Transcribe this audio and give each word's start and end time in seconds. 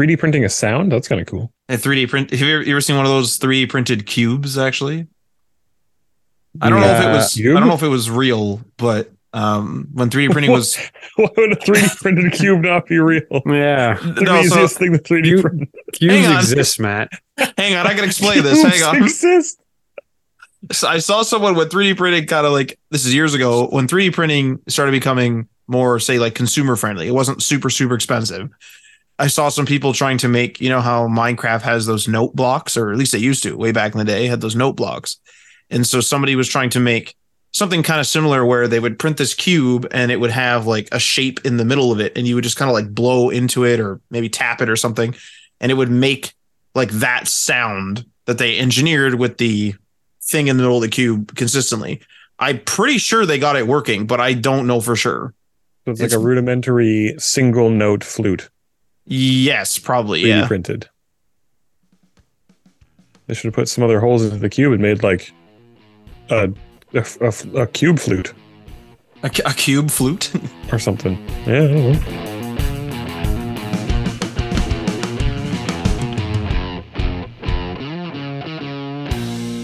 3D 0.00 0.18
printing 0.18 0.44
a 0.44 0.48
sound? 0.48 0.92
That's 0.92 1.08
kind 1.08 1.20
of 1.20 1.26
cool. 1.26 1.52
A 1.68 1.74
3D 1.74 2.08
print. 2.08 2.30
Have 2.30 2.40
you 2.40 2.54
ever, 2.54 2.62
you 2.62 2.72
ever 2.72 2.80
seen 2.80 2.96
one 2.96 3.04
of 3.04 3.10
those 3.12 3.38
3D 3.38 3.68
printed 3.68 4.06
cubes? 4.06 4.56
Actually, 4.58 5.06
I 6.60 6.70
don't 6.70 6.80
know 6.80 6.86
if 6.88 7.04
it 7.04 7.08
was. 7.12 7.32
Cube? 7.34 7.56
I 7.56 7.60
don't 7.60 7.68
know 7.68 7.74
if 7.74 7.82
it 7.82 7.88
was 7.88 8.10
real, 8.10 8.60
but 8.76 9.10
um, 9.32 9.88
when 9.92 10.10
3D 10.10 10.30
printing 10.32 10.50
was 10.52 10.76
Why 11.16 11.28
would 11.36 11.52
a 11.52 11.56
3D 11.56 11.96
printed 12.00 12.32
cube 12.32 12.60
not 12.62 12.86
be 12.86 12.98
real? 12.98 13.22
Yeah. 13.46 13.94
The 13.94 14.22
no, 14.22 14.42
so, 14.42 14.46
easiest 14.46 14.78
thing 14.78 14.92
to 14.92 14.98
3D 14.98 15.26
You- 15.26 15.42
print. 15.42 15.68
Cubes 15.92 16.14
Hang 16.14 16.36
exist, 16.36 16.80
Matt. 16.80 17.10
hang 17.56 17.76
on, 17.76 17.86
I 17.86 17.94
can 17.94 18.04
explain 18.04 18.42
this. 18.42 18.62
Hang 18.62 18.82
on. 18.82 19.02
exist. 19.02 19.60
So 20.72 20.88
I 20.88 20.98
saw 20.98 21.22
someone 21.22 21.54
with 21.54 21.70
3D 21.70 21.96
printing 21.96 22.26
kind 22.26 22.46
of 22.46 22.52
like 22.52 22.78
this 22.90 23.06
is 23.06 23.14
years 23.14 23.32
ago 23.34 23.66
when 23.68 23.86
3D 23.88 24.12
printing 24.12 24.60
started 24.68 24.92
becoming 24.92 25.48
more, 25.68 25.98
say, 26.00 26.18
like 26.18 26.34
consumer 26.34 26.74
friendly. 26.76 27.06
It 27.06 27.12
wasn't 27.14 27.42
super, 27.42 27.70
super 27.70 27.94
expensive. 27.94 28.50
I 29.20 29.26
saw 29.26 29.50
some 29.50 29.66
people 29.66 29.92
trying 29.92 30.16
to 30.18 30.28
make, 30.28 30.60
you 30.60 30.70
know, 30.70 30.80
how 30.80 31.06
Minecraft 31.06 31.60
has 31.62 31.84
those 31.84 32.08
note 32.08 32.34
blocks, 32.34 32.76
or 32.76 32.90
at 32.90 32.96
least 32.96 33.12
they 33.12 33.18
used 33.18 33.42
to 33.42 33.56
way 33.56 33.70
back 33.70 33.92
in 33.92 33.98
the 33.98 34.04
day, 34.04 34.26
had 34.26 34.40
those 34.40 34.56
note 34.56 34.72
blocks. 34.72 35.18
And 35.68 35.86
so 35.86 36.00
somebody 36.00 36.36
was 36.36 36.48
trying 36.48 36.70
to 36.70 36.80
make 36.80 37.14
something 37.52 37.82
kind 37.82 38.00
of 38.00 38.06
similar 38.06 38.46
where 38.46 38.66
they 38.66 38.80
would 38.80 38.98
print 38.98 39.18
this 39.18 39.34
cube 39.34 39.86
and 39.90 40.10
it 40.10 40.20
would 40.20 40.30
have 40.30 40.66
like 40.66 40.88
a 40.90 40.98
shape 40.98 41.44
in 41.44 41.58
the 41.58 41.64
middle 41.64 41.92
of 41.92 42.00
it, 42.00 42.16
and 42.16 42.26
you 42.26 42.34
would 42.34 42.44
just 42.44 42.56
kind 42.56 42.70
of 42.70 42.74
like 42.74 42.94
blow 42.94 43.28
into 43.28 43.64
it 43.64 43.78
or 43.78 44.00
maybe 44.10 44.28
tap 44.28 44.62
it 44.62 44.70
or 44.70 44.76
something, 44.76 45.14
and 45.60 45.70
it 45.70 45.74
would 45.74 45.90
make 45.90 46.32
like 46.74 46.90
that 46.90 47.28
sound 47.28 48.06
that 48.24 48.38
they 48.38 48.58
engineered 48.58 49.16
with 49.16 49.36
the 49.36 49.74
thing 50.22 50.46
in 50.46 50.56
the 50.56 50.62
middle 50.62 50.76
of 50.76 50.82
the 50.82 50.88
cube 50.88 51.34
consistently. 51.34 52.00
I'm 52.38 52.60
pretty 52.60 52.98
sure 52.98 53.26
they 53.26 53.38
got 53.38 53.56
it 53.56 53.66
working, 53.66 54.06
but 54.06 54.20
I 54.20 54.32
don't 54.32 54.66
know 54.66 54.80
for 54.80 54.96
sure. 54.96 55.34
So 55.84 55.90
it's 55.90 56.00
like 56.00 56.12
a 56.12 56.18
rudimentary 56.18 57.16
single 57.18 57.68
note 57.68 58.02
flute, 58.02 58.48
Yes, 59.12 59.76
probably. 59.76 60.22
3D 60.22 60.28
Yeah. 60.28 60.46
printed. 60.46 60.88
They 63.26 63.34
should 63.34 63.46
have 63.46 63.54
put 63.54 63.68
some 63.68 63.82
other 63.82 63.98
holes 63.98 64.22
into 64.24 64.36
the 64.38 64.48
cube 64.48 64.72
and 64.72 64.80
made 64.80 65.02
like 65.02 65.32
a 66.30 66.52
a, 66.94 67.04
a, 67.20 67.34
a 67.62 67.66
cube 67.66 67.98
flute 67.98 68.32
A, 69.24 69.30
a 69.44 69.52
cube 69.52 69.90
flute. 69.90 70.30
or 70.72 70.78
something. 70.78 71.18
Yeah, 71.46 71.64
I 71.64 71.66
don't 71.66 71.92
know. 71.92 73.00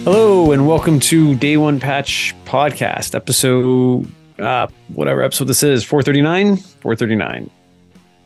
Hello 0.05 0.53
and 0.53 0.69
welcome 0.69 1.01
to 1.01 1.35
Day 1.35 1.57
One 1.57 1.81
Patch 1.81 2.35
Podcast, 2.45 3.15
episode 3.15 4.11
uh 4.39 4.69
whatever 4.89 5.23
episode 5.23 5.47
this 5.47 5.63
is, 5.63 5.83
439? 5.83 6.57
439. 6.59 7.51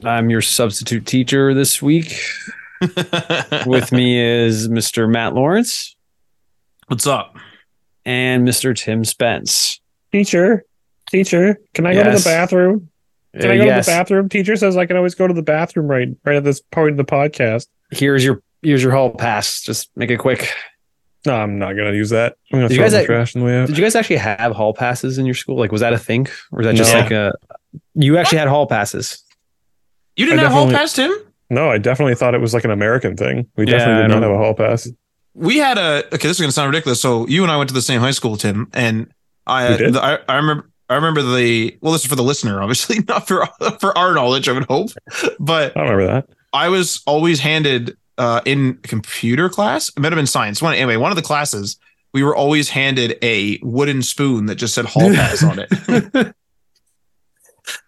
I'm 0.05 0.31
your 0.31 0.41
substitute 0.43 1.07
teacher 1.07 1.55
this 1.55 1.81
week. 1.83 2.19
With 3.67 3.93
me 3.93 4.19
is 4.19 4.69
Mr. 4.69 5.11
Matt 5.11 5.35
Lawrence 5.35 5.95
What's 6.89 7.07
up? 7.07 7.37
and 8.07 8.49
Mr. 8.49 8.75
Tim 8.75 9.05
Spence. 9.05 9.81
Teacher, 10.13 10.65
teacher, 11.11 11.61
can 11.75 11.85
I 11.87 11.93
go 11.95 12.05
to 12.05 12.11
the 12.19 12.23
bathroom? 12.25 12.89
Can 13.39 13.51
Uh, 13.51 13.55
I 13.55 13.57
go 13.59 13.65
yes. 13.65 13.85
to 13.85 13.91
the 13.93 13.97
bathroom? 13.97 14.29
Teacher 14.31 14.57
says 14.57 14.77
I 14.77 14.87
can 14.87 14.97
always 14.97 15.15
go 15.15 15.27
to 15.27 15.35
the 15.35 15.43
bathroom 15.43 15.87
right 15.89 16.09
right 16.25 16.37
at 16.37 16.45
this 16.45 16.61
point 16.61 16.93
in 16.93 16.97
the 16.97 17.05
podcast. 17.05 17.67
Here's 17.91 18.25
your 18.25 18.43
here's 18.63 18.83
your 18.83 18.93
hall 18.93 19.11
pass. 19.11 19.61
Just 19.63 19.91
make 19.95 20.11
it 20.11 20.17
quick. 20.19 20.51
No, 21.27 21.35
I'm 21.35 21.59
not 21.59 21.75
gonna 21.75 21.93
use 21.93 22.11
that. 22.11 22.37
I'm 22.51 22.59
gonna 22.61 22.69
Did 22.69 22.75
you 22.77 22.79
throw 22.79 22.85
guys 22.87 22.93
the 22.93 22.99
act- 23.01 23.07
trash 23.07 23.37
on 23.37 23.41
the 23.43 23.47
way 23.47 23.61
out. 23.61 23.67
Did 23.69 23.77
you 23.77 23.85
guys 23.85 23.95
actually 23.95 24.17
have 24.17 24.53
hall 24.53 24.73
passes 24.73 25.19
in 25.19 25.27
your 25.27 25.35
school? 25.35 25.59
Like 25.59 25.71
was 25.71 25.83
that 25.83 25.93
a 25.93 25.99
thing? 25.99 26.27
Or 26.51 26.57
was 26.59 26.67
that 26.67 26.75
just 26.77 26.93
No. 26.95 27.01
like 27.01 27.11
a 27.11 27.33
you 27.95 28.17
actually 28.17 28.39
had 28.39 28.49
hall 28.49 28.67
passes? 28.67 29.23
You 30.17 30.27
didn't 30.27 30.41
I 30.41 30.43
have 30.45 30.53
hall 30.53 30.67
definitely- 30.67 30.79
pass, 30.81 30.93
Tim? 30.95 31.13
No, 31.53 31.69
I 31.69 31.79
definitely 31.79 32.15
thought 32.15 32.35
it 32.35 32.41
was 32.41 32.55
like 32.55 32.65
an 32.65 32.71
American 32.71 33.17
thing. 33.17 33.47
We 33.57 33.67
Yeah, 33.67 33.79
definitely 33.79 34.03
did 34.03 34.09
not 34.15 34.23
have 34.23 34.31
a 34.31 34.37
hall 34.39 34.55
pass. 34.55 34.89
We 35.35 35.59
had 35.59 35.79
a 35.79 36.05
okay. 36.07 36.29
This 36.29 36.37
is 36.37 36.41
gonna 36.41 36.53
sound 36.53 36.69
ridiculous. 36.71 37.01
So 37.01 37.27
you 37.27 37.43
and 37.43 37.51
I 37.51 37.57
went 37.57 37.69
to 37.71 37.75
the 37.75 37.83
same 37.83 38.01
high 38.01 38.11
school, 38.13 38.37
Tim, 38.37 38.69
and 38.73 39.11
I 39.47 39.77
the, 39.77 40.01
I, 40.01 40.19
I 40.29 40.37
remember 40.37 40.71
I 40.89 40.95
remember 40.97 41.23
the 41.23 41.77
well. 41.81 41.93
This 41.93 42.03
is 42.03 42.09
for 42.09 42.15
the 42.17 42.23
listener, 42.23 42.61
obviously, 42.63 42.99
not 43.09 43.27
for 43.27 43.49
for 43.81 43.97
our 43.99 44.15
knowledge. 44.15 44.49
I 44.49 44.53
would 44.53 44.65
hope, 44.67 44.91
but 45.41 45.77
I 45.77 45.81
remember 45.83 46.07
that. 46.07 46.29
I 46.53 46.69
was 46.69 47.03
always 47.07 47.41
handed 47.41 47.97
uh, 48.19 48.41
in 48.45 48.75
computer 48.83 49.49
class. 49.49 49.89
It 49.89 49.99
might 50.01 50.13
have 50.13 50.17
been 50.19 50.27
science. 50.27 50.61
One 50.63 50.75
anyway, 50.75 50.97
one 50.97 51.11
of 51.13 51.17
the 51.17 51.23
classes 51.23 51.79
we 52.13 52.23
were 52.25 52.35
always 52.35 52.69
handed 52.69 53.17
a 53.23 53.59
wooden 53.63 54.03
spoon 54.03 54.47
that 54.47 54.57
just 54.57 54.75
said 54.75 54.85
hall 54.85 55.11
pass 55.15 55.43
on 55.45 55.61
it. 55.61 56.35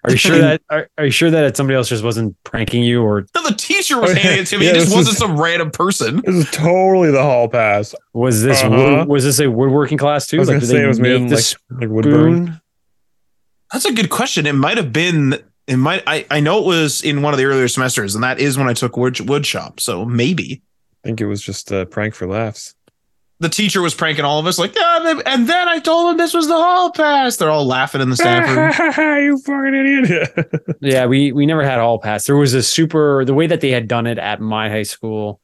Are 0.05 0.11
you 0.11 0.17
sure 0.17 0.39
that 0.39 0.63
are, 0.71 0.89
are 0.99 1.05
you 1.05 1.11
sure 1.11 1.31
that 1.31 1.57
somebody 1.57 1.77
else 1.77 1.89
just 1.89 2.03
wasn't 2.05 2.37
pranking 2.45 2.83
you 2.83 3.03
or 3.03 3.27
No, 3.35 3.49
the 3.49 3.55
teacher 3.55 4.01
was 4.01 4.13
handing 4.15 4.43
it 4.43 4.47
to 4.49 4.59
me. 4.59 4.67
Yeah, 4.67 4.73
it 4.73 4.75
just 4.75 4.95
wasn't 4.95 5.15
is- 5.15 5.19
some 5.19 5.41
random 5.41 5.71
person. 5.71 6.23
This 6.25 6.35
is 6.47 6.51
totally 6.51 7.11
the 7.11 7.23
hall 7.23 7.49
pass. 7.49 7.95
was 8.13 8.43
this 8.43 8.63
Uh-huh. 8.63 8.77
wood, 8.99 9.09
was 9.09 9.25
this 9.25 9.41
a 9.41 9.51
woodworking 9.51 9.99
class 9.99 10.27
too? 10.27 10.39
I 10.39 10.41
was 10.41 10.49
Like, 10.49 10.61
did 10.61 10.67
say 10.69 10.79
they 10.79 10.85
it 10.85 10.89
was 10.89 11.01
made 11.01 11.21
make 11.23 11.31
in 11.33 11.37
like, 11.37 11.81
like 11.83 11.89
wood 11.91 12.05
spoon? 12.05 12.61
That's 13.73 13.85
a 13.87 13.93
good 13.93 14.11
question. 14.11 14.47
It 14.47 14.53
might 14.55 14.77
have 14.77 14.93
been. 14.93 15.39
It 15.67 15.77
might. 15.77 16.03
I, 16.07 16.27
I 16.31 16.41
know 16.41 16.59
it 16.59 16.67
was 16.67 17.03
in 17.03 17.23
one 17.23 17.33
of 17.33 17.39
the 17.39 17.45
earlier 17.47 17.69
semesters, 17.69 18.15
and 18.15 18.23
that 18.25 18.39
is 18.39 18.59
when 18.59 18.69
I 18.69 18.75
took 18.75 18.97
wood 18.97 19.19
wood 19.29 19.47
shop. 19.47 19.81
So 19.81 20.05
maybe 20.05 20.63
I 21.05 21.09
think 21.09 21.21
it 21.21 21.27
was 21.27 21.41
just 21.41 21.73
a 21.73 21.87
prank 21.87 22.15
for 22.15 22.27
laughs. 22.27 22.75
The 23.43 23.49
teacher 23.51 23.83
was 23.83 23.95
pranking 23.95 24.25
all 24.25 24.39
of 24.39 24.47
us, 24.47 24.59
like, 24.59 24.75
yeah. 24.75 25.01
maybe- 25.05 25.23
And 25.27 25.47
then 25.49 25.69
I 25.69 25.79
told 25.79 26.09
them 26.11 26.17
this 26.17 26.33
was 26.33 26.47
the 26.49 26.55
hall 26.57 26.91
pass. 26.93 27.37
They're 27.37 27.51
all 27.51 27.67
laughing 27.67 28.01
in 28.01 28.09
the 28.09 28.17
staff 28.17 28.49
room. 28.49 28.97
you 29.23 29.39
fucking 29.39 29.75
idiot. 29.75 30.53
Yeah, 30.81 31.07
we 31.07 31.31
we 31.33 31.45
never 31.47 31.63
had 31.63 31.79
hall 31.79 31.99
pass. 31.99 32.25
There 32.27 32.37
was 32.37 32.55
a 32.55 32.63
super 32.63 33.25
the 33.25 33.35
way 33.35 33.47
that 33.47 33.61
they 33.61 33.71
had 33.71 33.87
done 33.89 34.07
it 34.07 34.19
at 34.19 34.41
my 34.41 34.69
high 34.69 34.83
school. 34.83 35.41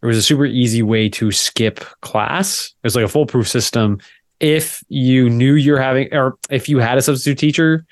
There 0.00 0.08
was 0.08 0.16
a 0.16 0.22
super 0.22 0.44
easy 0.46 0.82
way 0.82 1.08
to 1.10 1.30
skip 1.30 1.80
class. 2.00 2.68
It 2.82 2.86
was 2.86 2.96
like 2.96 3.04
a 3.04 3.08
foolproof 3.08 3.46
system. 3.48 4.00
If 4.40 4.82
you 4.88 5.30
knew 5.30 5.54
you're 5.54 5.80
having, 5.80 6.12
or 6.12 6.36
if 6.50 6.68
you 6.68 6.78
had 6.78 6.98
a 6.98 7.02
substitute 7.02 7.38
teacher, 7.38 7.84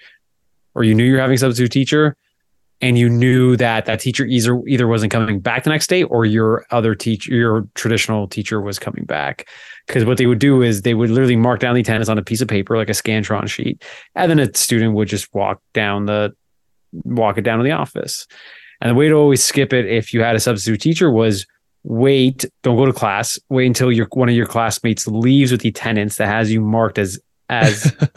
or 0.74 0.82
you 0.82 0.94
knew 0.96 1.04
you're 1.04 1.20
having 1.20 1.36
a 1.36 1.38
substitute 1.38 1.70
teacher, 1.70 2.16
and 2.82 2.98
you 2.98 3.08
knew 3.08 3.56
that 3.56 3.84
that 3.86 4.00
teacher 4.00 4.24
either 4.24 4.60
either 4.66 4.86
wasn't 4.88 5.12
coming 5.12 5.38
back 5.40 5.64
the 5.64 5.70
next 5.70 5.88
day, 5.88 6.02
or 6.04 6.24
your 6.24 6.64
other 6.70 6.94
teacher, 6.94 7.34
your 7.34 7.68
traditional 7.74 8.26
teacher, 8.28 8.60
was 8.60 8.78
coming 8.78 9.04
back. 9.04 9.48
Because 9.86 10.04
what 10.04 10.18
they 10.18 10.26
would 10.26 10.38
do 10.38 10.62
is 10.62 10.82
they 10.82 10.94
would 10.94 11.10
literally 11.10 11.36
mark 11.36 11.60
down 11.60 11.74
the 11.74 11.80
attendance 11.80 12.08
on 12.08 12.16
a 12.18 12.22
piece 12.22 12.40
of 12.40 12.48
paper, 12.48 12.76
like 12.76 12.88
a 12.88 12.92
Scantron 12.92 13.48
sheet, 13.48 13.82
and 14.14 14.30
then 14.30 14.38
a 14.38 14.54
student 14.54 14.94
would 14.94 15.08
just 15.08 15.32
walk 15.34 15.60
down 15.74 16.06
the 16.06 16.32
walk 17.04 17.38
it 17.38 17.42
down 17.42 17.58
to 17.58 17.64
the 17.64 17.72
office. 17.72 18.26
And 18.80 18.90
the 18.90 18.94
way 18.94 19.08
to 19.08 19.14
always 19.14 19.42
skip 19.42 19.72
it 19.72 19.86
if 19.86 20.14
you 20.14 20.22
had 20.22 20.34
a 20.36 20.40
substitute 20.40 20.80
teacher 20.80 21.10
was 21.10 21.46
wait, 21.82 22.44
don't 22.62 22.76
go 22.76 22.84
to 22.86 22.92
class, 22.92 23.38
wait 23.48 23.66
until 23.66 23.90
your 23.92 24.06
one 24.12 24.28
of 24.28 24.34
your 24.34 24.46
classmates 24.46 25.06
leaves 25.06 25.50
with 25.52 25.60
the 25.62 25.68
attendance 25.70 26.16
that 26.16 26.26
has 26.28 26.50
you 26.52 26.60
marked 26.60 26.98
as 26.98 27.18
as 27.48 27.92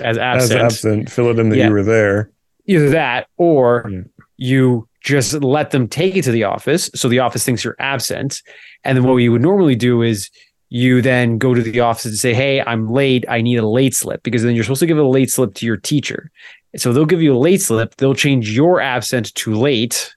as 0.00 0.18
As 0.18 0.18
absent. 0.18 0.60
absent, 0.60 1.10
fill 1.10 1.28
it 1.30 1.38
in 1.38 1.48
that 1.50 1.56
Yeah. 1.56 1.68
you 1.68 1.72
were 1.72 1.82
there. 1.82 2.30
Either 2.74 2.90
that 2.90 3.26
or 3.36 3.88
Yeah. 3.90 4.00
you 4.36 4.88
just 5.04 5.34
let 5.42 5.70
them 5.72 5.88
take 5.88 6.16
it 6.16 6.22
to 6.22 6.30
the 6.30 6.44
office 6.44 6.88
so 6.94 7.08
the 7.08 7.18
office 7.18 7.44
thinks 7.44 7.64
you're 7.64 7.76
absent. 7.78 8.40
And 8.84 8.96
then 8.96 9.04
what 9.04 9.16
you 9.16 9.32
would 9.32 9.42
normally 9.42 9.74
do 9.74 10.02
is 10.02 10.30
you 10.68 11.02
then 11.02 11.38
go 11.38 11.54
to 11.54 11.60
the 11.60 11.80
office 11.80 12.04
and 12.06 12.16
say, 12.16 12.32
Hey, 12.34 12.60
I'm 12.62 12.88
late. 12.90 13.24
I 13.28 13.42
need 13.42 13.56
a 13.56 13.66
late 13.66 13.94
slip 13.94 14.22
because 14.22 14.42
then 14.42 14.54
you're 14.54 14.64
supposed 14.64 14.80
to 14.80 14.86
give 14.86 14.98
a 14.98 15.02
late 15.02 15.30
slip 15.30 15.54
to 15.54 15.66
your 15.66 15.76
teacher. 15.76 16.30
So 16.76 16.92
they'll 16.92 17.04
give 17.04 17.20
you 17.20 17.34
a 17.34 17.38
late 17.38 17.60
slip. 17.60 17.96
They'll 17.96 18.14
change 18.14 18.50
your 18.50 18.80
absent 18.80 19.34
to 19.34 19.54
late. 19.54 20.14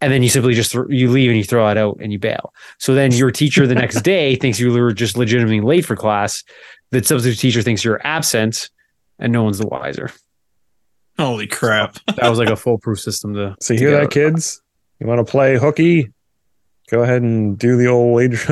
And 0.00 0.10
then 0.12 0.22
you 0.22 0.28
simply 0.30 0.54
just 0.54 0.72
th- 0.72 0.86
you 0.88 1.10
leave 1.10 1.28
and 1.30 1.36
you 1.38 1.44
throw 1.44 1.68
it 1.68 1.76
out 1.76 1.98
and 2.00 2.10
you 2.10 2.18
bail. 2.18 2.52
So 2.78 2.94
then 2.94 3.12
your 3.12 3.30
teacher 3.30 3.66
the 3.66 3.74
next 3.74 4.00
day 4.02 4.34
thinks 4.40 4.58
you 4.58 4.72
were 4.72 4.92
just 4.92 5.16
legitimately 5.18 5.60
late 5.60 5.84
for 5.84 5.94
class. 5.94 6.42
The 6.90 7.04
substitute 7.04 7.38
teacher 7.38 7.62
thinks 7.62 7.84
you're 7.84 8.00
absent, 8.04 8.70
and 9.20 9.32
no 9.32 9.44
one's 9.44 9.58
the 9.58 9.66
wiser. 9.68 10.10
Holy 11.20 11.46
crap! 11.46 11.96
That 12.06 12.28
was 12.28 12.38
like 12.38 12.48
a 12.48 12.56
foolproof 12.56 12.98
system 13.00 13.34
to. 13.34 13.56
So 13.60 13.74
you 13.74 13.80
to 13.80 13.84
hear 13.86 14.00
that, 14.00 14.10
kids? 14.10 14.60
You 15.00 15.06
want 15.06 15.24
to 15.26 15.30
play 15.30 15.58
hooky? 15.58 16.10
Go 16.90 17.02
ahead 17.02 17.22
and 17.22 17.56
do 17.58 17.76
the 17.76 17.86
old 17.86 18.14
wage. 18.16 18.44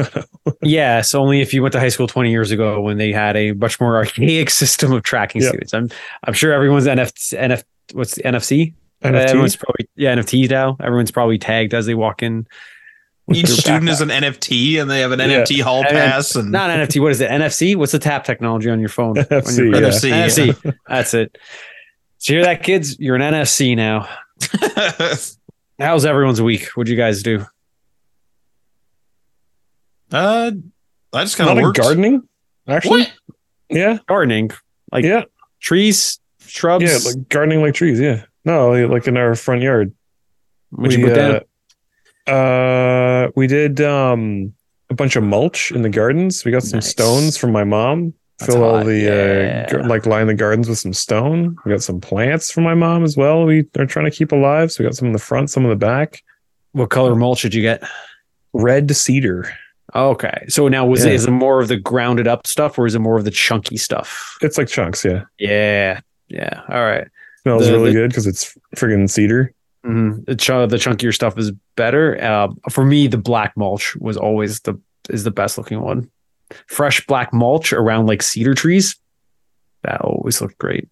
Yes, 0.63 1.15
only 1.15 1.41
if 1.41 1.53
you 1.53 1.61
went 1.63 1.73
to 1.73 1.81
high 1.81 1.89
school 1.89 2.07
20 2.07 2.31
years 2.31 2.51
ago 2.51 2.81
when 2.81 2.97
they 2.97 3.13
had 3.13 3.37
a 3.37 3.53
much 3.53 3.81
more 3.81 3.97
archaic 3.97 4.49
system 4.51 4.93
of 4.93 5.03
tracking 5.03 5.43
Yep. 5.43 5.49
students. 5.51 5.75
I'm 5.75 5.91
I'm 6.25 6.33
sure 6.35 6.53
everyone's 6.53 6.87
NF 6.87 7.13
NF 7.37 7.65
what's 7.93 8.15
the 8.15 8.23
NFC? 8.23 8.75
Everyone's 9.03 9.57
probably 9.57 9.89
yeah, 9.97 10.15
NFTs 10.15 10.51
now. 10.51 10.77
Everyone's 10.81 11.11
probably 11.11 11.39
tagged 11.39 11.75
as 11.75 11.87
they 11.87 11.95
walk 11.95 12.23
in. 12.23 12.47
Each 13.33 13.47
Their 13.47 13.57
student 13.57 13.89
is 13.91 14.01
an 14.01 14.09
NFT, 14.09 14.81
and 14.81 14.91
they 14.91 15.01
have 15.01 15.13
an 15.13 15.19
Yeah. 15.21 15.43
NFT 15.45 15.61
hall 15.61 15.81
And 15.81 15.89
pass, 15.91 16.35
and 16.35 16.51
Not 16.51 16.71
NFT. 16.71 17.01
What 17.03 17.11
is 17.13 17.21
it? 17.21 17.31
NFC? 17.31 17.77
What's 17.77 17.93
the 17.93 17.99
tap 17.99 18.25
technology 18.25 18.71
on 18.71 18.81
your 18.81 18.89
phone? 18.89 19.17
NFC, 19.17 19.59
On 19.59 19.65
your- 19.73 19.75
yeah. 19.83 19.89
NFC. 19.89 20.11
NFC. 20.55 20.75
That's 20.89 21.13
it. 21.15 21.37
So 22.19 22.33
you 22.33 22.39
hear 22.41 22.47
that, 22.47 22.63
kids? 22.63 22.99
You're 22.99 23.17
an 23.17 23.23
NFC 23.23 23.77
now. 23.77 24.09
How's 25.79 26.05
everyone's 26.05 26.43
week? 26.43 26.67
What'd 26.75 26.91
you 26.91 26.97
guys 26.97 27.23
do? 27.23 27.47
uh, 30.13 30.51
I 31.13 31.25
just 31.25 31.37
kind 31.37 31.51
of 31.51 31.59
in 31.59 31.65
worked. 31.65 31.79
gardening, 31.79 32.27
actually. 32.67 33.01
What? 33.03 33.13
Yeah, 33.71 33.99
Gardening, 34.09 34.51
like 34.91 35.05
yeah, 35.05 35.25
trees, 35.61 36.19
shrubs. 36.41 36.85
yeah. 36.85 36.99
Like 37.13 37.29
gardening 37.29 37.61
like 37.61 37.75
trees. 37.75 38.01
Yeah. 38.01 38.25
No, 38.45 38.71
like 38.87 39.07
in 39.07 39.17
our 39.19 39.35
front 39.35 39.61
yard. 39.61 39.93
What'd 40.71 40.99
you 40.99 41.05
We, 41.05 41.11
put 41.11 41.17
down? 41.17 41.41
uh, 42.27 42.31
Uh, 42.33 43.31
we 43.37 43.47
did 43.47 43.81
um 43.83 44.55
a 44.91 44.95
bunch 44.95 45.17
of 45.17 45.23
mulch 45.23 45.71
in 45.71 45.83
the 45.83 45.91
gardens. 45.91 46.45
We 46.47 46.51
got 46.51 46.63
some 46.63 46.79
Nice. 46.79 46.89
stones 46.89 47.37
from 47.37 47.53
my 47.53 47.65
mom. 47.65 48.15
That's 48.39 48.53
Fill 48.55 48.63
all 48.65 48.85
the 48.85 48.97
yeah. 48.99 49.67
uh, 49.67 49.71
gar- 49.73 49.89
like 49.89 50.07
line 50.07 50.29
the 50.29 50.35
gardens 50.35 50.69
with 50.69 50.79
some 50.79 50.93
stone. 50.93 51.57
We 51.65 51.73
got 51.73 51.83
some 51.83 52.01
plants 52.01 52.53
from 52.53 52.63
my 52.65 52.75
mom 52.75 53.03
as 53.03 53.17
well. 53.17 53.45
We 53.45 53.67
are 53.77 53.87
trying 53.87 54.05
to 54.05 54.11
keep 54.17 54.31
alive. 54.33 54.71
So 54.71 54.83
we 54.83 54.89
got 54.89 54.95
some 54.95 55.07
in 55.09 55.13
the 55.13 55.19
front, 55.19 55.51
some 55.51 55.65
in 55.65 55.71
the 55.71 55.77
back. 55.77 56.23
What 56.73 56.91
color 56.91 57.17
mulch 57.17 57.43
did 57.43 57.53
you 57.55 57.63
get? 57.63 57.83
Red 58.53 58.95
cedar. 58.95 59.53
Okay. 59.95 60.45
So 60.49 60.69
now 60.69 60.87
was 60.87 61.05
Yeah. 61.05 61.11
it 61.11 61.15
is 61.15 61.27
it 61.27 61.31
more 61.33 61.61
of 61.61 61.69
the 61.69 61.77
grounded 61.79 62.29
up 62.29 62.47
stuff 62.47 62.79
or 62.79 62.87
is 62.87 62.95
it 62.95 63.01
more 63.01 63.17
of 63.19 63.25
the 63.25 63.31
chunky 63.31 63.77
stuff? 63.77 64.37
It's 64.43 64.57
like 64.59 64.69
chunks. 64.69 65.05
Yeah, 65.05 65.25
Yeah. 65.39 66.01
Yeah. 66.29 66.61
All 66.69 66.85
right. 66.85 67.09
smells 67.43 67.67
The- 67.67 67.73
really 67.73 67.93
the- 67.93 68.01
good 68.01 68.11
because 68.11 68.27
it's 68.27 68.57
friggin' 68.77 69.09
cedar. 69.11 69.53
Mhm. 69.87 70.27
The, 70.27 70.37
ch- 70.37 70.47
the 70.49 70.77
chunkier 70.77 71.15
stuff 71.15 71.39
is 71.39 71.53
better. 71.77 72.23
Uh, 72.23 72.49
for 72.69 72.85
me, 72.85 73.07
the 73.07 73.17
black 73.19 73.57
mulch 73.57 73.97
was 73.97 74.17
always 74.17 74.61
the 74.61 74.79
is 75.09 75.25
the 75.25 75.31
best 75.31 75.57
looking 75.57 75.81
one. 75.81 76.11
Fresh 76.67 77.07
black 77.07 77.33
mulch 77.33 77.73
around 77.73 78.07
like 78.07 78.23
cedar 78.23 78.55
trees. 78.55 78.97
That 79.83 80.01
always 80.01 80.41
looked 80.41 80.59
great. 80.59 80.89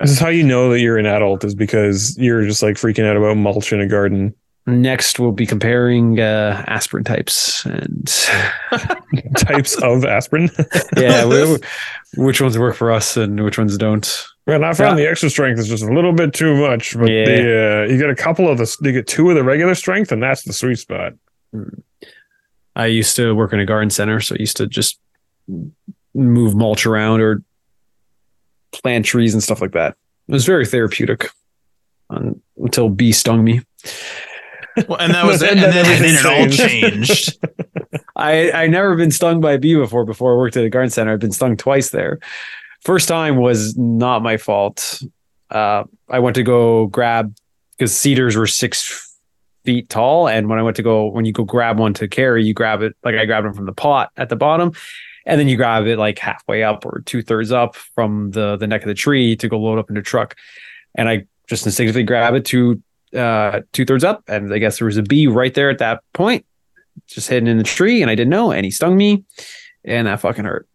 This 0.00 0.10
is 0.12 0.18
how 0.18 0.28
you 0.28 0.42
know 0.44 0.70
that 0.70 0.80
you're 0.80 0.96
an 0.98 1.04
adult 1.06 1.44
is 1.44 1.54
because 1.54 2.16
you're 2.16 2.44
just 2.46 2.62
like 2.62 2.76
freaking 2.76 3.04
out 3.04 3.16
about 3.16 3.36
mulch 3.36 3.72
in 3.72 3.80
a 3.80 3.86
garden. 3.86 4.34
Next, 4.64 5.18
we'll 5.18 5.32
be 5.32 5.44
comparing 5.44 6.20
uh, 6.20 6.64
aspirin 6.68 7.02
types 7.04 7.66
and 7.66 8.06
Types 9.36 9.76
of 9.82 10.04
aspirin. 10.04 10.48
yeah, 10.96 11.24
wh- 11.26 11.58
which 12.18 12.40
ones 12.40 12.56
work 12.56 12.76
for 12.76 12.92
us 12.92 13.16
and 13.16 13.42
which 13.44 13.58
ones 13.58 13.76
don't. 13.76 14.24
Well, 14.46 14.64
I 14.64 14.72
found 14.72 14.98
the 14.98 15.08
extra 15.08 15.28
strength 15.30 15.58
is 15.58 15.68
just 15.68 15.82
a 15.82 15.92
little 15.92 16.12
bit 16.12 16.32
too 16.32 16.56
much, 16.56 16.96
but 16.96 17.08
Yeah. 17.10 17.24
the 17.24 17.82
uh, 17.88 17.92
you 17.92 17.98
get 17.98 18.08
a 18.10 18.14
couple 18.14 18.48
of 18.48 18.58
the 18.58 18.76
you 18.82 18.92
get 18.92 19.06
two 19.08 19.28
of 19.30 19.36
the 19.36 19.44
regular 19.44 19.74
strength, 19.74 20.10
and 20.12 20.22
that's 20.22 20.44
the 20.44 20.52
sweet 20.52 20.78
spot. 20.78 21.12
I 22.74 22.86
used 22.86 23.16
to 23.16 23.34
work 23.34 23.52
in 23.52 23.60
a 23.60 23.66
garden 23.66 23.90
center, 23.90 24.20
so 24.20 24.34
I 24.34 24.40
used 24.40 24.56
to 24.58 24.66
just 24.66 24.98
move 26.14 26.54
mulch 26.54 26.86
around 26.86 27.20
or 27.20 27.42
plant 28.72 29.04
trees 29.04 29.34
and 29.34 29.42
stuff 29.42 29.60
like 29.60 29.72
that. 29.72 29.96
It 30.28 30.32
was 30.32 30.46
very 30.46 30.66
therapeutic 30.66 31.28
until 32.08 32.88
bee 32.88 33.12
stung 33.12 33.44
me. 33.44 33.60
Well, 34.88 34.98
and 34.98 35.14
that 35.14 35.26
was 35.26 35.42
it. 35.42 35.50
And 35.52 35.60
then, 35.60 35.86
and 35.86 36.04
then 36.04 36.14
it 36.16 36.26
all 36.26 36.48
changed. 36.48 37.38
I 38.16 38.52
I 38.52 38.66
never 38.66 38.94
been 38.96 39.10
stung 39.10 39.40
by 39.40 39.52
a 39.52 39.58
bee 39.58 39.74
before. 39.74 40.04
Before 40.04 40.34
I 40.34 40.36
worked 40.36 40.56
at 40.56 40.64
a 40.64 40.70
garden 40.70 40.90
center, 40.90 41.12
I've 41.12 41.18
been 41.18 41.32
stung 41.32 41.56
twice 41.56 41.90
there. 41.90 42.18
First 42.82 43.08
time 43.08 43.36
was 43.36 43.76
not 43.76 44.22
my 44.22 44.36
fault. 44.36 45.02
Uh, 45.50 45.84
I 46.08 46.18
went 46.18 46.36
to 46.36 46.42
go 46.42 46.86
grab 46.86 47.34
because 47.76 47.94
cedars 47.94 48.36
were 48.36 48.46
six 48.46 49.11
feet 49.64 49.88
tall, 49.88 50.28
and 50.28 50.48
when 50.48 50.58
I 50.58 50.62
went 50.62 50.76
to 50.76 50.82
go, 50.82 51.06
when 51.06 51.24
you 51.24 51.32
go 51.32 51.44
grab 51.44 51.78
one 51.78 51.94
to 51.94 52.08
carry, 52.08 52.44
you 52.44 52.54
grab 52.54 52.82
it 52.82 52.96
like 53.04 53.14
I 53.14 53.24
grabbed 53.24 53.46
them 53.46 53.54
from 53.54 53.66
the 53.66 53.72
pot 53.72 54.10
at 54.16 54.28
the 54.28 54.36
bottom, 54.36 54.72
and 55.26 55.40
then 55.40 55.48
you 55.48 55.56
grab 55.56 55.86
it 55.86 55.98
like 55.98 56.18
halfway 56.18 56.62
up 56.62 56.84
or 56.84 57.02
two 57.06 57.22
thirds 57.22 57.52
up 57.52 57.76
from 57.76 58.30
the 58.30 58.56
the 58.56 58.66
neck 58.66 58.82
of 58.82 58.88
the 58.88 58.94
tree 58.94 59.36
to 59.36 59.48
go 59.48 59.58
load 59.58 59.78
up 59.78 59.88
in 59.88 59.94
the 59.94 60.02
truck, 60.02 60.36
and 60.94 61.08
I 61.08 61.26
just 61.48 61.66
instinctively 61.66 62.02
grab 62.02 62.34
it 62.34 62.44
two 62.44 62.82
uh 63.16 63.60
two 63.72 63.84
thirds 63.84 64.04
up, 64.04 64.22
and 64.28 64.52
I 64.52 64.58
guess 64.58 64.78
there 64.78 64.86
was 64.86 64.96
a 64.96 65.02
bee 65.02 65.26
right 65.26 65.54
there 65.54 65.70
at 65.70 65.78
that 65.78 66.02
point 66.12 66.44
just 67.06 67.28
hidden 67.28 67.48
in 67.48 67.58
the 67.58 67.64
tree 67.64 68.02
and 68.02 68.10
I 68.10 68.14
didn't 68.14 68.30
know 68.30 68.52
and 68.52 68.64
he 68.64 68.70
stung 68.70 68.96
me 68.96 69.24
and 69.84 70.06
that 70.06 70.20
fucking 70.20 70.44
hurt. 70.44 70.66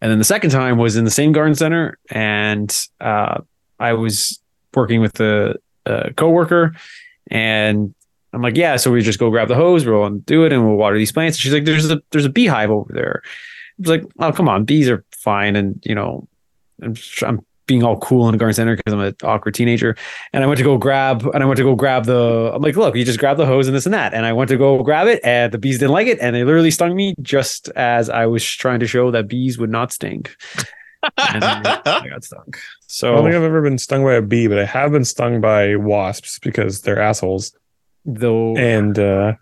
And 0.00 0.10
then 0.10 0.18
the 0.18 0.24
second 0.24 0.50
time 0.50 0.78
was 0.78 0.96
in 0.96 1.04
the 1.04 1.10
same 1.10 1.32
garden 1.32 1.54
center 1.54 1.98
and 2.10 2.74
uh, 3.00 3.40
I 3.78 3.92
was 3.92 4.40
working 4.74 5.00
with 5.00 5.20
a, 5.20 5.56
a 5.86 6.12
coworker 6.14 6.74
and 7.30 7.94
I'm 8.32 8.42
like, 8.42 8.56
yeah, 8.56 8.76
so 8.76 8.92
we 8.92 9.02
just 9.02 9.18
go 9.18 9.30
grab 9.30 9.48
the 9.48 9.54
hose, 9.54 9.84
we'll 9.84 10.08
do 10.10 10.44
it 10.44 10.52
and 10.52 10.66
we'll 10.66 10.76
water 10.76 10.96
these 10.96 11.12
plants. 11.12 11.36
And 11.36 11.42
she's 11.42 11.52
like, 11.52 11.64
there's 11.64 11.90
a 11.90 12.00
there's 12.10 12.24
a 12.24 12.30
beehive 12.30 12.70
over 12.70 12.92
there. 12.92 13.22
I 13.24 13.28
was 13.78 13.88
like, 13.88 14.04
oh 14.18 14.32
come 14.32 14.48
on, 14.48 14.64
bees 14.64 14.88
are 14.88 15.04
fine 15.12 15.56
and 15.56 15.82
you 15.84 15.94
know, 15.94 16.28
I'm, 16.82 16.94
I'm 17.22 17.44
being 17.70 17.84
all 17.84 17.96
cool 18.00 18.28
in 18.28 18.34
a 18.34 18.38
garden 18.38 18.52
center 18.52 18.74
because 18.74 18.92
I'm 18.92 18.98
an 18.98 19.14
awkward 19.22 19.54
teenager. 19.54 19.96
And 20.32 20.42
I 20.42 20.46
went 20.48 20.58
to 20.58 20.64
go 20.64 20.76
grab, 20.76 21.24
and 21.24 21.40
I 21.40 21.46
went 21.46 21.56
to 21.58 21.62
go 21.62 21.76
grab 21.76 22.04
the. 22.04 22.50
I'm 22.52 22.60
like, 22.60 22.74
look, 22.74 22.96
you 22.96 23.04
just 23.04 23.20
grab 23.20 23.36
the 23.36 23.46
hose 23.46 23.68
and 23.68 23.76
this 23.76 23.86
and 23.86 23.94
that. 23.94 24.12
And 24.12 24.26
I 24.26 24.32
went 24.32 24.48
to 24.48 24.56
go 24.56 24.82
grab 24.82 25.06
it, 25.06 25.20
and 25.22 25.52
the 25.52 25.58
bees 25.58 25.78
didn't 25.78 25.92
like 25.92 26.08
it, 26.08 26.18
and 26.20 26.34
they 26.34 26.42
literally 26.42 26.72
stung 26.72 26.96
me 26.96 27.14
just 27.22 27.68
as 27.76 28.10
I 28.10 28.26
was 28.26 28.44
trying 28.44 28.80
to 28.80 28.88
show 28.88 29.12
that 29.12 29.28
bees 29.28 29.56
would 29.56 29.70
not 29.70 29.92
sting. 29.92 30.26
And 31.16 31.44
I 31.44 32.08
got 32.10 32.24
stung. 32.24 32.52
I 32.52 32.58
So 32.88 33.14
don't 33.14 33.22
think 33.22 33.36
I've 33.36 33.44
ever 33.44 33.62
been 33.62 33.78
stung 33.78 34.02
by 34.02 34.14
a 34.14 34.22
bee, 34.22 34.48
but 34.48 34.58
I 34.58 34.64
have 34.64 34.90
been 34.90 35.04
stung 35.04 35.40
by 35.40 35.76
wasps 35.76 36.40
because 36.40 36.82
they're 36.82 37.00
assholes. 37.00 37.56
Though, 38.04 38.56
And 38.56 38.98
uh, 38.98 39.34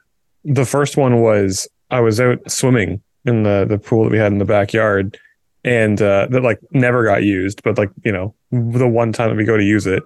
the 0.44 0.64
first 0.64 0.96
one 0.96 1.20
was 1.20 1.68
I 1.90 2.00
was 2.00 2.20
out 2.20 2.38
swimming 2.50 3.02
in 3.24 3.42
the 3.42 3.66
the 3.68 3.78
pool 3.78 4.04
that 4.04 4.12
we 4.12 4.18
had 4.18 4.32
in 4.32 4.38
the 4.38 4.44
backyard, 4.44 5.18
and 5.64 6.00
uh, 6.00 6.26
that 6.30 6.42
like 6.42 6.60
never 6.70 7.04
got 7.04 7.22
used. 7.22 7.62
But 7.62 7.78
like 7.78 7.90
you 8.04 8.12
know, 8.12 8.34
the 8.50 8.88
one 8.88 9.12
time 9.12 9.30
that 9.30 9.36
we 9.36 9.44
go 9.44 9.56
to 9.56 9.64
use 9.64 9.86
it, 9.86 10.02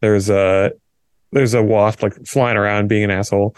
there's 0.00 0.28
a 0.30 0.72
there's 1.32 1.54
a 1.54 1.62
wasp 1.62 2.02
like 2.02 2.26
flying 2.26 2.56
around 2.56 2.88
being 2.88 3.04
an 3.04 3.10
asshole, 3.10 3.56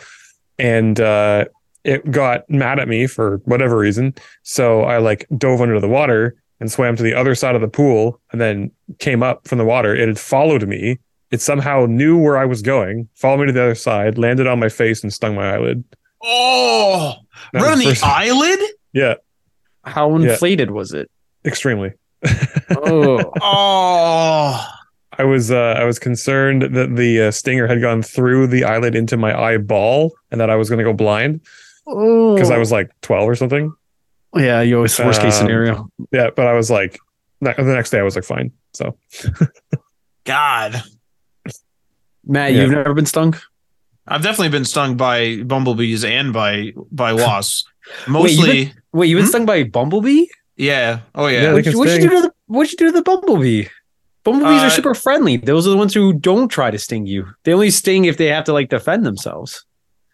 and 0.58 1.00
uh, 1.00 1.44
it 1.84 2.10
got 2.10 2.48
mad 2.50 2.78
at 2.78 2.88
me 2.88 3.06
for 3.06 3.38
whatever 3.44 3.76
reason. 3.78 4.14
So 4.42 4.82
I 4.82 4.98
like 4.98 5.26
dove 5.36 5.60
under 5.60 5.80
the 5.80 5.88
water 5.88 6.36
and 6.60 6.70
swam 6.70 6.96
to 6.96 7.02
the 7.02 7.14
other 7.14 7.34
side 7.34 7.54
of 7.54 7.60
the 7.60 7.68
pool, 7.68 8.20
and 8.32 8.40
then 8.40 8.70
came 8.98 9.22
up 9.22 9.46
from 9.46 9.58
the 9.58 9.64
water. 9.64 9.94
It 9.94 10.08
had 10.08 10.18
followed 10.18 10.66
me. 10.66 10.98
It 11.30 11.40
somehow 11.42 11.86
knew 11.86 12.16
where 12.18 12.38
I 12.38 12.44
was 12.46 12.62
going, 12.62 13.08
followed 13.14 13.40
me 13.40 13.46
to 13.46 13.52
the 13.52 13.62
other 13.62 13.74
side, 13.74 14.16
landed 14.18 14.46
on 14.46 14.58
my 14.58 14.68
face, 14.70 15.02
and 15.02 15.12
stung 15.12 15.34
my 15.34 15.52
eyelid. 15.54 15.84
oh, 16.24 17.14
That 17.52 17.62
right 17.62 17.72
on 17.72 17.78
was 17.78 17.84
the 17.84 17.90
first- 17.90 18.04
eyelid. 18.04 18.60
Yeah, 18.92 19.14
how 19.84 20.14
inflated 20.16 20.70
was 20.70 20.92
it? 20.92 21.10
extremely. 21.44 21.92
Oh, 22.70 23.32
Oh, 23.42 24.66
I 25.20 25.24
was 25.24 25.50
uh, 25.50 25.74
I 25.78 25.84
was 25.84 25.98
concerned 25.98 26.62
that 26.62 26.96
the 26.96 27.22
uh, 27.22 27.30
stinger 27.30 27.66
had 27.66 27.80
gone 27.80 28.02
through 28.02 28.46
the 28.48 28.64
eyelid 28.64 28.94
into 28.94 29.16
my 29.16 29.38
eyeball, 29.38 30.12
and 30.30 30.40
that 30.40 30.48
I 30.50 30.56
was 30.56 30.68
going 30.70 30.78
to 30.78 30.84
go 30.84 30.92
blind 30.92 31.40
because 31.84 32.50
I 32.50 32.58
was 32.58 32.70
like 32.72 32.90
twelve 33.02 33.28
or 33.28 33.34
something. 33.34 33.72
yeah, 34.34 34.60
you 34.62 34.76
always 34.76 34.98
worst 34.98 35.20
case 35.20 35.34
Um, 35.38 35.40
scenario. 35.46 35.90
Yeah, 36.12 36.30
but 36.34 36.46
I 36.46 36.52
was 36.54 36.70
like, 36.70 36.98
ne- 37.40 37.54
the 37.56 37.62
next 37.64 37.90
day 37.90 37.98
I 37.98 38.02
was 38.02 38.14
like 38.16 38.24
fine. 38.24 38.52
So 38.72 38.96
God. 40.24 40.82
Matt, 42.28 42.52
yeah. 42.52 42.62
you've 42.62 42.70
never 42.70 42.94
been 42.94 43.06
stung. 43.06 43.34
I've 44.06 44.22
definitely 44.22 44.50
been 44.50 44.64
stung 44.64 44.96
by 44.96 45.42
bumblebees 45.42 46.04
and 46.04 46.32
by 46.32 46.72
by 46.92 47.12
wasps. 47.14 47.64
Wait, 48.06 48.08
Mostly, 48.08 48.58
you've 48.60 48.72
Wait, 48.92 49.08
you've 49.08 49.16
been 49.18 49.24
Hmm? 49.24 49.30
stung 49.30 49.46
by 49.46 49.56
a 49.56 49.62
bumblebee? 49.64 50.26
yeah. 50.56 51.00
Oh 51.14 51.26
yeah. 51.26 51.42
Yeah, 51.42 51.52
What'd 51.54 51.72
you, 51.72 51.78
what'd 51.78 52.02
you 52.02 52.08
do 52.08 52.16
to 52.16 52.22
the 52.22 52.32
What'd 52.46 52.72
you 52.72 52.78
do 52.78 52.86
to 52.86 52.92
the 52.92 53.02
bumblebee? 53.02 53.66
Bumblebees 54.24 54.62
Uh, 54.62 54.66
are 54.66 54.70
super 54.70 54.94
friendly. 54.94 55.36
Those 55.38 55.66
are 55.66 55.70
the 55.70 55.76
ones 55.76 55.94
who 55.94 56.12
don't 56.12 56.48
try 56.48 56.70
to 56.70 56.78
sting 56.78 57.06
you. 57.06 57.26
They 57.44 57.52
only 57.54 57.70
sting 57.70 58.04
if 58.04 58.16
they 58.18 58.26
have 58.26 58.44
to 58.44 58.52
like 58.52 58.68
defend 58.68 59.06
themselves. 59.06 59.64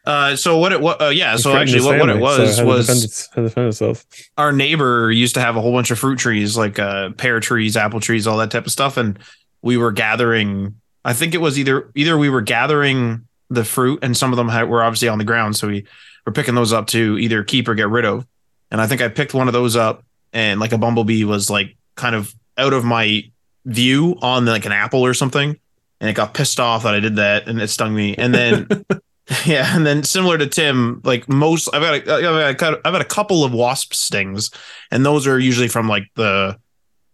Uh, 0.07 0.37
so 0.37 0.59
what 0.59 0.71
it 0.73 0.81
what 0.81 1.01
uh, 1.01 1.09
yeah. 1.09 1.35
it 1.35 1.39
So 1.39 1.57
actually, 1.57 1.79
his 1.79 1.87
what, 1.87 1.99
what 1.99 2.11
it 2.11 2.15
family, 2.15 2.37
so 2.37 2.43
was 2.43 2.63
was 2.63 2.87
defend, 2.87 3.05
its- 3.05 3.29
had 3.35 3.41
to 3.43 3.49
defend 3.49 3.69
itself. 3.69 4.05
our 4.37 4.53
neighbor 4.53 5.11
used 5.11 5.35
to 5.35 5.41
have 5.41 5.57
a 5.57 5.61
whole 5.63 5.73
bunch 5.73 5.91
of 5.91 5.99
fruit 5.99 6.19
trees, 6.19 6.57
like 6.57 6.79
uh, 6.79 7.11
pear 7.13 7.41
trees, 7.41 7.77
apple 7.77 8.01
trees, 8.01 8.27
all 8.27 8.37
that 8.39 8.51
type 8.51 8.67
of 8.67 8.73
stuff, 8.73 8.97
and 8.99 9.19
we 9.63 9.77
were 9.77 9.93
gathering. 9.93 10.75
I 11.05 11.13
think 11.13 11.35
it 11.35 11.41
was 11.41 11.59
either 11.59 11.91
either 11.95 12.17
we 12.17 12.31
were 12.31 12.41
gathering 12.41 13.27
the 13.51 13.65
fruit, 13.65 14.01
and 14.03 14.17
some 14.17 14.33
of 14.33 14.37
them 14.37 14.49
had, 14.49 14.69
were 14.69 14.83
obviously 14.83 15.09
on 15.09 15.19
the 15.19 15.25
ground, 15.25 15.57
so 15.57 15.69
we 15.69 15.85
were 16.27 16.33
picking 16.33 16.55
those 16.55 16.73
up 16.73 16.87
to 16.89 17.19
either 17.19 17.45
keep 17.45 17.69
or 17.69 17.75
get 17.75 17.89
rid 17.89 18.05
of. 18.05 18.27
And 18.71 18.81
I 18.81 18.87
think 18.87 19.03
I 19.03 19.09
picked 19.09 19.35
one 19.35 19.47
of 19.47 19.53
those 19.53 19.77
up, 19.77 20.05
and 20.33 20.61
like 20.61 20.73
a 20.73 20.79
bumblebee 20.79 21.25
was 21.25 21.51
like 21.51 21.77
kind 21.95 22.15
of 22.15 22.35
out 22.57 22.73
of 22.73 22.85
my 22.85 23.31
view 23.67 24.17
on 24.23 24.45
like 24.47 24.65
an 24.65 24.73
apple 24.73 25.05
or 25.05 25.15
something, 25.15 25.59
and 26.01 26.11
it 26.11 26.15
got 26.15 26.35
pissed 26.35 26.61
off 26.61 26.85
that 26.85 26.95
I 26.95 27.01
did 27.01 27.17
that, 27.17 27.49
and 27.49 27.61
it 27.61 27.69
stung 27.69 27.95
me. 27.95 28.15
And 28.17 28.35
then 28.35 28.67
yeah, 29.45 29.77
and 29.77 29.87
then 29.87 30.03
similar 30.03 30.39
to 30.39 30.47
Tim, 30.47 31.01
like 31.05 31.29
most, 31.29 31.69
I've 31.73 31.83
got 31.83 31.95
a, 31.95 32.47
I've 32.47 32.57
got 32.57 32.75
a, 32.75 32.77
I've 32.85 32.93
got 32.93 33.03
a 33.03 33.07
couple 33.07 33.45
of 33.45 33.53
wasp 33.53 33.93
stings, 33.95 34.51
and 34.91 35.05
those 35.05 35.27
are 35.27 35.39
usually 35.39 35.69
from 35.69 35.89
like 35.89 36.09
the 36.15 36.59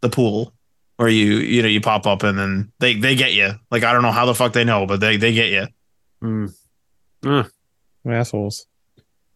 the 0.01 0.09
pool 0.09 0.55
where 1.01 1.09
you 1.09 1.37
you 1.39 1.63
know 1.63 1.69
you 1.69 1.81
pop 1.81 2.07
up 2.07 2.23
and 2.23 2.39
then 2.39 2.71
they 2.79 2.95
they 2.95 3.15
get 3.15 3.33
you. 3.33 3.53
Like 3.71 3.85
I 3.85 3.93
don't 3.95 4.03
know 4.03 4.13
how 4.13 4.27
the 4.27 4.35
fuck 4.35 4.53
they 4.53 4.65
know, 4.65 4.85
but 4.85 5.01
they 5.01 5.17
they 5.17 5.33
get 5.33 5.49
you. 5.49 5.67
Hmm. 7.25 7.41
Assholes. 8.07 8.67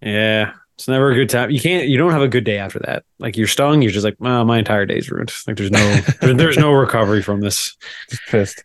Yeah, 0.02 0.52
it's 0.76 0.88
never 0.88 1.10
a 1.10 1.14
good 1.14 1.30
time. 1.30 1.50
You 1.50 1.60
can't. 1.60 1.88
You 1.88 1.96
don't 1.96 2.12
have 2.12 2.20
a 2.20 2.28
good 2.28 2.44
day 2.44 2.58
after 2.58 2.80
that. 2.80 3.04
Like 3.18 3.38
you're 3.38 3.46
stung. 3.46 3.80
You're 3.80 3.92
just 3.92 4.04
like, 4.04 4.16
well, 4.18 4.44
my 4.44 4.58
entire 4.58 4.84
day's 4.84 5.10
ruined. 5.10 5.32
Like 5.46 5.56
there's 5.56 5.70
no 5.70 5.96
there- 6.20 6.34
there's 6.34 6.58
no 6.58 6.70
recovery 6.72 7.22
from 7.22 7.40
this. 7.40 7.76
Just 8.10 8.22
pissed. 8.28 8.64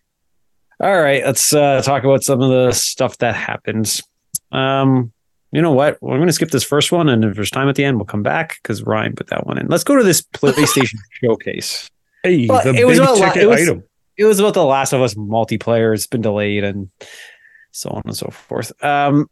All 0.81 1.01
right, 1.01 1.23
let's 1.25 1.53
uh, 1.53 1.81
talk 1.81 2.03
about 2.03 2.23
some 2.23 2.41
of 2.41 2.49
the 2.49 2.71
stuff 2.73 3.17
that 3.19 3.35
happens. 3.35 4.01
Um, 4.51 5.11
you 5.51 5.61
know 5.61 5.71
what? 5.73 5.97
I'm 6.01 6.07
going 6.09 6.27
to 6.27 6.33
skip 6.33 6.51
this 6.51 6.63
first 6.63 6.91
one, 6.91 7.07
and 7.09 7.23
if 7.25 7.35
there's 7.35 7.51
time 7.51 7.67
at 7.69 7.75
the 7.75 7.83
end, 7.83 7.97
we'll 7.97 8.05
come 8.05 8.23
back 8.23 8.59
because 8.61 8.83
Ryan 8.83 9.13
put 9.15 9.27
that 9.27 9.45
one 9.45 9.57
in. 9.57 9.67
Let's 9.67 9.83
go 9.83 9.95
to 9.97 10.03
this 10.03 10.21
PlayStation 10.21 10.97
showcase. 11.21 11.89
Hey, 12.23 12.47
But 12.47 12.63
the 12.65 12.73
it 12.73 12.85
was 12.85 12.99
big 12.99 13.09
a 13.09 13.15
ticket 13.15 13.43
it 13.43 13.45
was- 13.47 13.61
item. 13.61 13.83
It 14.17 14.25
was 14.25 14.39
about 14.39 14.53
the 14.53 14.65
Last 14.65 14.91
of 14.91 15.01
Us 15.01 15.13
multiplayer. 15.13 15.93
It's 15.93 16.05
been 16.05 16.21
delayed 16.21 16.65
and 16.65 16.89
so 17.71 17.89
on 17.89 18.01
and 18.05 18.17
so 18.17 18.27
forth. 18.31 18.71
Um, 18.83 19.27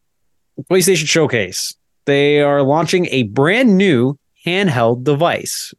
PlayStation 0.71 1.07
Showcase. 1.07 1.75
They 2.05 2.39
are 2.39 2.63
launching 2.63 3.05
a 3.07 3.23
brand 3.23 3.77
new 3.77 4.17
handheld 4.45 5.03
device. 5.03 5.73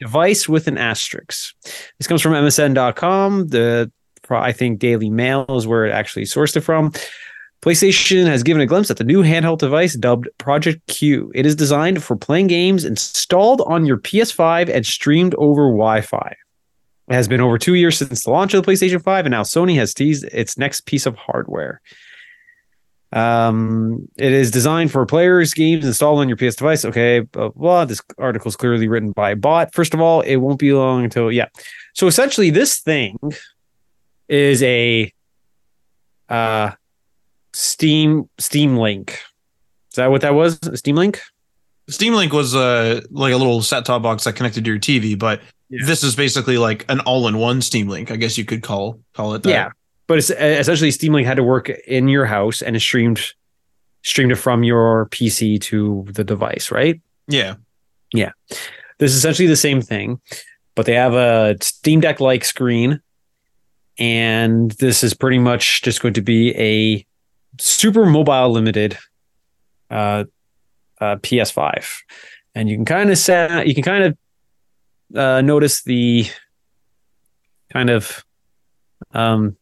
Device 0.00 0.48
with 0.48 0.66
an 0.66 0.76
asterisk. 0.76 1.54
This 1.98 2.08
comes 2.08 2.20
from 2.20 2.32
MSN.com. 2.32 3.46
The 3.48 3.92
I 4.28 4.50
think 4.52 4.80
Daily 4.80 5.10
Mail 5.10 5.44
is 5.50 5.66
where 5.66 5.84
it 5.86 5.92
actually 5.92 6.24
sourced 6.24 6.56
it 6.56 6.62
from. 6.62 6.92
PlayStation 7.62 8.26
has 8.26 8.42
given 8.42 8.60
a 8.60 8.66
glimpse 8.66 8.90
at 8.90 8.96
the 8.96 9.04
new 9.04 9.22
handheld 9.22 9.58
device 9.58 9.94
dubbed 9.94 10.28
Project 10.38 10.84
Q. 10.88 11.30
It 11.32 11.46
is 11.46 11.54
designed 11.54 12.02
for 12.02 12.16
playing 12.16 12.48
games 12.48 12.84
installed 12.84 13.62
on 13.62 13.86
your 13.86 13.98
PS5 13.98 14.68
and 14.68 14.84
streamed 14.84 15.36
over 15.36 15.68
Wi 15.68 16.00
Fi. 16.00 16.34
It 17.08 17.14
has 17.14 17.28
been 17.28 17.40
over 17.40 17.58
two 17.58 17.74
years 17.74 17.98
since 17.98 18.24
the 18.24 18.30
launch 18.30 18.52
of 18.52 18.64
the 18.64 18.70
PlayStation 18.70 19.00
5, 19.00 19.26
and 19.26 19.32
now 19.32 19.42
Sony 19.42 19.76
has 19.76 19.94
teased 19.94 20.24
its 20.32 20.58
next 20.58 20.86
piece 20.86 21.06
of 21.06 21.14
hardware. 21.14 21.80
Um, 23.12 24.08
it 24.16 24.32
is 24.32 24.50
designed 24.50 24.90
for 24.90 25.06
players, 25.06 25.54
games 25.54 25.84
installed 25.84 26.18
on 26.18 26.28
your 26.28 26.36
PS 26.36 26.56
device. 26.56 26.84
Okay, 26.84 27.20
blah, 27.20 27.50
blah. 27.50 27.84
This 27.84 28.00
article 28.18 28.48
is 28.48 28.56
clearly 28.56 28.88
written 28.88 29.12
by 29.12 29.30
a 29.30 29.36
bot. 29.36 29.72
First 29.72 29.94
of 29.94 30.00
all, 30.00 30.22
it 30.22 30.36
won't 30.36 30.58
be 30.58 30.72
long 30.72 31.04
until, 31.04 31.30
yeah. 31.30 31.46
So 31.94 32.08
essentially, 32.08 32.50
this 32.50 32.80
thing 32.80 33.18
is 34.28 34.62
a 34.62 35.12
uh, 36.28 36.72
Steam 37.54 38.28
Steam 38.38 38.76
Link. 38.76 39.10
Is 39.90 39.96
that 39.96 40.10
what 40.10 40.22
that 40.22 40.34
was? 40.34 40.58
Steam 40.74 40.96
Link? 40.96 41.20
Steam 41.88 42.14
Link 42.14 42.32
was 42.32 42.54
uh, 42.54 43.00
like 43.10 43.32
a 43.34 43.36
little 43.36 43.60
set 43.62 43.84
top 43.84 44.02
box 44.02 44.24
that 44.24 44.34
connected 44.36 44.64
to 44.64 44.70
your 44.70 44.80
TV, 44.80 45.18
but 45.18 45.40
Yeah. 45.68 45.84
this 45.86 46.02
is 46.02 46.14
basically 46.16 46.56
like 46.58 46.84
an 46.88 47.00
all 47.00 47.26
in 47.28 47.36
one 47.38 47.60
Steam 47.60 47.88
Link. 47.88 48.10
I 48.10 48.16
guess 48.16 48.38
you 48.38 48.44
could 48.44 48.62
call 48.62 49.00
call 49.14 49.34
it 49.34 49.42
that. 49.42 49.50
Yeah, 49.50 49.70
but 50.06 50.18
it's 50.18 50.30
essentially 50.30 50.90
Steam 50.90 51.12
Link 51.12 51.26
had 51.26 51.36
to 51.36 51.42
work 51.42 51.68
in 51.68 52.08
your 52.08 52.24
house 52.24 52.62
and 52.62 52.76
it 52.76 52.80
streamed 52.80 53.20
streamed 54.02 54.32
it 54.32 54.36
from 54.36 54.64
your 54.64 55.06
PC 55.10 55.60
to 55.60 56.06
the 56.12 56.24
device, 56.24 56.70
right? 56.70 57.00
Yeah, 57.28 57.54
yeah. 58.14 58.30
This 58.98 59.10
is 59.12 59.16
essentially 59.18 59.48
the 59.48 59.56
same 59.56 59.80
thing, 59.82 60.20
but 60.74 60.86
they 60.86 60.94
have 60.94 61.14
a 61.14 61.56
Steam 61.60 62.00
Deck 62.00 62.20
like 62.20 62.44
screen, 62.44 63.00
and 63.98 64.70
this 64.72 65.04
is 65.04 65.14
pretty 65.14 65.38
much 65.38 65.82
just 65.82 66.00
going 66.00 66.14
to 66.14 66.22
be 66.22 66.50
a 66.56 67.04
super 67.58 68.06
mobile 68.06 68.50
limited 68.50 68.98
uh, 69.90 70.24
uh, 71.00 71.16
PS5, 71.16 71.98
and 72.54 72.68
you 72.68 72.76
can 72.76 72.84
kind 72.84 73.10
of 73.10 73.18
set 73.18 73.66
you 73.66 73.74
can 73.74 73.82
kind 73.82 74.04
of 74.04 74.18
uh, 75.16 75.40
notice 75.42 75.82
the 75.82 76.26
kind 77.72 77.90
of 77.90 78.24
um, 79.12 79.56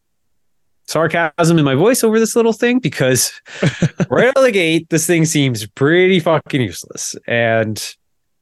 sarcasm 0.86 1.58
in 1.58 1.64
my 1.64 1.74
voice 1.74 2.02
over 2.02 2.18
this 2.18 2.34
little 2.36 2.52
thing 2.52 2.78
because 2.78 3.32
right 4.10 4.28
out 4.28 4.36
of 4.36 4.44
the 4.44 4.50
gate, 4.52 4.88
this 4.90 5.06
thing 5.06 5.24
seems 5.24 5.66
pretty 5.66 6.20
fucking 6.20 6.60
useless 6.60 7.14
and 7.26 7.96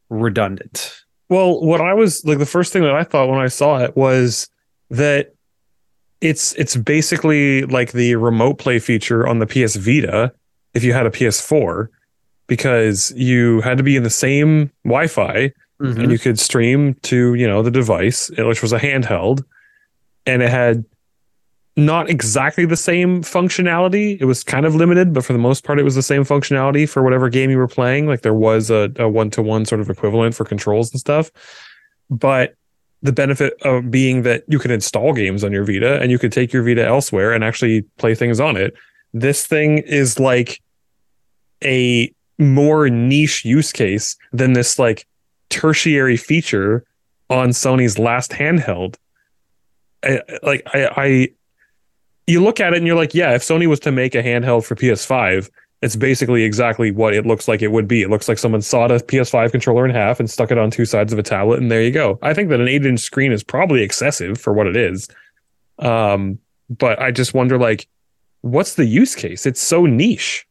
redundant. 0.08 0.94
Well, 1.28 1.60
what 1.60 1.80
I 1.80 1.92
was 1.92 2.24
like 2.24 2.38
the 2.38 2.46
first 2.46 2.72
thing 2.72 2.82
that 2.82 2.94
I 2.94 3.04
thought 3.04 3.28
when 3.28 3.38
I 3.38 3.48
saw 3.48 3.78
it 3.78 3.96
was 3.96 4.48
that 4.90 5.34
it's 6.20 6.52
it's 6.54 6.76
basically 6.76 7.62
like 7.62 7.92
the 7.92 8.16
remote 8.16 8.58
play 8.58 8.78
feature 8.78 9.26
on 9.26 9.38
the 9.38 9.46
PS 9.46 9.76
Vita 9.76 10.32
if 10.74 10.82
you 10.84 10.92
had 10.92 11.06
a 11.06 11.10
PS4 11.10 11.88
because 12.46 13.12
you 13.16 13.60
had 13.60 13.78
to 13.78 13.84
be 13.84 13.96
in 13.96 14.02
the 14.02 14.10
same 14.10 14.70
Wi-Fi 14.84 15.52
and 15.80 16.10
you 16.10 16.18
could 16.18 16.40
stream 16.40 16.94
to 17.02 17.34
you 17.34 17.46
know 17.46 17.62
the 17.62 17.70
device 17.70 18.30
eh, 18.36 18.42
which 18.42 18.62
was 18.62 18.72
a 18.72 18.78
handheld 18.78 19.44
and 20.26 20.42
it 20.42 20.50
had 20.50 20.84
not 21.76 22.10
exactly 22.10 22.66
the 22.66 22.76
same 22.76 23.22
functionality. 23.22 24.20
It 24.20 24.24
was 24.24 24.42
kind 24.42 24.66
of 24.66 24.74
limited 24.74 25.12
but 25.12 25.24
for 25.24 25.32
the 25.32 25.38
most 25.38 25.62
part 25.62 25.78
it 25.78 25.84
was 25.84 25.94
the 25.94 26.02
same 26.02 26.24
functionality 26.24 26.88
for 26.88 27.04
whatever 27.04 27.28
game 27.28 27.50
you 27.50 27.58
were 27.58 27.68
playing. 27.68 28.08
Like 28.08 28.22
there 28.22 28.34
was 28.34 28.70
a, 28.70 28.90
a 28.96 29.08
one-to-one 29.08 29.64
sort 29.66 29.80
of 29.80 29.88
equivalent 29.88 30.34
for 30.34 30.44
controls 30.44 30.90
and 30.90 30.98
stuff. 30.98 31.30
But 32.10 32.56
the 33.02 33.12
benefit 33.12 33.54
of 33.62 33.90
being 33.90 34.22
that 34.22 34.42
you 34.48 34.58
can 34.58 34.70
install 34.70 35.12
games 35.12 35.44
on 35.44 35.52
your 35.52 35.64
vita 35.64 36.00
and 36.00 36.10
you 36.10 36.18
could 36.18 36.32
take 36.32 36.52
your 36.52 36.62
vita 36.62 36.84
elsewhere 36.84 37.32
and 37.32 37.44
actually 37.44 37.82
play 37.96 38.14
things 38.14 38.40
on 38.40 38.56
it 38.56 38.74
this 39.14 39.46
thing 39.46 39.78
is 39.78 40.18
like 40.18 40.60
a 41.64 42.12
more 42.38 42.88
niche 42.88 43.44
use 43.44 43.72
case 43.72 44.16
than 44.32 44.52
this 44.52 44.78
like 44.78 45.06
tertiary 45.48 46.16
feature 46.16 46.84
on 47.30 47.50
Sony's 47.50 47.98
last 47.98 48.30
handheld. 48.30 48.96
I, 50.04 50.20
like 50.42 50.62
I, 50.72 50.88
I, 50.96 51.28
you 52.26 52.42
look 52.42 52.60
at 52.60 52.72
it 52.72 52.76
and 52.76 52.86
you're 52.86 52.96
like, 52.96 53.14
yeah, 53.14 53.34
if 53.34 53.42
Sony 53.42 53.66
was 53.66 53.80
to 53.80 53.92
make 53.92 54.14
a 54.14 54.22
handheld 54.22 54.64
for 54.64 54.76
PS5, 54.76 55.50
it's 55.80 55.96
basically 55.96 56.42
exactly 56.42 56.90
what 56.90 57.14
it 57.14 57.24
looks 57.24 57.46
like 57.46 57.62
it 57.62 57.70
would 57.70 57.86
be. 57.86 58.02
It 58.02 58.10
looks 58.10 58.28
like 58.28 58.38
someone 58.38 58.62
sawed 58.62 58.90
a 58.90 58.98
PS5 58.98 59.52
controller 59.52 59.84
in 59.84 59.94
half 59.94 60.18
and 60.18 60.28
stuck 60.28 60.50
it 60.50 60.58
on 60.58 60.70
two 60.70 60.84
sides 60.84 61.12
of 61.12 61.18
a 61.18 61.22
tablet, 61.22 61.60
and 61.60 61.70
there 61.70 61.82
you 61.82 61.92
go. 61.92 62.18
I 62.22 62.34
think 62.34 62.48
that 62.48 62.60
an 62.60 62.68
eight-inch 62.68 63.00
screen 63.00 63.30
is 63.30 63.44
probably 63.44 63.82
excessive 63.82 64.38
for 64.38 64.52
what 64.52 64.66
it 64.66 64.76
is. 64.76 65.08
Um, 65.78 66.38
but 66.68 67.00
I 67.00 67.12
just 67.12 67.32
wonder, 67.32 67.58
like, 67.58 67.88
what's 68.40 68.74
the 68.74 68.84
use 68.84 69.14
case? 69.14 69.46
It's 69.46 69.60
so 69.60 69.86
niche. 69.86 70.46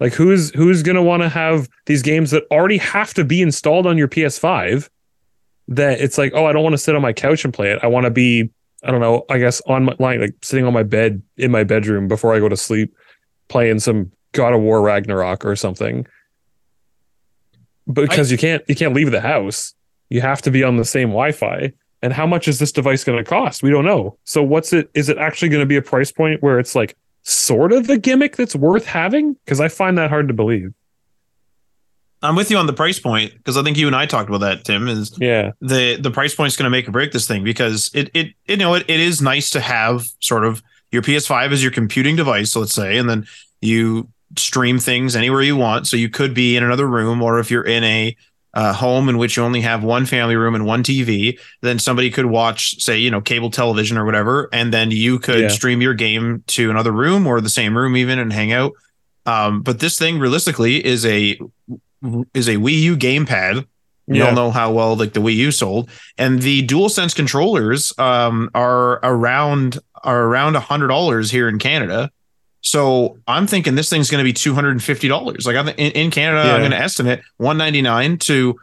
Like 0.00 0.14
who's 0.14 0.50
who's 0.50 0.82
gonna 0.82 1.02
want 1.02 1.22
to 1.22 1.28
have 1.28 1.68
these 1.84 2.00
games 2.00 2.30
that 2.30 2.44
already 2.50 2.78
have 2.78 3.12
to 3.14 3.24
be 3.24 3.42
installed 3.42 3.86
on 3.86 3.98
your 3.98 4.08
PS5? 4.08 4.88
That 5.68 6.00
it's 6.00 6.16
like, 6.16 6.32
oh, 6.34 6.46
I 6.46 6.52
don't 6.52 6.62
want 6.62 6.72
to 6.72 6.78
sit 6.78 6.96
on 6.96 7.02
my 7.02 7.12
couch 7.12 7.44
and 7.44 7.54
play 7.54 7.70
it. 7.70 7.78
I 7.82 7.86
want 7.86 8.04
to 8.04 8.10
be, 8.10 8.50
I 8.82 8.90
don't 8.90 9.00
know, 9.00 9.24
I 9.28 9.38
guess 9.38 9.60
on 9.66 9.84
my 9.84 9.94
like, 9.98 10.20
like 10.20 10.34
sitting 10.42 10.64
on 10.64 10.72
my 10.72 10.82
bed 10.82 11.22
in 11.36 11.50
my 11.50 11.64
bedroom 11.64 12.08
before 12.08 12.34
I 12.34 12.38
go 12.38 12.48
to 12.48 12.56
sleep, 12.56 12.96
playing 13.48 13.78
some 13.78 14.10
God 14.32 14.52
of 14.52 14.60
War 14.60 14.80
Ragnarok 14.82 15.44
or 15.44 15.56
something. 15.56 16.06
Because 17.92 18.30
you 18.30 18.38
can't 18.38 18.62
you 18.68 18.74
can't 18.76 18.94
leave 18.94 19.10
the 19.10 19.20
house, 19.20 19.74
you 20.10 20.20
have 20.20 20.40
to 20.42 20.50
be 20.50 20.62
on 20.62 20.76
the 20.76 20.84
same 20.84 21.08
Wi-Fi. 21.08 21.72
And 22.02 22.12
how 22.12 22.26
much 22.26 22.48
is 22.48 22.58
this 22.58 22.72
device 22.72 23.04
going 23.04 23.18
to 23.18 23.24
cost? 23.24 23.62
We 23.62 23.70
don't 23.70 23.84
know. 23.84 24.16
So 24.24 24.42
what's 24.42 24.72
it? 24.72 24.88
Is 24.94 25.08
it 25.08 25.18
actually 25.18 25.48
going 25.50 25.60
to 25.60 25.66
be 25.66 25.76
a 25.76 25.82
price 25.82 26.10
point 26.12 26.42
where 26.42 26.58
it's 26.58 26.74
like 26.74 26.96
sort 27.22 27.72
of 27.72 27.90
a 27.90 27.98
gimmick 27.98 28.36
that's 28.36 28.56
worth 28.56 28.86
having? 28.86 29.34
Because 29.44 29.60
I 29.60 29.68
find 29.68 29.98
that 29.98 30.08
hard 30.08 30.28
to 30.28 30.34
believe. 30.34 30.72
I'm 32.22 32.36
with 32.36 32.50
you 32.50 32.58
on 32.58 32.66
the 32.66 32.72
price 32.72 32.98
point 32.98 33.32
because 33.36 33.56
I 33.56 33.62
think 33.62 33.76
you 33.76 33.86
and 33.86 33.96
I 33.96 34.06
talked 34.06 34.28
about 34.28 34.40
that, 34.42 34.64
Tim. 34.64 34.88
Is 34.88 35.12
Yeah. 35.18 35.52
the 35.60 35.96
the 35.96 36.10
price 36.10 36.34
point 36.34 36.48
is 36.48 36.56
going 36.56 36.64
to 36.64 36.70
make 36.70 36.86
or 36.86 36.92
break 36.92 37.12
this 37.12 37.26
thing 37.26 37.44
because 37.44 37.90
it 37.94 38.10
it 38.14 38.28
you 38.46 38.56
know 38.56 38.74
it, 38.74 38.84
it 38.88 39.00
is 39.00 39.20
nice 39.20 39.50
to 39.50 39.60
have 39.60 40.06
sort 40.20 40.44
of 40.44 40.62
your 40.92 41.02
PS5 41.02 41.52
as 41.52 41.62
your 41.62 41.72
computing 41.72 42.16
device, 42.16 42.54
let's 42.56 42.74
say, 42.74 42.98
and 42.98 43.08
then 43.08 43.26
you 43.60 44.08
stream 44.36 44.78
things 44.78 45.16
anywhere 45.16 45.42
you 45.42 45.56
want. 45.56 45.86
So 45.88 45.96
you 45.96 46.08
could 46.08 46.34
be 46.34 46.56
in 46.56 46.62
another 46.64 46.86
room, 46.86 47.22
or 47.22 47.38
if 47.38 47.50
you're 47.50 47.66
in 47.66 47.84
a 47.84 48.16
uh, 48.52 48.72
home 48.72 49.08
in 49.08 49.16
which 49.16 49.36
you 49.36 49.44
only 49.44 49.60
have 49.60 49.84
one 49.84 50.04
family 50.06 50.34
room 50.34 50.56
and 50.56 50.66
one 50.66 50.82
TV, 50.82 51.38
then 51.62 51.78
somebody 51.78 52.10
could 52.10 52.26
watch, 52.26 52.82
say, 52.82 52.98
you 52.98 53.08
know, 53.08 53.20
cable 53.20 53.48
television 53.50 53.96
or 53.96 54.04
whatever, 54.04 54.48
and 54.52 54.72
then 54.72 54.90
you 54.90 55.20
could 55.20 55.40
Yeah. 55.42 55.48
stream 55.48 55.80
your 55.80 55.94
game 55.94 56.42
to 56.48 56.68
another 56.68 56.90
room 56.90 57.28
or 57.28 57.40
the 57.40 57.48
same 57.48 57.76
room 57.76 57.96
even 57.96 58.18
and 58.18 58.32
hang 58.32 58.52
out. 58.52 58.72
Um, 59.24 59.62
but 59.62 59.78
this 59.78 59.96
thing 59.98 60.18
realistically 60.18 60.84
is 60.84 61.06
a 61.06 61.38
is 62.34 62.48
a 62.48 62.56
Wii 62.56 62.80
U 62.80 62.96
gamepad. 62.96 63.66
We 64.08 64.22
all 64.22 64.34
know 64.34 64.50
how 64.50 64.72
well 64.72 64.96
like 64.96 65.12
the 65.12 65.20
Wii 65.20 65.36
U 65.36 65.52
sold, 65.52 65.88
and 66.18 66.42
the 66.42 66.66
DualSense 66.66 67.14
controllers 67.14 67.92
um, 67.98 68.50
are 68.54 68.94
around 69.04 69.78
are 70.02 70.22
around 70.24 70.56
a 70.56 70.60
hundred 70.60 70.88
dollars 70.88 71.30
here 71.30 71.48
in 71.48 71.58
Canada. 71.60 72.10
So 72.62 73.18
I'm 73.26 73.46
thinking 73.46 73.74
this 73.74 73.88
thing's 73.90 74.10
going 74.10 74.18
to 74.22 74.24
be 74.24 74.32
two 74.34 74.54
hundred 74.54 74.70
and 74.72 74.82
fifty 74.82 75.08
dollars. 75.08 75.46
Like 75.46 75.56
I'm 75.56 75.68
in, 75.68 75.92
in 75.92 76.10
Canada, 76.10 76.46
Yeah. 76.46 76.54
I'm 76.54 76.60
going 76.60 76.70
to 76.72 76.78
estimate 76.78 77.20
one 77.38 77.56
ninety 77.58 77.80
nine 77.82 78.18
to 78.18 78.56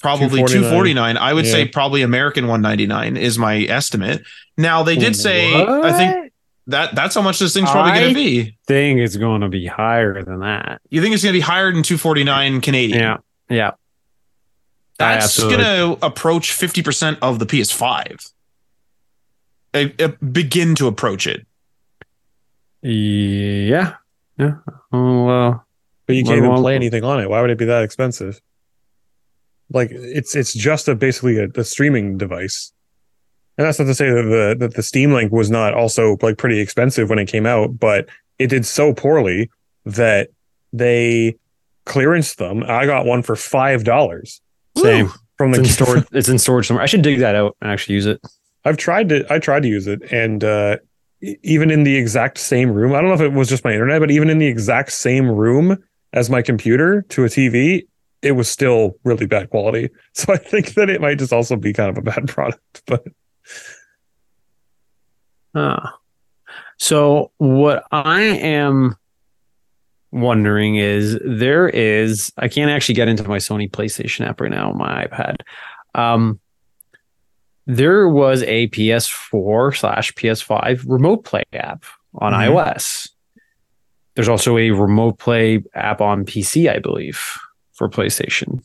probably 0.00 0.40
two 0.48 0.54
249. 0.62 1.16
I 1.16 1.32
would 1.32 1.46
say 1.46 1.66
probably 1.68 2.02
American 2.02 2.48
one 2.48 2.60
ninety 2.62 2.86
nine 2.86 3.16
is 3.16 3.38
my 3.38 3.58
estimate. 3.62 4.22
Now 4.58 4.82
they 4.82 4.96
did 4.96 5.14
say 5.14 5.54
I 5.84 5.92
think 5.92 6.32
that 6.68 6.94
that's 6.94 7.14
how 7.14 7.22
much 7.22 7.38
this 7.38 7.54
thing's 7.54 7.70
probably 7.70 7.92
going 7.92 8.14
to 8.14 8.14
be. 8.14 8.56
thing 8.66 8.98
is 8.98 9.16
going 9.16 9.40
to 9.42 9.48
be 9.48 9.66
higher 9.66 10.22
than 10.24 10.40
that. 10.40 10.80
You 10.90 11.00
think 11.02 11.14
it's 11.14 11.22
going 11.22 11.32
to 11.32 11.36
be 11.36 11.40
higher 11.42 11.72
than 11.72 11.82
two 11.84 11.98
forty 11.98 12.24
nine 12.24 12.60
Canadian? 12.60 13.00
Yeah, 13.00 13.16
yeah. 13.48 13.70
That's 14.98 15.38
going 15.40 15.58
to 15.98 16.06
approach 16.06 16.52
50% 16.52 17.18
of 17.22 17.38
the 17.40 17.46
PS5. 17.46 18.30
I- 19.74 19.92
I 19.98 20.06
begin 20.24 20.74
to 20.76 20.86
approach 20.86 21.26
it. 21.26 21.46
Yeah, 22.82 23.94
yeah. 24.38 24.54
Oh, 24.92 25.24
well, 25.24 25.66
But 26.06 26.16
you 26.16 26.24
can't 26.24 26.38
even 26.38 26.54
play 26.56 26.74
anything 26.74 27.04
on 27.04 27.20
it. 27.20 27.30
Why 27.30 27.40
would 27.40 27.50
it 27.50 27.58
be 27.58 27.64
that 27.66 27.82
expensive? 27.82 28.40
Like 29.70 29.90
it's 29.90 30.36
it's 30.36 30.52
just 30.52 30.88
a 30.88 30.94
basically 30.94 31.38
a, 31.38 31.48
a 31.54 31.64
streaming 31.64 32.18
device. 32.18 32.72
And 33.56 33.66
that's 33.66 33.78
not 33.78 33.84
to 33.86 33.94
say 33.94 34.10
that 34.10 34.22
the 34.22 34.56
that 34.58 34.74
the 34.74 34.82
Steam 34.82 35.12
Link 35.12 35.32
was 35.32 35.50
not 35.50 35.74
also 35.74 36.16
like 36.20 36.38
pretty 36.38 36.58
expensive 36.60 37.08
when 37.08 37.18
it 37.18 37.26
came 37.26 37.46
out, 37.46 37.78
but 37.78 38.08
it 38.38 38.48
did 38.48 38.66
so 38.66 38.92
poorly 38.92 39.50
that 39.84 40.30
they 40.72 41.36
clearanced 41.86 42.36
them. 42.36 42.64
I 42.64 42.86
got 42.86 43.06
one 43.06 43.22
for 43.22 43.36
five 43.36 43.84
dollars 43.84 44.40
same. 44.76 45.10
from 45.38 45.54
It's 45.54 45.58
the 45.58 45.64
in 45.64 45.70
storage. 45.70 46.06
It's 46.12 46.28
in 46.28 46.38
storage 46.38 46.66
somewhere. 46.66 46.82
I 46.82 46.86
should 46.86 47.02
dig 47.02 47.20
that 47.20 47.34
out 47.34 47.56
and 47.60 47.70
actually 47.70 47.94
use 47.94 48.06
it. 48.06 48.20
I've 48.64 48.76
tried 48.76 49.08
to 49.10 49.32
I 49.32 49.38
tried 49.38 49.62
to 49.62 49.68
use 49.68 49.86
it 49.86 50.02
and 50.12 50.42
uh 50.42 50.76
even 51.22 51.70
in 51.70 51.84
the 51.84 51.96
exact 51.96 52.38
same 52.38 52.70
room, 52.72 52.92
I 52.94 53.00
don't 53.00 53.08
know 53.08 53.14
if 53.14 53.20
it 53.20 53.32
was 53.32 53.48
just 53.48 53.64
my 53.64 53.72
internet, 53.72 54.00
but 54.00 54.10
even 54.10 54.28
in 54.28 54.38
the 54.38 54.46
exact 54.46 54.92
same 54.92 55.30
room 55.30 55.82
as 56.12 56.28
my 56.28 56.42
computer 56.42 57.02
to 57.10 57.24
a 57.24 57.28
TV, 57.28 57.86
it 58.22 58.32
was 58.32 58.48
still 58.48 58.96
really 59.04 59.26
bad 59.26 59.50
quality. 59.50 59.90
So 60.14 60.32
I 60.32 60.36
think 60.36 60.74
that 60.74 60.90
it 60.90 61.00
might 61.00 61.18
just 61.18 61.32
also 61.32 61.56
be 61.56 61.72
kind 61.72 61.90
of 61.90 61.98
a 61.98 62.02
bad 62.02 62.28
product. 62.34 62.82
But 62.86 63.04
Huh. 65.54 65.80
So 66.78 67.30
what 67.38 67.84
I 67.92 68.22
am 68.22 68.96
wondering 70.10 70.76
is 70.76 71.18
there 71.24 71.68
is 71.68 72.32
I 72.36 72.48
can't 72.48 72.70
actually 72.70 72.94
get 72.94 73.08
into 73.08 73.26
my 73.28 73.38
Sony 73.38 73.70
PlayStation 73.70 74.26
app 74.26 74.40
right 74.40 74.50
now 74.50 74.70
on 74.70 74.78
my 74.78 75.06
iPad. 75.06 75.36
Um 75.94 76.40
there 77.66 78.08
was 78.08 78.42
a 78.44 78.68
PS4 78.68 79.76
slash 79.76 80.12
PS5 80.14 80.84
remote 80.86 81.24
play 81.24 81.44
app 81.52 81.84
on 82.14 82.32
Mhm. 82.32 82.48
iOS. 82.48 83.08
There's 84.14 84.28
also 84.28 84.58
a 84.58 84.70
remote 84.70 85.18
play 85.18 85.62
app 85.74 86.00
on 86.00 86.24
PC, 86.24 86.68
I 86.68 86.78
believe, 86.78 87.20
for 87.72 87.88
PlayStation. 87.88 88.62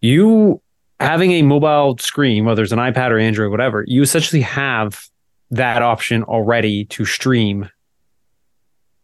You 0.00 0.60
having 0.98 1.32
a 1.32 1.42
mobile 1.42 1.96
screen, 1.98 2.44
whether 2.44 2.62
it's 2.62 2.72
an 2.72 2.78
iPad 2.78 3.10
or 3.10 3.18
Android, 3.18 3.50
whatever, 3.50 3.84
you 3.86 4.02
essentially 4.02 4.42
have 4.42 5.06
that 5.50 5.82
option 5.82 6.22
already 6.24 6.84
to 6.86 7.04
stream 7.04 7.68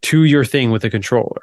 to 0.03 0.25
your 0.25 0.45
thing 0.45 0.71
with 0.71 0.85
a 0.85 0.91
controller. 0.91 1.43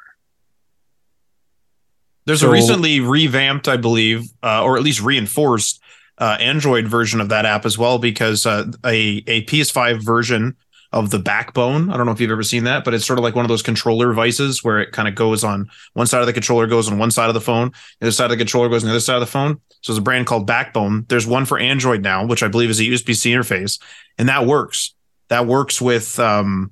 There's 2.26 2.40
So- 2.40 2.48
a 2.48 2.52
recently 2.52 3.00
revamped, 3.00 3.68
I 3.68 3.76
believe, 3.76 4.24
uh, 4.42 4.62
or 4.62 4.76
at 4.76 4.82
least 4.82 5.00
reinforced 5.02 5.80
uh, 6.18 6.36
Android 6.40 6.86
version 6.86 7.20
of 7.20 7.28
that 7.28 7.44
app 7.44 7.66
as 7.66 7.78
well, 7.78 7.98
because 7.98 8.46
uh, 8.46 8.70
a 8.84 9.22
a 9.26 9.44
PS5 9.44 10.02
version 10.02 10.56
of 10.92 11.10
the 11.10 11.18
backbone. 11.18 11.90
I 11.90 11.96
don't 11.96 12.06
know 12.06 12.12
if 12.12 12.20
you've 12.20 12.30
ever 12.30 12.44
seen 12.44 12.64
that, 12.64 12.84
but 12.84 12.94
it's 12.94 13.04
sort 13.04 13.18
of 13.18 13.24
like 13.24 13.34
one 13.34 13.44
of 13.44 13.48
those 13.48 13.62
controller 13.62 14.08
devices 14.08 14.62
where 14.62 14.78
it 14.78 14.92
kind 14.92 15.08
of 15.08 15.16
goes 15.16 15.42
on 15.42 15.68
one 15.94 16.06
side 16.06 16.20
of 16.20 16.26
the 16.26 16.32
controller 16.32 16.68
goes 16.68 16.88
on 16.88 16.98
one 16.98 17.10
side 17.10 17.28
of 17.28 17.34
the 17.34 17.40
phone, 17.40 17.72
the 17.98 18.06
other 18.06 18.12
side 18.12 18.26
of 18.26 18.30
the 18.30 18.36
controller 18.36 18.68
goes 18.68 18.84
on 18.84 18.88
the 18.88 18.92
other 18.92 19.00
side 19.00 19.16
of 19.16 19.20
the 19.20 19.26
phone. 19.26 19.60
So 19.80 19.92
it's 19.92 19.98
a 19.98 20.02
brand 20.02 20.26
called 20.26 20.46
Backbone. 20.46 21.04
There's 21.08 21.26
one 21.26 21.46
for 21.46 21.58
Android 21.58 22.00
now, 22.00 22.24
which 22.24 22.44
I 22.44 22.48
believe 22.48 22.70
is 22.70 22.78
a 22.80 22.84
USB 22.84 23.14
C 23.16 23.32
interface, 23.32 23.80
and 24.18 24.28
that 24.28 24.46
works. 24.46 24.94
That 25.28 25.46
works 25.46 25.80
with 25.80 26.18
um, 26.20 26.70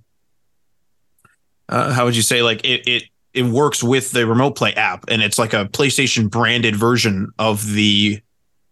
uh, 1.69 1.93
how 1.93 2.05
would 2.05 2.15
you 2.15 2.23
say 2.23 2.43
like 2.43 2.65
it 2.65 2.87
it 2.87 3.03
it 3.35 3.45
works 3.45 3.83
with 3.83 4.13
the 4.13 4.27
remote 4.27 4.57
play 4.57 4.75
app 4.75 5.07
and 5.09 5.23
it's 5.23 5.39
like 5.39 5.55
a 5.55 5.65
PlayStation 5.65 6.31
branded 6.31 6.77
version 6.77 7.33
of 7.39 7.67
the 7.73 8.21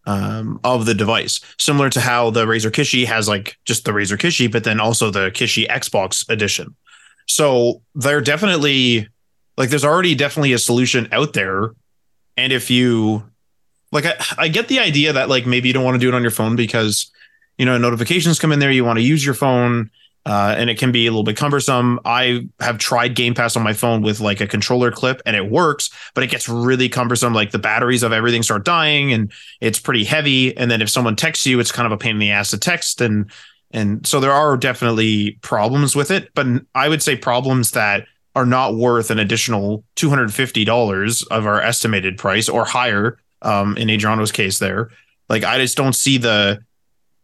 um 0.07 0.61
of 0.65 0.87
the 0.87 0.95
device. 0.95 1.41
Similar 1.59 1.91
to 1.91 2.01
how 2.01 2.31
the 2.31 2.47
Razer 2.47 2.71
Kishi 2.71 3.07
has 3.07 3.29
like 3.29 3.57
just 3.65 3.85
the 3.85 3.93
Razer 3.93 4.19
Kishi 4.19 4.51
but 4.51 4.65
then 4.65 4.81
also 4.81 5.11
the 5.11 5.31
Kishi 5.31 5.69
Xbox 5.69 6.29
edition. 6.29 6.75
So 7.27 7.83
they're 7.95 8.21
definitely 8.21 9.09
like 9.57 9.71
there's 9.71 9.85
already 9.85 10.15
definitely 10.15 10.53
a 10.53 10.59
solution 10.59 11.09
out 11.13 11.33
there. 11.33 11.71
And 12.37 12.53
if 12.53 12.71
you 12.71 13.23
like 13.93 14.07
I, 14.07 14.17
I 14.39 14.49
get 14.49 14.69
the 14.69 14.79
idea 14.79 15.13
that 15.13 15.29
like 15.29 15.47
maybe 15.47 15.69
you 15.69 15.75
don't 15.75 15.85
want 15.85 15.97
to 15.97 16.01
do 16.01 16.09
it 16.09 16.15
on 16.15 16.23
your 16.23 16.31
phone 16.31 16.57
because 16.57 17.11
you 17.59 17.67
know 17.67 17.77
notifications 17.77 18.39
come 18.39 18.53
in 18.53 18.59
there 18.59 18.71
you 18.71 18.85
want 18.85 18.99
to 18.99 19.05
use 19.05 19.25
your 19.25 19.35
phone 19.35 19.91
uh, 20.27 20.55
and 20.57 20.69
it 20.69 20.79
can 20.79 20.93
be 20.93 21.07
a 21.07 21.11
little 21.11 21.25
bit 21.25 21.37
cumbersome. 21.37 21.99
I 22.05 22.47
have 22.61 22.79
tried 22.79 23.15
Game 23.15 23.35
Pass 23.35 23.57
on 23.57 23.63
my 23.63 23.73
phone 23.73 24.03
with 24.03 24.21
like 24.21 24.41
a 24.41 24.47
controller 24.47 24.91
clip, 24.91 25.23
and 25.25 25.35
it 25.35 25.51
works, 25.51 25.91
but 26.15 26.23
it 26.23 26.31
gets 26.31 26.49
really 26.49 26.89
cumbersome. 26.89 27.33
Like 27.33 27.51
the 27.51 27.59
batteries 27.59 28.03
of 28.03 28.13
everything 28.13 28.43
start 28.43 28.65
dying, 28.65 29.13
and 29.13 29.33
it's 29.61 29.79
pretty 29.79 30.05
heavy. 30.05 30.57
And 30.57 30.71
then 30.71 30.83
if 30.83 30.91
someone 30.91 31.17
texts 31.17 31.47
you, 31.47 31.59
it's 31.59 31.73
kind 31.73 31.87
of 31.87 31.93
a 31.93 31.99
pain 31.99 32.13
in 32.13 32.19
the 32.19 32.31
ass 32.31 32.51
to 32.51 32.59
text, 32.59 33.01
and 33.01 33.31
and 33.71 34.07
so 34.07 34.21
there 34.21 34.33
are 34.33 34.57
definitely 34.57 35.39
problems 35.43 35.97
with 35.97 36.11
it. 36.11 36.35
But 36.35 36.47
I 36.75 36.89
would 36.89 37.03
say 37.03 37.17
problems 37.17 37.71
that 37.73 38.07
are 38.37 38.47
not 38.47 38.77
worth 38.77 39.11
an 39.11 39.19
additional 39.19 39.85
two 39.97 40.09
hundred 40.09 40.33
fifty 40.35 40.65
dollars 40.65 41.23
of 41.25 41.47
our 41.47 41.61
estimated 41.61 42.19
price 42.19 42.49
or 42.49 42.65
higher. 42.65 43.19
Um, 43.43 43.77
in 43.79 43.89
Adriano's 43.89 44.33
case, 44.33 44.59
there, 44.59 44.91
like 45.31 45.45
I 45.45 45.57
just 45.57 45.75
don't 45.75 45.95
see 45.95 46.19
the, 46.19 46.63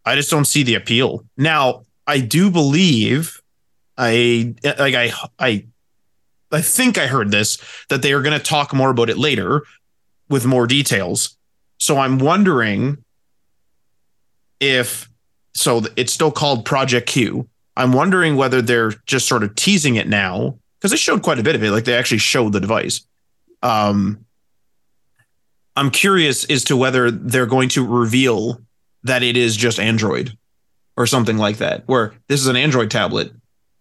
I 0.06 0.14
just 0.14 0.30
don't 0.30 0.46
see 0.46 0.62
the 0.62 0.76
appeal 0.76 1.26
now. 1.36 1.84
I 2.06 2.20
do 2.20 2.50
believe 2.50 3.40
I 3.98 4.54
like 4.64 4.94
I 4.94 5.12
I 5.38 5.66
I 6.52 6.60
think 6.62 6.98
I 6.98 7.06
heard 7.06 7.30
this 7.30 7.58
that 7.88 8.02
they 8.02 8.12
are 8.12 8.22
going 8.22 8.38
to 8.38 8.44
talk 8.44 8.72
more 8.72 8.90
about 8.90 9.10
it 9.10 9.18
later 9.18 9.62
with 10.28 10.46
more 10.46 10.66
details. 10.66 11.36
So 11.78 11.98
I'm 11.98 12.18
wondering 12.18 13.04
if 14.60 15.08
so 15.54 15.82
it's 15.96 16.12
still 16.12 16.30
called 16.30 16.64
Project 16.64 17.08
Q. 17.08 17.48
I'm 17.76 17.92
wondering 17.92 18.36
whether 18.36 18.62
they're 18.62 18.92
just 19.06 19.28
sort 19.28 19.42
of 19.42 19.54
teasing 19.54 19.96
it 19.96 20.08
now 20.08 20.58
because 20.78 20.90
they 20.90 20.96
showed 20.96 21.22
quite 21.22 21.38
a 21.38 21.42
bit 21.42 21.54
of 21.54 21.62
it 21.62 21.70
like 21.70 21.84
they 21.84 21.94
actually 21.94 22.18
showed 22.18 22.52
the 22.52 22.60
device. 22.60 23.06
Um 23.62 24.24
I'm 25.74 25.90
curious 25.90 26.44
as 26.50 26.64
to 26.64 26.76
whether 26.76 27.10
they're 27.10 27.46
going 27.46 27.68
to 27.70 27.86
reveal 27.86 28.62
that 29.02 29.22
it 29.22 29.36
is 29.36 29.56
just 29.56 29.78
Android 29.78 30.36
or 30.96 31.06
something 31.06 31.36
like 31.36 31.58
that, 31.58 31.82
where 31.86 32.14
this 32.28 32.40
is 32.40 32.46
an 32.46 32.56
Android 32.56 32.90
tablet. 32.90 33.32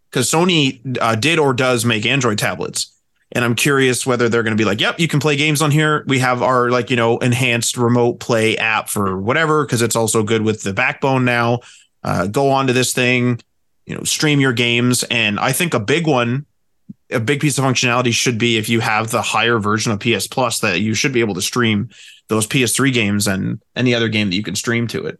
Because 0.10 0.30
Sony 0.30 0.98
uh, 1.02 1.16
did 1.16 1.40
or 1.40 1.54
does 1.54 1.86
make 1.86 2.06
Android 2.06 2.38
tablets. 2.38 2.92
And 3.32 3.44
I'm 3.44 3.56
curious 3.56 4.06
whether 4.06 4.30
they're 4.30 4.44
going 4.44 4.56
to 4.56 4.62
be 4.62 4.66
like, 4.66 4.80
yep, 4.80 5.00
you 5.00 5.08
can 5.08 5.20
play 5.20 5.36
games 5.36 5.62
on 5.62 5.72
here. 5.72 6.06
We 6.08 6.20
have 6.20 6.42
our 6.42 6.70
like, 6.70 6.90
you 6.90 6.96
know, 6.96 7.18
enhanced 7.18 7.76
remote 7.76 8.20
play 8.20 8.58
app 8.58 8.88
for 8.88 9.20
whatever, 9.20 9.66
because 9.66 9.82
it's 9.82 9.96
also 9.96 10.24
good 10.24 10.42
with 10.42 10.64
the 10.64 10.74
backbone 10.74 11.26
now. 11.26 11.60
Uh, 12.04 12.28
go 12.28 12.52
on 12.52 12.68
to 12.68 12.74
this 12.74 12.94
thing, 12.94 13.42
you 13.86 13.96
know, 13.96 14.04
stream 14.04 14.40
your 14.40 14.54
games. 14.54 15.04
And 15.04 15.40
I 15.40 15.52
think 15.52 15.74
a 15.74 15.80
big 15.80 16.08
one, 16.08 16.46
a 17.12 17.20
big 17.20 17.42
piece 17.42 17.58
of 17.58 17.66
functionality 17.66 18.14
should 18.14 18.38
be 18.38 18.58
if 18.58 18.70
you 18.70 18.80
have 18.80 19.10
the 19.10 19.22
higher 19.22 19.58
version 19.60 19.92
of 19.92 20.00
PS 20.00 20.28
Plus 20.28 20.60
that 20.60 20.80
you 20.80 20.94
should 20.94 21.12
be 21.12 21.20
able 21.20 21.34
to 21.36 21.42
stream 21.42 21.90
those 22.28 22.48
PS3 22.48 22.94
games 22.94 23.28
and 23.28 23.62
any 23.76 23.94
other 23.94 24.08
game 24.08 24.30
that 24.30 24.36
you 24.36 24.44
can 24.44 24.56
stream 24.56 24.88
to 24.88 25.06
it. 25.06 25.20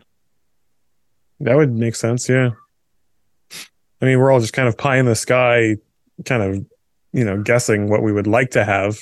That 1.46 1.56
would 1.56 1.74
make 1.74 1.96
sense. 1.96 2.28
Yeah. 2.28 2.52
I 4.02 4.06
mean, 4.06 4.20
we're 4.20 4.32
all 4.32 4.40
just 4.40 4.54
kind 4.54 4.68
of 4.68 4.78
pie 4.78 4.98
in 4.98 5.06
the 5.06 5.16
sky, 5.16 5.78
kind 6.26 6.44
of, 6.44 6.66
you 7.14 7.24
know, 7.24 7.42
guessing 7.42 7.90
what 7.90 8.04
we 8.04 8.12
would 8.12 8.28
like 8.28 8.52
to 8.52 8.66
have 8.66 8.98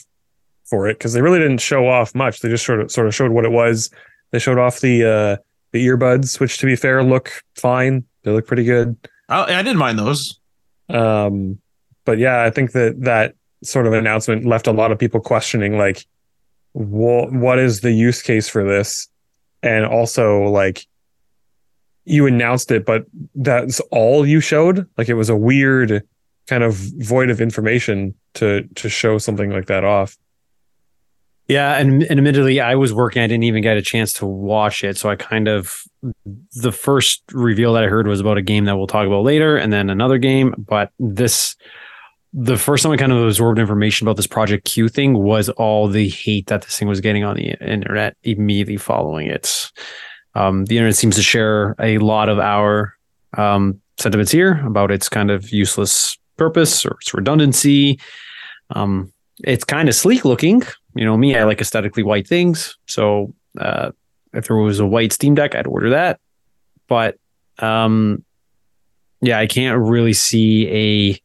for 0.65 0.87
it 0.87 0.97
because 0.97 1.13
they 1.13 1.21
really 1.21 1.39
didn't 1.39 1.59
show 1.59 1.87
off 1.87 2.13
much. 2.13 2.39
They 2.39 2.49
just 2.49 2.65
sort 2.65 2.81
of 2.81 2.91
sort 2.91 3.07
of 3.07 3.15
showed 3.15 3.31
what 3.31 3.45
it 3.45 3.51
was. 3.51 3.89
They 4.31 4.39
showed 4.39 4.59
off 4.59 4.79
the 4.79 5.03
uh 5.03 5.37
the 5.71 5.85
earbuds, 5.87 6.39
which 6.39 6.59
to 6.59 6.65
be 6.65 6.75
fair 6.75 7.03
look 7.03 7.31
fine. 7.55 8.05
They 8.23 8.31
look 8.31 8.47
pretty 8.47 8.63
good. 8.63 8.95
I, 9.27 9.59
I 9.59 9.63
didn't 9.63 9.77
mind 9.79 9.99
those. 9.99 10.39
Um, 10.89 11.59
but 12.05 12.17
yeah, 12.17 12.43
I 12.43 12.49
think 12.49 12.73
that 12.73 13.01
that 13.01 13.35
sort 13.63 13.87
of 13.87 13.93
announcement 13.93 14.45
left 14.45 14.67
a 14.67 14.71
lot 14.71 14.91
of 14.91 14.99
people 14.99 15.19
questioning, 15.19 15.77
like, 15.77 16.05
what 16.73 17.31
what 17.31 17.59
is 17.59 17.81
the 17.81 17.91
use 17.91 18.21
case 18.21 18.49
for 18.49 18.63
this? 18.63 19.07
And 19.61 19.85
also, 19.85 20.43
like, 20.43 20.85
you 22.05 22.27
announced 22.27 22.71
it, 22.71 22.85
but 22.85 23.05
that's 23.35 23.79
all 23.91 24.25
you 24.25 24.39
showed. 24.39 24.87
Like, 24.97 25.09
it 25.09 25.13
was 25.13 25.29
a 25.29 25.35
weird 25.35 26.05
kind 26.47 26.63
of 26.63 26.75
void 26.75 27.29
of 27.29 27.39
information 27.39 28.13
to 28.33 28.63
to 28.75 28.89
show 28.89 29.17
something 29.17 29.49
like 29.49 29.67
that 29.67 29.83
off. 29.83 30.17
Yeah, 31.47 31.77
and, 31.77 32.03
and 32.03 32.19
admittedly, 32.19 32.61
I 32.61 32.75
was 32.75 32.93
working. 32.93 33.21
I 33.21 33.27
didn't 33.27 33.43
even 33.43 33.61
get 33.61 33.75
a 33.75 33.81
chance 33.81 34.13
to 34.13 34.25
watch 34.25 34.83
it, 34.83 34.97
so 34.97 35.09
I 35.09 35.17
kind 35.17 35.47
of 35.47 35.83
the 36.53 36.71
first 36.71 37.21
reveal 37.33 37.73
that 37.73 37.83
I 37.83 37.87
heard 37.87 38.07
was 38.07 38.21
about 38.21 38.37
a 38.37 38.41
game 38.41 38.65
that 38.65 38.77
we'll 38.77 38.87
talk 38.87 39.05
about 39.05 39.23
later, 39.23 39.57
and 39.57 39.71
then 39.71 39.89
another 39.89 40.17
game. 40.17 40.55
But 40.57 40.91
this, 40.99 41.57
the 42.31 42.57
first 42.57 42.83
time 42.83 42.93
I 42.93 42.97
kind 42.97 43.11
of 43.11 43.25
absorbed 43.25 43.59
information 43.59 44.07
about 44.07 44.15
this 44.15 44.27
Project 44.27 44.65
Q 44.65 44.87
thing 44.87 45.15
was 45.15 45.49
all 45.49 45.89
the 45.89 46.07
hate 46.07 46.47
that 46.47 46.61
this 46.61 46.79
thing 46.79 46.87
was 46.87 47.01
getting 47.01 47.25
on 47.25 47.35
the 47.35 47.51
internet 47.61 48.15
immediately 48.23 48.77
following 48.77 49.27
it. 49.27 49.69
Um, 50.35 50.65
the 50.65 50.77
internet 50.77 50.95
seems 50.95 51.15
to 51.15 51.23
share 51.23 51.75
a 51.79 51.97
lot 51.99 52.29
of 52.29 52.39
our 52.39 52.95
um, 53.37 53.81
sentiments 53.99 54.31
here 54.31 54.65
about 54.65 54.91
its 54.91 55.09
kind 55.09 55.29
of 55.29 55.51
useless 55.51 56.17
purpose 56.37 56.85
or 56.85 56.97
its 57.01 57.13
redundancy. 57.13 57.99
Um, 58.71 59.11
it's 59.43 59.63
kind 59.63 59.89
of 59.89 59.95
sleek 59.95 60.25
looking. 60.25 60.63
You 60.95 61.05
know 61.05 61.17
me, 61.17 61.35
I 61.35 61.43
like 61.43 61.61
aesthetically 61.61 62.03
white 62.03 62.27
things. 62.27 62.77
So 62.87 63.33
uh, 63.59 63.91
if 64.33 64.47
there 64.47 64.57
was 64.57 64.79
a 64.79 64.85
white 64.85 65.13
Steam 65.13 65.35
Deck, 65.35 65.55
I'd 65.55 65.67
order 65.67 65.91
that. 65.91 66.19
But 66.87 67.17
um, 67.59 68.23
yeah, 69.21 69.39
I 69.39 69.47
can't 69.47 69.79
really 69.79 70.13
see 70.13 70.67
a. 70.67 71.19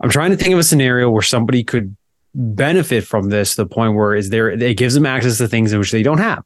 I'm 0.00 0.10
trying 0.10 0.30
to 0.30 0.36
think 0.36 0.52
of 0.52 0.60
a 0.60 0.64
scenario 0.64 1.10
where 1.10 1.22
somebody 1.22 1.64
could 1.64 1.96
benefit 2.34 3.04
from 3.04 3.30
this 3.30 3.56
the 3.56 3.66
point 3.66 3.96
where 3.96 4.14
is 4.14 4.30
there 4.30 4.50
it 4.50 4.76
gives 4.76 4.94
them 4.94 5.06
access 5.06 5.38
to 5.38 5.48
things 5.48 5.72
in 5.72 5.78
which 5.78 5.90
they 5.90 6.02
don't 6.02 6.18
have, 6.18 6.44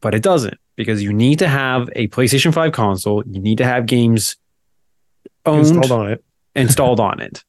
but 0.00 0.14
it 0.14 0.22
doesn't 0.22 0.58
because 0.78 1.02
you 1.02 1.12
need 1.12 1.38
to 1.40 1.48
have 1.48 1.90
a 1.94 2.08
PlayStation 2.08 2.54
5 2.54 2.72
console. 2.72 3.22
You 3.26 3.40
need 3.40 3.58
to 3.58 3.64
have 3.64 3.84
games 3.84 4.36
owned 5.44 5.66
Installed 5.66 5.92
on 5.92 6.10
it. 6.12 6.24
installed 6.54 7.00
on 7.00 7.20
it. 7.20 7.44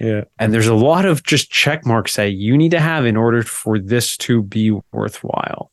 Yeah. 0.00 0.24
And 0.38 0.52
there's 0.54 0.66
a 0.68 0.74
lot 0.74 1.04
of 1.06 1.22
just 1.24 1.50
check 1.50 1.84
marks 1.86 2.14
that 2.16 2.30
you 2.32 2.56
need 2.56 2.70
to 2.72 2.80
have 2.80 3.06
in 3.06 3.16
order 3.16 3.42
for 3.42 3.78
this 3.78 4.16
to 4.18 4.42
be 4.42 4.70
worthwhile. 4.92 5.70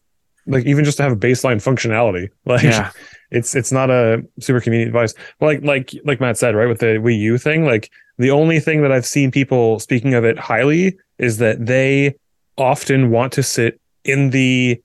like 0.47 0.65
even 0.65 0.83
just 0.85 0.97
to 0.97 1.03
have 1.03 1.11
a 1.11 1.15
baseline 1.15 1.57
functionality. 1.57 2.29
Like 2.45 2.63
Yeah. 2.63 2.91
it's 3.29 3.55
it's 3.55 3.71
not 3.71 3.89
a 3.89 4.23
super 4.39 4.59
convenient 4.61 4.91
device. 4.93 5.13
Like 5.39 5.63
like 5.63 5.91
like 6.05 6.19
Matt 6.19 6.37
said, 6.37 6.55
right, 6.55 6.67
with 6.67 6.79
the 6.79 6.97
Wii 7.05 7.17
U 7.19 7.37
thing, 7.37 7.65
like 7.65 7.89
the 8.17 8.31
only 8.31 8.59
thing 8.59 8.81
that 8.83 8.91
I've 8.91 9.05
seen 9.05 9.31
people 9.31 9.79
speaking 9.79 10.13
of 10.13 10.23
it 10.25 10.37
highly 10.39 10.97
is 11.17 11.37
that 11.37 11.65
they 11.65 12.15
often 12.57 13.09
want 13.11 13.33
to 13.33 13.43
sit 13.43 13.79
in 14.05 14.29
the 14.31 14.81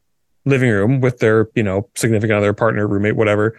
living 0.47 0.71
room 0.71 1.01
with 1.01 1.19
their, 1.19 1.51
you 1.55 1.63
know, 1.63 1.89
significant 1.95 2.39
other, 2.39 2.55
partner, 2.55 2.87
roommate, 2.87 3.17
whatever, 3.17 3.59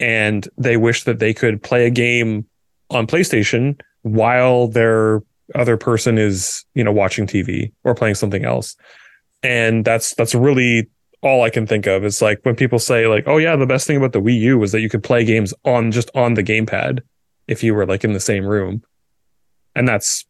and 0.00 0.48
they 0.56 0.76
wish 0.76 1.04
that 1.04 1.18
they 1.18 1.34
could 1.34 1.62
play 1.62 1.86
a 1.86 1.90
game 1.90 2.46
on 2.90 3.06
PlayStation 3.06 3.78
while 4.02 4.68
their 4.68 5.20
other 5.54 5.76
person 5.76 6.16
is, 6.16 6.64
you 6.74 6.84
know, 6.84 6.92
watching 6.92 7.26
TV 7.26 7.72
or 7.84 7.94
playing 7.94 8.14
something 8.14 8.44
else. 8.44 8.76
And 9.42 9.84
that's 9.84 10.14
that's 10.14 10.34
really 10.34 10.88
all 11.22 11.42
I 11.42 11.50
can 11.50 11.66
think 11.66 11.86
of. 11.86 12.04
It's 12.04 12.22
like 12.22 12.40
when 12.42 12.54
people 12.54 12.78
say 12.78 13.06
like, 13.06 13.24
"Oh 13.26 13.38
yeah, 13.38 13.56
the 13.56 13.66
best 13.66 13.86
thing 13.86 13.96
about 13.96 14.12
the 14.12 14.20
Wii 14.20 14.38
U 14.40 14.58
was 14.58 14.72
that 14.72 14.80
you 14.80 14.88
could 14.88 15.02
play 15.02 15.24
games 15.24 15.52
on 15.64 15.90
just 15.90 16.10
on 16.14 16.34
the 16.34 16.42
gamepad 16.42 17.00
if 17.46 17.62
you 17.62 17.74
were 17.74 17.86
like 17.86 18.04
in 18.04 18.12
the 18.12 18.20
same 18.20 18.44
room." 18.44 18.82
And 19.74 19.86
that's 19.86 20.24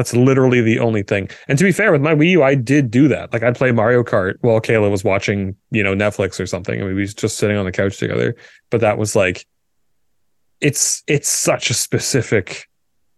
that's 0.00 0.14
literally 0.14 0.62
the 0.62 0.78
only 0.78 1.02
thing. 1.02 1.28
And 1.46 1.58
to 1.58 1.64
be 1.64 1.72
fair, 1.72 1.92
with 1.92 2.00
my 2.00 2.14
Wii 2.14 2.30
U, 2.30 2.42
I 2.42 2.54
did 2.54 2.90
do 2.90 3.06
that. 3.08 3.34
Like 3.34 3.42
I'd 3.42 3.54
play 3.54 3.70
Mario 3.70 4.02
Kart 4.02 4.36
while 4.40 4.58
Kayla 4.58 4.90
was 4.90 5.04
watching, 5.04 5.54
you 5.70 5.82
know, 5.82 5.94
Netflix 5.94 6.40
or 6.40 6.46
something. 6.46 6.80
I 6.80 6.84
mean, 6.86 6.94
we 6.94 7.02
was 7.02 7.12
just 7.12 7.36
sitting 7.36 7.58
on 7.58 7.66
the 7.66 7.72
couch 7.72 7.98
together. 7.98 8.34
But 8.70 8.80
that 8.80 8.96
was 8.96 9.14
like, 9.14 9.44
it's 10.62 11.02
it's 11.06 11.28
such 11.28 11.68
a 11.68 11.74
specific 11.74 12.66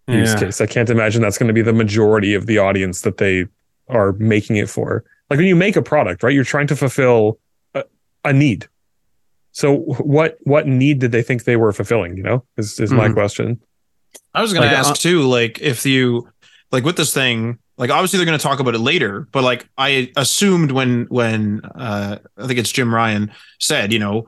use 0.08 0.34
case. 0.34 0.60
I 0.60 0.66
can't 0.66 0.90
imagine 0.90 1.22
that's 1.22 1.38
going 1.38 1.46
to 1.46 1.52
be 1.54 1.62
the 1.62 1.72
majority 1.72 2.34
of 2.34 2.46
the 2.46 2.58
audience 2.58 3.02
that 3.02 3.18
they 3.18 3.46
are 3.88 4.12
making 4.14 4.56
it 4.56 4.68
for. 4.68 5.04
Like 5.30 5.38
when 5.38 5.46
you 5.46 5.54
make 5.56 5.76
a 5.76 5.82
product, 5.82 6.24
right? 6.24 6.34
You're 6.34 6.42
trying 6.42 6.66
to 6.66 6.76
fulfill 6.76 7.38
a, 7.74 7.84
a 8.24 8.32
need. 8.32 8.68
So 9.52 9.76
what 9.76 10.36
what 10.42 10.66
need 10.66 10.98
did 10.98 11.12
they 11.12 11.22
think 11.22 11.44
they 11.44 11.56
were 11.56 11.72
fulfilling? 11.72 12.16
You 12.16 12.24
know, 12.24 12.44
is 12.56 12.80
is 12.80 12.90
my 12.90 13.08
Mhm. 13.08 13.14
question. 13.14 13.60
I 14.34 14.42
was 14.42 14.52
going 14.52 14.68
to 14.68 14.74
ask 14.76 14.90
uh, 14.90 14.94
too, 14.94 15.22
like 15.22 15.58
if 15.60 15.86
you 15.86 16.28
like 16.72 16.84
with 16.84 16.96
this 16.96 17.12
thing, 17.12 17.58
like 17.76 17.90
obviously 17.90 18.16
they're 18.16 18.26
going 18.26 18.38
to 18.38 18.42
talk 18.42 18.58
about 18.58 18.74
it 18.74 18.80
later, 18.80 19.28
but 19.30 19.44
like 19.44 19.68
I 19.78 20.10
assumed 20.16 20.72
when 20.72 21.04
when 21.04 21.60
uh 21.64 22.18
I 22.36 22.46
think 22.46 22.58
it's 22.58 22.72
Jim 22.72 22.92
Ryan 22.92 23.30
said, 23.60 23.92
you 23.92 23.98
know, 23.98 24.26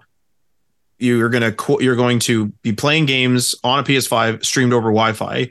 you're 0.98 1.30
going 1.30 1.42
to 1.42 1.52
qu- 1.52 1.82
you're 1.82 1.96
going 1.96 2.18
to 2.20 2.46
be 2.62 2.72
playing 2.72 3.06
games 3.06 3.54
on 3.64 3.80
a 3.80 3.82
PS5 3.82 4.44
streamed 4.44 4.72
over 4.72 4.88
Wi-Fi. 4.88 5.50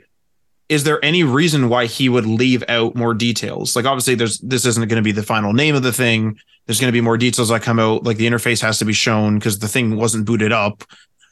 Is 0.68 0.84
there 0.84 1.04
any 1.04 1.22
reason 1.24 1.68
why 1.68 1.86
he 1.86 2.08
would 2.08 2.26
leave 2.26 2.64
out 2.68 2.94
more 2.94 3.12
details? 3.12 3.76
Like 3.76 3.84
obviously 3.84 4.14
there's 4.14 4.38
this 4.38 4.64
isn't 4.64 4.88
going 4.88 5.02
to 5.02 5.02
be 5.02 5.12
the 5.12 5.22
final 5.22 5.52
name 5.52 5.74
of 5.74 5.82
the 5.82 5.92
thing. 5.92 6.38
There's 6.66 6.80
going 6.80 6.88
to 6.88 6.96
be 6.96 7.02
more 7.02 7.18
details 7.18 7.50
that 7.50 7.62
come 7.62 7.78
out. 7.78 8.04
Like 8.04 8.16
the 8.16 8.26
interface 8.26 8.62
has 8.62 8.78
to 8.78 8.84
be 8.84 8.94
shown 8.94 9.38
because 9.38 9.58
the 9.58 9.68
thing 9.68 9.96
wasn't 9.96 10.24
booted 10.24 10.52
up 10.52 10.84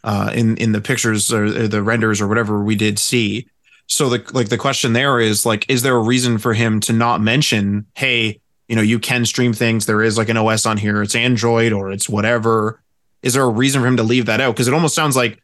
uh, 0.04 0.30
in 0.34 0.56
in 0.58 0.72
the 0.72 0.80
pictures 0.80 1.32
or, 1.32 1.44
or 1.44 1.68
the 1.68 1.82
renders 1.82 2.20
or 2.20 2.28
whatever 2.28 2.62
we 2.62 2.74
did 2.74 2.98
see. 2.98 3.46
So 3.92 4.08
the 4.08 4.24
like 4.32 4.48
the 4.48 4.58
question 4.58 4.94
there 4.94 5.20
is 5.20 5.44
like, 5.44 5.68
is 5.68 5.82
there 5.82 5.96
a 5.96 6.02
reason 6.02 6.38
for 6.38 6.54
him 6.54 6.80
to 6.80 6.92
not 6.92 7.20
mention, 7.20 7.86
hey, 7.94 8.40
you 8.66 8.74
know, 8.74 8.82
you 8.82 8.98
can 8.98 9.26
stream 9.26 9.52
things. 9.52 9.84
There 9.84 10.02
is 10.02 10.16
like 10.16 10.30
an 10.30 10.38
OS 10.38 10.64
on 10.64 10.78
here. 10.78 11.02
It's 11.02 11.14
Android 11.14 11.72
or 11.72 11.92
it's 11.92 12.08
whatever. 12.08 12.80
Is 13.22 13.34
there 13.34 13.42
a 13.42 13.48
reason 13.48 13.82
for 13.82 13.86
him 13.86 13.98
to 13.98 14.02
leave 14.02 14.26
that 14.26 14.40
out? 14.40 14.54
Because 14.54 14.66
it 14.66 14.72
almost 14.72 14.94
sounds 14.94 15.14
like 15.14 15.42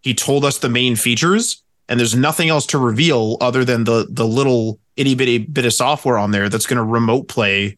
he 0.00 0.14
told 0.14 0.44
us 0.44 0.58
the 0.58 0.70
main 0.70 0.96
features 0.96 1.62
and 1.86 2.00
there's 2.00 2.16
nothing 2.16 2.48
else 2.48 2.64
to 2.66 2.78
reveal 2.78 3.36
other 3.42 3.64
than 3.64 3.84
the 3.84 4.06
the 4.08 4.26
little 4.26 4.78
itty 4.96 5.14
bitty 5.14 5.38
bit 5.38 5.66
of 5.66 5.74
software 5.74 6.16
on 6.16 6.30
there 6.30 6.48
that's 6.48 6.66
going 6.66 6.78
to 6.78 6.84
remote 6.84 7.28
play 7.28 7.76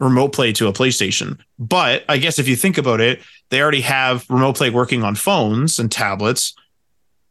remote 0.00 0.32
play 0.32 0.52
to 0.54 0.66
a 0.68 0.72
PlayStation. 0.72 1.38
But 1.58 2.04
I 2.08 2.16
guess 2.16 2.38
if 2.38 2.48
you 2.48 2.56
think 2.56 2.78
about 2.78 3.00
it, 3.00 3.20
they 3.50 3.60
already 3.60 3.82
have 3.82 4.24
remote 4.30 4.56
play 4.56 4.70
working 4.70 5.02
on 5.02 5.14
phones 5.14 5.78
and 5.78 5.92
tablets. 5.92 6.54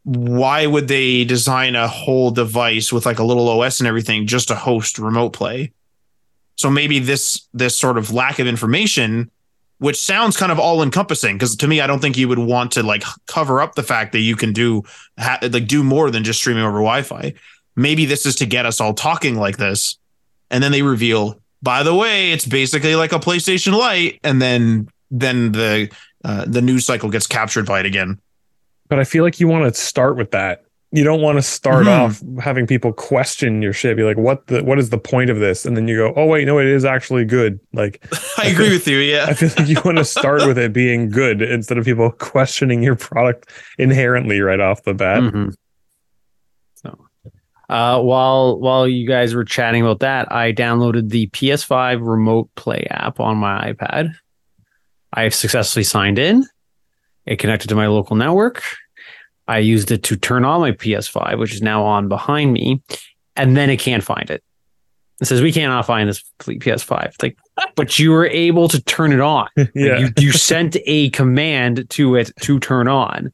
Why 0.04 0.66
would 0.66 0.88
they 0.88 1.24
design 1.24 1.76
a 1.76 1.86
whole 1.86 2.30
device 2.30 2.92
with 2.92 3.06
like 3.06 3.20
a 3.20 3.24
little 3.24 3.48
OS 3.48 3.78
and 3.78 3.86
everything 3.86 4.26
just 4.26 4.48
to 4.48 4.54
host 4.54 4.98
remote 4.98 5.32
play? 5.32 5.72
So 6.56 6.70
maybe 6.70 6.98
this 6.98 7.48
this 7.54 7.76
sort 7.76 7.98
of 7.98 8.12
lack 8.12 8.38
of 8.38 8.46
information, 8.46 9.30
which 9.78 10.00
sounds 10.00 10.36
kind 10.36 10.52
of 10.52 10.58
all 10.58 10.82
encompassing, 10.82 11.36
because 11.36 11.56
to 11.56 11.68
me, 11.68 11.80
I 11.80 11.86
don't 11.86 12.00
think 12.00 12.16
you 12.16 12.28
would 12.28 12.38
want 12.38 12.72
to 12.72 12.82
like 12.82 13.04
cover 13.26 13.60
up 13.60 13.74
the 13.74 13.82
fact 13.82 14.12
that 14.12 14.20
you 14.20 14.36
can 14.36 14.52
do 14.52 14.82
ha- 15.18 15.38
like 15.42 15.66
do 15.66 15.82
more 15.82 16.10
than 16.10 16.24
just 16.24 16.38
streaming 16.38 16.64
over 16.64 16.78
Wi-Fi. 16.78 17.34
Maybe 17.74 18.04
this 18.04 18.26
is 18.26 18.36
to 18.36 18.46
get 18.46 18.66
us 18.66 18.80
all 18.80 18.94
talking 18.94 19.36
like 19.36 19.56
this, 19.56 19.98
and 20.50 20.62
then 20.62 20.72
they 20.72 20.82
reveal, 20.82 21.40
by 21.62 21.82
the 21.82 21.94
way, 21.94 22.32
it's 22.32 22.46
basically 22.46 22.94
like 22.94 23.12
a 23.12 23.18
PlayStation 23.18 23.76
Lite, 23.76 24.20
and 24.22 24.42
then 24.42 24.88
then 25.10 25.52
the 25.52 25.90
uh, 26.24 26.44
the 26.46 26.62
news 26.62 26.86
cycle 26.86 27.10
gets 27.10 27.26
captured 27.26 27.66
by 27.66 27.80
it 27.80 27.86
again. 27.86 28.20
But 28.92 28.98
I 29.00 29.04
feel 29.04 29.24
like 29.24 29.40
you 29.40 29.48
want 29.48 29.72
to 29.74 29.80
start 29.80 30.16
with 30.18 30.32
that. 30.32 30.64
You 30.90 31.02
don't 31.02 31.22
want 31.22 31.38
to 31.38 31.42
start 31.42 31.86
Mhm. 31.86 31.88
off 32.38 32.44
having 32.44 32.66
people 32.66 32.92
question 32.92 33.62
your 33.62 33.72
shit. 33.72 33.96
Be 33.96 34.02
like, 34.02 34.18
what 34.18 34.48
the 34.48 34.62
what 34.62 34.78
is 34.78 34.90
the 34.90 34.98
point 34.98 35.30
of 35.30 35.38
this? 35.38 35.64
And 35.64 35.74
then 35.74 35.88
you 35.88 35.96
go, 35.96 36.12
oh 36.14 36.26
wait, 36.26 36.44
no, 36.46 36.58
it 36.58 36.66
is 36.66 36.84
actually 36.84 37.24
good. 37.24 37.58
Like 37.72 38.04
I 38.38 38.48
agree 38.48 38.68
with 38.68 38.86
you. 38.86 38.98
Yeah. 38.98 39.24
I 39.26 39.32
feel 39.32 39.48
like 39.56 39.68
you 39.68 39.80
want 39.86 39.96
to 39.96 40.04
start 40.20 40.46
with 40.46 40.58
it 40.58 40.74
being 40.74 41.08
good 41.08 41.40
instead 41.40 41.78
of 41.78 41.86
people 41.86 42.10
questioning 42.10 42.82
your 42.82 42.94
product 42.96 43.48
inherently 43.78 44.40
right 44.42 44.60
off 44.60 44.82
the 44.82 44.92
bat. 44.92 45.22
Mhm. 45.22 45.54
So, 46.74 46.98
uh, 47.70 48.02
while 48.02 48.60
while 48.60 48.86
you 48.86 49.08
guys 49.08 49.34
were 49.34 49.44
chatting 49.46 49.80
about 49.80 50.00
that, 50.00 50.30
I 50.30 50.52
downloaded 50.52 51.08
the 51.08 51.28
PS5 51.28 52.02
Remote 52.06 52.50
Play 52.54 52.86
app 52.90 53.18
on 53.18 53.38
my 53.38 53.72
iPad. 53.72 54.12
I 55.14 55.22
have 55.22 55.34
successfully 55.34 55.84
signed 55.84 56.18
in. 56.18 56.44
It 57.24 57.38
connected 57.38 57.68
to 57.68 57.74
my 57.76 57.86
local 57.86 58.16
network. 58.16 58.62
I 59.52 59.58
used 59.58 59.90
it 59.90 60.02
to 60.04 60.16
turn 60.16 60.46
on 60.46 60.60
my 60.60 60.72
PS5, 60.72 61.38
which 61.38 61.52
is 61.52 61.60
now 61.60 61.84
on 61.84 62.08
behind 62.08 62.54
me, 62.54 62.80
and 63.36 63.54
then 63.54 63.68
it 63.68 63.76
can't 63.76 64.02
find 64.02 64.30
it. 64.30 64.42
It 65.20 65.26
says 65.26 65.42
we 65.42 65.52
cannot 65.52 65.84
find 65.84 66.08
this 66.08 66.24
PS5. 66.40 67.04
It's 67.06 67.22
like, 67.22 67.36
but 67.76 67.98
you 67.98 68.12
were 68.12 68.26
able 68.26 68.68
to 68.68 68.82
turn 68.82 69.12
it 69.12 69.20
on. 69.20 69.48
Like, 69.56 69.70
yeah. 69.74 69.98
you, 69.98 70.08
you 70.18 70.32
sent 70.32 70.76
a 70.86 71.10
command 71.10 71.88
to 71.90 72.16
it 72.16 72.32
to 72.40 72.58
turn 72.60 72.88
on, 72.88 73.30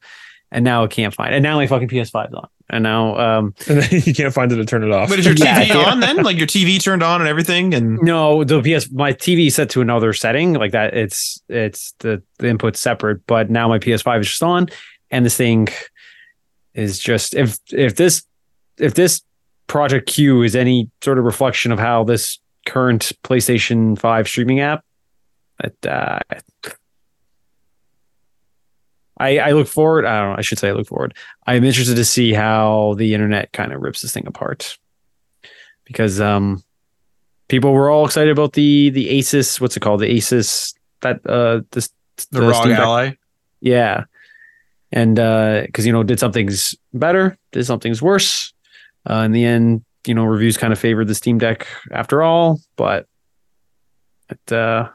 and 0.51 0.65
now 0.65 0.83
it 0.83 0.91
can't 0.91 1.13
find. 1.13 1.33
it. 1.33 1.37
And 1.37 1.43
now 1.43 1.55
my 1.55 1.67
fucking 1.67 1.87
PS5's 1.87 2.33
on. 2.33 2.47
And 2.69 2.83
now, 2.83 3.17
um, 3.17 3.55
and 3.67 3.81
then 3.81 4.01
you 4.05 4.13
can't 4.13 4.33
find 4.33 4.51
it 4.51 4.57
to 4.57 4.65
turn 4.65 4.83
it 4.83 4.91
off. 4.91 5.09
But 5.09 5.19
is 5.19 5.25
your 5.25 5.35
TV 5.35 5.69
yeah. 5.69 5.77
on 5.77 6.01
then? 6.01 6.17
Like 6.17 6.37
your 6.37 6.47
TV 6.47 6.83
turned 6.83 7.01
on 7.01 7.21
and 7.21 7.29
everything? 7.29 7.73
And 7.73 7.97
no, 8.01 8.43
the 8.43 8.61
PS, 8.61 8.91
my 8.91 9.13
TV 9.13 9.47
is 9.47 9.55
set 9.55 9.69
to 9.71 9.81
another 9.81 10.11
setting 10.11 10.53
like 10.53 10.73
that. 10.73 10.93
It's 10.93 11.41
it's 11.47 11.93
the 11.99 12.21
the 12.39 12.47
input's 12.47 12.81
separate, 12.81 13.25
but 13.25 13.49
now 13.49 13.69
my 13.69 13.79
PS5 13.79 14.19
is 14.19 14.27
just 14.27 14.43
on, 14.43 14.67
and 15.09 15.25
this 15.25 15.37
thing 15.37 15.69
is 16.73 16.99
just 16.99 17.35
if 17.35 17.57
if 17.71 17.95
this 17.95 18.23
if 18.77 18.93
this 18.93 19.21
Project 19.67 20.07
Q 20.07 20.41
is 20.41 20.55
any 20.55 20.89
sort 21.03 21.19
of 21.19 21.25
reflection 21.25 21.71
of 21.71 21.79
how 21.79 22.03
this 22.03 22.39
current 22.65 23.11
PlayStation 23.23 23.97
5 23.97 24.27
streaming 24.27 24.61
app, 24.61 24.83
it, 25.63 25.75
uh, 25.85 26.19
I, 29.19 29.37
I 29.37 29.51
look 29.51 29.67
forward. 29.67 30.05
I 30.05 30.19
don't 30.21 30.31
know. 30.31 30.35
I 30.37 30.41
should 30.41 30.57
say 30.59 30.69
I 30.69 30.71
look 30.71 30.87
forward. 30.87 31.13
I'm 31.45 31.63
interested 31.63 31.95
to 31.95 32.05
see 32.05 32.33
how 32.33 32.95
the 32.97 33.13
internet 33.13 33.51
kind 33.51 33.73
of 33.73 33.81
rips 33.81 34.01
this 34.01 34.13
thing 34.13 34.25
apart 34.25 34.77
because 35.83 36.21
um, 36.21 36.63
people 37.47 37.73
were 37.73 37.89
all 37.89 38.05
excited 38.05 38.31
about 38.31 38.53
the 38.53 38.89
the 38.91 39.19
Asus. 39.19 39.59
What's 39.59 39.75
it 39.75 39.81
called? 39.81 39.99
The 39.99 40.17
Asus 40.17 40.73
that 41.01 41.19
uh 41.25 41.61
this 41.71 41.89
the, 42.31 42.41
wrong 42.41 42.53
Steam 42.53 42.69
Deck- 42.69 42.79
Ally. 42.79 43.11
yeah, 43.59 44.05
and 44.91 45.19
uh, 45.19 45.61
because 45.65 45.85
you 45.85 45.91
know 45.91 46.03
did 46.03 46.19
some 46.19 46.31
things 46.31 46.75
better, 46.93 47.37
did 47.51 47.65
some 47.65 47.79
things 47.79 48.01
worse. 48.01 48.53
Uh, 49.09 49.19
in 49.19 49.31
the 49.31 49.45
end, 49.45 49.83
you 50.05 50.13
know, 50.13 50.25
reviews 50.25 50.57
kind 50.57 50.73
of 50.73 50.79
favored 50.79 51.07
the 51.07 51.15
Steam 51.15 51.37
Deck 51.37 51.67
after 51.91 52.21
all, 52.21 52.59
but 52.75 53.07
it 54.29 54.53
uh, 54.53 54.89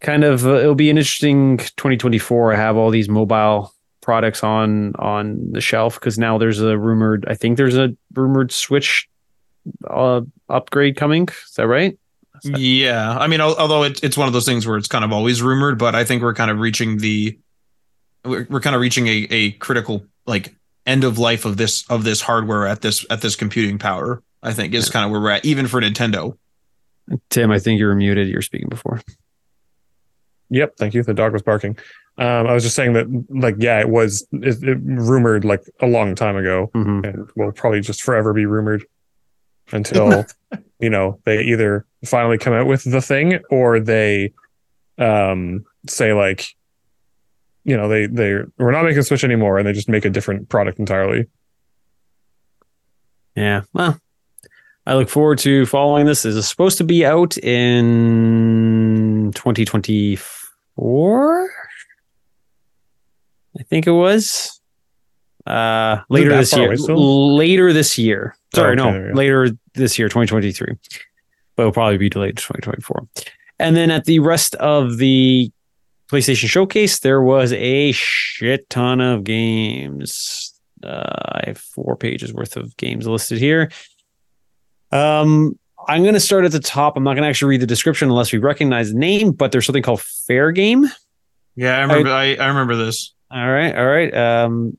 kind 0.00 0.24
of 0.24 0.46
uh, 0.46 0.56
it'll 0.56 0.74
be 0.74 0.90
an 0.90 0.98
interesting 0.98 1.58
2024. 1.58 2.52
I 2.52 2.56
have 2.56 2.76
all 2.76 2.90
these 2.90 3.08
mobile 3.08 3.72
products 4.00 4.42
on 4.42 4.94
on 4.96 5.52
the 5.52 5.60
shelf 5.60 5.94
because 5.94 6.18
now 6.18 6.38
there's 6.38 6.60
a 6.60 6.78
rumored. 6.78 7.26
I 7.28 7.34
think 7.34 7.56
there's 7.56 7.76
a 7.76 7.94
rumored 8.14 8.52
Switch 8.52 9.08
uh, 9.88 10.22
upgrade 10.48 10.96
coming. 10.96 11.28
Is 11.28 11.54
that 11.56 11.66
right? 11.66 11.98
Yeah, 12.44 13.16
I 13.18 13.28
mean, 13.28 13.40
although 13.40 13.82
it, 13.84 14.04
it's 14.04 14.16
one 14.16 14.26
of 14.26 14.34
those 14.34 14.44
things 14.44 14.66
where 14.66 14.76
it's 14.76 14.88
kind 14.88 15.04
of 15.04 15.12
always 15.12 15.42
rumored, 15.42 15.78
but 15.78 15.94
I 15.94 16.04
think 16.04 16.22
we're 16.22 16.34
kind 16.34 16.50
of 16.50 16.58
reaching 16.58 16.98
the 16.98 17.38
we're, 18.26 18.46
we're 18.50 18.60
kind 18.60 18.74
of 18.76 18.82
reaching 18.82 19.06
a, 19.06 19.26
a 19.30 19.50
critical 19.52 20.04
like 20.26 20.54
end 20.86 21.04
of 21.04 21.18
life 21.18 21.44
of 21.44 21.56
this 21.56 21.84
of 21.90 22.04
this 22.04 22.20
hardware 22.20 22.66
at 22.66 22.82
this 22.82 23.04
at 23.10 23.20
this 23.22 23.36
computing 23.36 23.78
power. 23.78 24.22
I 24.42 24.52
think 24.52 24.74
is 24.74 24.90
kind 24.90 25.04
of 25.04 25.10
where 25.10 25.20
we're 25.20 25.30
at, 25.30 25.44
even 25.44 25.66
for 25.66 25.80
Nintendo. 25.80 26.36
Tim, 27.30 27.50
I 27.50 27.58
think 27.58 27.78
you 27.80 27.86
were 27.86 27.94
muted. 27.96 28.28
You 28.28 28.34
were 28.36 28.42
speaking 28.42 28.68
before. 28.68 29.00
Yep, 30.50 30.76
thank 30.76 30.94
you. 30.94 31.02
The 31.02 31.14
dog 31.14 31.32
was 31.32 31.42
barking. 31.42 31.76
Um, 32.18 32.46
I 32.46 32.52
was 32.54 32.62
just 32.62 32.76
saying 32.76 32.92
that, 32.94 33.06
like, 33.28 33.56
yeah, 33.58 33.80
it 33.80 33.88
was 33.88 34.26
it, 34.32 34.62
it 34.62 34.78
rumored 34.80 35.44
like 35.44 35.62
a 35.80 35.86
long 35.86 36.14
time 36.14 36.36
ago, 36.36 36.70
Mhm. 36.74 37.04
and 37.06 37.30
will 37.36 37.52
probably 37.52 37.80
just 37.80 38.02
forever 38.02 38.32
be 38.32 38.46
rumored 38.46 38.84
until 39.72 40.24
you 40.78 40.88
know 40.90 41.18
they 41.24 41.42
either 41.42 41.84
finally 42.04 42.38
come 42.38 42.52
out 42.52 42.66
with 42.66 42.84
the 42.84 43.02
thing, 43.02 43.40
or 43.50 43.80
they 43.80 44.32
um, 44.98 45.64
say 45.88 46.12
like, 46.12 46.46
you 47.66 47.76
know, 47.76 47.88
they 47.88 48.06
they 48.06 48.38
we're 48.58 48.70
not 48.70 48.84
making 48.84 49.02
Switch 49.02 49.24
anymore, 49.24 49.58
and 49.58 49.66
they 49.66 49.72
just 49.72 49.88
make 49.88 50.04
a 50.04 50.10
different 50.10 50.48
product 50.48 50.78
entirely. 50.78 51.26
Yeah. 53.34 53.62
Well, 53.72 53.98
I 54.86 54.94
look 54.94 55.08
forward 55.08 55.38
to 55.40 55.66
following 55.66 56.06
this. 56.06 56.22
This 56.22 56.36
is 56.36 56.46
supposed 56.46 56.78
to 56.78 56.84
be 56.84 57.04
out 57.04 57.36
in 57.38 59.32
2024. 59.34 61.50
I 63.58 63.62
think 63.64 63.88
it 63.88 63.92
was. 63.92 64.60
Uh 65.44 65.98
later 66.08 66.36
this 66.36 66.56
year. 66.56 66.76
Later 66.76 67.72
this 67.72 67.98
year. 67.98 68.36
Sorry, 68.54 68.80
Okay, 68.80 69.08
no, 69.08 69.12
later 69.12 69.50
this 69.74 69.98
year, 69.98 70.08
2023. 70.08 70.76
But 71.56 71.62
it'll 71.62 71.72
probably 71.72 71.98
be 71.98 72.08
delayed 72.08 72.36
to 72.36 72.44
2024. 72.44 73.08
And 73.58 73.76
then 73.76 73.90
at 73.90 74.04
the 74.04 74.20
rest 74.20 74.54
of 74.56 74.98
the 74.98 75.50
PlayStation 76.10 76.48
Showcase, 76.48 77.00
there 77.00 77.20
was 77.20 77.52
a 77.52 77.92
shit 77.92 78.68
ton 78.70 79.00
of 79.00 79.24
games. 79.24 80.52
Uh, 80.82 81.02
I 81.32 81.42
have 81.46 81.58
four 81.58 81.96
pages 81.96 82.32
worth 82.32 82.56
of 82.56 82.76
games 82.76 83.06
listed 83.06 83.38
here. 83.38 83.70
Um, 84.92 85.58
I'm 85.88 86.02
going 86.02 86.14
to 86.14 86.20
start 86.20 86.44
at 86.44 86.52
the 86.52 86.60
top. 86.60 86.96
I'm 86.96 87.04
not 87.04 87.14
going 87.14 87.22
to 87.22 87.28
actually 87.28 87.50
read 87.50 87.62
the 87.62 87.66
description 87.66 88.08
unless 88.08 88.32
we 88.32 88.38
recognize 88.38 88.92
the 88.92 88.98
name, 88.98 89.32
but 89.32 89.52
there's 89.52 89.66
something 89.66 89.82
called 89.82 90.02
Fair 90.02 90.52
Game. 90.52 90.86
Yeah, 91.56 91.76
I 91.78 91.80
remember. 91.82 92.10
I, 92.10 92.34
I 92.34 92.48
remember 92.48 92.76
this. 92.76 93.14
All 93.30 93.48
right, 93.48 93.74
all 93.74 93.86
right. 93.86 94.14
Um, 94.14 94.78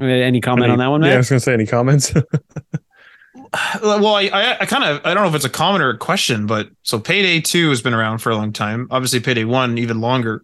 any 0.00 0.40
comment 0.40 0.64
Any- 0.64 0.72
on 0.72 0.78
that 0.78 0.88
one, 0.88 1.02
Yeah, 1.02 1.14
I 1.14 1.16
was 1.18 1.28
gonna 1.28 1.40
say 1.40 1.52
any 1.52 1.66
comments. 1.66 2.12
Well, 3.82 4.14
I, 4.14 4.30
I, 4.32 4.58
I 4.60 4.66
kind 4.66 4.84
of, 4.84 5.04
I 5.04 5.12
don't 5.12 5.24
know 5.24 5.28
if 5.28 5.34
it's 5.34 5.44
a 5.44 5.50
comment 5.50 5.82
or 5.82 5.90
a 5.90 5.98
question, 5.98 6.46
but 6.46 6.70
so 6.82 6.98
Payday 6.98 7.40
Two 7.40 7.68
has 7.68 7.82
been 7.82 7.92
around 7.92 8.18
for 8.18 8.30
a 8.30 8.36
long 8.36 8.52
time. 8.52 8.88
Obviously, 8.90 9.20
Payday 9.20 9.44
One 9.44 9.76
even 9.76 10.00
longer. 10.00 10.42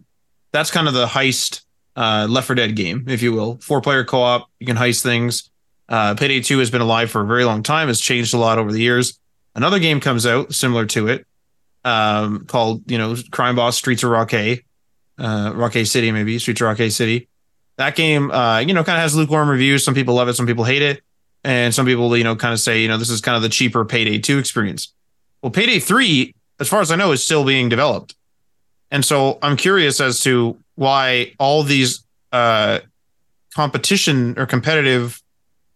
That's 0.51 0.69
kind 0.69 0.87
of 0.87 0.93
the 0.93 1.07
heist, 1.07 1.63
uh, 1.95 2.27
Left 2.29 2.47
4 2.47 2.55
Dead 2.55 2.75
game, 2.75 3.05
if 3.07 3.21
you 3.23 3.31
will. 3.31 3.57
Four 3.61 3.81
player 3.81 4.03
co 4.03 4.21
op, 4.21 4.49
you 4.59 4.67
can 4.67 4.77
heist 4.77 5.01
things. 5.01 5.49
Uh, 5.87 6.13
Payday 6.13 6.41
Two 6.41 6.59
has 6.59 6.69
been 6.69 6.81
alive 6.81 7.09
for 7.09 7.21
a 7.21 7.25
very 7.25 7.45
long 7.45 7.63
time. 7.63 7.87
Has 7.87 7.99
changed 7.99 8.35
a 8.35 8.37
lot 8.37 8.59
over 8.59 8.71
the 8.71 8.79
years. 8.79 9.19
Another 9.55 9.79
game 9.79 9.99
comes 9.99 10.27
out 10.27 10.53
similar 10.53 10.85
to 10.87 11.07
it, 11.07 11.25
um, 11.83 12.45
called 12.45 12.89
you 12.91 12.99
know 12.99 13.15
Crime 13.31 13.55
Boss 13.55 13.75
Streets 13.75 14.03
of 14.03 14.11
Rockay, 14.11 14.63
uh, 15.17 15.51
Rockay 15.55 15.83
City 15.83 16.11
maybe 16.11 16.37
Streets 16.37 16.61
of 16.61 16.67
Rockay 16.67 16.89
City. 16.89 17.27
That 17.77 17.95
game, 17.95 18.29
uh, 18.29 18.59
you 18.59 18.73
know, 18.73 18.83
kind 18.83 18.97
of 18.97 19.01
has 19.01 19.15
lukewarm 19.15 19.49
reviews. 19.49 19.83
Some 19.83 19.95
people 19.95 20.13
love 20.13 20.27
it, 20.27 20.35
some 20.35 20.45
people 20.45 20.63
hate 20.63 20.83
it 20.83 21.01
and 21.43 21.73
some 21.73 21.85
people 21.85 22.15
you 22.17 22.23
know 22.23 22.35
kind 22.35 22.53
of 22.53 22.59
say 22.59 22.81
you 22.81 22.87
know 22.87 22.97
this 22.97 23.09
is 23.09 23.21
kind 23.21 23.35
of 23.35 23.41
the 23.41 23.49
cheaper 23.49 23.85
payday 23.85 24.17
2 24.17 24.37
experience. 24.37 24.93
Well 25.41 25.51
payday 25.51 25.79
3 25.79 26.33
as 26.59 26.67
far 26.67 26.81
as 26.81 26.91
i 26.91 26.95
know 26.95 27.11
is 27.11 27.23
still 27.23 27.45
being 27.45 27.69
developed. 27.69 28.15
And 28.91 29.03
so 29.05 29.39
i'm 29.41 29.57
curious 29.57 29.99
as 29.99 30.21
to 30.21 30.57
why 30.75 31.33
all 31.39 31.63
these 31.63 32.03
uh 32.31 32.79
competition 33.55 34.37
or 34.37 34.45
competitive 34.45 35.21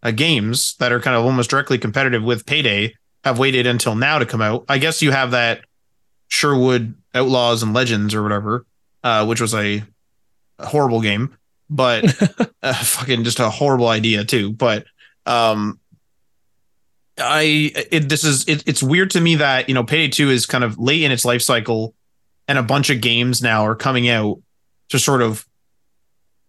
uh, 0.04 0.12
games 0.12 0.76
that 0.78 0.92
are 0.92 1.00
kind 1.00 1.16
of 1.16 1.26
almost 1.26 1.50
directly 1.50 1.78
competitive 1.78 2.24
with 2.24 2.46
payday 2.46 2.94
have 3.24 3.40
waited 3.40 3.66
until 3.66 3.96
now 3.96 4.20
to 4.20 4.26
come 4.26 4.42
out. 4.42 4.66
I 4.70 4.78
guess 4.78 5.02
you 5.02 5.12
have 5.12 5.32
that 5.32 5.62
sherwood 6.28 6.94
outlaws 7.16 7.64
and 7.64 7.74
legends 7.74 8.14
or 8.14 8.24
whatever 8.24 8.66
uh 9.04 9.26
which 9.26 9.40
was 9.40 9.54
a, 9.54 9.84
a 10.60 10.66
horrible 10.66 11.02
game 11.02 11.36
but 11.70 12.04
uh, 12.64 12.74
fucking 12.74 13.24
just 13.24 13.40
a 13.40 13.50
horrible 13.50 13.88
idea 13.88 14.24
too. 14.24 14.54
But 14.54 14.86
um 15.26 15.80
i 17.18 17.72
it, 17.92 18.10
this 18.10 18.24
is 18.24 18.48
it, 18.48 18.64
it's 18.68 18.84
weird 18.84 19.12
to 19.12 19.22
me 19.22 19.36
that 19.36 19.68
you 19.68 19.76
know 19.76 19.84
payday 19.84 20.08
2 20.08 20.30
is 20.30 20.46
kind 20.46 20.64
of 20.64 20.78
late 20.78 21.04
in 21.04 21.12
its 21.12 21.26
life 21.26 21.42
cycle 21.42 21.94
and 22.48 22.58
a 22.58 22.64
bunch 22.64 22.90
of 22.90 23.02
games 23.02 23.42
now 23.42 23.66
are 23.66 23.76
coming 23.76 24.10
out 24.10 24.42
to 24.90 25.00
sort 25.00 25.22
of 25.22 25.46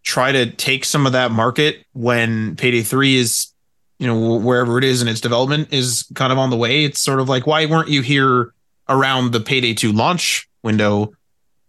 try 0.03 0.33
to 0.33 0.51
take 0.51 0.85
some 0.85 1.07
of 1.07 1.13
that 1.13 1.31
market 1.31 1.85
when 1.93 2.57
payday 2.57 2.83
3 2.83 3.17
is 3.17 3.55
you 3.99 4.07
know 4.07 4.37
wherever 4.37 4.79
it 4.79 4.85
is 4.85 5.03
in 5.03 5.09
its 5.09 5.21
development 5.21 5.73
is 5.73 6.07
kind 6.15 6.33
of 6.33 6.39
on 6.39 6.51
the 6.51 6.57
way. 6.57 6.85
It's 6.85 7.01
sort 7.01 7.21
of 7.21 7.29
like 7.29 7.47
why 7.47 7.67
weren't 7.67 7.89
you 7.89 8.03
here 8.03 8.53
around 8.89 9.33
the 9.33 9.41
payday 9.41 9.75
2 9.75 9.93
launch 9.93 10.49
window 10.63 11.13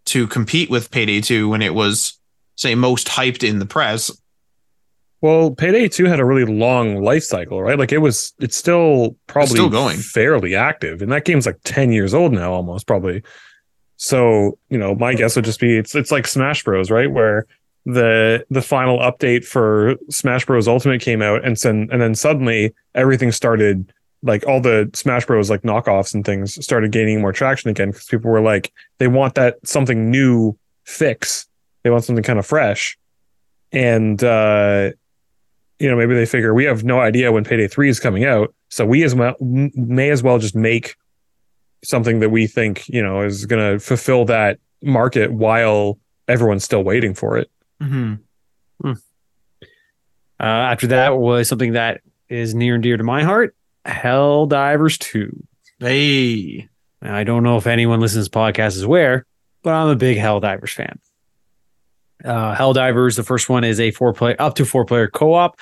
to 0.05 0.27
compete 0.27 0.69
with 0.69 0.91
payday 0.91 1.21
2 1.21 1.49
when 1.49 1.61
it 1.61 1.73
was 1.73 2.19
say 2.55 2.75
most 2.75 3.07
hyped 3.07 3.47
in 3.47 3.59
the 3.59 3.65
press 3.65 4.11
well, 5.25 5.49
Payday 5.49 5.87
Two 5.87 6.05
had 6.05 6.19
a 6.19 6.25
really 6.25 6.45
long 6.45 7.01
life 7.01 7.23
cycle, 7.23 7.59
right? 7.59 7.79
Like 7.79 7.91
it 7.91 7.97
was, 7.97 8.35
it's 8.39 8.55
still 8.55 9.15
probably 9.25 9.55
still 9.55 9.69
going. 9.69 9.97
fairly 9.97 10.53
active, 10.53 11.01
and 11.01 11.11
that 11.11 11.25
game's 11.25 11.47
like 11.47 11.57
ten 11.63 11.91
years 11.91 12.13
old 12.13 12.31
now, 12.31 12.53
almost 12.53 12.85
probably. 12.85 13.23
So 13.97 14.59
you 14.69 14.77
know, 14.77 14.93
my 14.93 15.15
guess 15.15 15.35
would 15.35 15.45
just 15.45 15.59
be 15.59 15.77
it's 15.77 15.95
it's 15.95 16.11
like 16.11 16.27
Smash 16.27 16.63
Bros, 16.63 16.91
right? 16.91 17.09
Where 17.09 17.47
the 17.87 18.45
the 18.51 18.61
final 18.61 18.99
update 18.99 19.45
for 19.45 19.95
Smash 20.11 20.45
Bros 20.45 20.67
Ultimate 20.67 21.01
came 21.01 21.23
out, 21.23 21.43
and 21.43 21.57
then 21.57 21.89
and 21.91 21.99
then 21.99 22.13
suddenly 22.13 22.75
everything 22.93 23.31
started 23.31 23.91
like 24.21 24.45
all 24.45 24.61
the 24.61 24.91
Smash 24.93 25.25
Bros 25.25 25.49
like 25.49 25.63
knockoffs 25.63 26.13
and 26.13 26.23
things 26.23 26.63
started 26.63 26.91
gaining 26.91 27.19
more 27.19 27.33
traction 27.33 27.71
again 27.71 27.89
because 27.89 28.05
people 28.05 28.29
were 28.29 28.41
like 28.41 28.71
they 28.99 29.07
want 29.07 29.33
that 29.35 29.57
something 29.63 30.11
new 30.11 30.55
fix, 30.83 31.47
they 31.81 31.89
want 31.89 32.03
something 32.03 32.23
kind 32.23 32.37
of 32.37 32.45
fresh, 32.45 32.95
and 33.71 34.23
uh, 34.23 34.91
you 35.79 35.89
know 35.89 35.95
maybe 35.95 36.15
they 36.15 36.25
figure 36.25 36.53
we 36.53 36.65
have 36.65 36.83
no 36.83 36.99
idea 36.99 37.31
when 37.31 37.43
Payday 37.43 37.67
Three 37.67 37.89
is 37.89 37.99
coming 37.99 38.25
out, 38.25 38.53
so 38.69 38.85
we 38.85 39.03
as 39.03 39.15
well 39.15 39.35
may 39.39 40.09
as 40.09 40.23
well 40.23 40.39
just 40.39 40.55
make 40.55 40.95
something 41.83 42.19
that 42.19 42.29
we 42.29 42.47
think 42.47 42.87
you 42.89 43.01
know 43.01 43.21
is 43.21 43.45
going 43.45 43.73
to 43.73 43.79
fulfill 43.79 44.25
that 44.25 44.59
market 44.81 45.31
while 45.31 45.97
everyone's 46.27 46.63
still 46.63 46.83
waiting 46.83 47.13
for 47.13 47.37
it. 47.37 47.49
mm-hmm. 48.83 48.91
Uh, 50.37 50.43
after 50.43 50.87
that 50.87 51.17
was 51.17 51.47
something 51.47 51.73
that 51.73 52.01
is 52.27 52.53
near 52.53 52.75
and 52.75 52.83
dear 52.83 52.97
to 52.97 53.03
my 53.03 53.23
heart 53.23 53.55
Helldivers 53.85 54.97
2. 54.99 55.43
hey 55.79 56.67
Now, 57.01 57.15
I 57.15 57.23
don't 57.23 57.43
know 57.43 57.57
if 57.57 57.67
anyone 57.67 57.99
listens 57.99 58.25
to 58.25 58.29
this 58.29 58.37
podcast 58.37 58.75
is 58.75 58.83
aware, 58.83 59.25
but 59.63 59.73
I'm 59.73 59.89
a 59.89 59.95
big 59.95 60.17
Hell 60.17 60.39
Divers 60.39 60.73
fan. 60.73 60.99
Uh, 62.25 62.55
Helldivers, 62.55 63.15
the 63.15 63.23
first 63.23 63.49
one 63.49 63.63
is 63.63 63.79
a 63.79 63.91
four 63.91 64.13
player, 64.13 64.35
up 64.39 64.55
to 64.55 64.65
four 64.65 64.85
player 64.85 65.07
co 65.07 65.33
op 65.33 65.59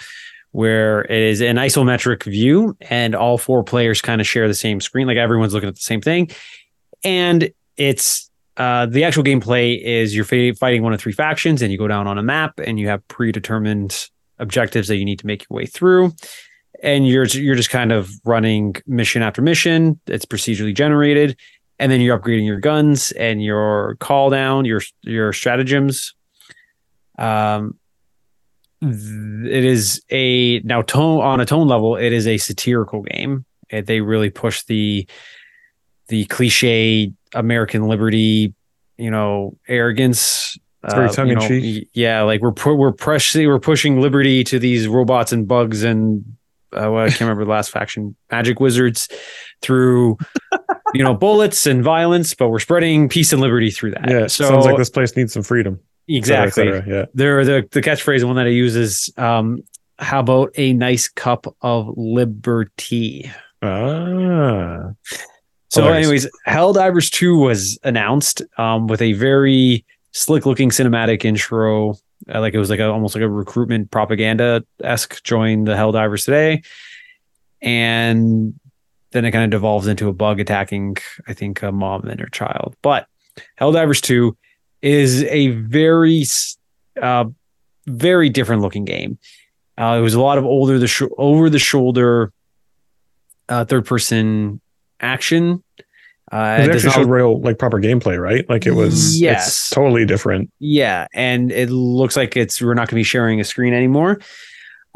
where 0.53 1.01
it 1.05 1.19
is 1.19 1.41
an 1.41 1.57
isometric 1.57 2.23
view 2.23 2.77
and 2.81 3.15
all 3.15 3.39
four 3.39 3.63
players 3.63 4.01
kind 4.01 4.21
of 4.21 4.27
share 4.27 4.47
the 4.47 4.53
same 4.53 4.79
screen. 4.79 5.07
Like 5.07 5.17
everyone's 5.17 5.53
looking 5.53 5.67
at 5.67 5.75
the 5.75 5.81
same 5.81 5.99
thing. 5.99 6.29
And 7.03 7.51
it's 7.75 8.29
uh, 8.57 8.85
the 8.85 9.03
actual 9.03 9.23
gameplay 9.23 9.81
is 9.83 10.15
you're 10.15 10.53
fighting 10.53 10.83
one 10.83 10.93
of 10.93 11.01
three 11.01 11.11
factions 11.11 11.63
and 11.63 11.71
you 11.71 11.77
go 11.77 11.87
down 11.87 12.07
on 12.07 12.19
a 12.19 12.23
map 12.23 12.59
and 12.59 12.79
you 12.79 12.87
have 12.87 13.05
predetermined 13.07 14.09
objectives 14.37 14.87
that 14.87 14.97
you 14.97 15.05
need 15.05 15.19
to 15.19 15.25
make 15.25 15.45
your 15.49 15.57
way 15.57 15.65
through. 15.65 16.13
And 16.83 17.07
you're 17.07 17.25
you're 17.25 17.55
just 17.55 17.69
kind 17.69 17.91
of 17.91 18.11
running 18.23 18.75
mission 18.85 19.21
after 19.21 19.41
mission. 19.41 19.99
It's 20.05 20.25
procedurally 20.25 20.75
generated, 20.75 21.39
and 21.79 21.89
then 21.91 22.01
you're 22.01 22.19
upgrading 22.19 22.45
your 22.45 22.59
guns 22.59 23.11
and 23.13 23.41
your 23.41 23.95
call 24.01 24.29
down, 24.29 24.65
your 24.65 24.81
your 25.01 25.31
stratagems. 25.31 26.13
Um, 27.17 27.77
it 28.81 29.63
is 29.63 30.01
a 30.09 30.59
now 30.59 30.81
tone 30.81 31.21
on 31.21 31.39
a 31.39 31.45
tone 31.45 31.67
level. 31.67 31.95
It 31.95 32.11
is 32.11 32.27
a 32.27 32.37
satirical 32.37 33.01
game. 33.01 33.45
It, 33.69 33.85
they 33.85 34.01
really 34.01 34.29
push 34.29 34.63
the 34.63 35.07
the 36.09 36.25
cliche 36.25 37.13
American 37.33 37.87
liberty, 37.87 38.53
you 38.97 39.09
know, 39.09 39.57
arrogance. 39.67 40.57
It's 40.83 40.93
very 40.93 41.07
uh, 41.07 41.13
tongue 41.13 41.29
in 41.29 41.39
know, 41.39 41.47
cheek. 41.47 41.89
Yeah, 41.93 42.23
like 42.23 42.41
we're 42.41 42.51
pu- 42.51 42.75
we're 42.75 42.91
pushing 42.91 43.47
we're 43.47 43.59
pushing 43.59 44.01
liberty 44.01 44.43
to 44.45 44.59
these 44.59 44.87
robots 44.87 45.31
and 45.31 45.47
bugs 45.47 45.83
and 45.83 46.25
uh, 46.73 46.89
well, 46.91 47.05
I 47.05 47.09
can't 47.09 47.21
remember 47.21 47.45
the 47.45 47.51
last 47.51 47.69
faction, 47.71 48.15
magic 48.31 48.59
wizards, 48.59 49.07
through 49.61 50.17
you 50.93 51.03
know 51.03 51.13
bullets 51.13 51.65
and 51.65 51.83
violence, 51.83 52.33
but 52.33 52.49
we're 52.49 52.59
spreading 52.59 53.07
peace 53.07 53.31
and 53.31 53.41
liberty 53.41 53.71
through 53.71 53.91
that. 53.91 54.09
Yeah, 54.09 54.27
so 54.27 54.49
sounds 54.49 54.65
like 54.65 54.77
this 54.77 54.89
place 54.89 55.15
needs 55.15 55.33
some 55.33 55.43
freedom. 55.43 55.79
Et 56.09 56.25
cetera, 56.25 56.43
et 56.43 56.47
exactly. 56.47 56.63
cetera, 56.65 56.83
Yeah. 56.87 57.05
There, 57.13 57.45
the 57.45 57.67
the 57.71 57.81
catchphrase 57.81 58.23
one 58.23 58.35
that 58.35 58.45
I 58.45 58.49
use 58.49 58.75
is, 58.75 59.11
um, 59.17 59.63
"How 59.99 60.19
about 60.19 60.51
a 60.55 60.73
nice 60.73 61.07
cup 61.07 61.47
of 61.61 61.93
liberty?" 61.97 63.31
Ah. 63.61 64.91
So, 65.69 65.81
Hilarious. 65.81 66.05
anyways, 66.05 66.27
Helldivers 66.47 67.09
2 67.09 67.35
was 67.37 67.79
announced 67.83 68.43
um, 68.59 68.85
with 68.87 69.01
a 69.01 69.13
very 69.13 69.83
slick 70.11 70.45
looking 70.45 70.69
cinematic 70.69 71.25
intro. 71.25 71.95
Uh, 72.31 72.39
like 72.41 72.53
it 72.53 72.59
was 72.59 72.69
like 72.69 72.79
a, 72.79 72.87
almost 72.91 73.15
like 73.15 73.23
a 73.23 73.29
recruitment 73.29 73.89
propaganda 73.89 74.63
esque 74.83 75.23
join 75.23 75.63
the 75.63 75.73
Helldivers 75.73 76.25
today. 76.25 76.61
And 77.61 78.53
then 79.11 79.25
it 79.25 79.31
kind 79.31 79.45
of 79.45 79.49
devolves 79.57 79.87
into 79.87 80.09
a 80.09 80.13
bug 80.13 80.39
attacking, 80.39 80.97
I 81.27 81.33
think, 81.33 81.61
a 81.63 81.71
mom 81.71 82.07
and 82.07 82.19
her 82.19 82.27
child. 82.27 82.75
But 82.81 83.07
Helldivers 83.59 84.01
2 84.01 84.37
is 84.83 85.23
a 85.23 85.47
very, 85.49 86.23
uh, 87.01 87.25
very 87.87 88.29
different 88.29 88.61
looking 88.61 88.85
game. 88.85 89.17
Uh, 89.77 89.95
it 89.97 90.01
was 90.01 90.13
a 90.13 90.21
lot 90.21 90.37
of 90.37 90.45
older 90.45 90.77
the 90.77 90.87
sh- 90.87 91.01
over 91.17 91.49
the 91.49 91.57
shoulder 91.57 92.31
uh, 93.49 93.65
third 93.65 93.85
person 93.85 94.61
action. 94.99 95.63
Uh, 96.31 96.57
It 96.61 96.69
it 96.69 96.71
actually 96.75 96.85
not- 96.89 96.93
showed 96.95 97.09
real 97.09 97.41
like 97.41 97.57
proper 97.59 97.79
gameplay, 97.79 98.19
right? 98.21 98.47
Like 98.49 98.65
it 98.65 98.71
was 98.71 99.19
Yes. 99.19 99.69
totally 99.69 100.05
different. 100.05 100.51
Yeah, 100.59 101.07
and 101.13 101.51
it 101.51 101.69
looks 101.69 102.15
like 102.15 102.37
it's 102.37 102.61
we're 102.61 102.73
not 102.73 102.81
going 102.87 102.89
to 102.89 102.95
be 102.95 103.03
sharing 103.03 103.39
a 103.39 103.43
screen 103.43 103.73
anymore. 103.73 104.19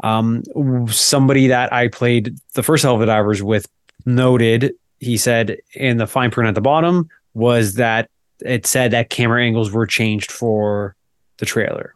Um, 0.04 0.44
somebody 0.88 1.48
that 1.48 1.72
I 1.72 1.88
played 1.88 2.36
the 2.54 2.62
first 2.62 2.84
Helldivers 2.84 3.42
with 3.42 3.66
noted 4.06 4.74
he 5.00 5.16
said 5.16 5.56
in 5.74 5.96
the 5.98 6.06
fine 6.06 6.30
print 6.30 6.48
at 6.48 6.54
the 6.54 6.60
bottom 6.60 7.08
was 7.34 7.74
that 7.74 8.08
it 8.44 8.66
said 8.66 8.90
that 8.92 9.10
camera 9.10 9.42
angles 9.42 9.70
were 9.72 9.86
changed 9.86 10.30
for 10.30 10.94
the 11.38 11.46
trailer. 11.46 11.94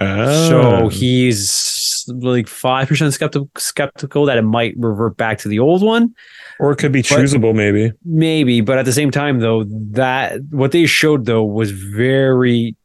So 0.00 0.60
Ah. 0.60 0.88
he's 0.88 2.04
like 2.08 2.48
five 2.48 2.88
percent 2.88 3.12
skeptical 3.14 3.48
skeptical 3.56 4.24
that 4.26 4.36
it 4.38 4.42
might 4.42 4.74
revert 4.76 5.16
back 5.16 5.38
to 5.38 5.48
the 5.48 5.58
old 5.60 5.82
one. 5.82 6.14
or 6.60 6.70
it 6.72 6.76
could 6.76 6.92
be 6.92 7.02
But- 7.02 7.08
choosable, 7.08 7.52
maybe. 7.54 7.92
Maybe, 8.04 8.60
but 8.60 8.78
at 8.78 8.84
the 8.84 8.92
same 8.92 9.10
time, 9.10 9.40
though, 9.40 9.64
that 9.92 10.40
what 10.50 10.70
they 10.72 10.86
showed 10.86 11.24
though 11.26 11.42
was 11.44 11.70
very, 11.72 12.76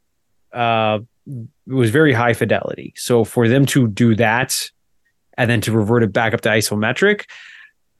uh, 0.52 0.98
was 1.68 1.90
very 1.90 2.12
high 2.12 2.32
fidelity. 2.32 2.92
So 2.96 3.22
for 3.24 3.46
them 3.48 3.64
to 3.66 3.86
do 3.86 4.16
that, 4.16 4.68
and 5.38 5.48
then 5.48 5.60
to 5.62 5.72
revert 5.72 6.02
it 6.02 6.12
back 6.12 6.34
up 6.34 6.40
to 6.42 6.48
isometric, 6.48 7.26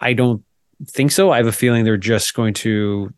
I 0.00 0.12
don't 0.12 0.42
think 0.88 1.12
so. 1.12 1.30
I 1.30 1.36
have 1.36 1.46
a 1.46 1.52
feeling 1.52 1.84
they're 1.84 1.96
just 1.96 2.34
going 2.34 2.54
to. 2.54 3.12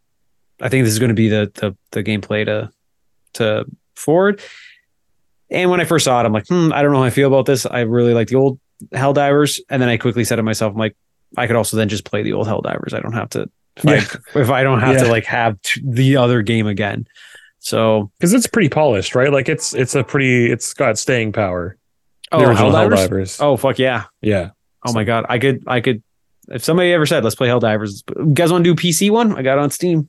I 0.62 0.68
think 0.68 0.84
this 0.84 0.92
is 0.92 0.98
going 0.98 1.08
to 1.10 1.14
be 1.14 1.28
the 1.28 1.50
the 1.54 1.76
the 1.90 2.02
gameplay 2.02 2.44
to 2.46 2.70
to 3.34 3.64
forward. 3.96 4.40
And 5.50 5.70
when 5.70 5.80
I 5.80 5.84
first 5.84 6.04
saw 6.06 6.20
it, 6.20 6.24
I'm 6.24 6.32
like, 6.32 6.46
hmm, 6.48 6.72
I 6.72 6.80
don't 6.82 6.92
know 6.92 6.98
how 6.98 7.04
I 7.04 7.10
feel 7.10 7.28
about 7.28 7.44
this. 7.46 7.66
I 7.66 7.80
really 7.80 8.14
like 8.14 8.28
the 8.28 8.36
old 8.36 8.58
Helldivers, 8.92 9.60
and 9.68 9.82
then 9.82 9.88
I 9.88 9.96
quickly 9.98 10.24
said 10.24 10.36
to 10.36 10.42
myself, 10.42 10.72
I'm 10.72 10.78
like, 10.78 10.96
I 11.36 11.46
could 11.46 11.56
also 11.56 11.76
then 11.76 11.88
just 11.88 12.04
play 12.04 12.22
the 12.22 12.32
old 12.32 12.46
Helldivers. 12.46 12.94
I 12.94 13.00
don't 13.00 13.12
have 13.12 13.28
to 13.30 13.50
if, 13.76 13.84
Yeah. 13.84 13.92
I, 14.34 14.40
if 14.40 14.50
I 14.50 14.62
don't 14.62 14.80
have 14.80 14.96
Yeah. 14.96 15.04
to 15.04 15.10
like 15.10 15.24
have 15.26 15.60
t- 15.62 15.82
the 15.84 16.16
other 16.16 16.42
game 16.42 16.66
again. 16.66 17.06
So 17.58 18.10
Because 18.18 18.32
it's 18.32 18.46
pretty 18.46 18.68
polished, 18.68 19.14
right? 19.14 19.30
Like 19.32 19.48
it's 19.48 19.74
it's 19.74 19.94
a 19.94 20.02
pretty 20.04 20.50
it's 20.50 20.72
got 20.74 20.98
staying 20.98 21.32
power. 21.32 21.76
oh, 22.32 22.38
the 22.40 22.48
original 22.48 22.70
Helldivers? 22.72 23.08
Helldivers. 23.08 23.36
Oh 23.42 23.56
fuck 23.56 23.78
yeah! 23.78 24.04
Yeah. 24.20 24.50
Oh 24.86 24.92
my 24.92 25.04
god, 25.04 25.26
I 25.28 25.38
could 25.38 25.62
I 25.66 25.80
could 25.80 26.02
if 26.48 26.64
somebody 26.64 26.92
ever 26.92 27.06
said 27.06 27.22
let's 27.24 27.36
play 27.36 27.48
Helldivers, 27.48 28.02
you 28.16 28.32
guys 28.34 28.50
want 28.50 28.64
to 28.64 28.74
do 28.74 28.80
PC 28.82 29.10
one? 29.10 29.36
I 29.36 29.42
got 29.42 29.58
it 29.58 29.62
on 29.62 29.70
Steam. 29.70 30.08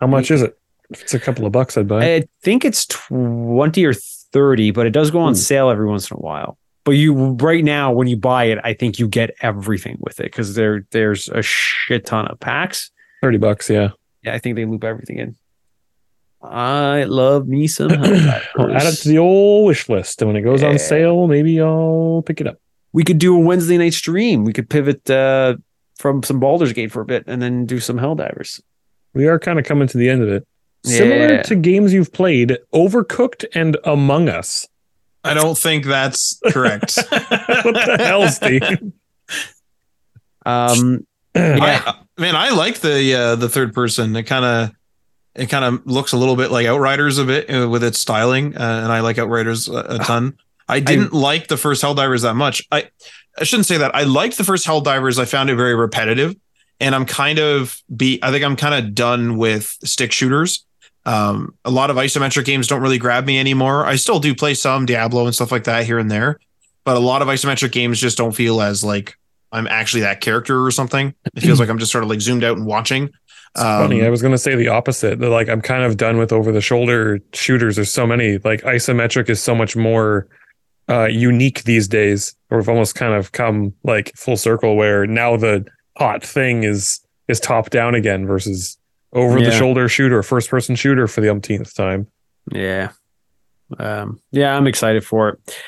How 0.00 0.06
much 0.06 0.30
is 0.30 0.42
it? 0.42 0.56
If 0.90 1.02
it's 1.02 1.14
a 1.14 1.20
couple 1.20 1.46
of 1.46 1.52
bucks, 1.52 1.76
I'd 1.78 1.88
buy. 1.88 2.14
I 2.16 2.24
think 2.42 2.64
it's 2.64 2.86
twenty 2.86 3.84
or 3.84 3.94
thirty, 3.94 4.70
but 4.70 4.86
it 4.86 4.90
does 4.90 5.10
go 5.10 5.20
on 5.20 5.32
Ooh. 5.32 5.36
sale 5.36 5.70
every 5.70 5.86
once 5.88 6.10
in 6.10 6.16
a 6.16 6.20
while. 6.20 6.58
But 6.84 6.92
you 6.92 7.32
right 7.34 7.62
now, 7.64 7.92
when 7.92 8.08
you 8.08 8.16
buy 8.16 8.44
it, 8.44 8.58
I 8.64 8.74
think 8.74 8.98
you 8.98 9.06
get 9.06 9.30
everything 9.42 9.98
with 10.00 10.18
it 10.20 10.24
because 10.24 10.54
there 10.54 10.86
there's 10.90 11.28
a 11.28 11.42
shit 11.42 12.06
ton 12.06 12.26
of 12.26 12.40
packs. 12.40 12.90
Thirty 13.22 13.38
bucks, 13.38 13.68
yeah. 13.70 13.90
Yeah, 14.22 14.34
I 14.34 14.38
think 14.38 14.56
they 14.56 14.64
loop 14.64 14.82
everything 14.84 15.18
in. 15.18 15.36
I 16.42 17.04
love 17.04 17.46
me 17.48 17.66
some 17.66 17.90
I'll 17.92 18.02
add 18.74 18.86
it 18.86 18.96
to 19.02 19.08
the 19.08 19.18
old 19.18 19.66
wish 19.66 19.88
list, 19.88 20.22
and 20.22 20.28
when 20.28 20.36
it 20.36 20.42
goes 20.42 20.62
Yeah. 20.62 20.70
on 20.70 20.78
sale, 20.78 21.26
maybe 21.26 21.60
I'll 21.60 22.22
pick 22.26 22.40
it 22.40 22.46
up. 22.46 22.56
we 22.92 23.04
could 23.04 23.18
do 23.18 23.36
a 23.36 23.38
Wednesday 23.38 23.76
night 23.78 23.92
stream. 23.94 24.44
We 24.44 24.52
could 24.54 24.68
pivot 24.70 25.08
uh, 25.10 25.56
from 25.98 26.22
some 26.22 26.40
Baldur's 26.40 26.72
Gate 26.72 26.90
for 26.90 27.02
a 27.02 27.04
bit 27.04 27.24
and 27.26 27.40
then 27.42 27.66
do 27.66 27.78
some 27.78 27.98
Helldivers. 27.98 28.60
We 29.12 29.26
are 29.26 29.38
kind 29.38 29.58
of 29.58 29.64
coming 29.64 29.88
to 29.88 29.98
the 29.98 30.08
end 30.08 30.22
of 30.22 30.28
it. 30.28 30.46
Similar 30.84 31.42
to 31.42 31.56
games 31.56 31.92
you've 31.92 32.12
played, 32.12 32.56
Overcooked 32.72 33.44
and 33.54 33.76
Among 33.84 34.28
Us. 34.28 34.66
I 35.22 35.34
don't 35.34 35.58
think 35.58 35.84
that's 35.84 36.40
correct. 36.50 36.96
what 37.08 37.74
the 37.74 37.96
hell, 37.98 38.26
Steve? 38.28 38.92
Um, 40.46 41.06
yeah. 41.34 41.82
I, 41.86 41.94
man, 42.18 42.34
I 42.34 42.50
like 42.50 42.80
the 42.80 43.14
uh, 43.14 43.36
the 43.36 43.48
third 43.48 43.74
person. 43.74 44.16
It 44.16 44.22
kind 44.22 44.44
of 44.44 44.70
it 45.34 45.46
kind 45.46 45.64
of 45.64 45.86
looks 45.86 46.12
a 46.12 46.16
little 46.16 46.36
bit 46.36 46.50
like 46.50 46.66
Outriders 46.66 47.18
a 47.18 47.24
bit 47.24 47.54
uh, 47.54 47.68
with 47.68 47.84
its 47.84 47.98
styling, 47.98 48.56
uh, 48.56 48.80
and 48.82 48.92
I 48.92 49.00
like 49.00 49.18
Outriders 49.18 49.68
a, 49.68 49.96
a 49.96 49.98
ton. 49.98 50.38
I 50.68 50.80
didn't 50.80 51.12
like 51.12 51.48
the 51.48 51.56
first 51.56 51.82
Helldivers 51.82 52.22
that 52.22 52.34
much. 52.34 52.66
I 52.72 52.88
I 53.38 53.44
shouldn't 53.44 53.66
say 53.66 53.78
that. 53.78 53.94
I 53.94 54.04
liked 54.04 54.38
the 54.38 54.44
first 54.44 54.66
Helldivers. 54.66 55.18
I 55.18 55.24
found 55.24 55.50
it 55.50 55.56
very 55.56 55.74
repetitive, 55.74 56.34
and 56.80 56.94
I'm 56.94 57.04
kind 57.04 57.38
of 57.38 57.80
be. 57.94 58.18
I 58.22 58.30
think 58.30 58.44
I'm 58.44 58.56
kind 58.56 58.74
of 58.74 58.94
done 58.94 59.36
with 59.36 59.76
stick 59.84 60.12
shooters. 60.12 60.64
Um, 61.06 61.54
a 61.64 61.70
lot 61.70 61.90
of 61.90 61.96
isometric 61.96 62.44
games 62.44 62.66
don't 62.66 62.82
really 62.82 62.98
grab 62.98 63.26
me 63.26 63.38
anymore. 63.38 63.86
I 63.86 63.96
still 63.96 64.20
do 64.20 64.34
play 64.34 64.54
some 64.54 64.86
Diablo 64.86 65.26
and 65.26 65.34
stuff 65.34 65.50
like 65.50 65.64
that 65.64 65.84
here 65.84 65.98
and 65.98 66.10
there, 66.10 66.38
but 66.84 66.96
a 66.96 67.00
lot 67.00 67.22
of 67.22 67.28
isometric 67.28 67.72
games 67.72 68.00
just 68.00 68.18
don't 68.18 68.32
feel 68.32 68.60
as 68.60 68.84
like 68.84 69.16
I'm 69.52 69.66
actually 69.66 70.02
that 70.02 70.20
character 70.20 70.64
or 70.64 70.70
something. 70.70 71.14
It 71.34 71.40
feels 71.40 71.60
like 71.60 71.68
I'm 71.68 71.78
just 71.78 71.92
sort 71.92 72.04
of 72.04 72.10
like 72.10 72.20
zoomed 72.20 72.44
out 72.44 72.56
and 72.56 72.66
watching. 72.66 73.10
It's 73.54 73.64
funny. 73.64 74.00
Um, 74.00 74.06
I 74.06 74.10
was 74.10 74.22
going 74.22 74.32
to 74.32 74.38
say 74.38 74.54
the 74.54 74.68
opposite. 74.68 75.18
That 75.18 75.30
like 75.30 75.48
I'm 75.48 75.60
kind 75.60 75.82
of 75.82 75.96
done 75.96 76.18
with 76.18 76.32
over 76.32 76.52
the 76.52 76.60
shoulder 76.60 77.20
shooters. 77.32 77.76
There's 77.76 77.92
so 77.92 78.06
many. 78.06 78.38
Like 78.38 78.62
isometric 78.62 79.28
is 79.28 79.42
so 79.42 79.54
much 79.54 79.76
more 79.76 80.28
uh, 80.88 81.06
unique 81.06 81.64
these 81.64 81.88
days. 81.88 82.36
Or 82.50 82.58
we've 82.58 82.68
almost 82.68 82.94
kind 82.94 83.14
of 83.14 83.32
come 83.32 83.74
like 83.82 84.12
full 84.16 84.36
circle 84.36 84.76
where 84.76 85.06
now 85.06 85.36
the 85.36 85.66
hot 86.00 86.24
thing 86.24 86.64
is 86.64 87.00
is 87.28 87.38
top 87.38 87.68
down 87.68 87.94
again 87.94 88.26
versus 88.26 88.78
over 89.12 89.38
the 89.38 89.50
shoulder 89.50 89.88
shooter, 89.88 90.22
first 90.22 90.48
person 90.48 90.74
shooter 90.74 91.06
for 91.06 91.20
the 91.20 91.28
umpteenth 91.28 91.74
time. 91.74 92.06
yeah. 92.50 92.90
Um, 93.78 94.20
yeah, 94.32 94.56
I'm 94.56 94.66
excited 94.66 95.04
for 95.04 95.28
it. 95.28 95.58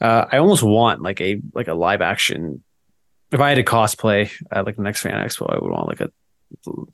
Uh, 0.00 0.24
I 0.32 0.38
almost 0.38 0.62
want 0.62 1.02
like 1.02 1.20
a 1.20 1.40
like 1.54 1.68
a 1.68 1.74
live 1.74 2.00
action. 2.00 2.64
If 3.30 3.40
I 3.40 3.50
had 3.50 3.56
to 3.56 3.62
cosplay 3.62 4.32
at 4.50 4.64
like 4.64 4.76
the 4.76 4.82
next 4.82 5.02
fan 5.02 5.24
expo, 5.24 5.52
I 5.52 5.58
would 5.62 5.70
want 5.70 5.86
like 5.86 6.00
a 6.00 6.10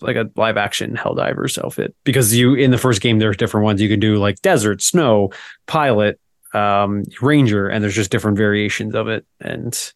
like 0.01 0.17
a 0.17 0.31
live 0.37 0.57
action 0.57 0.97
Helldivers 0.97 1.63
outfit 1.63 1.95
because 2.05 2.35
you 2.35 2.55
in 2.55 2.73
the 2.73 2.79
first 2.79 3.01
game 3.01 3.19
there's 3.19 3.37
different 3.37 3.65
ones 3.65 3.81
you 3.81 3.89
can 3.89 4.01
do 4.01 4.17
like 4.17 4.43
desert, 4.43 4.83
snow, 4.83 5.31
pilot, 5.67 6.19
um, 6.53 7.05
ranger, 7.23 7.69
and 7.69 7.83
there's 7.83 7.95
just 7.95 8.11
different 8.11 8.37
variations 8.37 8.95
of 8.95 9.09
it 9.09 9.25
and 9.41 9.93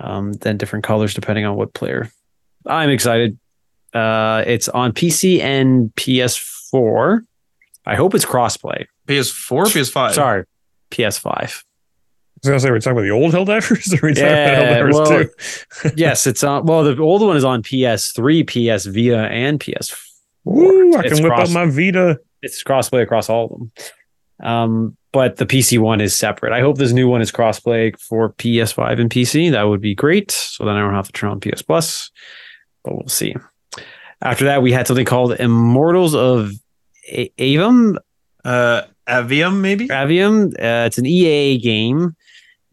um, 0.00 0.32
then 0.34 0.56
different 0.56 0.84
colors 0.84 1.14
depending 1.14 1.44
on 1.44 1.56
what 1.56 1.74
player. 1.74 2.10
I'm 2.66 2.90
excited. 2.90 3.38
Uh, 3.94 4.42
it's 4.46 4.68
on 4.68 4.92
PC 4.92 5.40
and 5.40 5.94
PS4. 5.96 7.20
I 7.86 7.94
hope 7.96 8.14
it's 8.14 8.24
crossplay. 8.26 8.86
PS4 9.06 9.52
or 9.52 9.64
PS5? 9.64 10.12
Sorry, 10.12 10.44
PS5. 10.90 11.26
I 11.36 11.42
was 11.42 11.62
gonna 12.48 12.60
say 12.60 12.70
we're 12.70 12.78
talking 12.78 12.92
about 12.92 13.02
the 13.02 13.10
old 13.10 13.32
Helldivers, 13.34 13.92
or 13.92 14.06
are 14.06 14.08
we 14.08 14.14
talking 14.14 14.28
Yeah, 14.30 14.60
about 14.60 14.90
Helldivers 14.90 14.92
well, 14.94 15.24
too? 15.24 15.90
yes, 15.96 16.26
it's 16.26 16.42
on. 16.42 16.64
Well, 16.64 16.84
the 16.84 17.00
old 17.02 17.20
one 17.22 17.36
is 17.36 17.44
on 17.44 17.62
PS3, 17.62 18.46
PS 18.46 18.86
Vita, 18.86 19.18
and 19.30 19.60
PS4. 19.60 19.98
Woo! 20.44 20.94
I 20.96 21.00
It's 21.00 21.14
can 21.14 21.22
whip 21.24 21.32
cross- 21.34 21.48
up 21.48 21.54
my 21.54 21.66
Vita. 21.66 22.18
It's 22.42 22.62
crossplay 22.64 23.02
across 23.02 23.28
all 23.28 23.44
of 23.44 23.50
them. 23.50 23.72
Um, 24.42 24.96
but 25.12 25.36
the 25.36 25.46
PC 25.46 25.78
one 25.78 26.00
is 26.00 26.16
separate. 26.16 26.52
I 26.52 26.60
hope 26.60 26.78
this 26.78 26.92
new 26.92 27.08
one 27.08 27.20
is 27.20 27.32
crossplay 27.32 27.98
for 28.00 28.32
PS5 28.34 29.00
and 29.00 29.10
PC. 29.10 29.50
That 29.50 29.64
would 29.64 29.80
be 29.80 29.94
great. 29.94 30.30
So 30.30 30.64
then 30.64 30.76
I 30.76 30.80
don't 30.80 30.94
have 30.94 31.06
to 31.06 31.12
turn 31.12 31.30
on 31.30 31.40
PS 31.40 31.62
Plus. 31.62 32.10
But 32.84 32.94
we'll 32.96 33.08
see. 33.08 33.34
After 34.22 34.44
that, 34.46 34.62
we 34.62 34.72
had 34.72 34.86
something 34.86 35.04
called 35.06 35.32
Immortals 35.38 36.14
of 36.14 36.52
A- 37.10 37.30
Avum. 37.38 37.96
Uh, 38.44 38.82
Avium, 39.08 39.60
maybe? 39.60 39.88
Avium. 39.88 40.52
Uh, 40.54 40.86
it's 40.86 40.98
an 40.98 41.06
EA 41.06 41.58
game. 41.58 42.14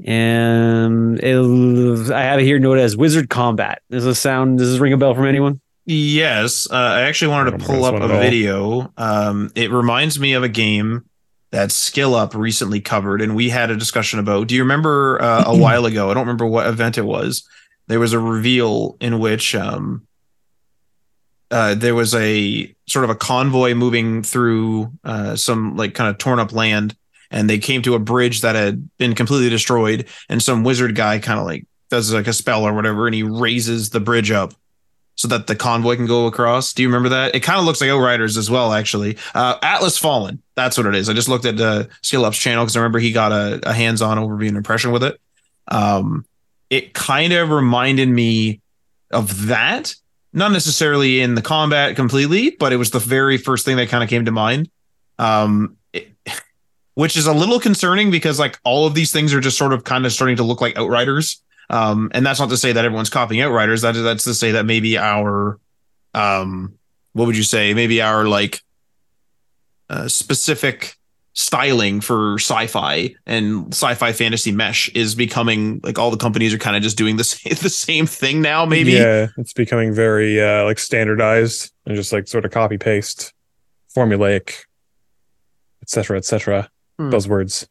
And 0.06 1.20
it, 1.20 2.12
I 2.12 2.22
have 2.24 2.40
it 2.40 2.44
here 2.44 2.60
noted 2.60 2.84
as 2.84 2.96
Wizard 2.96 3.30
Combat. 3.30 3.82
Does 3.90 4.06
this 4.06 4.20
sound, 4.20 4.60
does 4.60 4.72
this 4.72 4.80
ring 4.80 4.94
a 4.94 4.98
bell 4.98 5.16
from 5.16 5.26
anyone? 5.26 5.60
Yes. 5.86 6.70
Uh, 6.70 6.76
I 6.76 7.02
actually 7.02 7.30
wanted 7.30 7.56
I 7.56 7.58
to 7.58 7.66
pull 7.66 7.86
up 7.86 7.96
a 7.96 8.00
one 8.00 8.04
at 8.04 8.12
all. 8.12 8.22
video. 8.22 8.94
Um, 8.98 9.52
it 9.56 9.72
reminds 9.72 10.20
me 10.20 10.34
of 10.34 10.44
a 10.44 10.50
game 10.50 11.06
that 11.52 11.72
Skill 11.72 12.16
Up 12.16 12.36
recently 12.36 12.82
covered, 12.82 13.22
and 13.22 13.36
we 13.36 13.50
had 13.50 13.72
a 13.72 13.78
discussion 13.78 14.20
about. 14.20 14.48
Do 14.48 14.56
you 14.56 14.64
remember 14.64 15.22
uh, 15.22 15.44
a 15.48 15.58
while 15.58 15.86
ago? 15.86 16.10
I 16.10 16.14
don't 16.14 16.24
remember 16.24 16.46
what 16.46 16.68
event 16.68 16.98
it 16.98 17.06
was. 17.06 17.48
There 17.88 18.00
was 18.00 18.14
a 18.14 18.20
reveal 18.20 18.98
in 19.00 19.20
which 19.20 19.56
um, 19.56 20.06
uh, 21.52 21.76
there 21.76 21.96
was 21.96 22.14
a 22.14 22.74
sort 22.88 23.06
of 23.06 23.10
a 23.10 23.16
convoy 23.16 23.74
moving 23.74 24.24
through 24.24 24.92
uh, 25.04 25.36
some 25.36 25.78
like 25.78 25.94
kind 25.94 26.10
of 26.10 26.18
torn 26.18 26.40
up 26.40 26.52
land, 26.52 26.96
and 27.32 27.50
they 27.50 27.60
came 27.60 27.82
to 27.84 27.96
a 27.96 28.00
bridge 28.00 28.42
that 28.42 28.56
had 28.56 28.90
been 28.98 29.16
completely 29.16 29.50
destroyed, 29.50 30.08
and 30.30 30.44
some 30.44 30.64
wizard 30.64 30.96
guy 30.96 31.20
kind 31.20 31.40
of 31.40 31.46
like 31.46 31.66
does 31.90 32.14
like 32.14 32.28
a 32.28 32.34
spell 32.34 32.64
or 32.64 32.74
whatever, 32.74 33.08
and 33.08 33.16
he 33.16 33.24
raises 33.24 33.90
the 33.90 34.02
bridge 34.02 34.32
up 34.32 34.54
so 35.18 35.28
that 35.28 35.48
the 35.48 35.56
convoy 35.56 35.96
can 35.96 36.06
go 36.06 36.28
across. 36.28 36.74
Do 36.74 36.84
you 36.84 36.88
remember 36.88 37.10
that? 37.10 37.36
It 37.36 37.42
kind 37.42 37.60
of 37.60 37.66
looks 37.66 37.82
like 37.82 37.90
Outriders 37.90 38.38
as 38.38 38.50
well, 38.50 38.72
actually. 38.72 39.18
Uh, 39.34 39.58
Atlas 39.62 39.98
Fallen, 39.98 40.42
that's 40.56 40.78
what 40.78 40.86
it 40.88 40.96
is. 40.96 41.10
I 41.10 41.14
just 41.14 41.28
looked 41.28 41.46
at 41.46 41.60
uh, 41.60 41.86
Skill 42.04 42.24
Up's 42.24 42.38
channel 42.38 42.64
because 42.64 42.78
I 42.78 42.80
remember 42.80 43.00
he 43.00 43.12
got 43.12 43.32
a, 43.32 43.60
a 43.68 43.74
hands-on 43.74 44.18
overview 44.20 44.48
and 44.48 44.58
impression 44.58 44.92
with 44.92 45.04
it. 45.04 45.20
Um, 45.68 46.24
it 46.70 46.94
kind 46.94 47.34
of 47.34 47.50
reminded 47.50 48.08
me 48.08 48.62
of 49.12 49.48
that, 49.48 49.96
not 50.34 50.52
necessarily 50.52 51.20
in 51.22 51.34
the 51.34 51.42
combat 51.42 51.96
completely, 51.96 52.52
but 52.52 52.72
it 52.72 52.78
was 52.78 52.92
the 52.92 53.00
very 53.00 53.38
first 53.38 53.66
thing 53.66 53.78
that 53.78 53.90
kind 53.90 54.04
of 54.04 54.10
came 54.10 54.26
to 54.26 54.32
mind. 54.32 54.70
Um, 55.20 55.78
it- 55.94 56.12
which 56.94 57.16
is 57.16 57.28
a 57.28 57.34
little 57.34 57.60
concerning 57.60 58.10
because 58.10 58.40
like 58.40 58.58
all 58.64 58.88
of 58.88 58.96
these 58.96 59.12
things 59.12 59.32
are 59.32 59.40
just 59.40 59.56
sort 59.56 59.72
of 59.72 59.84
kind 59.84 60.04
of 60.08 60.12
starting 60.12 60.36
to 60.38 60.44
look 60.44 60.62
like 60.62 60.76
Outriders. 60.78 61.44
Um, 61.70 62.12
and 62.14 62.26
that's 62.26 62.40
not 62.40 62.50
to 62.50 62.58
say 62.58 62.72
that 62.72 62.86
everyone's 62.86 63.10
copying 63.10 63.42
Outriders. 63.42 63.82
That 63.82 63.96
is 63.96 64.04
that's 64.04 64.24
to 64.24 64.34
say 64.34 64.52
that 64.52 64.66
maybe 64.66 64.98
our 64.98 65.60
um 66.14 66.78
what 67.14 67.26
would 67.26 67.38
you 67.38 67.44
say? 67.44 67.74
Maybe 67.74 68.02
our 68.02 68.26
like 68.26 68.62
uh, 69.90 70.08
specific 70.08 70.96
styling 71.34 72.02
for 72.02 72.36
sci-fi 72.40 73.14
and 73.28 73.72
sci-fi 73.74 74.12
fantasy 74.12 74.52
mesh 74.52 74.90
is 74.90 75.14
becoming 75.14 75.80
like 75.84 76.00
all 76.00 76.10
the 76.10 76.18
companies 76.18 76.52
are 76.52 76.58
kind 76.58 76.76
of 76.76 76.82
just 76.82 76.98
doing 76.98 77.18
the 77.18 77.24
same, 77.24 77.54
the 77.62 77.70
same 77.70 78.06
thing 78.06 78.42
now. 78.42 78.66
Maybe 78.66 78.94
Yeah, 78.94 79.28
it's 79.38 79.54
becoming 79.54 79.94
very 79.94 80.42
uh, 80.42 80.64
like 80.64 80.80
standardized 80.80 81.72
and 81.86 81.96
just 81.96 82.12
like 82.12 82.28
sort 82.28 82.46
of 82.46 82.52
copy 82.52 82.78
paste, 82.78 83.34
formulaic, 83.96 84.66
etc., 85.82 86.18
etc. 86.18 86.70
Hmm. 86.98 87.10
Buzzwords. 87.10 87.68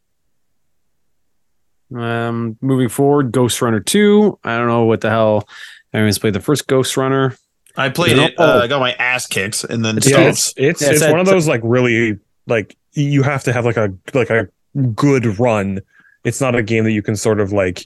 Um, 1.94 2.56
moving 2.60 2.88
forward, 2.88 3.32
Ghostrunner 3.32 3.84
2. 3.84 4.40
I 4.44 4.56
don't 4.58 4.66
know 4.66 4.84
what 4.84 5.00
the 5.00 5.10
hell. 5.10 5.48
Everyone's 5.92 6.18
played 6.18 6.34
the 6.34 6.40
first 6.40 6.66
Ghostrunner. 6.66 7.38
I 7.76 7.90
played 7.90 8.16
No. 8.16 8.24
it. 8.24 8.34
Uh, 8.38 8.60
I 8.62 8.66
got 8.66 8.80
my 8.80 8.92
ass 8.94 9.26
kicked 9.26 9.64
and 9.64 9.84
then 9.84 9.98
It's 9.98 10.08
Yeah, 10.10 10.20
it's 10.22 10.54
it's, 10.56 10.82
Yeah, 10.82 10.90
it's 10.90 11.02
it's 11.02 11.10
one 11.10 11.20
of 11.20 11.26
those 11.26 11.46
like 11.46 11.60
really 11.62 12.18
like 12.46 12.76
you 12.92 13.22
have 13.22 13.44
to 13.44 13.52
have 13.52 13.64
like 13.66 13.76
a 13.76 13.92
like 14.14 14.30
a 14.30 14.48
good 14.94 15.38
run. 15.38 15.80
It's 16.24 16.40
not 16.40 16.54
a 16.54 16.62
game 16.62 16.84
that 16.84 16.92
you 16.92 17.02
can 17.02 17.16
sort 17.16 17.38
of 17.40 17.52
like 17.52 17.84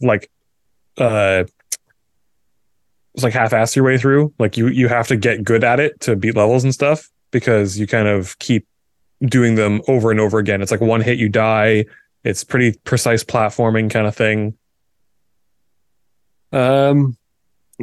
like 0.00 0.30
uh 0.98 1.44
it's 3.14 3.24
like 3.24 3.32
half-ass 3.34 3.74
your 3.74 3.84
way 3.84 3.98
through. 3.98 4.32
Like 4.38 4.56
you 4.56 4.68
you 4.68 4.86
have 4.88 5.08
to 5.08 5.16
get 5.16 5.42
good 5.42 5.64
at 5.64 5.80
it 5.80 6.00
to 6.02 6.14
beat 6.16 6.36
levels 6.36 6.62
and 6.64 6.72
stuff 6.72 7.10
because 7.32 7.78
you 7.78 7.86
kind 7.88 8.06
of 8.08 8.38
keep 8.38 8.66
doing 9.22 9.56
them 9.56 9.82
over 9.88 10.10
and 10.12 10.20
over 10.20 10.38
again. 10.38 10.62
It's 10.62 10.70
like 10.70 10.80
one 10.80 11.00
hit 11.00 11.18
you 11.18 11.28
die. 11.28 11.86
It's 12.24 12.44
pretty 12.44 12.78
precise 12.84 13.24
platforming 13.24 13.90
kind 13.90 14.06
of 14.06 14.14
thing. 14.14 14.54
Um, 16.52 17.16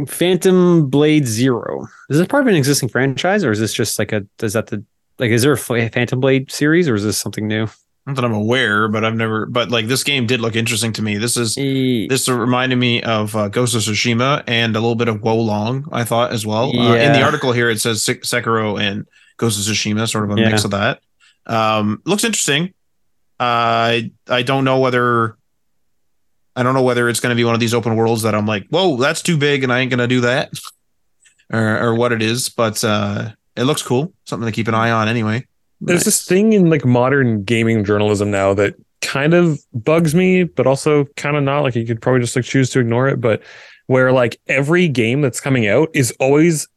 Phantom 0.08 0.90
Blade 0.90 1.26
Zero. 1.26 1.88
Is 2.10 2.18
this 2.20 2.28
part 2.28 2.44
of 2.44 2.48
an 2.48 2.56
existing 2.56 2.90
franchise, 2.90 3.44
or 3.44 3.52
is 3.52 3.60
this 3.60 3.74
just 3.74 3.98
like 3.98 4.12
a? 4.12 4.26
Is 4.42 4.54
that 4.54 4.68
the 4.68 4.84
like? 5.20 5.32
Is 5.32 5.42
there 5.44 5.54
a 5.54 5.58
Phantom 5.58 6.20
Blade 6.20 6.52
series, 6.52 6.88
or 6.88 6.96
is 6.96 7.04
this 7.04 7.18
something 7.18 7.48
new? 7.48 7.68
Not 8.06 8.16
that 8.16 8.24
I'm 8.24 8.34
aware, 8.34 8.88
but 8.88 9.04
I've 9.04 9.16
never. 9.16 9.46
But 9.48 9.70
like 9.72 9.88
this 9.88 10.04
game 10.04 10.28
did 10.28 10.40
look 10.40 10.56
interesting 10.56 10.94
to 10.94 11.02
me. 11.02 11.18
This 11.18 11.36
is 11.36 11.58
Eh, 11.58 12.06
this 12.10 12.30
reminded 12.30 12.76
me 12.78 13.02
of 13.04 13.36
uh, 13.36 13.48
Ghost 13.50 13.76
of 13.76 13.82
Tsushima 13.82 14.44
and 14.48 14.76
a 14.76 14.80
little 14.80 14.96
bit 14.96 15.08
of 15.08 15.22
Wo 15.22 15.36
Long. 15.36 15.88
I 15.92 16.04
thought 16.04 16.32
as 16.32 16.46
well. 16.46 16.70
Uh, 16.78 16.96
in 16.96 17.14
the 17.14 17.22
article 17.22 17.52
here, 17.54 17.70
it 17.70 17.82
says 17.82 18.04
Sek- 18.04 18.22
Sekiro 18.22 18.80
and 18.80 19.08
Ghost 19.38 19.58
of 19.60 19.74
Tsushima, 19.74 20.08
sort 20.10 20.30
of 20.30 20.38
a 20.38 20.40
Yeah. 20.42 20.50
mix 20.50 20.64
of 20.64 20.72
that. 20.72 21.02
Um, 21.48 22.02
looks 22.06 22.24
interesting. 22.24 22.74
I 23.40 24.12
I 24.28 24.42
don't 24.42 24.64
know 24.64 24.80
whether 24.80 25.38
I 26.56 26.64
don't 26.64 26.74
know 26.74 26.82
whether 26.82 27.08
it's 27.08 27.20
going 27.20 27.30
to 27.30 27.36
be 27.36 27.44
one 27.44 27.54
of 27.54 27.60
these 27.60 27.74
open 27.74 27.96
worlds 27.96 28.24
that 28.24 28.34
I'm 28.34 28.48
like, 28.48 28.68
whoa, 28.70 28.98
that's 28.98 29.22
too 29.22 29.38
big, 29.38 29.64
and 29.64 29.72
I 29.72 29.80
ain't 29.80 29.92
going 29.92 30.00
to 30.00 30.08
do 30.08 30.22
that, 30.22 30.52
or 31.54 31.80
or 31.80 31.96
what 31.96 32.12
it 32.12 32.22
is. 32.22 32.50
But 32.50 32.84
uh, 32.84 33.32
it 33.56 33.64
looks 33.64 33.84
cool. 33.84 34.12
Something 34.26 34.48
to 34.48 34.52
keep 34.52 34.68
an 34.68 34.74
eye 34.74 34.92
on, 34.92 35.08
anyway. 35.08 35.46
There's 35.80 36.06
this 36.06 36.26
thing 36.26 36.54
in 36.54 36.72
like 36.72 36.84
modern 36.84 37.44
gaming 37.44 37.84
journalism 37.84 38.32
now 38.32 38.56
that 38.56 38.74
kind 39.02 39.36
of 39.36 39.60
bugs 39.74 40.16
me, 40.16 40.44
but 40.44 40.66
also 40.66 41.06
kind 41.16 41.38
of 41.38 41.44
not. 41.44 41.62
Like 41.62 41.76
you 41.76 41.86
could 41.86 42.02
probably 42.02 42.22
just 42.22 42.36
like 42.36 42.46
choose 42.46 42.72
to 42.72 42.80
ignore 42.80 43.08
it, 43.08 43.22
but 43.22 43.44
where 43.86 44.12
like 44.12 44.40
every 44.48 44.88
game 44.88 45.22
that's 45.22 45.40
coming 45.40 45.68
out 45.68 45.90
is 45.94 46.12
always 46.20 46.68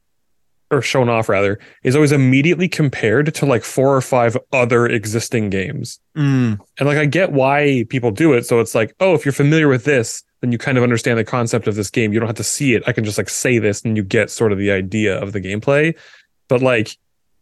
or 0.71 0.81
shown 0.83 1.09
off 1.09 1.29
rather 1.29 1.59
is 1.83 1.95
always 1.97 2.13
immediately 2.13 2.69
compared 2.69 3.35
to 3.35 3.47
like 3.47 3.65
four 3.65 3.97
or 3.97 4.01
five 4.01 4.37
other 4.53 4.87
existing 4.87 5.51
games. 5.51 5.99
Mm, 6.17 6.61
And 6.79 6.89
like 6.89 6.99
I 6.99 7.07
get 7.07 7.33
why 7.33 7.85
people 7.89 8.11
do 8.11 8.33
it. 8.35 8.47
So 8.47 8.61
it's 8.61 8.75
like, 8.75 8.95
oh, 9.01 9.15
if 9.15 9.25
you're 9.25 9.33
familiar 9.33 9.69
with 9.69 9.85
this, 9.85 10.23
then 10.41 10.53
you 10.53 10.59
kind 10.59 10.79
of 10.79 10.85
understand 10.85 11.19
the 11.19 11.25
concept 11.25 11.67
of 11.67 11.75
this 11.75 11.91
game. 11.91 12.13
You 12.13 12.21
don't 12.21 12.29
have 12.29 12.37
to 12.37 12.45
see 12.45 12.75
it. 12.75 12.83
I 12.87 12.93
can 12.93 13.05
just 13.05 13.19
like 13.19 13.29
say 13.29 13.59
this 13.59 13.83
and 13.83 13.97
you 13.97 14.03
get 14.05 14.31
sort 14.31 14.53
of 14.53 14.59
the 14.59 14.71
idea 14.71 15.21
of 15.21 15.33
the 15.33 15.41
gameplay. 15.41 15.97
But 16.49 16.63
like 16.63 16.97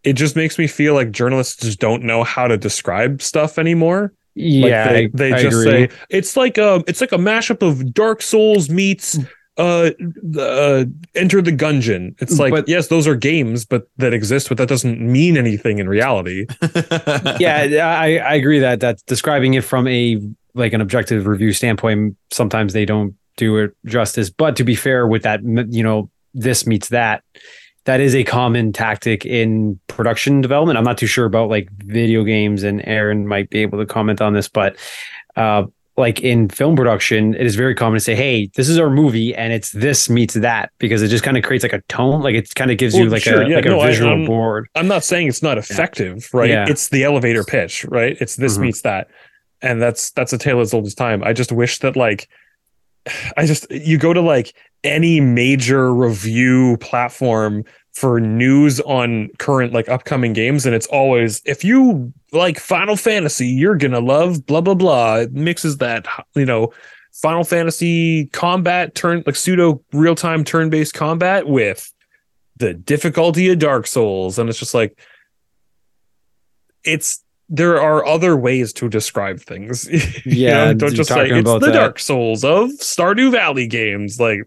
it 0.04 0.14
just 0.14 0.34
makes 0.36 0.58
me 0.58 0.66
feel 0.66 0.94
like 0.94 1.10
journalists 1.10 1.62
just 1.62 1.80
don't 1.80 2.04
know 2.04 2.24
how 2.24 2.46
to 2.48 2.56
describe 2.56 3.20
stuff 3.20 3.58
anymore. 3.58 4.14
Like 4.36 4.70
yeah, 4.70 4.92
they, 4.92 5.04
I- 5.04 5.10
they 5.14 5.32
I 5.32 5.42
just 5.42 5.56
agree. 5.56 5.88
say 5.88 5.88
it's 6.10 6.36
like 6.36 6.58
um 6.58 6.84
it's 6.86 7.00
like 7.00 7.12
a 7.12 7.16
mashup 7.18 7.60
of 7.66 7.92
Dark 7.92 8.22
Souls 8.22 8.70
meets 8.70 9.18
uh 9.58 9.90
uh, 10.38 10.84
Enter 11.14 11.42
the 11.42 11.52
Gungeon. 11.52 12.14
It's 12.20 12.38
like 12.38 12.52
But- 12.52 12.68
yes, 12.68 12.88
those 12.88 13.06
are 13.06 13.14
games, 13.16 13.64
but 13.64 13.88
that 13.98 14.14
exist, 14.14 14.48
but 14.48 14.56
that 14.58 14.68
doesn't 14.68 15.00
mean 15.00 15.36
anything 15.36 15.78
in 15.78 15.88
reality. 15.88 16.46
yeah, 17.38 17.96
I, 18.00 18.18
I 18.24 18.34
agree 18.34 18.60
that 18.60 18.80
that 18.80 19.04
describing 19.06 19.54
it 19.54 19.64
from 19.64 19.86
a 19.88 20.20
like 20.54 20.72
an 20.72 20.80
objective 20.80 21.26
review 21.26 21.52
standpoint, 21.52 22.16
sometimes 22.30 22.72
they 22.72 22.84
don't 22.84 23.14
do 23.36 23.58
it 23.58 23.72
justice. 23.86 24.30
But 24.30 24.56
to 24.56 24.64
be 24.64 24.74
fair, 24.74 25.06
with 25.06 25.22
that, 25.22 25.40
you 25.70 25.82
know, 25.82 26.10
this 26.34 26.66
meets 26.66 26.88
that. 26.88 27.22
That 27.84 28.00
is 28.00 28.14
a 28.14 28.22
common 28.22 28.72
tactic 28.74 29.24
in 29.24 29.80
production 29.86 30.42
development. 30.42 30.76
I'm 30.76 30.84
not 30.84 30.98
too 30.98 31.06
sure 31.06 31.24
about 31.24 31.48
like 31.48 31.70
video 31.72 32.22
games, 32.22 32.62
and 32.62 32.86
Aaron 32.86 33.26
might 33.26 33.48
be 33.48 33.60
able 33.60 33.78
to 33.78 33.86
comment 33.86 34.20
on 34.20 34.34
this, 34.34 34.46
but 34.46 34.76
uh, 35.36 35.64
like 35.98 36.20
in 36.20 36.48
film 36.48 36.76
production, 36.76 37.34
it 37.34 37.44
is 37.44 37.56
very 37.56 37.74
common 37.74 37.98
to 37.98 38.00
say, 38.04 38.14
"Hey, 38.14 38.50
this 38.54 38.68
is 38.68 38.78
our 38.78 38.88
movie, 38.88 39.34
and 39.34 39.52
it's 39.52 39.70
this 39.72 40.08
meets 40.08 40.34
that," 40.34 40.70
because 40.78 41.02
it 41.02 41.08
just 41.08 41.24
kind 41.24 41.36
of 41.36 41.42
creates 41.42 41.62
like 41.64 41.72
a 41.74 41.82
tone, 41.88 42.22
like 42.22 42.34
it 42.34 42.54
kind 42.54 42.70
of 42.70 42.78
gives 42.78 42.94
you 42.96 43.08
like 43.10 43.22
sure, 43.22 43.42
a 43.42 43.48
yeah, 43.48 43.56
like 43.56 43.64
no, 43.66 43.80
a 43.80 43.84
I- 43.84 43.86
visual 43.88 44.10
I'm- 44.10 44.24
board. 44.24 44.68
I'm 44.74 44.88
not 44.88 45.04
saying 45.04 45.28
it's 45.28 45.42
not 45.42 45.58
effective, 45.58 46.28
right? 46.32 46.48
Yeah. 46.48 46.66
It's 46.68 46.88
the 46.88 47.04
elevator 47.04 47.44
pitch, 47.44 47.84
right? 47.86 48.16
It's 48.20 48.36
this 48.36 48.56
Mhm. 48.56 48.62
meets 48.62 48.82
that. 48.82 49.08
And 49.60 49.82
that's 49.82 50.10
that's 50.12 50.32
a 50.32 50.38
tale 50.38 50.60
as 50.60 50.72
old 50.72 50.86
as 50.86 50.94
time. 50.94 51.22
I 51.24 51.32
just 51.32 51.50
wish 51.52 51.78
that 51.80 51.96
like 51.96 52.28
I 53.36 53.44
just 53.46 53.70
you 53.70 53.98
go 53.98 54.12
to 54.12 54.20
like 54.20 54.54
any 54.84 55.20
major 55.20 55.92
review 55.92 56.76
platform 56.76 57.64
for 57.98 58.20
news 58.20 58.78
on 58.80 59.28
current 59.38 59.72
like 59.72 59.88
upcoming 59.88 60.32
games 60.32 60.64
and 60.64 60.72
it's 60.72 60.86
always 60.86 61.42
if 61.44 61.64
you 61.64 62.12
like 62.30 62.60
Final 62.60 62.94
Fantasy, 62.96 63.48
you're 63.48 63.76
going 63.76 63.90
to 63.90 63.98
love 63.98 64.46
blah 64.46 64.60
blah 64.60 64.74
blah. 64.74 65.16
It 65.16 65.32
mixes 65.32 65.78
that, 65.78 66.06
you 66.36 66.46
know, 66.46 66.72
Final 67.12 67.42
Fantasy 67.42 68.26
combat 68.26 68.94
turn 68.94 69.24
like 69.26 69.34
pseudo 69.34 69.82
real-time 69.92 70.44
turn-based 70.44 70.94
combat 70.94 71.48
with 71.48 71.92
the 72.56 72.72
difficulty 72.72 73.50
of 73.50 73.58
Dark 73.58 73.88
Souls 73.88 74.38
and 74.38 74.48
it's 74.48 74.60
just 74.60 74.74
like 74.74 74.96
it's 76.84 77.24
there 77.48 77.80
are 77.82 78.06
other 78.06 78.36
ways 78.36 78.72
to 78.74 78.88
describe 78.88 79.40
things. 79.40 79.88
You 80.24 80.46
Yeah, 80.46 80.66
know, 80.66 80.74
don't 80.74 80.94
just 80.94 81.08
say 81.08 81.30
it's 81.30 81.50
the 81.50 81.58
that. 81.58 81.72
Dark 81.72 81.98
Souls 81.98 82.44
of 82.44 82.68
Stardew 82.78 83.32
Valley 83.32 83.66
games. 83.66 84.20
Like 84.20 84.42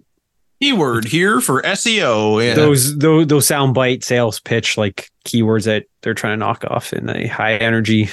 Keyword 0.61 1.05
here 1.05 1.41
for 1.41 1.61
SEO. 1.63 2.43
Yeah. 2.45 2.53
those 2.53 2.97
those 2.97 3.27
those 3.27 3.47
soundbite 3.47 4.03
sales 4.03 4.39
pitch 4.39 4.77
like 4.77 5.09
keywords 5.25 5.65
that 5.65 5.85
they're 6.01 6.13
trying 6.13 6.33
to 6.33 6.37
knock 6.37 6.63
off 6.69 6.93
in 6.93 7.09
a 7.09 7.27
high 7.27 7.55
energy. 7.55 8.09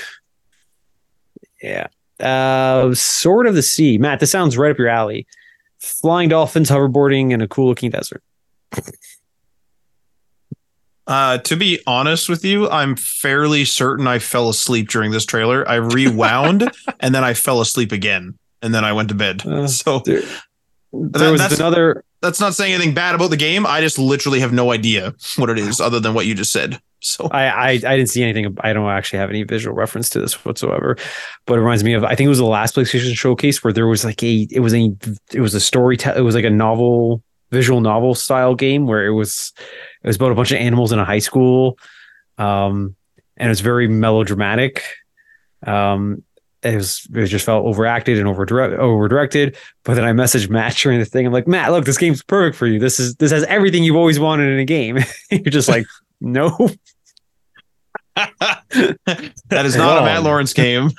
Yeah. 1.63 1.89
Uh 2.19 2.95
Sword 2.95 3.47
of 3.47 3.55
the 3.55 3.63
Sea. 3.63 3.99
Matt, 3.99 4.21
this 4.21 4.31
sounds 4.31 4.57
right 4.57 4.71
up 4.71 4.79
your 4.79 4.89
alley. 4.89 5.27
Flying 5.79 6.31
dolphins 6.31 6.71
hoverboarding 6.71 7.33
in 7.33 7.41
a 7.43 7.49
cool 7.49 7.69
looking 7.69 7.91
desert. 7.91 8.23
Uh, 11.07 11.39
to 11.39 11.57
be 11.57 11.81
honest 11.87 12.29
with 12.29 12.45
you, 12.45 12.69
I'm 12.69 12.95
fairly 12.95 13.65
certain 13.65 14.07
I 14.07 14.19
fell 14.19 14.51
asleep 14.51 14.91
during 14.91 15.11
this 15.11 15.25
trailer. 15.25 15.67
I 15.67 15.77
rewound 15.77 16.71
and 17.01 17.15
then 17.15 17.25
I 17.25 17.33
fell 17.33 17.63
asleep 17.63 17.93
again, 17.93 18.39
and 18.61 18.75
then 18.75 18.85
I 18.85 18.93
went 18.93 19.09
to 19.09 19.15
bed. 19.15 19.47
Uh, 19.47 19.67
so 19.69 20.01
There, 20.01 20.21
That- 20.93 21.31
was 21.31 21.59
another 21.59 22.05
that's 22.21 22.41
not 22.41 22.55
saying 22.55 22.73
anything 22.73 22.95
bad 22.95 23.15
about 23.15 23.31
the 23.31 23.37
game. 23.37 23.67
I 23.67 23.81
just 23.81 23.99
literally 23.99 24.41
have 24.41 24.53
no 24.53 24.73
idea 24.73 25.15
what 25.37 25.51
it 25.51 25.59
is, 25.59 25.81
other 25.81 26.01
than 26.01 26.15
what 26.15 26.27
you 26.27 26.35
just 26.35 26.53
said. 26.53 26.81
So 27.01 27.29
I, 27.31 27.47
I 27.47 27.69
I 27.71 27.77
didn't 27.79 28.09
see 28.09 28.23
anything. 28.23 28.57
I 28.61 28.73
don't 28.73 28.89
actually 28.89 29.21
have 29.21 29.31
any 29.31 29.45
visual 29.45 29.75
reference 29.75 30.09
to 30.11 30.21
this 30.21 30.45
whatsoever, 30.45 30.97
but 31.47 31.55
it 31.55 31.61
reminds 31.61 31.85
me 31.85 31.95
of 31.95 32.03
I 32.03 32.15
think 32.15 32.27
it 32.27 32.31
was 32.31 32.39
the 32.39 32.45
last 32.45 32.75
PlayStation 32.75 33.15
showcase 33.15 33.63
where 33.63 33.73
there 33.73 33.87
was 33.87 34.05
like 34.05 34.23
a 34.23 34.49
it 34.51 34.61
was 34.61 34.75
a 34.75 34.91
it 35.33 35.41
was 35.41 35.55
a 35.55 35.61
story 35.61 35.97
te- 35.97 36.17
it 36.17 36.23
was 36.23 36.35
like 36.35 36.45
a 36.45 36.51
novel 36.51 37.23
visual 37.51 37.81
novel 37.81 38.15
style 38.15 38.55
game 38.55 38.87
where 38.87 39.07
it 39.07 39.13
was 39.13 39.53
it 40.03 40.07
was 40.07 40.17
about 40.17 40.33
a 40.33 40.35
bunch 40.35 40.51
of 40.51 40.59
animals 40.59 40.91
in 40.91 40.99
a 40.99 41.05
high 41.05 41.21
school, 41.21 41.79
um, 42.37 42.97
and 43.37 43.47
it 43.47 43.51
was 43.51 43.61
very 43.61 43.87
melodramatic. 43.87 44.83
Um, 45.65 46.25
it 46.63 46.75
was 46.75 47.07
it 47.15 47.27
just 47.27 47.47
felt 47.47 47.65
overacted 47.67 48.19
and 48.19 48.27
over 48.27 48.79
over 48.81 49.09
directed. 49.09 49.57
But 49.85 49.95
then 49.95 50.05
I 50.05 50.13
messaged 50.13 50.51
Matt 50.51 50.75
during 50.83 50.99
the 50.99 51.05
thing. 51.05 51.27
I'm 51.27 51.33
like, 51.33 51.47
Matt, 51.47 51.71
look, 51.71 51.85
this 51.85 51.99
game's 51.99 52.23
perfect 52.23 52.57
for 52.57 52.67
you. 52.67 52.79
This 52.79 52.99
is 52.99 53.17
this 53.17 53.31
has 53.31 53.45
everything 53.45 53.85
you've 53.85 53.97
always 53.97 54.19
wanted 54.19 54.51
in 54.53 54.59
a 54.59 54.65
game. 54.65 54.99
You're 55.31 55.43
just 55.45 55.69
like, 55.69 55.87
no. 56.21 56.69
that 58.17 59.65
is 59.65 59.77
not 59.77 59.99
a 59.99 60.05
Matt 60.05 60.23
Lawrence 60.23 60.53
game. 60.53 60.91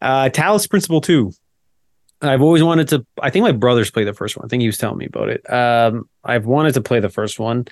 Uh, 0.00 0.28
Talos 0.30 0.68
Principle 0.68 1.00
2. 1.00 1.32
I've 2.20 2.42
always 2.42 2.62
wanted 2.62 2.88
to. 2.88 3.06
I 3.20 3.30
think 3.30 3.42
my 3.44 3.52
brother's 3.52 3.90
played 3.90 4.06
the 4.06 4.12
first 4.14 4.36
one. 4.36 4.44
I 4.44 4.48
think 4.48 4.60
he 4.60 4.66
was 4.68 4.78
telling 4.78 4.98
me 4.98 5.06
about 5.06 5.28
it. 5.28 5.48
Um, 5.52 6.08
I've 6.24 6.46
wanted 6.46 6.74
to 6.74 6.80
play 6.80 7.00
the 7.00 7.08
first 7.08 7.40
one, 7.40 7.66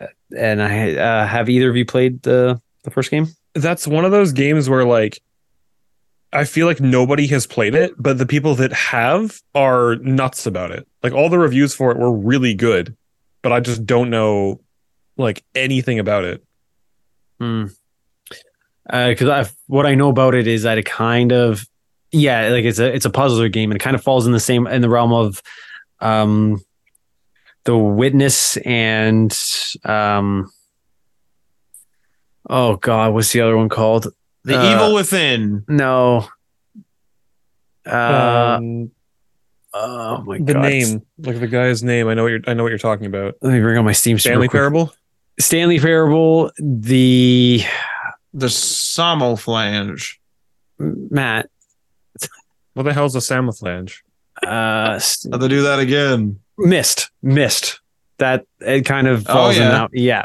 Uh, 0.00 0.06
and 0.36 0.62
I 0.62 0.94
uh, 0.94 1.26
have 1.26 1.48
either 1.48 1.70
of 1.70 1.76
you 1.76 1.84
played 1.84 2.22
the 2.22 2.60
the 2.84 2.90
first 2.90 3.10
game? 3.10 3.28
that's 3.56 3.86
one 3.86 4.04
of 4.04 4.10
those 4.10 4.32
games 4.32 4.68
where 4.68 4.84
like 4.84 5.20
I 6.34 6.44
feel 6.44 6.66
like 6.66 6.80
nobody 6.80 7.28
has 7.28 7.46
played 7.46 7.76
it, 7.76 7.94
but 7.96 8.18
the 8.18 8.26
people 8.26 8.56
that 8.56 8.72
have 8.72 9.40
are 9.54 9.94
nuts 9.96 10.46
about 10.46 10.72
it. 10.72 10.86
Like 11.02 11.12
all 11.12 11.28
the 11.28 11.38
reviews 11.38 11.74
for 11.74 11.92
it 11.92 11.96
were 11.96 12.12
really 12.12 12.54
good, 12.54 12.96
but 13.40 13.52
I 13.52 13.60
just 13.60 13.86
don't 13.86 14.10
know 14.10 14.60
like 15.16 15.44
anything 15.54 16.00
about 16.00 16.24
it. 16.24 16.44
Hmm. 17.38 17.66
Because 18.84 19.28
I 19.28 19.48
what 19.68 19.86
I 19.86 19.94
know 19.94 20.08
about 20.08 20.34
it 20.34 20.48
is 20.48 20.64
that 20.64 20.76
it 20.76 20.84
kind 20.84 21.32
of, 21.32 21.64
yeah, 22.10 22.48
like 22.48 22.64
it's 22.64 22.80
a 22.80 22.92
it's 22.92 23.06
a 23.06 23.10
puzzler 23.10 23.48
game 23.48 23.70
and 23.70 23.80
it 23.80 23.82
kind 23.82 23.96
of 23.96 24.02
falls 24.02 24.26
in 24.26 24.32
the 24.32 24.40
same 24.40 24.66
in 24.66 24.82
the 24.82 24.90
realm 24.90 25.12
of, 25.12 25.40
um, 26.00 26.60
the 27.64 27.78
witness 27.78 28.56
and 28.58 29.38
um, 29.84 30.50
oh 32.50 32.76
god, 32.76 33.14
what's 33.14 33.32
the 33.32 33.40
other 33.40 33.56
one 33.56 33.68
called? 33.68 34.08
The 34.44 34.58
Uh, 34.58 34.72
Evil 34.74 34.94
Within. 34.94 35.64
No. 35.68 36.28
Uh, 37.86 38.56
um, 38.58 38.90
oh 39.74 40.22
my 40.22 40.38
the 40.38 40.44
god. 40.54 40.56
The 40.64 40.68
name, 40.68 41.02
like 41.18 41.40
the 41.40 41.46
guy's 41.46 41.82
name. 41.82 42.08
I 42.08 42.14
know 42.14 42.22
what 42.22 42.28
you're. 42.30 42.40
I 42.46 42.54
know 42.54 42.62
what 42.62 42.70
you're 42.70 42.78
talking 42.78 43.06
about. 43.06 43.34
Let 43.42 43.52
me 43.52 43.60
bring 43.60 43.76
on 43.78 43.84
my 43.84 43.92
Steam. 43.92 44.18
Stanley. 44.18 44.48
Parable. 44.48 44.92
Stanley 45.38 45.78
Parable. 45.78 46.50
The 46.58 47.62
The 48.32 48.46
Samoflange. 48.46 50.18
Matt. 50.78 51.50
What 52.74 52.82
the 52.84 52.92
hell's 52.92 53.14
a 53.14 53.20
Samoflange? 53.20 54.02
Uh, 54.42 54.98
How'd 55.30 55.40
they 55.40 55.48
do 55.48 55.62
that 55.62 55.78
again? 55.78 56.40
missed 56.56 57.10
missed 57.22 57.80
that 58.18 58.46
it 58.60 58.82
kind 58.82 59.06
of 59.08 59.26
Oh, 59.28 59.32
falls 59.32 59.56
in 59.56 59.62
yeah. 59.62 59.76
out 59.82 59.90
yeah 59.92 60.24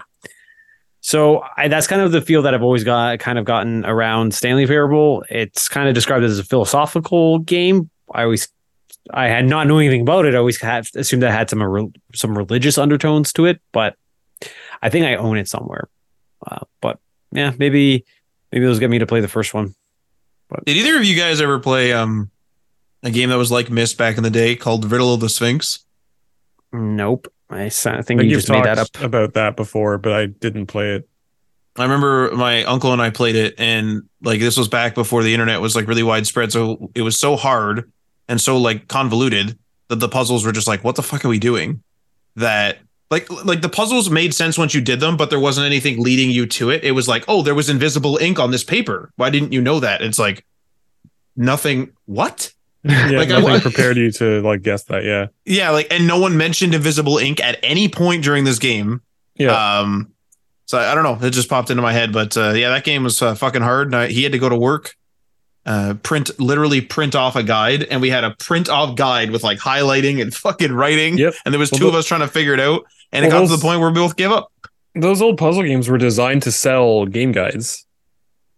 so 1.10 1.44
I, 1.58 1.68
that's 1.70 1.88
kind 1.88 2.04
of 2.04 2.12
the 2.12 2.22
feel 2.22 2.44
that 2.44 2.54
i've 2.54 2.62
always 2.62 2.84
got 2.84 3.18
kind 3.18 3.40
of 3.40 3.46
gotten 3.46 3.84
around 3.84 4.32
stanley 4.32 4.68
parable. 4.68 5.24
It's 5.28 5.68
kind 5.68 5.90
of 5.90 5.96
described 5.96 6.24
as 6.24 6.38
a 6.38 6.44
philosophical 6.44 7.40
game. 7.40 7.90
I 8.14 8.22
always 8.22 8.48
i 9.10 9.28
had 9.28 9.48
not 9.48 9.66
known 9.66 9.82
anything 9.82 10.02
about 10.02 10.28
it. 10.28 10.36
I 10.36 10.38
always 10.38 10.62
had 10.62 10.88
assumed 10.94 11.24
that 11.24 11.30
it 11.30 11.34
had 11.34 11.50
some 11.50 11.64
re- 11.64 11.92
some 12.14 12.38
religious 12.38 12.78
undertones 12.78 13.34
to 13.34 13.46
it 13.46 13.60
but 13.72 13.96
i 14.84 14.90
think 14.90 15.04
i 15.08 15.16
own 15.16 15.40
it 15.40 15.50
somewhere. 15.50 15.90
Uh, 16.46 16.60
but 16.80 17.00
yeah 17.32 17.54
maybe 17.58 18.06
maybe 18.52 18.66
those 18.68 18.78
get 18.78 18.92
me 18.92 19.00
to 19.00 19.08
play 19.08 19.20
the 19.20 19.28
first 19.28 19.56
one. 19.56 19.74
Did 20.68 20.78
either 20.78 20.96
of 20.96 21.06
you 21.06 21.16
guys 21.16 21.42
ever 21.42 21.58
play 21.58 21.92
um 21.92 22.30
a 23.02 23.10
game 23.10 23.30
that 23.30 23.38
was 23.38 23.52
like 23.52 23.72
Myst 23.72 23.98
back 23.98 24.18
in 24.18 24.24
the 24.24 24.30
day 24.30 24.56
called 24.56 24.92
Riddle 24.92 25.16
of 25.16 25.22
the 25.22 25.30
Sphinx? 25.30 25.80
nope 26.72 27.28
i, 27.50 27.66
s- 27.66 27.86
I 27.86 27.92
I 27.92 27.96
think 27.96 28.06
think 28.08 28.24
you 28.24 28.30
you've 28.30 28.40
just 28.42 28.50
made 28.50 28.66
that 28.66 28.78
up 28.78 28.90
talked 28.92 29.06
about 29.06 29.34
that 29.34 29.56
before, 29.56 29.98
but 29.98 30.12
I 30.14 30.28
didn't 30.28 30.68
play 30.68 30.96
it. 30.96 31.08
I 31.76 31.84
remember 31.84 32.32
my 32.36 32.64
uncle 32.66 32.92
and 32.92 33.02
I 33.02 33.10
played 33.10 33.36
it, 33.36 33.56
and 33.58 34.04
like 34.22 34.40
this 34.40 34.58
was 34.58 34.68
back 34.68 34.96
before 34.96 35.24
the 35.24 35.34
internet 35.34 35.62
was 35.62 35.76
like 35.76 35.88
really 35.88 36.04
widespread. 36.04 36.52
So 36.52 36.92
it 36.96 37.02
was 37.02 37.18
so 37.18 37.36
hard 37.36 37.92
and 38.28 38.40
so 38.42 38.58
like 38.58 38.88
convoluted 38.88 39.58
that 39.88 39.96
the 40.00 40.10
puzzles 40.10 40.46
were 40.46 40.52
just 40.52 40.68
like, 40.68 40.84
what 40.84 40.96
the 40.96 41.04
fuck 41.04 41.24
are 41.26 41.30
we 41.30 41.40
doing? 41.40 41.82
That 42.36 42.80
like 43.10 43.32
like 43.46 43.62
the 43.62 43.70
puzzles 43.70 44.10
made 44.10 44.34
sense 44.34 44.58
once 44.58 44.74
you 44.74 44.82
did 44.82 45.00
them, 45.00 45.16
but 45.18 45.30
there 45.30 45.40
wasn't 45.40 45.66
anything 45.66 46.04
leading 46.04 46.30
you 46.30 46.46
to 46.48 46.70
it. 46.70 46.84
It 46.84 46.92
was 46.92 47.08
like, 47.08 47.24
oh, 47.28 47.42
there 47.42 47.56
was 47.56 47.70
invisible 47.70 48.18
ink 48.18 48.40
on 48.40 48.52
this 48.52 48.64
paper. 48.64 49.12
Why 49.16 49.30
didn't 49.30 49.54
you 49.54 49.62
know 49.62 49.80
that? 49.80 50.02
It's 50.02 50.20
like 50.20 50.46
nothing. 51.36 51.92
What? 52.06 52.54
Yeah, 52.84 53.10
Like, 53.18 53.30
I 53.30 53.40
nothing 53.40 53.44
wa- 53.44 53.60
prepared 53.60 53.98
you 53.98 54.12
to 54.14 54.42
like 54.42 54.62
guess 54.62 54.84
that. 54.86 55.04
Yeah, 55.04 55.28
Yeah, 55.46 55.72
like 55.72 55.88
and 55.92 56.08
no 56.08 56.18
one 56.20 56.38
mentioned 56.38 56.74
invisible 56.74 57.18
ink 57.18 57.44
at 57.44 57.60
any 57.62 57.90
point 57.90 58.24
during 58.24 58.44
this 58.46 58.58
game. 58.60 59.02
yeah. 59.36 59.80
Um, 59.80 60.14
so 60.66 60.78
I 60.78 60.94
don't 60.96 61.04
know. 61.04 61.28
It 61.28 61.32
just 61.32 61.50
popped 61.50 61.72
into 61.72 61.82
my 61.82 61.92
head, 61.94 62.14
but 62.14 62.38
uh, 62.38 62.52
yeah, 62.52 62.70
that 62.70 62.84
game 62.86 63.04
was 63.04 63.22
uh, 63.22 63.34
fucking 63.36 63.62
hard. 63.64 63.94
I, 63.96 64.08
he 64.08 64.24
had 64.24 64.32
to 64.34 64.38
go 64.40 64.48
to 64.50 64.56
work, 64.56 64.96
uh, 65.66 65.96
print 66.04 66.30
literally 66.40 66.80
print 66.80 67.16
off 67.16 67.36
a 67.36 67.42
guide, 67.44 67.84
and 67.84 68.02
we 68.02 68.10
had 68.12 68.24
a 68.24 68.32
print 68.40 68.70
off 68.70 68.96
guide 68.96 69.32
with 69.32 69.44
like 69.44 69.58
highlighting 69.60 70.22
and 70.22 70.34
fucking 70.34 70.72
writing. 70.72 71.18
Yep. 71.18 71.34
And 71.44 71.54
there 71.54 71.60
was 71.60 71.72
Well, 71.72 71.80
two 71.80 71.88
of 71.88 71.96
us 71.96 72.06
trying 72.06 72.22
to 72.22 72.28
figure 72.28 72.54
it 72.54 72.60
out, 72.60 72.84
and 73.12 73.26
it 73.26 73.30
Well, 73.30 73.42
got 73.42 73.50
to 73.50 73.56
the 73.58 73.62
point 73.62 73.80
where 73.82 73.90
we 73.90 73.96
both 73.96 74.16
gave 74.16 74.32
up. 74.32 74.52
those 74.96 75.22
old 75.22 75.38
puzzle 75.40 75.64
games 75.64 75.90
were 75.90 75.98
designed 75.98 76.44
to 76.44 76.52
sell 76.52 77.06
game 77.08 77.32
guides. 77.32 77.86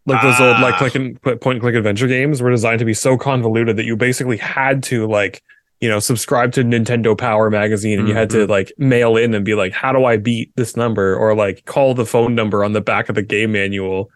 Like 0.05 0.21
those 0.23 0.39
old 0.39 0.59
like 0.59 0.73
Ah. 0.75 0.77
click 0.79 0.95
and 0.95 1.21
point 1.21 1.45
and 1.45 1.61
click 1.61 1.75
adventure 1.75 2.07
games 2.07 2.41
were 2.41 2.49
designed 2.49 2.79
to 2.79 2.85
be 2.85 2.93
so 2.93 3.17
convoluted 3.17 3.77
that 3.77 3.85
you 3.85 3.95
basically 3.95 4.37
had 4.37 4.81
to 4.83 5.05
like 5.07 5.41
you 5.79 5.89
know 5.89 5.99
subscribe 5.99 6.51
to 6.53 6.63
Nintendo 6.63 7.17
Power 7.17 7.49
magazine 7.49 7.99
and 7.99 8.07
you 8.07 8.13
had 8.15 8.29
to 8.31 8.47
like 8.47 8.71
mail 8.77 9.15
in 9.17 9.33
and 9.33 9.45
be 9.45 9.53
like 9.53 9.73
how 9.73 9.91
do 9.91 10.05
I 10.05 10.17
beat 10.17 10.51
this 10.55 10.75
number 10.75 11.15
or 11.15 11.35
like 11.35 11.65
call 11.65 11.93
the 11.93 12.05
phone 12.05 12.33
number 12.35 12.63
on 12.63 12.73
the 12.73 12.81
back 12.81 13.09
of 13.09 13.15
the 13.15 13.21
game 13.21 13.51
manual 13.51 14.09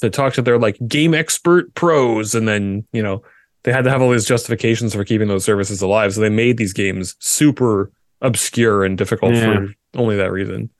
to 0.00 0.10
talk 0.10 0.32
to 0.34 0.42
their 0.42 0.58
like 0.58 0.78
game 0.88 1.12
expert 1.14 1.74
pros 1.74 2.34
and 2.34 2.46
then 2.48 2.84
you 2.92 3.02
know 3.02 3.22
they 3.64 3.72
had 3.72 3.84
to 3.84 3.90
have 3.90 4.02
all 4.02 4.10
these 4.10 4.24
justifications 4.26 4.94
for 4.94 5.04
keeping 5.04 5.28
those 5.28 5.44
services 5.44 5.80
alive 5.82 6.12
so 6.14 6.20
they 6.20 6.28
made 6.28 6.56
these 6.56 6.72
games 6.72 7.14
super 7.20 7.92
obscure 8.20 8.84
and 8.84 8.96
difficult 8.98 9.34
Yeah. 9.34 9.54
for 9.54 9.74
only 9.94 10.16
that 10.16 10.30
reason. 10.32 10.70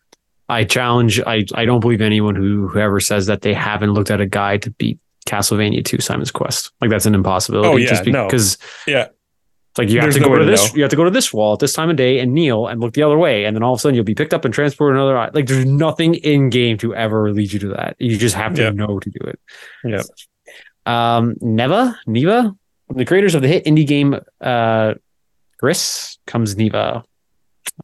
I 0.48 0.64
challenge. 0.64 1.20
I 1.20 1.44
I 1.54 1.64
don't 1.64 1.80
believe 1.80 2.00
anyone 2.00 2.34
who 2.34 2.68
whoever 2.68 3.00
says 3.00 3.26
that 3.26 3.42
they 3.42 3.54
haven't 3.54 3.92
looked 3.92 4.10
at 4.10 4.20
a 4.20 4.26
guide 4.26 4.62
to 4.62 4.70
beat 4.72 4.98
Castlevania 5.26 5.84
2 5.84 6.00
Simon's 6.00 6.30
Quest. 6.30 6.72
Like 6.80 6.90
that's 6.90 7.06
an 7.06 7.14
impossibility. 7.14 7.68
Oh, 7.68 7.76
yeah, 7.76 8.02
no. 8.06 8.26
because 8.26 8.58
Yeah. 8.86 9.04
it's 9.04 9.78
like 9.78 9.88
you 9.88 9.96
have 10.00 10.04
There's 10.06 10.16
to 10.16 10.20
go 10.20 10.30
way 10.30 10.38
to 10.40 10.44
to 10.44 10.50
this. 10.50 10.70
know. 10.72 10.76
You 10.76 10.82
have 10.82 10.90
to 10.90 10.96
go 10.96 11.04
to 11.04 11.10
this 11.10 11.32
wall 11.32 11.54
at 11.54 11.60
this 11.60 11.72
time 11.72 11.88
of 11.90 11.96
day 11.96 12.18
and 12.18 12.34
kneel 12.34 12.66
and 12.66 12.80
look 12.80 12.92
the 12.94 13.02
other 13.04 13.16
way, 13.16 13.44
and 13.44 13.56
then 13.56 13.62
all 13.62 13.72
of 13.72 13.78
a 13.78 13.80
sudden 13.80 13.94
you'll 13.94 14.04
be 14.04 14.14
picked 14.16 14.34
up 14.34 14.44
and 14.44 14.52
transported 14.52 14.96
another. 14.96 15.16
eye. 15.16 15.30
Like 15.32 15.46
there's 15.46 15.64
nothing 15.64 16.14
in 16.16 16.50
game 16.50 16.76
to 16.78 16.94
ever 16.94 17.32
lead 17.32 17.52
you 17.52 17.58
to 17.60 17.68
that. 17.68 17.94
You 17.98 18.16
just 18.18 18.34
have 18.34 18.54
to 18.56 18.62
Yeah. 18.64 18.70
know 18.70 18.98
to 18.98 19.10
do 19.10 19.20
it. 19.26 19.38
Yeah. 19.84 20.02
Um, 20.84 21.36
Neva, 21.40 21.96
Neva, 22.06 22.54
the 22.94 23.04
creators 23.04 23.34
of 23.36 23.42
the 23.42 23.48
hit 23.48 23.64
indie 23.64 23.86
game, 23.86 24.16
uh, 24.40 24.94
Gris 25.58 26.18
comes 26.26 26.56
Neva. 26.56 27.04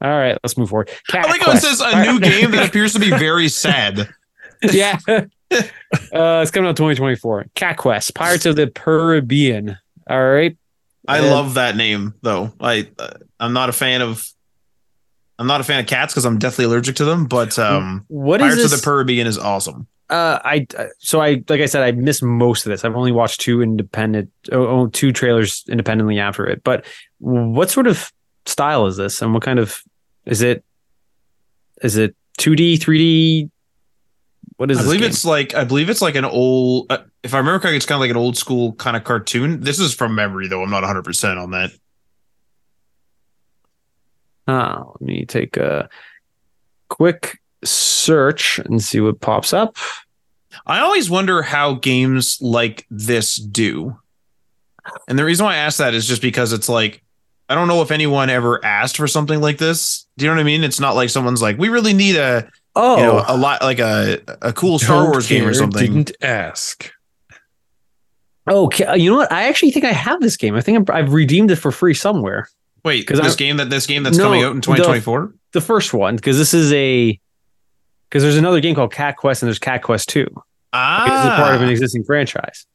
All 0.00 0.10
right, 0.10 0.36
let's 0.42 0.56
move 0.56 0.68
forward. 0.70 0.90
Cat 1.08 1.26
I 1.26 1.30
like 1.30 1.40
how 1.40 1.52
it 1.52 1.60
Quest. 1.60 1.78
says 1.78 1.80
a 1.80 2.02
new 2.12 2.20
game 2.20 2.50
that 2.52 2.68
appears 2.68 2.92
to 2.94 2.98
be 3.00 3.10
very 3.10 3.48
sad. 3.48 4.08
yeah. 4.62 4.98
uh, 5.08 5.20
it's 5.50 6.50
coming 6.50 6.68
out 6.68 6.76
2024. 6.76 7.46
Cat 7.54 7.76
Quest, 7.76 8.14
Pirates 8.14 8.46
of 8.46 8.56
the 8.56 8.68
Caribbean. 8.68 9.76
All 10.08 10.28
right. 10.30 10.56
I 11.06 11.20
Yeah. 11.20 11.30
love 11.32 11.54
that 11.54 11.76
name 11.76 12.14
though. 12.22 12.52
I 12.60 12.88
uh, 12.98 13.10
I'm 13.40 13.52
not 13.52 13.68
a 13.68 13.72
fan 13.72 14.02
of. 14.02 14.26
I'm 15.40 15.46
not 15.46 15.60
a 15.60 15.64
fan 15.64 15.78
of 15.80 15.86
cats 15.86 16.12
because 16.12 16.24
I'm 16.24 16.38
deathly 16.38 16.64
allergic 16.64 16.96
to 16.96 17.04
them. 17.04 17.26
But 17.26 17.58
um, 17.60 18.04
What 18.08 18.40
Pirates 18.40 18.64
of 18.64 18.70
the 18.72 18.84
Caribbean 18.84 19.26
is 19.28 19.38
awesome. 19.38 19.86
uh, 20.10 20.40
I 20.44 20.66
uh, 20.76 20.86
so 20.98 21.20
I 21.20 21.44
like 21.48 21.60
I 21.60 21.66
said 21.66 21.82
I 21.84 21.92
missed 21.92 22.22
most 22.24 22.66
of 22.66 22.70
this. 22.70 22.84
I've 22.84 22.96
only 22.96 23.12
watched 23.12 23.40
two 23.40 23.62
independent, 23.62 24.30
oh, 24.50 24.66
oh, 24.66 24.86
two 24.88 25.12
trailers 25.12 25.64
independently 25.68 26.18
after 26.18 26.44
it. 26.46 26.62
But 26.64 26.84
what 27.18 27.70
sort 27.70 27.86
of 27.86 28.12
style 28.48 28.86
is 28.86 28.96
this, 28.96 29.22
and 29.22 29.34
what 29.34 29.42
kind 29.42 29.58
of 29.58 29.82
is 30.24 30.42
it? 30.42 30.64
Is 31.82 31.96
it 31.96 32.16
2D, 32.38 32.78
3D? 32.78 33.50
What 34.56 34.70
is 34.70 34.78
I 34.78 34.82
believe 34.82 35.00
game? 35.00 35.10
it's 35.10 35.24
like 35.24 35.54
I 35.54 35.64
believe 35.64 35.88
it's 35.88 36.02
like 36.02 36.16
an 36.16 36.24
old. 36.24 36.86
Uh, 36.90 36.98
if 37.22 37.34
I 37.34 37.38
remember 37.38 37.60
correctly, 37.60 37.76
it's 37.76 37.86
kind 37.86 37.96
of 37.96 38.00
like 38.00 38.10
an 38.10 38.16
old 38.16 38.36
school 38.36 38.72
kind 38.72 38.96
of 38.96 39.04
cartoon. 39.04 39.60
This 39.60 39.78
is 39.78 39.94
from 39.94 40.14
memory 40.14 40.48
though. 40.48 40.62
I'm 40.62 40.70
not 40.70 40.82
100 40.82 41.04
percent 41.04 41.38
on 41.38 41.52
that. 41.52 41.70
Ah, 44.48 44.84
let 44.88 45.00
me 45.00 45.26
take 45.26 45.56
a 45.56 45.88
quick 46.88 47.38
search 47.64 48.58
and 48.58 48.82
see 48.82 48.98
what 48.98 49.20
pops 49.20 49.52
up. 49.52 49.76
I 50.66 50.80
always 50.80 51.10
wonder 51.10 51.42
how 51.42 51.74
games 51.74 52.38
like 52.40 52.86
this 52.90 53.36
do. 53.36 53.98
And 55.06 55.18
the 55.18 55.24
reason 55.24 55.44
why 55.44 55.54
I 55.54 55.58
ask 55.58 55.78
that 55.78 55.94
is 55.94 56.06
just 56.06 56.22
because 56.22 56.52
it's 56.52 56.68
like 56.68 57.02
I 57.48 57.54
don't 57.54 57.68
know 57.68 57.80
if 57.82 57.90
anyone 57.90 58.28
ever 58.30 58.62
asked 58.64 58.96
for 58.98 59.06
something 59.08 59.40
like 59.40 59.56
this. 59.58 60.06
Do 60.18 60.24
you 60.24 60.30
know 60.30 60.36
what 60.36 60.40
I 60.40 60.44
mean? 60.44 60.64
It's 60.64 60.80
not 60.80 60.94
like 60.96 61.08
someone's 61.10 61.40
like, 61.40 61.56
we 61.58 61.68
really 61.70 61.94
need 61.94 62.16
a 62.16 62.50
Oh, 62.76 62.96
you 62.98 63.02
know 63.02 63.24
a 63.26 63.36
lot 63.36 63.62
like 63.62 63.78
a 63.80 64.20
a 64.42 64.52
cool 64.52 64.78
Star 64.78 65.02
Don't 65.02 65.10
Wars 65.12 65.26
game 65.28 65.46
or 65.46 65.54
something. 65.54 65.80
Didn't 66.04 66.12
ask. 66.22 66.92
Okay, 68.48 68.96
you 68.98 69.10
know 69.10 69.16
what? 69.18 69.30
I 69.30 69.44
actually 69.48 69.70
think 69.72 69.84
I 69.84 69.92
have 69.92 70.20
this 70.20 70.36
game. 70.36 70.54
I 70.54 70.60
think 70.62 70.88
I'm, 70.88 70.96
I've 70.96 71.12
redeemed 71.12 71.50
it 71.50 71.56
for 71.56 71.70
free 71.70 71.92
somewhere. 71.94 72.48
Wait, 72.84 73.06
'Cause 73.06 73.18
this 73.20 73.34
I- 73.34 73.36
game 73.36 73.56
that 73.58 73.68
this 73.70 73.86
game 73.86 74.02
that's 74.04 74.16
No, 74.16 74.24
coming 74.24 74.42
out 74.42 74.54
in 74.54 74.60
2024? 74.62 75.34
The 75.52 75.60
first 75.60 75.92
one, 75.92 76.16
because 76.16 76.38
this 76.38 76.54
is 76.54 76.72
a 76.72 77.18
because 78.08 78.22
there's 78.22 78.36
another 78.38 78.60
game 78.60 78.74
called 78.74 78.92
Cat 78.92 79.16
Quest 79.16 79.42
and 79.42 79.48
there's 79.48 79.58
Cat 79.58 79.82
Quest 79.82 80.08
Two. 80.08 80.26
Ah, 80.72 81.04
This 81.04 81.32
is 81.32 81.36
part 81.38 81.54
of 81.56 81.62
an 81.62 81.68
existing 81.68 82.04
franchise. 82.04 82.66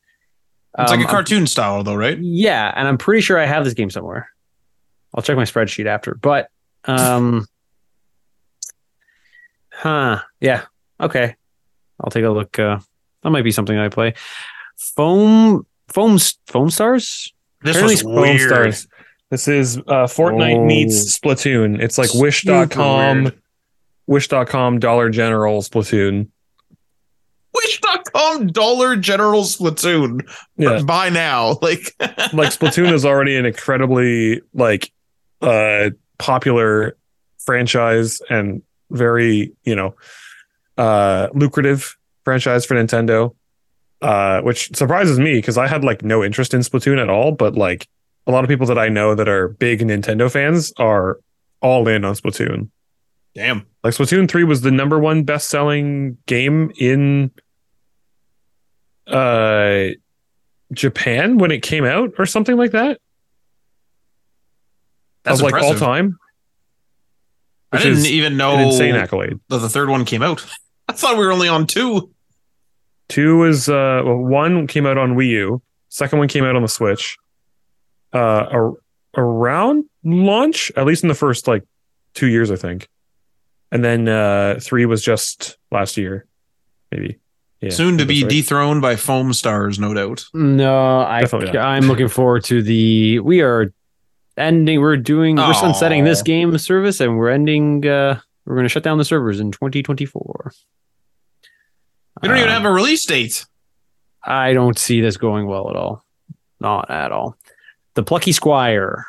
it's 0.77 0.91
like 0.91 0.99
Um, 0.99 1.05
a 1.05 1.09
cartoon 1.09 1.47
style 1.47 1.83
though, 1.83 1.95
right? 1.95 2.17
Yeah, 2.19 2.71
and 2.75 2.87
I'm 2.87 2.97
pretty 2.97 3.21
sure 3.21 3.39
I 3.39 3.45
have 3.45 3.63
this 3.63 3.73
game 3.73 3.89
somewhere. 3.89 4.29
I'll 5.13 5.21
check 5.23 5.35
my 5.35 5.43
spreadsheet 5.43 5.85
after. 5.85 6.15
But 6.15 6.49
um 6.85 7.45
Huh. 9.71 10.19
Yeah. 10.39 10.63
Okay. 10.99 11.35
I'll 11.99 12.11
take 12.11 12.23
a 12.25 12.29
look. 12.29 12.57
Uh 12.59 12.79
that 13.23 13.29
might 13.29 13.43
be 13.43 13.51
something 13.51 13.77
I 13.77 13.89
play. 13.89 14.13
Foam 14.77 15.65
foam 15.89 16.17
foam 16.47 16.69
stars? 16.69 17.33
This 17.61 17.75
Apparently 17.77 17.93
was 17.95 18.01
Foam 18.01 18.15
weird. 18.15 18.41
Stars. 18.49 18.87
This 19.29 19.47
is 19.47 19.77
uh, 19.77 20.05
Fortnite 20.05 20.57
Oh. 20.57 20.65
meets 20.65 21.17
Splatoon. 21.17 21.81
It's 21.81 21.97
like 21.97 22.09
Super 22.09 22.23
Wish.com, 22.23 23.23
weird. 23.23 23.41
Wish.com, 24.05 24.79
Dollar 24.79 25.09
General, 25.09 25.61
Splatoon. 25.63 26.27
Wish.com 27.55 28.47
Dollar 28.47 28.95
General 28.95 29.41
Splatoon. 29.43 30.21
Yeah, 30.57 30.81
Buy 30.83 31.09
now. 31.09 31.57
Like 31.61 31.95
like 32.33 32.49
Splatoon 32.51 32.91
is 32.93 33.05
already 33.05 33.35
an 33.37 33.45
incredibly 33.45 34.41
like 34.53 34.91
uh 35.43 35.89
popular 36.17 36.97
franchise, 37.39 38.21
and 38.29 38.61
very 38.89 39.53
you 39.63 39.75
know 39.75 39.95
uh 40.77 41.27
lucrative 41.33 41.97
franchise 42.23 42.65
for 42.65 42.75
Nintendo. 42.75 43.35
Uh, 44.01 44.41
which 44.41 44.75
surprises 44.75 45.17
me 45.17 45.35
because 45.35 45.57
I 45.57 45.65
had 45.65 45.85
like 45.85 46.03
no 46.03 46.25
interest 46.25 46.53
in 46.53 46.59
Splatoon 46.59 47.01
at 47.01 47.09
all, 47.09 47.31
but 47.31 47.55
like 47.55 47.87
a 48.27 48.31
lot 48.31 48.43
of 48.43 48.49
people 48.49 48.67
that 48.67 48.77
I 48.77 48.89
know 48.89 49.15
that 49.15 49.29
are 49.29 49.47
big 49.47 49.79
Nintendo 49.79 50.29
fans 50.29 50.73
are 50.77 51.21
all 51.61 51.87
in 51.87 52.03
on 52.03 52.13
Splatoon. 52.13 52.69
Damn. 53.33 53.65
Like 53.83 53.93
Splatoon 53.93 54.29
3 54.29 54.43
was 54.43 54.61
the 54.61 54.71
number 54.71 54.99
one 54.99 55.23
best 55.23 55.49
selling 55.49 56.17
game 56.25 56.71
in 56.77 57.31
uh 59.07 59.87
Japan 60.71 61.37
when 61.37 61.51
it 61.51 61.61
came 61.61 61.85
out 61.85 62.13
or 62.17 62.25
something 62.25 62.57
like 62.57 62.71
that. 62.71 62.99
That's 65.23 65.39
of 65.39 65.51
like 65.51 65.61
all 65.61 65.73
time. 65.75 66.17
I 67.71 67.81
didn't 67.81 68.05
even 68.05 68.37
know 68.37 68.53
An 68.55 68.67
insane 68.67 68.95
accolade. 68.95 69.39
that 69.49 69.57
the 69.59 69.69
third 69.69 69.89
one 69.89 70.05
came 70.05 70.21
out. 70.21 70.45
I 70.87 70.93
thought 70.93 71.17
we 71.17 71.25
were 71.25 71.31
only 71.31 71.47
on 71.47 71.65
two. 71.65 72.11
Two 73.09 73.43
is 73.45 73.67
uh 73.69 74.01
well, 74.05 74.17
one 74.17 74.67
came 74.67 74.85
out 74.85 74.97
on 74.97 75.15
Wii 75.15 75.27
U, 75.29 75.61
second 75.89 76.19
one 76.19 76.27
came 76.27 76.43
out 76.43 76.55
on 76.55 76.61
the 76.61 76.67
Switch. 76.67 77.17
Uh 78.13 78.17
ar- 78.51 78.73
around 79.17 79.85
launch, 80.03 80.71
at 80.75 80.85
least 80.85 81.03
in 81.03 81.09
the 81.09 81.15
first 81.15 81.47
like 81.47 81.63
two 82.13 82.27
years, 82.27 82.51
I 82.51 82.55
think. 82.55 82.87
And 83.71 83.83
then 83.83 84.07
uh 84.07 84.59
three 84.61 84.85
was 84.85 85.03
just 85.03 85.57
last 85.71 85.97
year, 85.97 86.25
maybe. 86.91 87.19
Yeah, 87.61 87.69
Soon 87.71 87.97
to 87.97 88.05
be 88.05 88.23
right. 88.23 88.29
dethroned 88.29 88.81
by 88.81 88.97
foam 88.97 89.31
stars, 89.33 89.79
no 89.79 89.93
doubt. 89.93 90.25
No, 90.33 90.99
I 90.99 91.21
Definitely. 91.21 91.57
I'm 91.59 91.85
looking 91.87 92.09
forward 92.09 92.43
to 92.45 92.61
the 92.61 93.19
we 93.19 93.41
are 93.41 93.73
ending 94.37 94.81
we're 94.81 94.97
doing 94.97 95.35
we're 95.35 95.53
sunsetting 95.53 96.03
this 96.03 96.21
game 96.21 96.57
service 96.57 96.99
and 96.99 97.17
we're 97.17 97.29
ending 97.29 97.85
uh 97.85 98.19
we're 98.45 98.55
going 98.55 98.65
to 98.65 98.69
shut 98.69 98.83
down 98.83 98.97
the 98.97 99.05
servers 99.05 99.39
in 99.39 99.51
2024. 99.51 100.53
We 102.21 102.27
don't 102.27 102.37
even 102.37 102.49
Um, 102.49 102.53
have 102.53 102.65
a 102.65 102.71
release 102.73 103.05
date. 103.05 103.45
I 104.23 104.53
don't 104.53 104.77
see 104.77 105.01
this 105.01 105.17
going 105.17 105.47
well 105.47 105.69
at 105.69 105.75
all. 105.75 106.03
Not 106.59 106.89
at 106.91 107.11
all. 107.11 107.37
The 107.93 108.03
Plucky 108.03 108.31
Squire. 108.31 109.05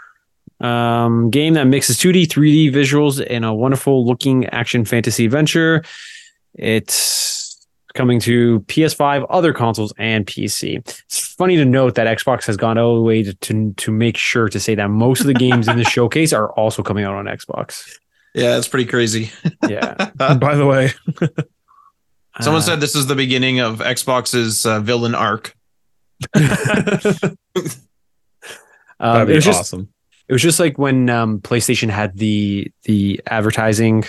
Um, 0.61 1.31
game 1.31 1.55
that 1.55 1.65
mixes 1.65 1.99
2D, 1.99 2.27
3D 2.27 2.73
visuals 2.73 3.25
in 3.25 3.43
a 3.45 3.53
wonderful 3.53 4.07
looking 4.07 4.47
action 4.47 4.85
fantasy 4.85 5.25
adventure. 5.25 5.83
It's 6.55 7.34
coming 7.95 8.21
to 8.21 8.61
PS5, 8.61 9.27
other 9.31 9.53
consoles, 9.53 9.93
and 9.99 10.27
PC. 10.27 10.77
It's 10.79 11.35
funny 11.35 11.57
to 11.57 11.65
note 11.65 11.95
that 11.95 12.07
Xbox 12.19 12.45
has 12.47 12.57
gone 12.57 12.77
all 12.77 12.97
the 12.97 13.03
way 13.03 13.23
to, 13.23 13.33
to, 13.35 13.73
to 13.75 13.91
make 13.93 14.17
sure 14.17 14.49
to 14.49 14.61
say 14.61 14.75
that 14.75 14.89
most 14.91 15.21
of 15.21 15.27
the 15.27 15.35
games 15.35 15.69
in 15.69 15.79
the 15.79 15.85
showcase 15.89 16.33
are 16.33 16.51
also 16.53 16.83
coming 16.83 17.05
out 17.05 17.15
on 17.15 17.27
Xbox. 17.27 17.89
Yeah, 18.35 18.51
that's 18.51 18.69
pretty 18.69 18.87
crazy. 18.87 19.31
Yeah. 19.69 19.95
By 20.17 20.55
the 20.57 20.67
way, 20.67 20.91
Someone 22.41 22.63
Uh, 22.63 22.65
said 22.65 22.81
this 22.81 22.97
is 22.97 23.07
the 23.07 23.15
beginning 23.15 23.61
of 23.61 23.79
Xbox's 23.79 24.67
uh, 24.67 24.81
villain 24.81 25.15
arc. 25.15 25.55
um, 26.35 26.43
that'd 28.99 29.23
it 29.23 29.27
be 29.29 29.35
was 29.35 29.45
just 29.45 29.61
awesome. 29.61 29.89
It 30.29 30.33
was 30.33 30.43
just 30.43 30.59
like 30.59 30.79
when 30.79 31.11
um, 31.11 31.41
PlayStation 31.41 31.91
had 31.91 32.17
the 32.19 32.73
the 32.85 33.21
advertising, 33.27 34.05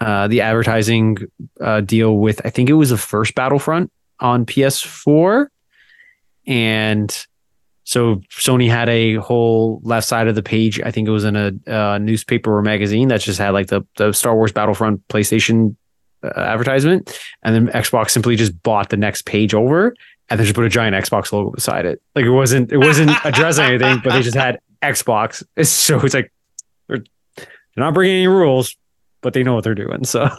uh, 0.00 0.26
the 0.28 0.40
advertising 0.40 1.18
uh, 1.60 1.80
deal 1.82 2.16
with 2.18 2.40
I 2.44 2.50
think 2.50 2.68
it 2.70 2.74
was 2.74 2.90
the 2.90 2.96
first 2.96 3.34
Battlefront 3.34 3.92
on 4.18 4.44
PS4, 4.46 5.46
and 6.46 7.26
so 7.84 8.16
Sony 8.30 8.68
had 8.70 8.88
a 8.88 9.14
whole 9.16 9.80
left 9.82 10.06
side 10.06 10.28
of 10.28 10.34
the 10.34 10.42
page. 10.42 10.80
I 10.80 10.90
think 10.90 11.08
it 11.08 11.10
was 11.10 11.24
in 11.24 11.36
a 11.36 11.52
uh, 11.66 11.98
newspaper 11.98 12.56
or 12.56 12.62
magazine 12.62 13.08
that 13.08 13.20
just 13.20 13.38
had 13.38 13.50
like 13.50 13.68
the 13.68 13.82
the 13.96 14.12
Star 14.12 14.34
Wars 14.34 14.52
Battlefront 14.52 15.06
PlayStation 15.08 15.76
uh, 16.22 16.28
advertisement, 16.38 17.18
and 17.42 17.54
then 17.54 17.68
Xbox 17.74 18.10
simply 18.10 18.36
just 18.36 18.62
bought 18.62 18.90
the 18.90 18.96
next 18.96 19.22
page 19.26 19.54
over 19.54 19.94
and 20.28 20.38
they 20.38 20.44
just 20.44 20.54
put 20.54 20.64
a 20.64 20.68
giant 20.68 20.94
Xbox 20.94 21.32
logo 21.32 21.50
beside 21.50 21.86
it. 21.86 22.00
Like 22.14 22.24
it 22.24 22.30
wasn't 22.30 22.70
it 22.72 22.78
wasn't 22.78 23.10
addressing 23.24 23.64
anything, 23.64 24.00
but 24.04 24.12
they 24.12 24.22
just 24.22 24.36
had 24.36 24.60
Xbox. 24.82 25.42
It's- 25.56 25.70
So 25.70 25.98
it's 26.00 26.14
like 26.14 26.32
they're, 26.88 27.02
they're 27.36 27.46
not 27.76 27.94
breaking 27.94 28.16
any 28.16 28.28
rules, 28.28 28.76
but 29.20 29.32
they 29.32 29.42
know 29.42 29.54
what 29.54 29.64
they're 29.64 29.74
doing. 29.74 30.04
So 30.04 30.22
uh, 30.22 30.30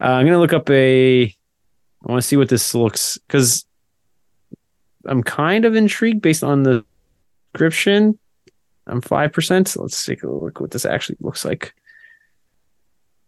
I'm 0.00 0.26
gonna 0.26 0.38
look 0.38 0.52
up 0.52 0.68
a. 0.70 1.24
I 1.24 2.10
want 2.10 2.22
to 2.22 2.26
see 2.26 2.36
what 2.36 2.48
this 2.48 2.74
looks 2.74 3.18
because 3.26 3.66
I'm 5.04 5.22
kind 5.22 5.64
of 5.64 5.74
intrigued 5.74 6.22
based 6.22 6.44
on 6.44 6.62
the 6.62 6.84
description. 7.52 8.18
I'm 8.86 9.00
five 9.00 9.32
percent. 9.32 9.68
So 9.68 9.82
let's 9.82 10.04
take 10.04 10.22
a 10.22 10.28
look 10.28 10.60
what 10.60 10.70
this 10.70 10.84
actually 10.84 11.18
looks 11.20 11.44
like. 11.44 11.74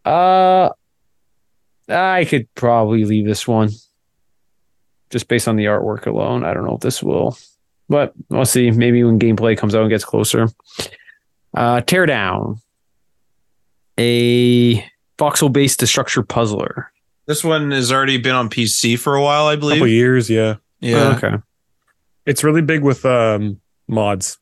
Uh, 0.04 0.70
I 1.88 2.24
could 2.24 2.52
probably 2.54 3.04
leave 3.04 3.26
this 3.26 3.46
one 3.46 3.70
just 5.10 5.28
based 5.28 5.48
on 5.48 5.56
the 5.56 5.66
artwork 5.66 6.06
alone. 6.06 6.44
I 6.44 6.54
don't 6.54 6.64
know 6.64 6.76
if 6.76 6.80
this 6.80 7.02
will, 7.02 7.36
but 7.88 8.12
we'll 8.28 8.44
see. 8.44 8.70
Maybe 8.70 9.02
when 9.02 9.18
gameplay 9.18 9.58
comes 9.58 9.74
out 9.74 9.82
and 9.82 9.90
gets 9.90 10.04
closer. 10.04 10.48
Uh, 11.52 11.80
Teardown, 11.80 12.60
a 14.00 14.82
voxel-based 15.18 15.78
destructure 15.80 16.26
puzzler. 16.26 16.90
this 17.26 17.44
one 17.44 17.70
has 17.70 17.92
already 17.92 18.16
been 18.18 18.34
on 18.34 18.48
PC 18.48 18.98
for 18.98 19.14
a 19.14 19.22
while, 19.22 19.46
I 19.46 19.56
believe. 19.56 19.76
couple 19.76 19.88
years, 19.88 20.30
yeah. 20.30 20.56
Yeah. 20.80 21.14
okay. 21.16 21.36
It's 22.26 22.42
really 22.42 22.62
big 22.62 22.82
with 22.82 23.04
um 23.04 23.60
mods. 23.86 24.38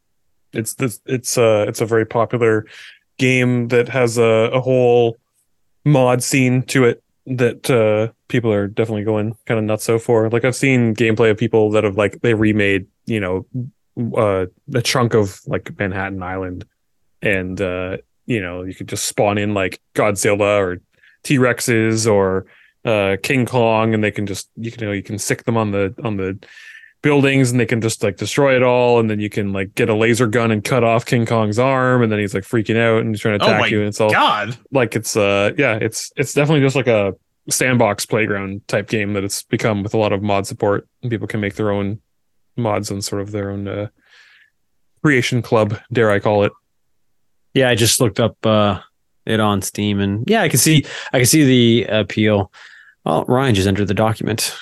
It's 0.52 0.74
this 0.74 1.00
it's 1.06 1.36
uh 1.36 1.64
it's 1.68 1.80
a 1.80 1.86
very 1.86 2.06
popular 2.06 2.64
game 3.18 3.68
that 3.68 3.88
has 3.88 4.18
a, 4.18 4.50
a 4.52 4.60
whole 4.60 5.16
mod 5.84 6.22
scene 6.22 6.62
to 6.62 6.84
it 6.84 7.02
that 7.26 7.68
uh 7.68 8.12
people 8.28 8.52
are 8.52 8.68
definitely 8.68 9.04
going 9.04 9.36
kind 9.46 9.58
of 9.58 9.64
nuts 9.64 9.84
so 9.84 9.98
for. 9.98 10.30
Like 10.30 10.44
I've 10.44 10.56
seen 10.56 10.94
gameplay 10.94 11.30
of 11.30 11.36
people 11.38 11.70
that 11.72 11.84
have 11.84 11.96
like 11.96 12.20
they 12.20 12.34
remade, 12.34 12.86
you 13.06 13.20
know, 13.20 13.46
uh 14.16 14.46
a 14.74 14.82
chunk 14.82 15.14
of 15.14 15.40
like 15.46 15.76
Manhattan 15.78 16.22
Island 16.22 16.64
and 17.20 17.60
uh 17.60 17.96
you 18.28 18.40
know, 18.40 18.62
you 18.62 18.74
could 18.74 18.88
just 18.88 19.06
spawn 19.06 19.38
in 19.38 19.54
like 19.54 19.80
Godzilla 19.94 20.58
or 20.60 20.80
T-Rexes 21.24 22.10
or 22.10 22.46
uh 22.84 23.16
King 23.22 23.46
Kong 23.46 23.94
and 23.94 24.04
they 24.04 24.10
can 24.12 24.26
just 24.26 24.48
you 24.56 24.70
can 24.70 24.82
you 24.82 24.86
know 24.86 24.92
you 24.92 25.02
can 25.02 25.18
sick 25.18 25.42
them 25.44 25.56
on 25.56 25.72
the 25.72 25.92
on 26.04 26.16
the 26.16 26.38
buildings 27.02 27.50
and 27.50 27.58
they 27.58 27.66
can 27.66 27.80
just 27.80 28.02
like 28.02 28.16
destroy 28.16 28.54
it 28.54 28.62
all 28.62 29.00
and 29.00 29.08
then 29.10 29.18
you 29.18 29.30
can 29.30 29.52
like 29.52 29.74
get 29.74 29.88
a 29.88 29.94
laser 29.94 30.26
gun 30.26 30.50
and 30.50 30.62
cut 30.62 30.84
off 30.84 31.06
King 31.06 31.26
Kong's 31.26 31.58
arm 31.58 32.02
and 32.02 32.10
then 32.12 32.18
he's 32.18 32.34
like 32.34 32.44
freaking 32.44 32.76
out 32.76 33.00
and 33.00 33.10
he's 33.10 33.20
trying 33.20 33.38
to 33.38 33.44
Oh 33.44 33.48
attack 33.48 33.60
my 33.62 33.66
you 33.66 33.78
and 33.80 33.88
it's 33.88 34.00
all 34.00 34.10
God. 34.12 34.56
like 34.72 34.94
it's 34.94 35.16
uh 35.16 35.52
yeah 35.56 35.74
it's 35.80 36.12
it's 36.16 36.34
definitely 36.34 36.60
just 36.64 36.76
like 36.76 36.86
a 36.86 37.14
sandbox 37.50 38.04
playground 38.04 38.66
type 38.68 38.88
game 38.88 39.14
that 39.14 39.24
it's 39.24 39.42
become 39.44 39.82
with 39.82 39.94
a 39.94 39.98
lot 39.98 40.12
of 40.12 40.22
mod 40.22 40.46
support 40.46 40.86
and 41.02 41.10
people 41.10 41.26
can 41.26 41.40
make 41.40 41.54
their 41.54 41.70
own 41.70 42.00
mods 42.56 42.90
and 42.90 43.02
sort 43.02 43.22
of 43.22 43.30
their 43.32 43.50
own 43.50 43.66
uh 43.66 43.88
creation 45.02 45.40
club 45.42 45.78
dare 45.92 46.10
I 46.10 46.18
call 46.20 46.44
it 46.44 46.52
Yeah, 47.54 47.68
I 47.70 47.74
just 47.74 48.00
looked 48.00 48.20
up 48.20 48.44
uh, 48.46 48.80
it 49.26 49.40
on 49.40 49.62
Steam, 49.62 50.00
and 50.00 50.28
yeah, 50.28 50.42
I 50.42 50.48
can 50.48 50.58
see 50.58 50.84
I 51.12 51.18
can 51.18 51.26
see 51.26 51.44
the 51.44 51.86
appeal. 51.90 52.52
Well, 53.04 53.24
Ryan 53.26 53.54
just 53.54 53.66
entered 53.68 53.88
the 53.88 53.94
document. 53.94 54.56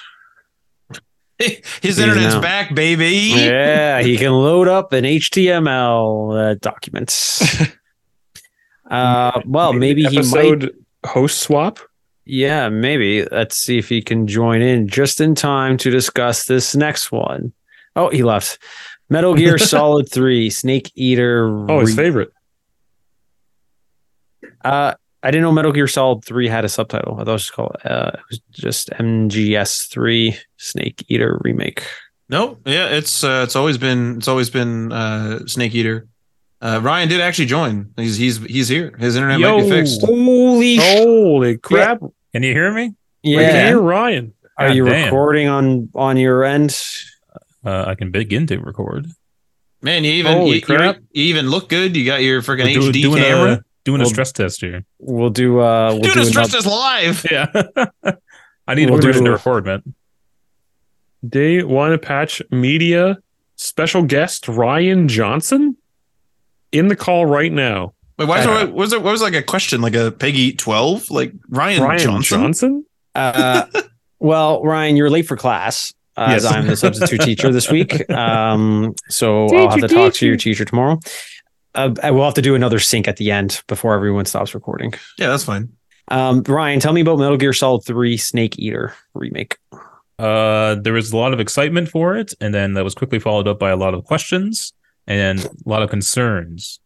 His 1.39 1.99
internet's 1.99 2.34
now- 2.34 2.41
back, 2.41 2.74
baby. 2.74 3.32
Yeah, 3.34 4.01
he 4.01 4.16
can 4.16 4.32
load 4.32 4.68
up 4.68 4.93
an 4.93 5.05
HTML 5.05 6.53
uh, 6.53 6.55
document. 6.61 7.12
Uh, 8.89 9.41
well, 9.47 9.72
maybe 9.72 10.05
he 10.05 10.16
might. 10.16 10.16
episode 10.18 10.84
host 11.05 11.41
swap 11.41 11.80
Yeah, 12.24 12.68
maybe. 12.68 13.24
Let's 13.24 13.57
see 13.57 13.78
if 13.78 13.89
he 13.89 14.01
can 14.01 14.28
join 14.28 14.62
in 14.62 14.87
just 14.87 15.20
in 15.20 15.34
time 15.34 15.76
to 15.78 15.91
discuss 15.91 16.45
this 16.45 16.76
next 16.76 17.11
one. 17.11 17.53
Oh, 17.97 18.11
he 18.11 18.22
left. 18.22 18.61
Metal 19.11 19.34
Gear 19.34 19.59
Solid 19.59 20.09
3, 20.09 20.51
Snake 20.51 20.93
Eater. 20.95 21.49
oh 21.68 21.80
his 21.80 21.97
Re- 21.97 22.05
favorite 22.05 22.32
Uh, 24.67 24.95
I 25.23 25.31
didn't 25.31 25.43
know 25.43 25.53
Metal 25.53 25.73
Gear 25.73 25.87
Solid 25.89 26.25
3 26.25 26.49
had 26.49 26.64
a 26.64 26.69
subtitle. 26.69 27.14
I 27.14 27.19
thought 27.25 27.29
it 27.29 27.33
was 27.33 27.43
just 27.43 27.53
called 27.55 27.77
uh, 27.85 28.11
it 28.14 28.21
was 28.31 28.41
just 28.53 28.91
MGS 28.91 29.89
3 29.89 30.37
Snake 30.57 31.05
Eater 31.09 31.39
Remake. 31.43 31.83
No, 32.29 32.59
yeah, 32.64 32.87
it's 32.89 33.23
uh, 33.25 33.43
it's 33.45 33.55
always 33.57 33.79
been 33.79 34.17
it's 34.19 34.29
always 34.29 34.51
been 34.51 34.93
uh, 34.93 35.47
Snake 35.47 35.75
Eater. 35.75 36.07
Uh, 36.61 36.81
Ryan 36.83 37.09
did 37.09 37.21
actually 37.21 37.47
join. 37.47 37.93
He's 37.97 38.17
he's 38.17 38.39
he's 38.45 38.69
here. 38.69 38.95
His 38.99 39.14
internet 39.17 39.39
might 39.41 39.62
be 39.62 39.71
fixed. 39.71 40.01
Holy 40.05 40.79
sh- 40.79 40.81
holy 40.99 41.59
crap 41.59 42.01
Can 42.33 42.43
you 42.43 42.53
hear 42.53 42.73
me? 42.73 42.95
we 43.23 43.35
can 43.37 43.41
Yeah. 43.43 43.67
hear 43.69 43.81
Ryan 43.81 44.33
Are 44.59 44.69
God 44.69 44.77
you 44.77 44.85
damn. 44.87 45.05
recording 45.05 45.49
on 45.49 45.89
on 45.95 46.17
your 46.17 46.43
end? 46.45 46.77
Uh, 47.64 47.85
I 47.89 47.95
can 47.95 48.11
begin 48.11 48.47
to 48.49 48.59
record. 48.59 49.07
Man, 49.83 50.03
you 50.05 50.12
even 50.12 50.47
you, 50.47 50.55
you- 50.55 50.61
you 50.69 50.95
even 51.12 51.49
look 51.51 51.69
good. 51.69 51.97
You 51.97 52.05
got 52.07 52.23
your 52.23 52.43
freaking 52.43 52.73
do- 52.73 52.91
HD 52.91 53.03
doing 53.03 53.23
camera. 53.23 53.62
A 53.87 53.91
doing 53.91 54.03
a 54.03 54.07
stress 54.07 54.32
test 54.32 54.61
here. 54.61 54.84
We'll 54.99 55.30
do 55.30 55.61
uh 55.61 55.91
we'll 55.93 56.01
Dude, 56.03 56.14
do 56.14 56.20
it's 56.20 56.30
another- 56.30 56.49
just 56.49 56.55
as 56.55 56.66
live. 56.66 57.26
Yeah, 57.30 57.47
I 58.68 58.74
need 58.74 58.91
We'll 58.91 58.99
a 58.99 59.03
person 59.03 59.24
do- 59.24 59.30
to 59.30 59.37
record, 59.37 59.66
man. 59.66 59.95
day 61.26 61.62
one 61.62 61.99
patch 61.99 62.43
media 62.51 63.18
special 63.57 64.03
guest 64.03 64.49
Ryan 64.49 65.09
Johnson 65.09 65.76
in 66.72 66.89
the 66.89 66.97
call 66.97 67.26
right 67.26 67.53
now 67.53 67.95
Wait, 68.18 68.28
why 68.28 68.41
is 68.41 68.47
Uh, 68.47 68.55
there, 68.64 68.66
was 68.74 68.91
there, 68.91 69.01
what 69.01 69.12
was 69.12 69.20
like 69.20 69.34
a 69.34 69.43
question, 69.43 69.82
like 69.82 69.95
a 69.95 70.11
Peggy 70.11 70.53
12? 70.55 71.11
Like 71.11 71.32
Ryan, 71.51 71.82
Ryan 71.82 71.99
Johnson? 71.99 72.39
Johnson? 72.41 72.87
Uh, 73.14 73.66
well, 74.18 74.62
Ryan, 74.64 74.97
you're 74.97 75.11
late 75.11 75.26
for 75.26 75.37
class. 75.37 75.93
Uh, 76.16 76.28
As 76.30 76.45
Yes. 76.45 76.53
I'm 76.55 76.66
the 76.66 76.76
substitute 76.78 77.20
teacher 77.20 77.53
this 77.53 77.70
week, 77.70 78.09
um, 78.11 78.95
so 79.11 79.49
I'll 79.55 79.68
have 79.70 79.80
to 79.80 79.89
talk 79.89 80.14
to 80.14 80.26
your 80.26 80.39
teacher 80.39 80.64
tomorrow. 80.64 80.99
Uh, 81.77 81.95
I 82.03 82.11
will 82.11 82.24
have 82.24 82.35
to 82.35 82.43
do 82.43 82.55
another 82.55 82.79
sync 82.79 83.07
at 83.07 83.16
the 83.16 83.31
end 83.31 83.62
before 83.68 83.95
everyone 83.95 84.24
stops 84.24 84.55
recording. 84.55 84.95
Yeah, 85.18 85.29
that's 85.29 85.45
fine. 85.45 85.70
Um, 86.09 86.43
Ryan, 86.43 86.81
tell 86.81 86.93
me 86.93 87.01
about 87.01 87.18
Metal 87.18 87.37
Gear 87.37 87.53
Solid 87.53 87.85
3 87.85 88.16
Snake 88.16 88.59
Eater 88.59 88.95
remake. 89.14 89.59
Uh, 90.18 90.77
there 90.77 90.93
was 90.93 91.12
a 91.12 91.16
lot 91.16 91.33
of 91.33 91.41
excitement 91.41 91.89
for 91.89 92.16
it, 92.16 92.33
and 92.41 92.55
then 92.55 92.74
that 92.74 92.85
was 92.85 92.95
quickly 92.95 93.18
followed 93.18 93.47
up 93.47 93.59
by 93.59 93.70
a 93.70 93.77
lot 93.77 93.93
of 93.93 94.05
questions 94.05 94.72
and 95.07 95.45
a 95.45 95.51
lot 95.68 95.83
of 95.83 95.91
concerns. 95.91 96.81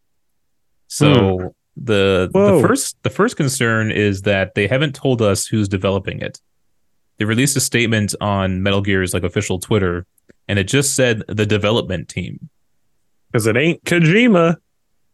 So 0.87 1.55
the 1.77 2.29
Whoa. 2.33 2.61
the 2.61 2.67
first 2.67 2.97
the 3.03 3.09
first 3.09 3.37
concern 3.37 3.91
is 3.91 4.23
that 4.23 4.55
they 4.55 4.67
haven't 4.67 4.93
told 4.93 5.21
us 5.21 5.47
who's 5.47 5.69
developing 5.69 6.19
it. 6.19 6.41
They 7.17 7.25
released 7.25 7.55
a 7.55 7.61
statement 7.61 8.13
on 8.19 8.61
Metal 8.61 8.81
Gear's 8.81 9.13
like 9.13 9.23
official 9.23 9.59
Twitter, 9.59 10.05
and 10.47 10.59
it 10.59 10.65
just 10.65 10.95
said 10.95 11.23
the 11.27 11.45
development 11.45 12.09
team. 12.09 12.49
Because 13.31 13.47
it 13.47 13.55
ain't 13.55 13.83
Kojima. 13.85 14.57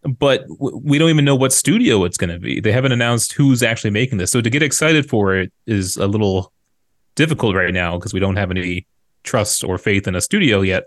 But 0.08 0.46
we 0.48 0.98
don't 0.98 1.10
even 1.10 1.26
know 1.26 1.36
what 1.36 1.54
studio 1.54 2.04
it's 2.04 2.18
going 2.18 2.30
to 2.30 2.40
be. 2.40 2.60
They 2.60 2.72
haven't 2.72 2.92
announced 2.92 3.34
who's 3.34 3.64
actually 3.64 3.92
making 3.92 4.18
this. 4.18 4.32
So 4.32 4.42
to 4.42 4.50
get 4.50 4.64
excited 4.64 5.10
for 5.10 5.36
it 5.36 5.52
is 5.66 5.98
a 5.98 6.08
little 6.08 6.52
difficult 7.16 7.56
right 7.56 7.74
now 7.74 7.98
because 7.98 8.14
we 8.14 8.20
don't 8.20 8.36
have 8.36 8.52
any 8.52 8.86
trust 9.24 9.64
or 9.64 9.78
faith 9.78 10.08
in 10.08 10.16
a 10.16 10.22
studio 10.22 10.62
yet. 10.62 10.86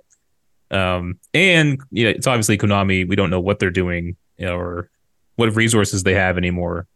Um, 0.71 1.19
and 1.35 1.81
you 1.91 2.05
know, 2.05 2.11
it's 2.11 2.27
obviously 2.27 2.57
Konami. 2.57 3.09
We 3.09 3.17
don't 3.17 3.31
know 3.31 3.41
what 3.41 3.59
they're 3.59 3.71
doing 3.71 4.17
you 4.41 4.47
know, 4.47 4.57
or 4.57 4.91
what 5.37 5.55
resources 5.55 6.03
they 6.03 6.15
have 6.15 6.39
anymore. 6.39 6.89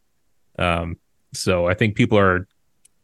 Um, 0.58 0.96
so 1.34 1.68
I 1.68 1.74
think 1.74 1.94
people 1.94 2.18
are, 2.18 2.48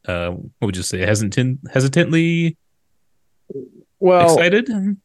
uh, 0.08 0.30
what 0.30 0.66
would 0.66 0.76
you 0.76 0.82
say, 0.82 1.00
hesitant, 1.00 1.60
hesitantly 1.72 2.56
Well, 4.00 4.34
excited. 4.34 4.68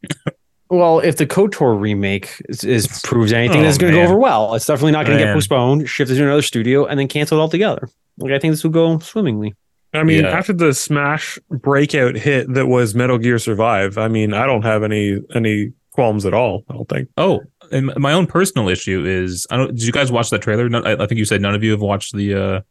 well, 0.70 0.99
if 0.99 1.18
the 1.18 1.28
KOTOR 1.28 1.80
remake 1.80 2.41
is, 2.49 2.63
is 2.63 3.01
proves 3.03 3.32
anything, 3.32 3.61
Oh, 3.61 3.63
that's 3.63 3.78
going 3.78 3.93
to 3.93 3.99
go 3.99 4.03
over 4.05 4.18
well. 4.18 4.55
It's 4.55 4.66
definitely 4.66 4.93
not 4.93 5.05
going 5.05 5.18
to 5.18 5.24
get 5.24 5.34
postponed, 5.34 5.88
shifted 5.88 6.16
to 6.16 6.24
another 6.24 6.41
studio, 6.41 6.86
and 6.86 6.99
then 6.99 7.07
canceled 7.07 7.39
altogether. 7.39 7.89
Like 8.18 8.32
I 8.32 8.39
think 8.39 8.53
this 8.53 8.63
will 8.63 8.72
go 8.72 8.97
swimmingly. 8.99 9.53
I 9.93 10.03
mean, 10.03 10.24
Yeah. 10.24 10.32
after 10.32 10.53
the 10.53 10.74
smash 10.74 11.39
breakout 11.49 12.16
hit 12.16 12.53
that 12.53 12.68
was 12.68 12.95
Metal 12.95 13.18
Gear 13.18 13.39
Survive, 13.39 13.97
I 13.97 14.07
mean, 14.07 14.34
I 14.34 14.45
don't 14.45 14.63
have 14.63 14.84
any 14.84 15.20
any 15.34 15.72
qualms 15.91 16.26
at 16.26 16.34
all. 16.34 16.63
I 16.70 16.74
don't 16.74 16.89
think. 16.89 17.09
Oh, 17.18 17.41
and 17.72 17.93
my 17.97 18.11
own 18.13 18.28
personal 18.28 18.68
issue 18.68 19.05
is 19.05 19.47
I 19.51 19.57
don't. 19.57 19.70
Did 19.70 19.84
you 19.84 19.91
guys 19.91 20.11
watch 20.11 20.30
that 20.32 20.41
trailer? 20.41 20.68
No, 20.68 20.82
I, 20.82 21.03
I 21.03 21.07
think 21.07 21.20
you 21.20 21.26
said 21.26 21.41
none 21.41 21.55
of 21.55 21.63
you 21.63 21.72
have 21.72 21.82
watched 21.82 22.16
the 22.16 22.34
uh, 22.34 22.61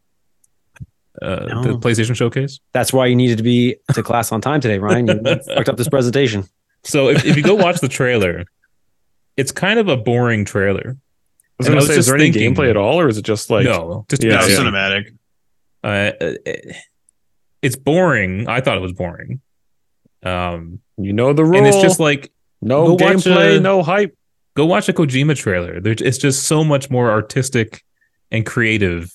uh 1.23 1.63
the 1.63 1.79
PlayStation 1.79 2.15
showcase. 2.15 2.61
That's 2.73 2.93
why 2.93 3.07
you 3.07 3.17
needed 3.17 3.39
to 3.39 3.45
be 3.45 3.77
to 3.95 4.03
class 4.03 4.33
on 4.33 4.41
time 4.41 4.61
today, 4.61 4.79
Ryan. 4.79 5.07
You 5.09 5.23
fucked 5.55 5.69
up 5.69 5.77
this 5.77 5.89
presentation. 5.89 6.45
So 6.85 7.09
if, 7.09 7.25
if 7.25 7.37
you 7.37 7.43
go 7.43 7.55
watch 7.55 7.81
the 7.81 7.89
trailer, 7.89 8.45
it's 9.37 9.53
kind 9.53 9.79
of 9.79 9.89
a 9.89 9.97
boring 9.97 10.45
trailer. 10.45 10.97
I 10.97 11.55
was 11.59 11.67
And 11.69 11.69
I 11.69 11.69
going 11.69 11.77
was 11.77 11.85
to 11.87 11.93
say, 11.95 11.99
is 11.99 12.07
just 12.07 12.09
there 12.09 12.17
any 12.17 12.31
gameplay 12.33 12.71
at 12.71 12.77
all, 12.77 13.01
or 13.01 13.09
is 13.09 13.17
it 13.19 13.25
just 13.25 13.49
like 13.51 13.65
no, 13.65 14.05
just 14.09 14.23
Yeah, 14.23 14.41
no, 14.41 14.47
yeah. 14.47 14.57
cinematic. 14.59 15.17
Uh, 15.83 16.13
it- 16.47 16.77
it's 17.63 17.77
boring. 17.77 18.47
I 18.47 18.61
thought 18.61 18.77
it 18.77 18.81
was 18.83 18.93
boring. 18.93 19.41
Um, 20.23 20.81
you 20.99 21.13
know 21.15 21.33
the 21.33 21.45
rule? 21.45 21.57
and 21.57 21.67
it's 21.67 21.81
just 21.81 21.99
like 22.01 22.31
no 22.61 22.97
go 22.97 23.05
gameplay, 23.07 23.57
a- 23.57 23.61
no 23.61 23.83
hype. 23.83 24.15
go 24.55 24.67
watch 24.67 24.89
a 24.89 24.93
Kojima 24.93 25.35
trailer. 25.37 25.81
There, 25.81 25.95
it's 25.99 26.19
just 26.19 26.45
so 26.45 26.63
much 26.63 26.91
more 26.91 27.11
artistic 27.11 27.83
and 28.31 28.45
creative. 28.45 29.11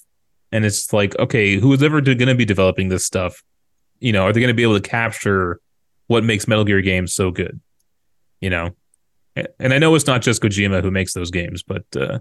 And 0.52 0.66
it's 0.66 0.92
like, 0.92 1.16
okay, 1.20 1.58
who's 1.60 1.84
ever 1.84 2.02
going 2.02 2.18
to 2.26 2.34
be 2.36 2.46
developing 2.46 2.90
this 2.90 3.06
stuff? 3.06 3.44
You 4.00 4.14
know, 4.14 4.24
are 4.24 4.34
they 4.34 4.40
going 4.40 4.48
to 4.50 4.56
be 4.56 4.64
able 4.64 4.80
to 4.80 4.88
capture 4.90 5.60
what 6.10 6.24
makes 6.24 6.47
Metal 6.47 6.66
Gear 6.66 6.82
games 6.82 7.14
so 7.14 7.30
good? 7.30 7.62
You 8.41 8.49
know, 8.49 8.72
and 9.60 9.74
I 9.74 9.78
know 9.78 9.93
it's 9.95 10.07
not 10.07 10.22
just 10.24 10.41
Kojima 10.41 10.82
who 10.82 10.91
makes 10.91 11.14
those 11.14 11.30
games, 11.30 11.62
but 11.64 11.84
uh, 11.95 12.20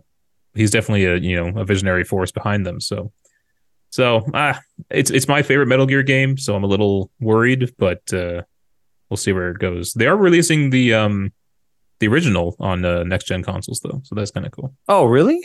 he's 0.54 0.70
definitely 0.70 1.06
a 1.06 1.16
you 1.16 1.34
know 1.36 1.60
a 1.60 1.64
visionary 1.64 2.04
force 2.04 2.30
behind 2.30 2.66
them. 2.66 2.80
So, 2.80 3.12
so 3.90 4.24
ah, 4.34 4.60
it's 4.90 5.10
it's 5.10 5.26
my 5.26 5.42
favorite 5.42 5.66
Metal 5.68 5.86
Gear 5.86 6.02
game. 6.02 6.36
So 6.36 6.54
I'm 6.54 6.64
a 6.64 6.68
little 6.68 7.10
worried, 7.18 7.72
but 7.78 8.02
uh, 8.12 8.42
we'll 9.08 9.16
see 9.16 9.32
where 9.32 9.50
it 9.50 9.58
goes. 9.58 9.94
They 9.94 10.06
are 10.06 10.16
releasing 10.16 10.70
the 10.70 10.92
um 10.94 11.32
the 12.00 12.08
original 12.08 12.56
on 12.60 12.84
uh, 12.84 13.04
next 13.04 13.24
gen 13.26 13.42
consoles 13.42 13.80
though, 13.80 14.02
so 14.04 14.14
that's 14.14 14.30
kind 14.30 14.44
of 14.46 14.52
cool. 14.52 14.74
Oh, 14.86 15.04
really? 15.06 15.42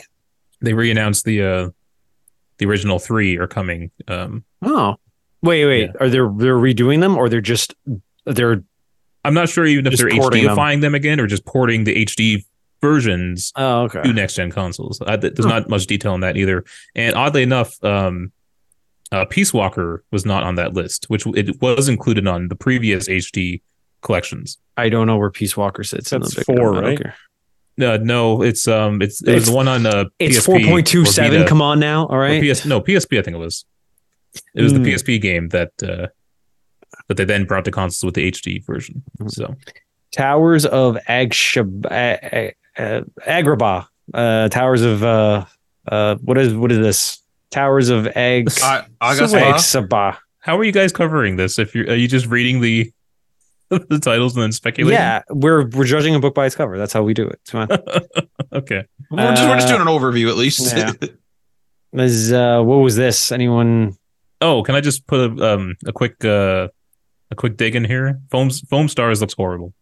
They 0.60 0.74
re-announced 0.74 1.24
the 1.24 1.42
uh 1.42 1.70
the 2.58 2.66
original 2.66 2.98
three 2.98 3.38
are 3.38 3.48
coming. 3.48 3.90
Um, 4.06 4.44
Oh, 4.62 4.96
wait, 5.42 5.64
wait. 5.66 5.90
Yeah. 5.94 5.96
Are 6.00 6.08
they 6.08 6.18
they're 6.18 6.56
redoing 6.58 7.00
them, 7.00 7.16
or 7.16 7.28
they're 7.28 7.40
just 7.40 7.74
they're? 8.26 8.62
I'm 9.24 9.34
not 9.34 9.48
sure 9.48 9.64
even 9.66 9.86
if 9.86 9.96
they're 9.98 10.10
porting 10.10 10.44
them. 10.44 10.56
HDifying 10.56 10.80
them. 10.82 10.94
again 10.94 11.18
or 11.20 11.26
just 11.26 11.44
porting 11.46 11.84
the 11.84 12.04
HD 12.04 12.44
versions 12.82 13.52
Oh, 13.56 13.82
okay. 13.84 14.02
to 14.02 14.12
next 14.12 14.34
gen 14.34 14.50
consoles. 14.50 14.98
Th- 14.98 15.20
there's 15.20 15.46
not 15.46 15.68
much 15.70 15.86
detail 15.86 16.12
on 16.12 16.20
that 16.20 16.36
either. 16.36 16.64
And 16.94 17.14
oddly 17.16 17.42
enough, 17.42 17.82
um, 17.82 18.32
uh, 19.12 19.24
Peace 19.24 19.54
Walker 19.54 20.04
was 20.10 20.26
not 20.26 20.42
on 20.42 20.56
that 20.56 20.74
list, 20.74 21.06
which 21.08 21.26
it 21.28 21.60
was 21.62 21.88
included 21.88 22.26
on 22.26 22.48
the 22.48 22.54
previous 22.56 23.08
HD 23.08 23.62
collections. 24.02 24.58
I 24.76 24.88
don't 24.90 25.06
know 25.06 25.16
where 25.16 25.30
Peace 25.30 25.56
Walker 25.56 25.84
sits. 25.84 26.12
in 26.12 26.20
That's 26.20 26.34
the 26.34 26.44
four, 26.44 26.72
right? 26.72 26.98
Gear. 26.98 27.14
Uh, 27.80 27.96
no, 28.02 28.42
it's 28.42 28.68
um, 28.68 29.00
it's 29.02 29.22
it 29.22 29.28
was 29.32 29.34
It's- 29.44 29.48
the 29.48 29.56
one 29.56 29.68
on 29.68 29.86
uh, 29.86 30.04
It's 30.18 30.38
PSP 30.38 30.44
four 30.44 30.60
point 30.60 30.86
two 30.86 31.02
or 31.02 31.44
Come 31.46 31.62
on 31.62 31.80
now. 31.80 32.06
all 32.06 32.18
right? 32.18 32.42
PS 32.42 32.64
no 32.66 32.80
PSP 32.80 33.18
I 33.18 33.22
think 33.22 33.34
it 33.36 33.40
was. 33.40 33.64
It 34.54 34.62
was 34.62 34.72
Hmm. 34.72 34.82
the 34.82 34.92
PSP 34.92 35.20
game 35.20 35.48
that 35.48 35.70
uh, 35.82 36.08
that 37.08 37.16
they 37.16 37.24
then 37.24 37.44
brought 37.44 37.64
to 37.66 37.70
consoles 37.70 38.04
with 38.04 38.14
the 38.14 38.30
HD 38.30 38.64
version. 38.64 39.02
Mhm. 39.20 39.30
So 39.30 39.54
Towers 40.12 40.64
of 40.66 40.96
Agshab- 41.08 41.86
A- 41.90 42.54
A- 42.78 42.82
uh, 42.98 43.00
Agrabah. 43.26 43.86
Uh, 44.12 44.48
Towers 44.48 44.82
of 44.82 45.02
uh, 45.02 45.44
uh, 45.90 46.16
what 46.22 46.38
is 46.38 46.54
what 46.54 46.70
is 46.72 46.78
this? 46.78 47.20
Towers 47.50 47.88
of 47.88 48.06
Ag 48.16 48.48
I, 48.62 48.84
I 49.00 49.16
got 49.18 49.30
So 49.30 49.36
wait. 49.36 49.60
some. 49.60 49.88
Agsabah. 49.88 50.16
how 50.40 50.58
are 50.58 50.64
you 50.64 50.72
guys 50.72 50.92
covering 50.92 51.36
this? 51.36 51.58
If 51.58 51.74
you're 51.74 51.88
are 51.90 51.94
you 51.94 52.08
just 52.08 52.26
reading 52.26 52.60
the 52.60 52.92
the 53.70 53.98
titles 54.00 54.34
and 54.34 54.42
then 54.42 54.52
speculating? 54.52 54.98
Yeah, 54.98 55.22
we're 55.30 55.66
we're 55.68 55.84
judging 55.84 56.14
a 56.14 56.20
book 56.20 56.34
by 56.34 56.46
its 56.46 56.54
cover. 56.54 56.76
That's 56.78 56.92
how 56.92 57.02
we 57.02 57.14
do 57.14 57.26
it. 57.26 57.38
It's 57.42 57.50
fine. 57.50 57.68
Okay. 58.52 58.84
We're, 59.10 59.30
just, 59.34 59.42
we're 59.48 59.54
just 59.56 59.66
Uh, 59.66 59.76
doing 59.76 59.80
an 59.80 59.88
overview 59.88 60.28
at 60.28 60.36
least. 60.36 60.76
yeah. 60.76 60.92
Is 62.04 62.32
uh, 62.32 62.62
what 62.62 62.76
was 62.76 62.94
this? 62.94 63.32
Anyone? 63.32 63.96
Oh, 64.40 64.62
can 64.62 64.76
I 64.76 64.80
just 64.80 65.06
put 65.08 65.18
a 65.40 65.54
um 65.54 65.74
a 65.86 65.92
quick 65.92 66.24
uh 66.24 66.68
a 67.34 67.36
quick 67.36 67.56
dig 67.56 67.74
in 67.76 67.84
here? 67.84 68.20
Foam 68.30 68.50
Foam 68.50 68.88
Stars 68.88 69.20
looks 69.20 69.34
horrible. 69.34 69.74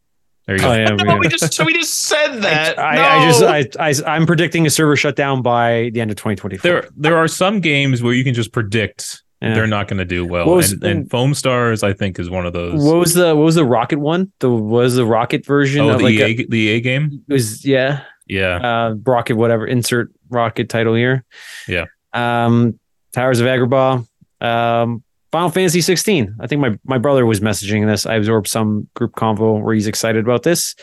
There 0.47 0.57
you 0.57 0.63
go. 0.63 0.71
Oh 0.71 0.75
yeah, 0.75 0.89
no, 1.05 1.17
we 1.19 1.29
just 1.29 1.53
so 1.53 1.65
we 1.65 1.73
just 1.75 1.95
said 1.95 2.39
that. 2.43 2.79
I, 2.79 2.95
no. 2.97 3.03
I 3.03 3.27
just 3.27 3.79
I, 3.79 3.89
I 4.09 4.15
I'm 4.17 4.27
predicting 4.27 4.67
a 4.67 4.71
server 4.71 4.97
shutdown 4.97 5.43
by 5.43 5.91
the 5.93 6.01
end 6.01 6.11
of 6.11 6.17
2024. 6.17 6.69
There 6.69 6.89
there 6.97 7.17
are 7.17 7.29
some 7.29 7.61
games 7.61 8.03
where 8.03 8.13
you 8.13 8.25
can 8.25 8.35
just 8.35 8.53
predict 8.53 9.23
Yeah. 9.41 9.55
they're 9.55 9.67
not 9.69 9.87
going 9.89 9.99
to 9.99 10.05
do 10.05 10.27
well, 10.27 10.47
was- 10.47 10.73
and, 10.73 10.83
and 10.85 11.11
Foam 11.11 11.35
Stars 11.35 11.83
I 11.83 11.93
think 11.93 12.19
is 12.19 12.29
one 12.29 12.45
of 12.47 12.53
those. 12.53 12.83
What 12.83 12.97
was 12.97 13.15
the 13.15 13.37
what 13.37 13.45
was 13.45 13.55
the 13.55 13.65
rocket 13.65 14.01
one? 14.01 14.33
The 14.41 14.51
was 14.51 14.97
the 14.97 15.07
rocket 15.07 15.47
version 15.47 15.83
oh, 15.83 15.91
of 15.91 15.99
the 15.99 16.05
like 16.05 16.15
EA, 16.15 16.43
a, 16.43 16.47
the 16.49 16.59
EA 16.59 16.81
game. 16.81 17.25
it 17.29 17.33
was 17.33 17.65
yeah 17.65 18.03
Yeah, 18.27 18.57
uh 18.57 18.95
rocket 19.05 19.37
whatever 19.37 19.67
insert 19.67 20.11
rocket 20.29 20.69
title 20.69 20.95
here. 20.95 21.25
Yeah. 21.69 21.85
Um, 22.15 22.79
Towers 23.13 23.41
of 23.41 23.47
Agrabah. 23.47 24.07
Um, 24.41 25.03
Final 25.33 25.49
Fantasy 25.49 25.81
16. 25.81 26.37
I 26.41 26.47
think 26.47 26.61
my 26.61 26.79
my 26.85 26.99
brother 26.99 27.27
was 27.27 27.41
messaging 27.41 27.87
this. 27.87 28.07
I 28.07 28.15
absorbed 28.15 28.49
some 28.49 28.89
group 28.95 29.15
convo 29.15 29.61
where 29.63 29.75
he's 29.75 29.87
excited 29.87 30.25
about 30.25 30.43
this. 30.43 30.75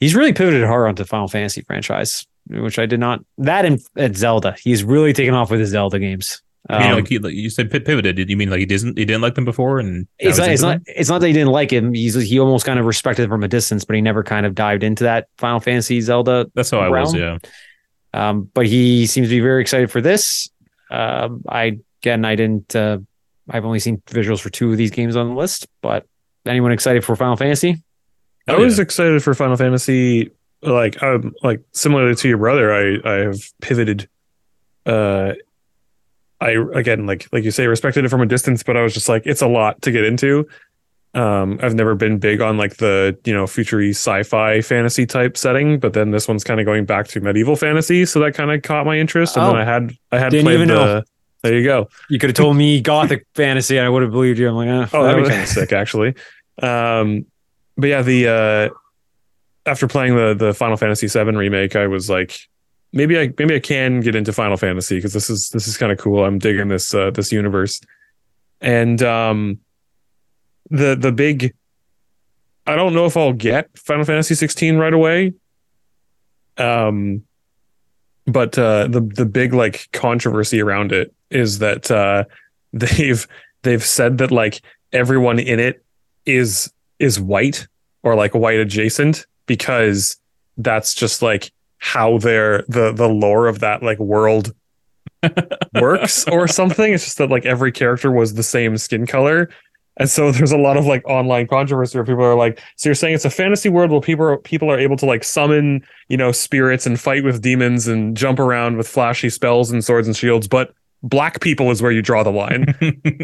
He's 0.00 0.14
really 0.14 0.32
pivoted 0.32 0.64
hard 0.64 0.88
onto 0.88 1.04
Final 1.04 1.28
Fantasy 1.28 1.62
franchise, 1.62 2.26
which 2.48 2.78
I 2.78 2.86
did 2.86 3.00
not. 3.00 3.20
That 3.38 3.64
and, 3.64 3.80
and 3.96 4.16
Zelda. 4.16 4.56
He's 4.62 4.84
really 4.84 5.12
taken 5.12 5.34
off 5.34 5.50
with 5.50 5.60
his 5.60 5.70
Zelda 5.70 5.98
games. 5.98 6.42
I 6.70 6.80
mean, 6.80 6.88
Um, 6.90 6.94
like, 6.96 7.08
he, 7.08 7.18
like 7.18 7.32
you 7.34 7.48
said, 7.50 7.70
pivoted. 7.70 8.16
Did 8.16 8.28
you 8.28 8.36
mean 8.36 8.50
like 8.50 8.58
he 8.58 8.66
didn't 8.66 8.98
he 8.98 9.04
didn't 9.04 9.22
like 9.22 9.36
them 9.36 9.44
before? 9.44 9.78
And 9.78 10.06
it's 10.18 10.38
not, 10.38 10.48
it's 10.50 10.62
not 10.62 10.80
it's 10.86 11.08
not 11.08 11.20
that 11.20 11.26
he 11.28 11.32
didn't 11.32 11.50
like 11.52 11.72
him. 11.72 11.94
He's 11.94 12.14
he 12.14 12.38
almost 12.38 12.66
kind 12.66 12.78
of 12.78 12.84
respected 12.84 13.22
him 13.24 13.30
from 13.30 13.42
a 13.44 13.48
distance, 13.48 13.84
but 13.84 13.96
he 13.96 14.02
never 14.02 14.22
kind 14.22 14.44
of 14.44 14.54
dived 14.54 14.82
into 14.82 15.04
that 15.04 15.28
Final 15.38 15.60
Fantasy 15.60 16.00
Zelda. 16.00 16.50
That's 16.54 16.70
how 16.70 16.80
I 16.80 16.88
was. 16.90 17.14
Yeah. 17.14 17.38
Um, 18.12 18.50
but 18.52 18.66
he 18.66 19.06
seems 19.06 19.28
to 19.28 19.30
be 19.30 19.40
very 19.40 19.62
excited 19.62 19.90
for 19.90 20.00
this. 20.00 20.50
Um, 20.90 21.42
I 21.48 21.78
again, 22.02 22.24
I 22.24 22.34
didn't. 22.36 22.74
Uh, 22.76 22.98
I've 23.50 23.64
only 23.64 23.78
seen 23.80 23.98
visuals 24.06 24.40
for 24.40 24.50
two 24.50 24.70
of 24.70 24.76
these 24.76 24.90
games 24.90 25.16
on 25.16 25.28
the 25.28 25.34
list. 25.34 25.66
But 25.82 26.06
anyone 26.46 26.72
excited 26.72 27.04
for 27.04 27.16
Final 27.16 27.36
Fantasy? 27.36 27.82
I 28.46 28.52
Oh, 28.54 28.60
was 28.60 28.78
yeah. 28.78 28.82
excited 28.82 29.22
for 29.22 29.34
Final 29.34 29.56
Fantasy. 29.56 30.30
Like, 30.62 31.00
um, 31.02 31.34
like 31.42 31.60
similarly 31.72 32.14
to 32.16 32.28
your 32.28 32.38
brother, 32.38 32.72
I 32.72 32.98
I 33.08 33.14
have 33.24 33.40
pivoted. 33.60 34.08
Uh, 34.86 35.34
I 36.40 36.50
again, 36.74 37.06
like 37.06 37.28
like 37.32 37.44
you 37.44 37.50
say, 37.50 37.66
respected 37.66 38.04
it 38.04 38.08
from 38.08 38.20
a 38.22 38.26
distance, 38.26 38.62
but 38.62 38.76
I 38.76 38.82
was 38.82 38.94
just 38.94 39.08
like, 39.08 39.22
it's 39.26 39.42
a 39.42 39.48
lot 39.48 39.82
to 39.82 39.90
get 39.92 40.04
into. 40.04 40.46
Um, 41.14 41.58
I've 41.62 41.74
never 41.74 41.94
been 41.94 42.18
big 42.18 42.40
on 42.40 42.58
like 42.58 42.76
the 42.76 43.18
you 43.24 43.32
know 43.32 43.46
futury 43.46 43.90
sci-fi 43.90 44.60
fantasy 44.60 45.04
type 45.06 45.36
setting, 45.36 45.78
but 45.80 45.92
then 45.94 46.10
this 46.10 46.28
one's 46.28 46.44
kind 46.44 46.60
of 46.60 46.66
going 46.66 46.84
back 46.84 47.08
to 47.08 47.20
medieval 47.20 47.56
fantasy, 47.56 48.04
so 48.06 48.20
that 48.20 48.34
kind 48.34 48.50
of 48.50 48.62
caught 48.62 48.86
my 48.86 48.98
interest. 48.98 49.36
And 49.36 49.46
Oh. 49.46 49.48
then 49.48 49.56
I 49.56 49.64
had 49.64 49.92
I 50.12 50.18
had 50.18 50.30
Didn't 50.30 50.44
played 50.44 50.54
even 50.54 50.68
the. 50.68 50.74
know. 50.74 51.02
There 51.42 51.54
you 51.56 51.64
go. 51.64 51.88
You 52.10 52.18
could 52.18 52.30
have 52.30 52.36
told 52.36 52.56
me 52.56 52.80
gothic 52.80 53.26
fantasy 53.34 53.76
and 53.76 53.86
I 53.86 53.88
would 53.88 54.02
have 54.02 54.10
believed 54.10 54.38
you. 54.38 54.48
I'm 54.48 54.54
like, 54.56 54.68
eh, 54.68 54.88
Oh, 54.92 55.04
that'd 55.04 55.22
be 55.22 55.28
kind 55.30 55.42
of 55.42 55.48
sick, 55.48 55.72
actually. 55.72 56.14
Um, 56.60 57.26
but 57.76 57.86
yeah, 57.88 58.02
the 58.02 58.28
uh, 58.28 58.68
after 59.66 59.86
playing 59.86 60.16
the 60.16 60.34
the 60.34 60.52
Final 60.52 60.76
Fantasy 60.76 61.06
VII 61.06 61.36
remake, 61.36 61.76
I 61.76 61.86
was 61.86 62.10
like, 62.10 62.38
maybe 62.92 63.18
I 63.18 63.32
maybe 63.38 63.54
I 63.54 63.60
can 63.60 64.00
get 64.00 64.16
into 64.16 64.32
Final 64.32 64.56
Fantasy 64.56 64.96
because 64.96 65.12
this 65.12 65.30
is 65.30 65.50
this 65.50 65.68
is 65.68 65.76
kind 65.76 65.92
of 65.92 65.98
cool. 65.98 66.24
I'm 66.24 66.38
digging 66.38 66.68
this 66.68 66.92
uh, 66.92 67.10
this 67.10 67.30
universe, 67.30 67.80
and 68.60 69.00
um, 69.02 69.60
the 70.70 70.96
the 70.96 71.12
big. 71.12 71.54
I 72.66 72.74
don't 72.76 72.92
know 72.94 73.06
if 73.06 73.16
I'll 73.16 73.32
get 73.32 73.70
Final 73.78 74.04
Fantasy 74.04 74.34
16 74.34 74.76
right 74.76 74.92
away. 74.92 75.32
Um, 76.58 77.22
but 78.26 78.58
uh, 78.58 78.88
the 78.88 79.00
the 79.00 79.24
big 79.24 79.54
like 79.54 79.88
controversy 79.92 80.60
around 80.60 80.92
it 80.92 81.14
is 81.30 81.58
that 81.58 81.90
uh, 81.90 82.24
they've 82.72 83.26
they've 83.62 83.84
said 83.84 84.18
that 84.18 84.30
like 84.30 84.62
everyone 84.92 85.38
in 85.38 85.60
it 85.60 85.84
is 86.26 86.72
is 86.98 87.20
white 87.20 87.66
or 88.02 88.14
like 88.14 88.34
white 88.34 88.58
adjacent 88.58 89.26
because 89.46 90.16
that's 90.56 90.94
just 90.94 91.22
like 91.22 91.52
how 91.78 92.18
their 92.18 92.64
the 92.68 92.92
the 92.92 93.08
lore 93.08 93.46
of 93.46 93.60
that 93.60 93.82
like 93.82 93.98
world 93.98 94.54
works 95.80 96.26
or 96.28 96.48
something. 96.48 96.92
It's 96.92 97.04
just 97.04 97.18
that 97.18 97.30
like 97.30 97.46
every 97.46 97.72
character 97.72 98.10
was 98.10 98.34
the 98.34 98.42
same 98.42 98.76
skin 98.76 99.06
color. 99.06 99.48
And 99.98 100.08
so 100.08 100.30
there's 100.30 100.52
a 100.52 100.58
lot 100.58 100.76
of 100.76 100.86
like 100.86 101.06
online 101.08 101.48
controversy 101.48 101.98
where 101.98 102.04
people 102.04 102.24
are 102.24 102.36
like 102.36 102.60
so 102.76 102.88
you're 102.88 102.94
saying 102.94 103.14
it's 103.14 103.24
a 103.24 103.30
fantasy 103.30 103.68
world 103.68 103.90
where 103.90 104.00
people 104.00 104.24
are, 104.26 104.38
people 104.38 104.70
are 104.70 104.78
able 104.78 104.96
to 104.96 105.06
like 105.06 105.24
summon 105.24 105.84
you 106.08 106.16
know 106.16 106.30
spirits 106.30 106.86
and 106.86 107.00
fight 107.00 107.24
with 107.24 107.42
demons 107.42 107.88
and 107.88 108.16
jump 108.16 108.38
around 108.38 108.76
with 108.76 108.86
flashy 108.86 109.28
spells 109.28 109.72
and 109.72 109.84
swords 109.84 110.06
and 110.06 110.16
shields 110.16 110.46
but 110.46 110.72
black 111.02 111.40
people 111.40 111.70
is 111.70 111.80
where 111.80 111.92
you 111.92 112.02
draw 112.02 112.22
the 112.22 112.30
line 112.30 112.74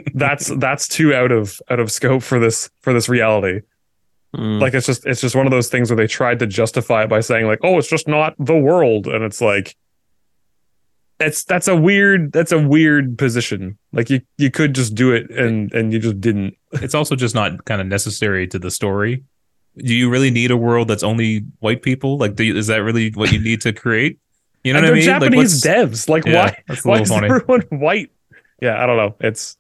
that's 0.15 0.49
that's 0.59 0.87
too 0.87 1.13
out 1.13 1.33
of 1.33 1.61
out 1.71 1.81
of 1.81 1.91
scope 1.91 2.23
for 2.23 2.39
this 2.39 2.71
for 2.81 2.93
this 2.93 3.09
reality 3.09 3.61
Mm. 4.35 4.61
like 4.61 4.75
it's 4.75 4.87
just 4.87 5.07
it's 5.07 5.21
just 5.21 5.37
one 5.37 5.47
of 5.47 5.53
those 5.53 5.69
things 5.69 5.91
where 5.91 5.97
they 5.97 6.09
tried 6.09 6.41
to 6.41 6.47
justify 6.49 7.05
it 7.05 7.09
by 7.09 7.21
saying 7.21 7.47
like 7.47 7.61
oh 7.63 7.79
it's 7.79 7.89
just 7.89 8.09
not 8.09 8.35
the 8.37 8.57
world 8.57 9.07
and 9.07 9.23
it's 9.23 9.41
like 9.41 9.77
it's 11.21 11.45
that's 11.45 11.69
a 11.69 11.77
weird 11.77 12.33
that's 12.33 12.51
a 12.51 12.59
weird 12.59 13.17
position 13.17 13.79
like 13.93 14.11
you 14.11 14.21
you 14.37 14.51
could 14.51 14.75
just 14.75 14.97
do 14.97 15.13
it 15.13 15.31
and 15.31 15.73
and 15.73 15.93
you 15.93 16.01
just 16.01 16.21
didn't 16.21 16.57
it's 16.73 16.97
also 16.97 17.15
just 17.15 17.35
not 17.35 17.65
kind 17.65 17.81
of 17.81 17.87
necessary 17.87 18.49
to 18.49 18.59
the 18.59 18.71
story. 18.73 19.23
Do 19.77 19.95
you 19.95 20.11
really 20.11 20.31
need 20.31 20.51
a 20.51 20.57
world 20.57 20.89
that's 20.89 21.03
only 21.03 21.45
white 21.59 21.83
people? 21.83 22.17
Like, 22.17 22.37
do 22.37 22.45
you, 22.45 22.57
is 22.57 22.69
that 22.69 22.83
really 22.83 23.11
what 23.11 23.33
you 23.33 23.41
need 23.41 23.61
to 23.63 23.73
create? 23.73 24.19
You 24.65 24.73
know 24.73 24.79
and 24.79 24.87
what 24.87 24.97
I 24.97 25.01
they're 25.01 25.15
mean? 25.21 25.21
japanese 25.21 25.65
like, 25.67 25.77
devs 25.77 26.09
like 26.09 26.25
yeah, 26.27 26.35
why 26.45 26.63
That's 26.67 26.85
a 26.85 26.89
why 26.89 26.99
little 26.99 27.03
is 27.05 27.21
funny. 27.21 27.27
everyone 27.35 27.61
white 27.81 28.11
yeah 28.63 28.83
i 28.83 28.87
don't 28.87 28.97
know 28.97 29.15
it's 29.21 29.57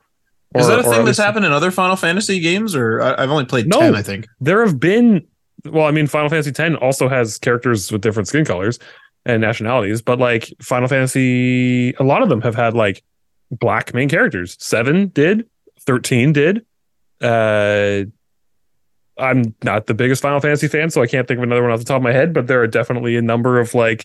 Is 0.57 0.67
that 0.67 0.79
a 0.81 0.83
thing 0.83 1.05
that's 1.05 1.19
happened 1.19 1.45
in 1.45 1.53
other 1.53 1.71
Final 1.71 1.97
Fantasy 1.97 2.39
games, 2.41 2.75
or 2.75 3.03
I, 3.03 3.23
I've 3.23 3.31
only 3.31 3.45
played 3.45 3.67
No. 3.67 3.81
ten, 3.81 3.95
I 3.95 4.03
think. 4.03 4.27
there 4.41 4.65
have 4.65 4.81
been 4.81 5.27
well 5.67 5.87
i 5.87 5.91
mean 5.91 6.07
final 6.07 6.29
fantasy 6.29 6.53
10 6.53 6.77
also 6.77 7.09
has 7.09 7.39
characters 7.39 7.91
with 7.93 8.03
different 8.03 8.29
skin 8.29 8.45
colors 8.45 8.79
and 9.27 9.41
nationalities 9.41 10.03
but 10.03 10.19
like 10.19 10.53
final 10.61 10.89
fantasy 10.89 11.93
a 11.95 12.03
lot 12.03 12.23
of 12.23 12.29
them 12.29 12.41
have 12.43 12.55
had 12.55 12.75
like 12.75 13.03
black 13.51 13.95
main 13.95 14.09
characters 14.09 14.57
7 14.61 15.09
did 15.09 15.49
13 15.81 16.33
did 16.35 16.65
uh 17.23 18.03
i'm 19.19 19.55
not 19.63 19.87
the 19.87 19.95
biggest 19.95 20.21
final 20.23 20.41
fantasy 20.41 20.69
fan 20.69 20.91
so 20.91 21.01
i 21.03 21.07
can't 21.07 21.27
think 21.29 21.39
of 21.39 21.43
another 21.45 21.63
one 21.63 21.71
off 21.71 21.79
the 21.79 21.85
top 21.85 21.97
of 21.99 22.03
my 22.03 22.13
head 22.13 22.33
but 22.35 22.47
there 22.47 22.61
are 22.61 22.67
definitely 22.67 23.17
a 23.17 23.23
number 23.23 23.59
of 23.61 23.75
like 23.75 24.05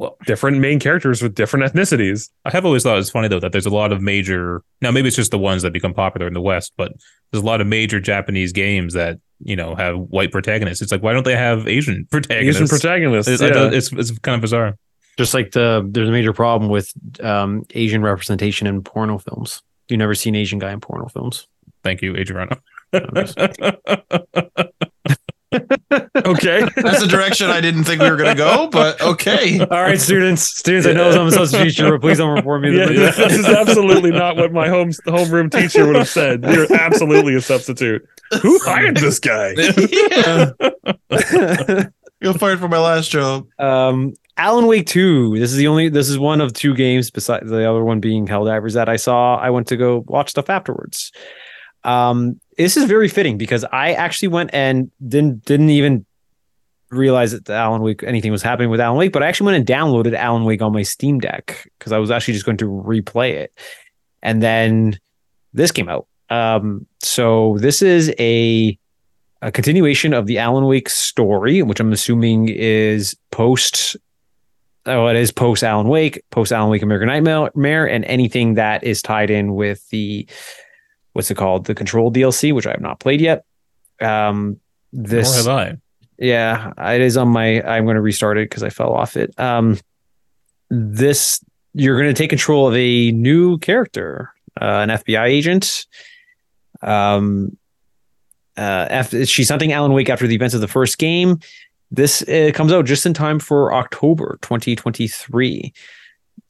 Well- 0.00 0.16
different 0.24 0.58
main 0.58 0.80
characters 0.80 1.20
with 1.22 1.34
different 1.34 1.66
ethnicities 1.66 2.30
I 2.46 2.50
have 2.50 2.64
always 2.64 2.82
thought 2.82 2.98
it's 2.98 3.10
funny 3.10 3.28
though 3.28 3.38
that 3.40 3.52
there's 3.52 3.66
a 3.66 3.70
lot 3.70 3.92
of 3.92 4.00
major 4.00 4.62
now 4.80 4.90
maybe 4.90 5.08
it's 5.08 5.16
just 5.16 5.30
the 5.30 5.38
ones 5.38 5.60
that 5.62 5.72
become 5.74 5.92
popular 5.92 6.26
in 6.26 6.32
the 6.32 6.40
West, 6.40 6.72
but 6.78 6.92
there's 7.30 7.42
a 7.42 7.46
lot 7.46 7.60
of 7.60 7.66
major 7.66 8.00
Japanese 8.00 8.52
games 8.52 8.94
that 8.94 9.18
you 9.40 9.56
know 9.56 9.74
have 9.74 9.98
white 9.98 10.32
protagonists. 10.32 10.80
It's 10.82 10.90
like 10.90 11.02
why 11.02 11.12
don't 11.12 11.24
they 11.24 11.36
have 11.36 11.68
Asian 11.68 12.06
protagonists? 12.10 12.62
asian 12.62 12.68
protagonists 12.68 13.30
It's, 13.30 13.42
yeah. 13.42 13.70
it's, 13.72 13.92
it's 13.92 14.18
kind 14.20 14.36
of 14.36 14.40
bizarre. 14.40 14.78
Just 15.18 15.34
like 15.34 15.50
the 15.50 15.86
there's 15.90 16.08
a 16.08 16.12
major 16.12 16.32
problem 16.32 16.70
with 16.70 16.90
um, 17.22 17.64
Asian 17.74 18.00
representation 18.02 18.66
in 18.66 18.82
porno 18.82 19.18
films. 19.18 19.62
You 19.88 19.98
never 19.98 20.14
see 20.14 20.30
an 20.30 20.36
Asian 20.36 20.58
guy 20.58 20.72
in 20.72 20.80
porno 20.80 21.08
films. 21.08 21.46
Thank 21.84 22.00
you, 22.00 22.16
Adriano. 22.16 22.56
okay 25.52 26.66
That's 26.76 27.02
a 27.02 27.08
direction 27.08 27.50
I 27.50 27.60
didn't 27.60 27.84
think 27.84 28.00
we 28.00 28.10
were 28.10 28.16
going 28.16 28.36
to 28.36 28.42
go, 28.42 28.68
but 28.68 29.00
okay. 29.00 29.58
All 29.58 29.82
right, 29.82 30.00
students, 30.00 30.42
students. 30.42 30.86
I 30.86 30.92
know 30.92 31.10
I'm 31.10 31.26
a 31.26 31.32
substitute 31.32 31.64
teacher, 31.64 31.90
but 31.90 32.00
please 32.00 32.18
don't 32.18 32.34
report 32.36 32.62
me. 32.62 32.76
Yeah, 32.76 32.86
this, 32.86 33.16
this 33.16 33.38
is 33.38 33.46
absolutely 33.46 34.10
not 34.12 34.36
what 34.36 34.52
my 34.52 34.68
home 34.68 34.90
homeroom 34.90 35.50
teacher 35.50 35.86
would 35.86 35.96
have 35.96 36.08
said. 36.08 36.44
You're 36.44 36.72
absolutely 36.72 37.34
a 37.34 37.40
substitute. 37.40 38.06
Who 38.42 38.58
hired 38.60 38.96
this 38.96 39.18
guy? 39.18 39.54
yeah. 39.90 40.52
You're 42.20 42.34
fired 42.34 42.60
for 42.60 42.68
my 42.68 42.78
last 42.78 43.10
job. 43.10 43.46
um, 43.58 44.14
Alan 44.36 44.66
Wake 44.66 44.86
Two. 44.86 45.38
This 45.38 45.50
is 45.50 45.56
the 45.56 45.66
only. 45.66 45.88
This 45.88 46.08
is 46.08 46.18
one 46.18 46.40
of 46.40 46.52
two 46.52 46.74
games 46.74 47.10
besides 47.10 47.50
the 47.50 47.68
other 47.68 47.84
one 47.84 48.00
being 48.00 48.26
Helldivers 48.26 48.74
that 48.74 48.88
I 48.88 48.96
saw. 48.96 49.36
I 49.36 49.50
went 49.50 49.66
to 49.68 49.76
go 49.76 50.04
watch 50.06 50.30
stuff 50.30 50.48
afterwards. 50.48 51.12
Um, 51.84 52.40
this 52.64 52.76
is 52.76 52.84
very 52.84 53.08
fitting 53.08 53.38
because 53.38 53.64
I 53.72 53.92
actually 53.92 54.28
went 54.28 54.50
and 54.52 54.90
didn't 55.06 55.44
didn't 55.44 55.70
even 55.70 56.04
realize 56.90 57.32
that 57.32 57.48
Alan 57.48 57.82
Wake 57.82 58.02
anything 58.02 58.32
was 58.32 58.42
happening 58.42 58.70
with 58.70 58.80
Alan 58.80 58.98
Wake, 58.98 59.12
but 59.12 59.22
I 59.22 59.28
actually 59.28 59.46
went 59.46 59.56
and 59.58 59.66
downloaded 59.66 60.14
Alan 60.14 60.44
Wake 60.44 60.60
on 60.60 60.72
my 60.72 60.82
Steam 60.82 61.20
Deck 61.20 61.68
because 61.78 61.92
I 61.92 61.98
was 61.98 62.10
actually 62.10 62.34
just 62.34 62.44
going 62.44 62.58
to 62.58 62.66
replay 62.66 63.32
it, 63.32 63.58
and 64.22 64.42
then 64.42 64.98
this 65.52 65.72
came 65.72 65.88
out. 65.88 66.06
Um, 66.28 66.86
so 67.00 67.56
this 67.58 67.82
is 67.82 68.14
a 68.18 68.78
a 69.42 69.50
continuation 69.50 70.12
of 70.12 70.26
the 70.26 70.38
Alan 70.38 70.66
Wake 70.66 70.90
story, 70.90 71.62
which 71.62 71.80
I'm 71.80 71.92
assuming 71.92 72.48
is 72.48 73.16
post. 73.30 73.96
Oh, 74.86 75.06
it 75.06 75.16
is 75.16 75.30
post 75.30 75.62
Alan 75.62 75.88
Wake, 75.88 76.22
post 76.30 76.52
Alan 76.52 76.70
Wake 76.70 76.82
American 76.82 77.08
Nightmare, 77.08 77.88
and 77.88 78.04
anything 78.04 78.54
that 78.54 78.84
is 78.84 79.02
tied 79.02 79.30
in 79.30 79.54
with 79.54 79.88
the 79.88 80.26
what's 81.12 81.30
it 81.30 81.36
called, 81.36 81.66
the 81.66 81.74
Control 81.74 82.12
DLC, 82.12 82.52
which 82.52 82.66
I 82.66 82.70
have 82.72 82.80
not 82.80 83.00
played 83.00 83.20
yet. 83.20 83.44
Um, 84.00 84.60
Nor 84.92 85.06
this 85.08 85.36
have 85.36 85.48
I. 85.48 85.76
yeah, 86.18 86.72
it 86.78 87.00
is 87.00 87.16
on 87.16 87.28
my. 87.28 87.62
I'm 87.62 87.84
going 87.84 87.96
to 87.96 88.02
restart 88.02 88.38
it 88.38 88.48
because 88.48 88.62
I 88.62 88.70
fell 88.70 88.92
off 88.92 89.16
it. 89.16 89.38
Um, 89.38 89.78
this 90.70 91.44
you're 91.72 92.00
going 92.00 92.12
to 92.12 92.18
take 92.18 92.30
control 92.30 92.66
of 92.68 92.74
a 92.74 93.12
new 93.12 93.58
character, 93.58 94.32
uh, 94.60 94.64
an 94.64 94.88
FBI 94.88 95.26
agent. 95.26 95.86
Um, 96.82 97.56
uh, 98.56 98.86
after 98.90 99.24
she's 99.24 99.48
hunting 99.48 99.72
Alan 99.72 99.92
Wake 99.92 100.10
after 100.10 100.26
the 100.26 100.34
events 100.34 100.54
of 100.54 100.60
the 100.60 100.68
first 100.68 100.98
game. 100.98 101.38
This 101.90 102.22
uh, 102.28 102.52
comes 102.54 102.72
out 102.72 102.84
just 102.84 103.06
in 103.06 103.14
time 103.14 103.38
for 103.40 103.72
October 103.72 104.38
2023. 104.42 105.72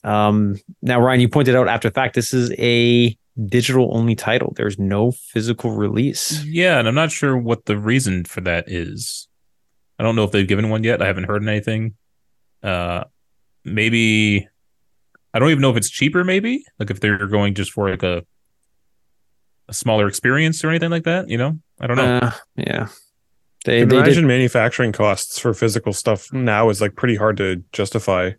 Um, 0.03 0.57
now, 0.83 1.01
Ryan, 1.01 1.21
you 1.21 1.29
pointed 1.29 1.57
out 1.57 1.69
after 1.69 1.89
the 1.89 1.95
fact 1.95 2.15
this 2.15 2.35
is 2.35 2.53
a 2.59 3.17
digital 3.47 3.97
only 3.97 4.15
title. 4.15 4.53
There's 4.57 4.79
no 4.79 5.11
physical 5.11 5.73
release. 5.73 6.45
Yeah, 6.45 6.79
and 6.79 6.89
I'm 6.89 6.95
not 6.95 7.13
sure 7.13 7.37
what 7.37 7.67
the 7.67 7.79
reason 7.79 8.25
for 8.25 8.41
that 8.43 8.71
is. 8.71 9.29
I 9.99 10.03
don't 10.03 10.17
know 10.17 10.25
if 10.25 10.31
they've 10.33 10.49
given 10.49 10.71
one 10.71 10.85
yet. 10.85 11.03
I 11.03 11.07
haven't 11.07 11.25
heard 11.25 11.47
anything. 11.47 11.95
Uh, 12.63 13.05
maybe 13.65 14.49
I 15.33 15.39
don't 15.39 15.51
even 15.51 15.61
know 15.61 15.71
if 15.71 15.77
it's 15.77 15.91
cheaper. 15.91 16.25
Maybe 16.25 16.65
like 16.79 16.91
if 16.91 17.01
they're 17.01 17.27
going 17.27 17.55
just 17.55 17.73
for 17.73 17.91
like 17.91 18.03
a 18.03 18.25
a 19.69 19.75
smaller 19.75 20.09
experience 20.09 20.65
or 20.65 20.71
anything 20.71 20.91
like 20.91 21.05
that. 21.05 21.29
You 21.29 21.39
know, 21.39 21.59
I 21.81 21.87
don't 21.87 21.97
know. 21.97 22.19
Uh, 22.19 22.33
yeah. 22.57 22.89
They, 23.65 23.85
they 23.85 23.97
Imagine 23.97 24.23
did, 24.23 24.29
manufacturing 24.29 24.93
costs 24.93 25.39
for 25.39 25.53
physical 25.53 25.93
stuff 25.93 26.33
now 26.33 26.71
is 26.71 26.81
like 26.81 26.97
pretty 26.97 27.17
hard 27.17 27.37
to 27.39 27.63
justify. 27.73 28.33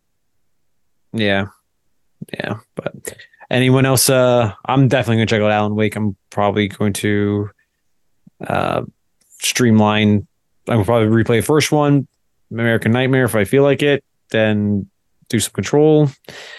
yeah. 1.14 1.46
Yeah. 2.34 2.58
But 2.76 3.16
anyone 3.52 3.86
else, 3.86 4.10
uh, 4.10 4.54
I'm 4.66 4.88
definitely 4.88 5.18
going 5.18 5.28
to 5.28 5.36
check 5.36 5.42
out 5.42 5.52
Alan 5.52 5.76
Wake. 5.76 5.96
I'm 5.96 6.16
probably 6.30 6.68
going 6.70 6.94
to, 6.94 7.50
uh, 8.48 8.82
streamline. 9.40 10.28
I 10.68 10.76
will 10.76 10.86
probably 10.86 11.08
replay 11.24 11.40
the 11.40 11.46
first 11.46 11.72
one, 11.72 12.08
American 12.52 12.92
Nightmare, 12.92 13.26
if 13.26 13.36
I 13.36 13.44
feel 13.46 13.64
like 13.64 13.82
it, 13.84 14.04
then 14.30 14.88
do 15.30 15.40
some 15.40 15.54
control. 15.54 16.10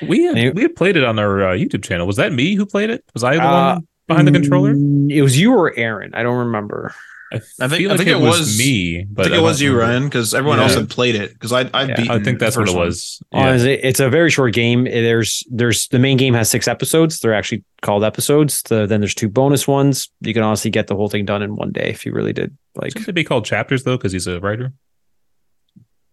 we 0.07 0.25
had, 0.25 0.37
Any- 0.37 0.51
we 0.51 0.63
had 0.63 0.75
played 0.77 0.97
it 0.97 1.05
on 1.05 1.19
our 1.19 1.51
uh, 1.51 1.55
YouTube 1.55 1.83
channel. 1.85 2.07
Was 2.07 2.17
that 2.17 2.33
me 2.33 2.55
who 2.55 2.67
played 2.67 2.91
it? 2.91 3.05
Was 3.15 3.25
I 3.25 3.37
the 3.37 3.43
Uh, 3.43 3.75
one 3.75 3.89
behind 4.09 4.29
the 4.29 4.33
controller? 4.33 4.75
Mm, 4.75 5.11
It 5.13 5.23
was 5.23 5.39
you 5.39 5.53
or 5.53 5.73
Aaron. 5.77 6.15
I 6.15 6.23
don't 6.23 6.39
remember. 6.47 6.95
I, 7.33 7.37
I 7.65 7.69
think- 7.69 7.73
feel 7.81 7.91
I 7.91 7.95
like 7.95 8.07
it, 8.07 8.11
it 8.13 8.21
was, 8.21 8.41
was- 8.41 8.59
me, 8.59 9.05
but 9.05 9.27
I 9.27 9.29
think 9.31 9.41
it 9.41 9.43
was 9.43 9.61
you, 9.61 9.73
remember. 9.73 9.91
Ryan, 9.93 10.05
because 10.05 10.35
everyone 10.35 10.61
else 10.61 10.75
had 10.75 10.91
played 10.91 11.15
it. 11.15 11.33
Because 11.33 11.53
I 11.53 11.69
I 11.73 11.85
Yeah. 11.85 11.97
beat. 11.97 12.11
I 12.11 12.19
think 12.23 12.39
that's 12.39 12.57
what 12.57 12.69
it 12.69 12.75
was. 12.77 13.21
Yeah. 13.33 13.49
Honestly, 13.49 13.73
it's 13.83 14.01
a 14.01 14.09
very 14.11 14.31
short 14.31 14.53
game. 14.55 14.85
There's 14.85 15.43
there's 15.51 15.89
the 15.89 15.99
main 15.99 16.17
game 16.19 16.35
has 16.35 16.51
six 16.51 16.69
episodes. 16.69 17.21
They're 17.21 17.35
actually 17.35 17.65
called 17.81 18.05
episodes. 18.05 18.63
The, 18.63 18.87
then 18.87 19.01
there's 19.01 19.15
two 19.15 19.29
bonus 19.29 19.67
ones. 19.67 20.11
You 20.21 20.35
can 20.35 20.43
honestly 20.43 20.71
get 20.71 20.87
the 20.89 20.95
whole 20.97 21.09
thing 21.09 21.25
done 21.25 21.43
in 21.43 21.57
one 21.57 21.73
day 21.73 21.89
if 21.91 22.05
you 22.07 22.13
really 22.13 22.33
did. 22.33 22.57
Like, 22.77 22.93
Shouldn't 22.93 23.09
it 23.09 23.13
be 23.15 23.25
called 23.25 23.45
chapters 23.45 23.85
though? 23.85 23.97
Because 23.97 24.13
he's 24.13 24.27
a 24.27 24.39
writer. 24.41 24.73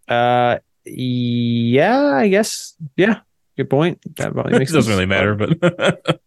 uh, 0.07 0.57
yeah, 0.85 1.99
I 2.15 2.27
guess. 2.29 2.75
Yeah, 2.97 3.19
good 3.57 3.69
point. 3.69 3.99
That 4.15 4.33
probably 4.33 4.55
It 4.55 4.59
doesn't 4.59 4.83
sense. 4.83 4.87
really 4.87 5.05
matter, 5.05 5.35
but 5.35 5.59
but 5.59 6.21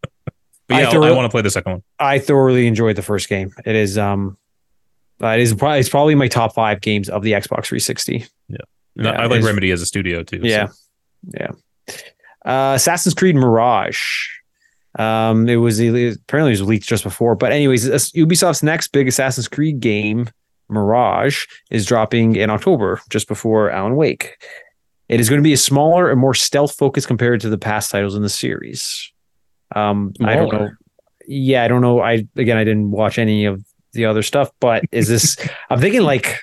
I 0.71 0.83
yeah, 0.83 0.89
I, 0.89 0.91
throw- 0.91 1.15
want 1.15 1.27
to 1.27 1.31
play 1.31 1.43
the 1.43 1.51
second 1.51 1.73
one. 1.73 1.83
I 1.99 2.19
thoroughly 2.19 2.67
enjoyed 2.67 2.97
the 2.97 3.03
first 3.03 3.29
game. 3.29 3.53
It 3.67 3.75
is 3.75 3.99
um, 3.99 4.37
uh, 5.23 5.29
it 5.29 5.41
is 5.41 5.55
probably 5.55 5.79
it's 5.81 5.89
probably 5.89 6.15
my 6.15 6.29
top 6.29 6.55
five 6.55 6.81
games 6.81 7.09
of 7.09 7.23
the 7.23 7.33
Xbox 7.33 7.67
360. 7.67 8.27
No, 8.49 8.59
Yeah, 8.97 9.11
I 9.13 9.27
like 9.27 9.43
Remedy 9.43 9.71
as 9.71 9.81
a 9.83 9.87
studio 9.87 10.23
too. 10.23 10.41
so- 10.41 10.47
Yeah. 10.47 10.69
Yeah. 11.39 11.51
Uh, 12.45 12.75
Assassin's 12.75 13.15
Creed 13.15 13.37
Mirage. 13.37 14.01
Um, 14.99 15.49
it 15.49 15.57
was 15.57 15.81
apparently 15.81 16.51
it 16.51 16.61
was 16.61 16.63
leaked 16.63 16.87
just 16.87 17.05
before, 17.05 17.35
but 17.35 17.53
anyways, 17.53 17.89
Ubisoft's 17.89 18.63
next 18.63 18.89
big 18.89 19.09
Assassin's 19.09 19.49
Creed 19.49 19.81
game, 19.81 20.29
Mirage, 20.69 21.47
is 21.71 21.87
dropping 21.87 22.37
in 22.37 22.51
October, 22.51 23.01
just 23.09 23.29
before 23.29 23.71
Alan 23.71 23.97
Wake. 23.97 24.37
It 25.09 25.21
is 25.21 25.29
going 25.31 25.41
to 25.41 25.43
be 25.47 25.53
a 25.53 25.57
smaller 25.59 26.11
and 26.11 26.21
more 26.21 26.35
stealth 26.35 26.75
focused 26.77 27.07
compared 27.07 27.41
to 27.43 27.49
the 27.49 27.59
past 27.59 27.91
titles 27.91 28.15
in 28.17 28.23
the 28.23 28.29
series. 28.29 29.11
Um, 29.75 30.13
I 30.21 30.35
don't 30.35 30.53
know. 30.53 30.71
Yeah, 31.27 31.65
I 31.65 31.69
don't 31.69 31.81
know. 31.81 32.01
I 32.01 32.27
again, 32.37 32.57
I 32.59 32.65
didn't 32.65 32.91
watch 32.91 33.19
any 33.19 33.45
of 33.47 33.65
the 33.93 34.05
other 34.07 34.23
stuff, 34.23 34.51
but 34.61 34.85
is 34.93 35.09
this? 35.09 35.37
I'm 35.71 35.81
thinking 35.81 36.03
like 36.03 36.41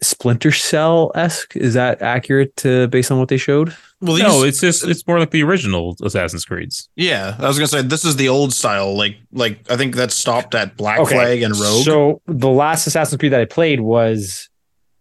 Splinter 0.00 0.50
Cell 0.50 1.12
esque. 1.14 1.54
Is 1.56 1.74
that 1.74 2.02
accurate 2.02 2.56
to 2.58 2.88
based 2.88 3.10
on 3.12 3.18
what 3.18 3.28
they 3.28 3.36
showed? 3.36 3.74
Well, 4.00 4.14
these, 4.14 4.24
No, 4.24 4.42
it's 4.42 4.60
just 4.60 4.84
it's 4.86 5.06
more 5.06 5.20
like 5.20 5.30
the 5.30 5.44
original 5.44 5.96
Assassin's 6.02 6.44
Creeds. 6.44 6.88
yeah. 6.96 7.36
I 7.38 7.46
was 7.46 7.56
gonna 7.56 7.68
say 7.68 7.82
this 7.82 8.04
is 8.04 8.16
the 8.16 8.28
old 8.28 8.52
style. 8.52 8.96
Like 8.96 9.16
like 9.32 9.60
I 9.70 9.76
think 9.76 9.94
that 9.94 10.10
stopped 10.10 10.54
at 10.56 10.76
Black 10.76 10.98
Okay, 10.98 11.14
Flag 11.14 11.42
and 11.42 11.54
Rogue. 11.56 11.84
So 11.84 12.20
the 12.26 12.48
last 12.50 12.86
Assassin's 12.88 13.18
Creed 13.20 13.32
that 13.32 13.40
I 13.40 13.44
played 13.44 13.80
was 13.80 14.48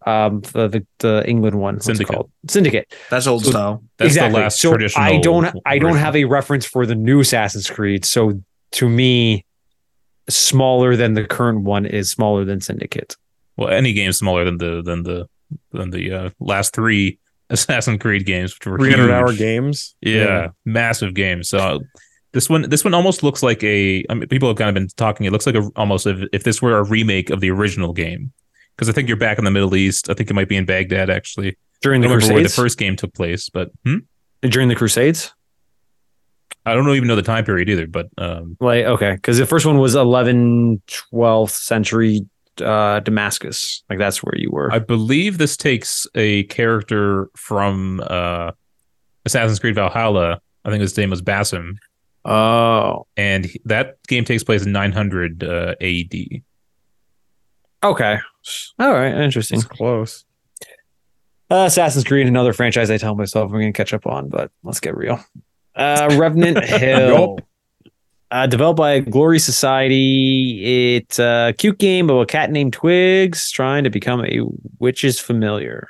um 0.05 0.41
the 0.53 0.67
the, 0.67 0.85
the 0.99 1.23
England 1.27 1.59
one. 1.59 1.75
What's 1.75 1.87
Syndicate. 1.87 2.09
it 2.11 2.15
called? 2.15 2.31
Syndicate. 2.47 2.93
That's 3.09 3.25
old 3.25 3.43
So- 3.43 3.49
style. 3.51 3.83
That's 3.97 4.09
exactly. 4.09 4.37
the 4.37 4.43
last 4.43 4.59
so 4.61 4.69
traditional. 4.69 5.03
I 5.03 5.17
don't 5.17 5.45
I 5.65 5.79
don't 5.79 5.93
version. 5.93 6.05
have 6.05 6.15
a 6.15 6.25
reference 6.25 6.67
for 6.67 6.85
the 6.85 6.95
new 6.95 7.21
Assassin's 7.21 7.67
Creed. 7.71 8.05
So 8.05 8.39
to 8.73 8.87
me, 8.87 9.45
smaller 10.29 10.95
than 10.95 11.13
the 11.13 11.25
current 11.25 11.61
one 11.61 11.85
is 11.85 12.09
smaller 12.09 12.45
than 12.45 12.61
Syndicate. 12.61 13.15
well 13.57 13.69
any 13.69 13.93
game 13.93 14.11
smaller 14.11 14.45
than 14.45 14.57
the 14.57 14.81
than 14.81 15.03
the 15.03 15.27
than 15.71 15.89
the 15.89 16.11
uh, 16.11 16.29
last 16.39 16.73
three 16.73 17.19
Assassin's 17.49 17.99
Creed 17.99 18.25
games, 18.25 18.53
which 18.57 18.65
were 18.65 18.77
300 18.77 19.11
hour 19.11 19.33
games. 19.33 19.95
Yeah, 20.01 20.49
massive 20.65 21.13
games. 21.13 21.49
So 21.49 21.81
this 22.33 22.49
one, 22.49 22.69
this 22.69 22.83
one 22.83 22.93
almost 22.93 23.23
looks 23.23 23.43
like 23.43 23.61
a. 23.63 24.05
I 24.09 24.13
mean, 24.13 24.27
people 24.27 24.47
have 24.47 24.57
kind 24.57 24.69
of 24.69 24.73
been 24.73 24.87
talking. 24.95 25.25
It 25.25 25.31
looks 25.31 25.45
like 25.45 25.55
a 25.55 25.69
almost 25.75 26.07
if, 26.07 26.27
if 26.31 26.43
this 26.43 26.61
were 26.61 26.77
a 26.77 26.83
remake 26.83 27.29
of 27.29 27.41
the 27.41 27.51
original 27.51 27.91
game, 27.93 28.31
because 28.75 28.87
I 28.87 28.93
think 28.93 29.07
you're 29.07 29.17
back 29.17 29.37
in 29.37 29.43
the 29.43 29.51
Middle 29.51 29.75
East. 29.75 30.09
I 30.09 30.13
think 30.13 30.29
it 30.29 30.33
might 30.33 30.47
be 30.47 30.55
in 30.55 30.65
Baghdad 30.65 31.09
actually. 31.09 31.57
During 31.81 32.01
I 32.01 32.07
the 32.07 32.09
don't 32.09 32.17
remember 32.17 32.35
where 32.35 32.43
the 32.43 32.49
first 32.49 32.77
game 32.77 32.95
took 32.95 33.13
place, 33.13 33.49
but 33.49 33.71
hmm? 33.85 33.97
During 34.41 34.69
the 34.69 34.75
Crusades. 34.75 35.33
I 36.65 36.73
don't 36.73 36.87
even 36.95 37.07
know 37.07 37.15
the 37.15 37.21
time 37.21 37.43
period 37.43 37.69
either. 37.69 37.87
But 37.87 38.09
um, 38.17 38.57
Like 38.59 38.85
okay, 38.85 39.13
because 39.15 39.37
the 39.37 39.45
first 39.45 39.65
one 39.65 39.79
was 39.79 39.95
11, 39.95 40.81
12th 40.87 41.51
century 41.51 42.25
uh 42.61 42.99
Damascus. 42.99 43.83
Like 43.89 43.99
that's 43.99 44.21
where 44.23 44.35
you 44.37 44.49
were. 44.51 44.71
I 44.71 44.79
believe 44.79 45.37
this 45.37 45.57
takes 45.57 46.05
a 46.15 46.43
character 46.43 47.29
from 47.35 48.01
uh, 48.05 48.51
Assassin's 49.25 49.59
Creed 49.59 49.75
Valhalla. 49.75 50.41
I 50.63 50.69
think 50.69 50.81
his 50.81 50.95
name 50.95 51.09
was 51.09 51.21
Basim, 51.21 51.77
oh. 52.25 53.07
and 53.17 53.45
he- 53.45 53.61
that 53.65 53.97
game 54.07 54.25
takes 54.25 54.43
place 54.43 54.63
in 54.63 54.71
900 54.71 55.43
uh, 55.43 55.75
AD. 55.81 56.13
Okay. 57.83 58.19
All 58.79 58.93
right. 58.93 59.13
Interesting. 59.13 59.57
It's 59.57 59.67
close. 59.67 60.23
Uh, 61.49 61.65
Assassin's 61.65 62.05
Creed, 62.05 62.27
another 62.27 62.53
franchise 62.53 62.91
I 62.91 62.97
tell 62.97 63.15
myself 63.15 63.45
I'm 63.45 63.59
going 63.59 63.73
to 63.73 63.77
catch 63.77 63.93
up 63.93 64.05
on, 64.05 64.29
but 64.29 64.51
let's 64.63 64.79
get 64.79 64.95
real. 64.95 65.19
Uh, 65.75 66.15
Revenant 66.19 66.63
Hill. 66.65 67.39
Uh, 68.29 68.47
developed 68.47 68.77
by 68.77 68.99
Glory 68.99 69.39
Society. 69.39 70.95
It's 70.95 71.19
a 71.19 71.53
cute 71.57 71.77
game 71.79 72.09
of 72.09 72.17
a 72.17 72.25
cat 72.25 72.49
named 72.49 72.71
Twigs 72.71 73.51
trying 73.51 73.83
to 73.83 73.89
become 73.89 74.23
a 74.23 74.39
witch's 74.79 75.19
familiar. 75.19 75.89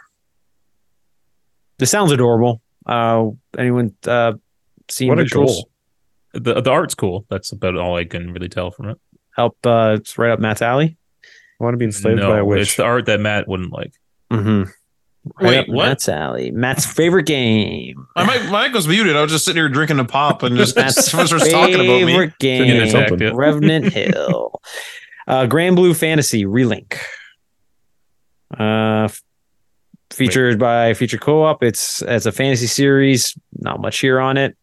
This 1.77 1.91
sounds 1.91 2.11
adorable. 2.11 2.61
Uh, 2.85 3.29
anyone 3.57 3.93
uh, 4.07 4.33
seen 4.89 5.09
What 5.09 5.19
a 5.19 5.23
visuals? 5.23 5.63
The 6.33 6.61
the 6.61 6.71
art's 6.71 6.95
cool. 6.95 7.25
That's 7.29 7.51
about 7.51 7.75
all 7.75 7.95
I 7.95 8.05
can 8.05 8.31
really 8.33 8.49
tell 8.49 8.71
from 8.71 8.89
it. 8.89 8.99
Help. 9.35 9.57
Uh, 9.65 9.97
it's 9.99 10.17
right 10.17 10.31
up 10.31 10.39
Matt's 10.39 10.61
alley. 10.61 10.97
I 11.59 11.63
want 11.63 11.73
to 11.75 11.77
be 11.77 11.85
enslaved 11.85 12.21
no, 12.21 12.29
by 12.29 12.39
a 12.39 12.45
witch. 12.45 12.61
it's 12.61 12.75
the 12.75 12.83
art 12.83 13.05
that 13.05 13.19
Matt 13.19 13.47
wouldn't 13.47 13.71
like. 13.71 13.93
Mm-hmm. 14.31 14.71
Right 15.39 15.67
Wait, 15.67 15.69
what? 15.69 15.85
Matt's 15.87 16.09
alley. 16.09 16.49
Matt's 16.51 16.85
favorite 16.85 17.27
game. 17.27 18.07
My 18.15 18.25
mic, 18.25 18.49
my 18.49 18.63
mic 18.67 18.73
was 18.73 18.87
muted. 18.87 19.15
I 19.15 19.21
was 19.21 19.31
just 19.31 19.45
sitting 19.45 19.59
here 19.61 19.69
drinking 19.69 19.99
a 19.99 20.05
pop 20.05 20.41
and 20.41 20.57
just 20.57 20.75
Matt's 20.75 21.09
someone 21.11 21.27
starts 21.27 21.51
talking 21.51 21.75
about 21.75 21.83
me. 21.85 22.05
favorite 22.07 22.33
Getting 22.39 22.67
game. 22.67 22.81
attacked, 22.87 23.21
yeah. 23.21 23.31
Revenant 23.33 23.93
Hill. 23.93 24.59
Uh, 25.27 25.45
Granblue 25.45 25.95
Fantasy 25.95 26.45
Relink. 26.45 26.97
Uh, 28.59 29.03
f- 29.05 29.21
featured 30.09 30.57
by 30.57 30.93
Feature 30.95 31.19
Co-op. 31.19 31.61
It's 31.63 32.01
as 32.01 32.25
a 32.25 32.31
fantasy 32.31 32.65
series. 32.67 33.37
Not 33.59 33.79
much 33.79 33.99
here 33.99 34.19
on 34.19 34.37
it. 34.37 34.57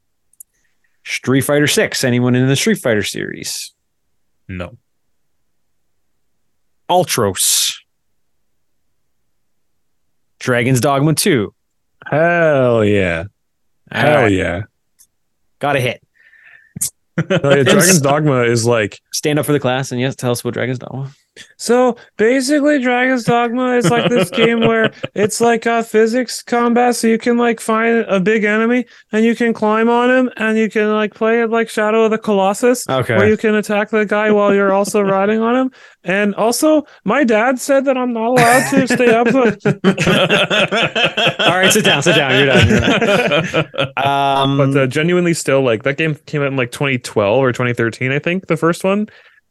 Street 1.06 1.42
Fighter 1.42 1.68
Six. 1.68 2.02
Anyone 2.02 2.34
in 2.34 2.48
the 2.48 2.56
Street 2.56 2.78
Fighter 2.78 3.04
series? 3.04 3.72
No. 4.48 4.76
Ultros. 6.90 7.77
Dragon's 10.38 10.80
Dogma 10.80 11.14
Two. 11.14 11.54
Hell 12.06 12.84
yeah. 12.84 13.24
Hell 13.90 14.16
Alright, 14.16 14.32
yeah. 14.32 14.62
Got 15.58 15.76
a 15.76 15.80
hit. 15.80 16.02
Dragon's 17.28 18.00
Dogma 18.00 18.42
is 18.42 18.64
like 18.64 19.00
Stand 19.12 19.38
up 19.38 19.46
for 19.46 19.52
the 19.52 19.60
class 19.60 19.92
and 19.92 20.00
yes, 20.00 20.14
tell 20.14 20.30
us 20.30 20.44
what 20.44 20.54
Dragon's 20.54 20.78
Dogma. 20.78 21.10
So 21.56 21.96
basically, 22.16 22.80
Dragon's 22.80 23.24
Dogma 23.24 23.76
is 23.76 23.90
like 23.90 24.08
this 24.10 24.30
game 24.30 24.60
where 24.60 24.92
it's 25.14 25.40
like 25.40 25.66
a 25.66 25.82
physics 25.82 26.42
combat. 26.42 26.96
So 26.96 27.06
you 27.06 27.18
can 27.18 27.36
like 27.36 27.60
find 27.60 28.04
a 28.08 28.20
big 28.20 28.44
enemy 28.44 28.86
and 29.12 29.24
you 29.24 29.34
can 29.34 29.52
climb 29.52 29.88
on 29.88 30.10
him 30.10 30.30
and 30.36 30.56
you 30.58 30.68
can 30.70 30.92
like 30.92 31.14
play 31.14 31.42
it 31.42 31.50
like 31.50 31.68
Shadow 31.68 32.04
of 32.04 32.10
the 32.10 32.18
Colossus, 32.18 32.88
Okay. 32.88 33.16
where 33.16 33.28
you 33.28 33.36
can 33.36 33.54
attack 33.54 33.90
the 33.90 34.04
guy 34.06 34.30
while 34.30 34.54
you're 34.54 34.72
also 34.72 35.00
riding 35.16 35.40
on 35.40 35.54
him. 35.56 35.70
And 36.04 36.34
also, 36.36 36.86
my 37.04 37.24
dad 37.24 37.58
said 37.58 37.84
that 37.86 37.96
I'm 37.98 38.12
not 38.12 38.28
allowed 38.28 38.70
to 38.70 38.86
stay 38.88 39.14
up. 39.14 39.26
With- 39.26 39.66
All 41.40 41.58
right, 41.58 41.70
sit 41.72 41.84
down, 41.84 42.02
sit 42.02 42.14
down. 42.16 42.32
You're 42.38 42.46
done. 42.46 42.68
You're 42.68 42.80
done. 42.80 43.92
Um, 44.06 44.58
but 44.58 44.76
uh, 44.76 44.86
genuinely, 44.86 45.34
still 45.34 45.62
like 45.62 45.82
that 45.82 45.96
game 45.96 46.14
came 46.26 46.40
out 46.42 46.48
in 46.48 46.56
like 46.56 46.70
2012 46.70 47.38
or 47.38 47.52
2013, 47.52 48.12
I 48.12 48.18
think, 48.18 48.46
the 48.46 48.56
first 48.56 48.84
one. 48.84 49.08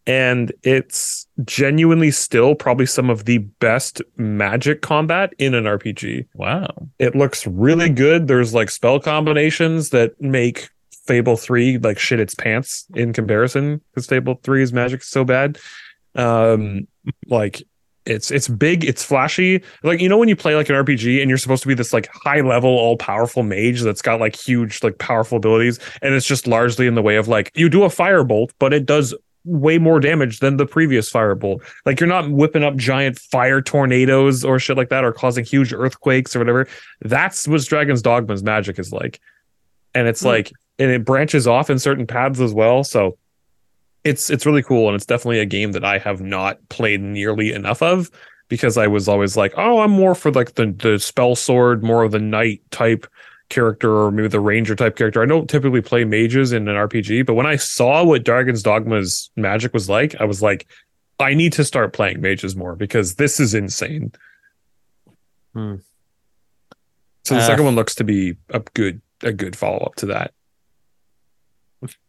And 0.07 0.53
it's 0.63 1.27
genuinely 1.43 2.11
still 2.11 2.55
probably 2.55 2.85
some 2.85 3.09
of 3.09 3.25
the 3.25 3.39
best 3.39 4.01
magic 4.15 4.81
combat 4.81 5.33
in 5.37 5.53
an 5.53 5.65
RPG. 5.65 6.27
wow. 6.33 6.67
It 6.97 7.13
looks 7.13 7.45
really 7.45 7.89
good. 7.89 8.27
There's 8.27 8.53
like 8.53 8.69
spell 8.71 8.99
combinations 8.99 9.89
that 9.89 10.19
make 10.21 10.69
Fable 11.05 11.37
3 11.37 11.77
like 11.79 11.99
shit 11.99 12.19
its 12.19 12.35
pants 12.35 12.85
in 12.95 13.13
comparison 13.13 13.81
because 13.91 14.07
Fable 14.07 14.37
3's 14.37 14.73
magic 14.73 15.01
is 15.01 15.07
so 15.07 15.23
bad. 15.23 15.59
Um 16.15 16.87
like 17.27 17.63
it's 18.05 18.31
it's 18.31 18.47
big, 18.47 18.85
it's 18.85 19.03
flashy. 19.03 19.61
Like 19.83 19.99
you 19.99 20.07
know 20.07 20.17
when 20.17 20.29
you 20.29 20.35
play 20.35 20.55
like 20.55 20.69
an 20.69 20.75
RPG 20.75 21.21
and 21.21 21.29
you're 21.29 21.37
supposed 21.37 21.61
to 21.63 21.67
be 21.67 21.73
this 21.73 21.91
like 21.91 22.09
high 22.13 22.41
level 22.41 22.69
all 22.69 22.97
powerful 22.97 23.43
mage 23.43 23.81
that's 23.81 24.01
got 24.01 24.19
like 24.19 24.35
huge 24.35 24.81
like 24.83 24.97
powerful 24.97 25.37
abilities 25.37 25.79
and 26.01 26.13
it's 26.13 26.25
just 26.25 26.47
largely 26.47 26.87
in 26.87 26.95
the 26.95 27.01
way 27.01 27.17
of 27.17 27.27
like 27.27 27.51
you 27.55 27.69
do 27.69 27.83
a 27.83 27.89
firebolt 27.89 28.51
but 28.59 28.73
it 28.73 28.85
does 28.85 29.13
way 29.45 29.77
more 29.77 29.99
damage 29.99 30.39
than 30.39 30.57
the 30.57 30.65
previous 30.65 31.11
firebolt. 31.11 31.61
Like 31.85 31.99
you're 31.99 32.07
not 32.09 32.29
whipping 32.29 32.63
up 32.63 32.75
giant 32.75 33.17
fire 33.17 33.61
tornadoes 33.61 34.43
or 34.43 34.59
shit 34.59 34.75
like 34.77 34.89
that 34.89 35.03
or 35.05 35.13
causing 35.13 35.45
huge 35.45 35.73
earthquakes 35.73 36.35
or 36.35 36.39
whatever. 36.39 36.67
That's 37.01 37.47
what 37.47 37.61
Dragon's 37.65 38.01
Dogma's 38.01 38.43
magic 38.43 38.77
is 38.77 38.91
like. 38.91 39.19
And 39.93 40.07
it's 40.07 40.21
Hmm. 40.21 40.27
like 40.27 40.51
and 40.79 40.91
it 40.91 41.05
branches 41.05 41.47
off 41.47 41.69
in 41.69 41.79
certain 41.79 42.05
paths 42.05 42.39
as 42.39 42.53
well. 42.53 42.83
So 42.83 43.17
it's 44.03 44.29
it's 44.29 44.45
really 44.45 44.63
cool 44.63 44.87
and 44.87 44.95
it's 44.95 45.05
definitely 45.05 45.39
a 45.39 45.45
game 45.45 45.71
that 45.73 45.83
I 45.85 45.97
have 45.97 46.21
not 46.21 46.59
played 46.69 47.01
nearly 47.01 47.51
enough 47.53 47.81
of 47.81 48.11
because 48.49 48.77
I 48.77 48.87
was 48.87 49.07
always 49.09 49.35
like, 49.35 49.53
oh, 49.57 49.79
I'm 49.79 49.91
more 49.91 50.13
for 50.15 50.31
like 50.31 50.55
the 50.55 50.67
the 50.67 50.99
spell 50.99 51.35
sword, 51.35 51.83
more 51.83 52.03
of 52.03 52.11
the 52.11 52.19
knight 52.19 52.61
type 52.71 53.07
character 53.49 53.91
or 53.95 54.11
maybe 54.11 54.27
the 54.27 54.39
ranger 54.39 54.75
type 54.75 54.95
character. 54.95 55.21
I 55.21 55.25
don't 55.25 55.49
typically 55.49 55.81
play 55.81 56.03
mages 56.03 56.51
in 56.51 56.67
an 56.67 56.75
RPG, 56.75 57.25
but 57.25 57.33
when 57.35 57.45
I 57.45 57.55
saw 57.55 58.03
what 58.03 58.23
Dragon's 58.23 58.61
Dogma's 58.63 59.29
magic 59.35 59.73
was 59.73 59.89
like, 59.89 60.19
I 60.19 60.25
was 60.25 60.41
like, 60.41 60.67
I 61.19 61.33
need 61.33 61.53
to 61.53 61.63
start 61.63 61.93
playing 61.93 62.21
mages 62.21 62.55
more 62.55 62.75
because 62.75 63.15
this 63.15 63.39
is 63.39 63.53
insane. 63.53 64.11
Hmm. 65.53 65.75
So 67.25 67.35
the 67.35 67.41
Uh, 67.41 67.45
second 67.47 67.65
one 67.65 67.75
looks 67.75 67.95
to 67.95 68.03
be 68.03 68.35
a 68.49 68.59
good 68.73 69.01
a 69.23 69.31
good 69.33 69.55
follow 69.55 69.79
up 69.79 69.95
to 69.95 70.05
that. 70.07 70.31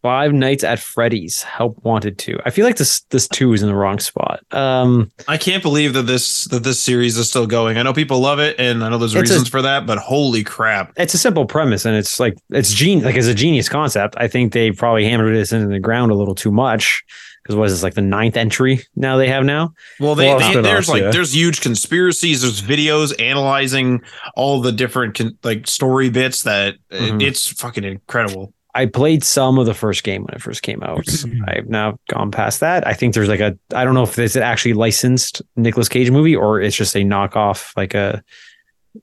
Five 0.02 0.32
Nights 0.32 0.62
at 0.64 0.78
Freddy's. 0.78 1.42
Help 1.42 1.82
Wanted 1.84 2.18
Two. 2.18 2.38
I 2.44 2.50
feel 2.50 2.64
like 2.66 2.76
this 2.76 3.00
this 3.10 3.26
two 3.28 3.52
is 3.52 3.62
in 3.62 3.68
the 3.68 3.74
wrong 3.74 3.98
spot. 3.98 4.27
Um, 4.50 5.10
I 5.28 5.36
can't 5.36 5.62
believe 5.62 5.92
that 5.92 6.04
this 6.04 6.44
that 6.46 6.62
this 6.64 6.80
series 6.80 7.18
is 7.18 7.28
still 7.28 7.46
going. 7.46 7.76
I 7.76 7.82
know 7.82 7.92
people 7.92 8.18
love 8.20 8.38
it, 8.38 8.58
and 8.58 8.82
I 8.82 8.88
know 8.88 8.96
there's 8.98 9.14
It's 9.14 9.30
a- 9.30 9.34
reasons 9.34 9.48
for 9.48 9.60
that. 9.62 9.86
But 9.86 9.98
holy 9.98 10.42
crap! 10.42 10.92
it's 10.96 11.12
a 11.14 11.18
simple 11.18 11.44
premise, 11.46 11.84
and 11.84 11.94
it's 11.96 12.18
like 12.18 12.34
it's 12.50 12.72
gene 12.72 13.02
like 13.02 13.16
it's 13.16 13.26
a 13.26 13.34
genius 13.34 13.68
concept. 13.68 14.14
I 14.18 14.26
think 14.28 14.52
they 14.52 14.70
probably 14.72 15.04
hammered 15.04 15.34
this 15.36 15.52
into 15.52 15.68
the 15.68 15.80
ground 15.80 16.10
a 16.12 16.14
little 16.14 16.34
too 16.34 16.50
much 16.50 17.02
because 17.42 17.56
what 17.56 17.66
is 17.66 17.72
this 17.72 17.82
like 17.82 17.94
the 17.94 18.00
ninth 18.02 18.36
entry 18.36 18.80
now 18.96 19.16
they 19.18 19.28
have 19.28 19.44
now? 19.44 19.72
Well, 20.00 20.14
they, 20.14 20.28
Well, 20.28 20.38
they- 20.54 20.60
there's 20.62 20.88
like 20.88 21.02
yeah. 21.02 21.10
there's 21.10 21.34
huge 21.34 21.60
conspiracies. 21.60 22.40
There's 22.42 22.62
videos 22.62 23.14
analyzing 23.20 24.00
all 24.34 24.60
the 24.62 24.72
different 24.72 25.14
con- 25.14 25.36
like 25.44 25.66
story 25.66 26.08
bits. 26.10 26.42
That 26.42 26.76
it- 26.90 27.00
Mhm. 27.12 27.22
it's 27.22 27.46
fucking 27.48 27.84
incredible. 27.84 28.54
I 28.74 28.86
played 28.86 29.24
some 29.24 29.58
of 29.58 29.66
the 29.66 29.74
first 29.74 30.04
game 30.04 30.22
when 30.24 30.34
it 30.34 30.42
first 30.42 30.62
came 30.62 30.82
out. 30.82 31.06
I've 31.48 31.68
now 31.68 31.98
gone 32.08 32.30
past 32.30 32.60
that. 32.60 32.86
I 32.86 32.92
think 32.92 33.14
there's 33.14 33.28
like 33.28 33.40
a 33.40 33.58
I 33.74 33.84
don't 33.84 33.94
know 33.94 34.02
if 34.04 34.18
it's 34.18 34.36
an 34.36 34.42
actually 34.42 34.74
licensed 34.74 35.42
Nicolas 35.56 35.88
Cage 35.88 36.10
movie 36.10 36.36
or 36.36 36.60
it's 36.60 36.76
just 36.76 36.94
a 36.94 37.00
knockoff. 37.00 37.76
Like 37.76 37.94
a 37.94 38.22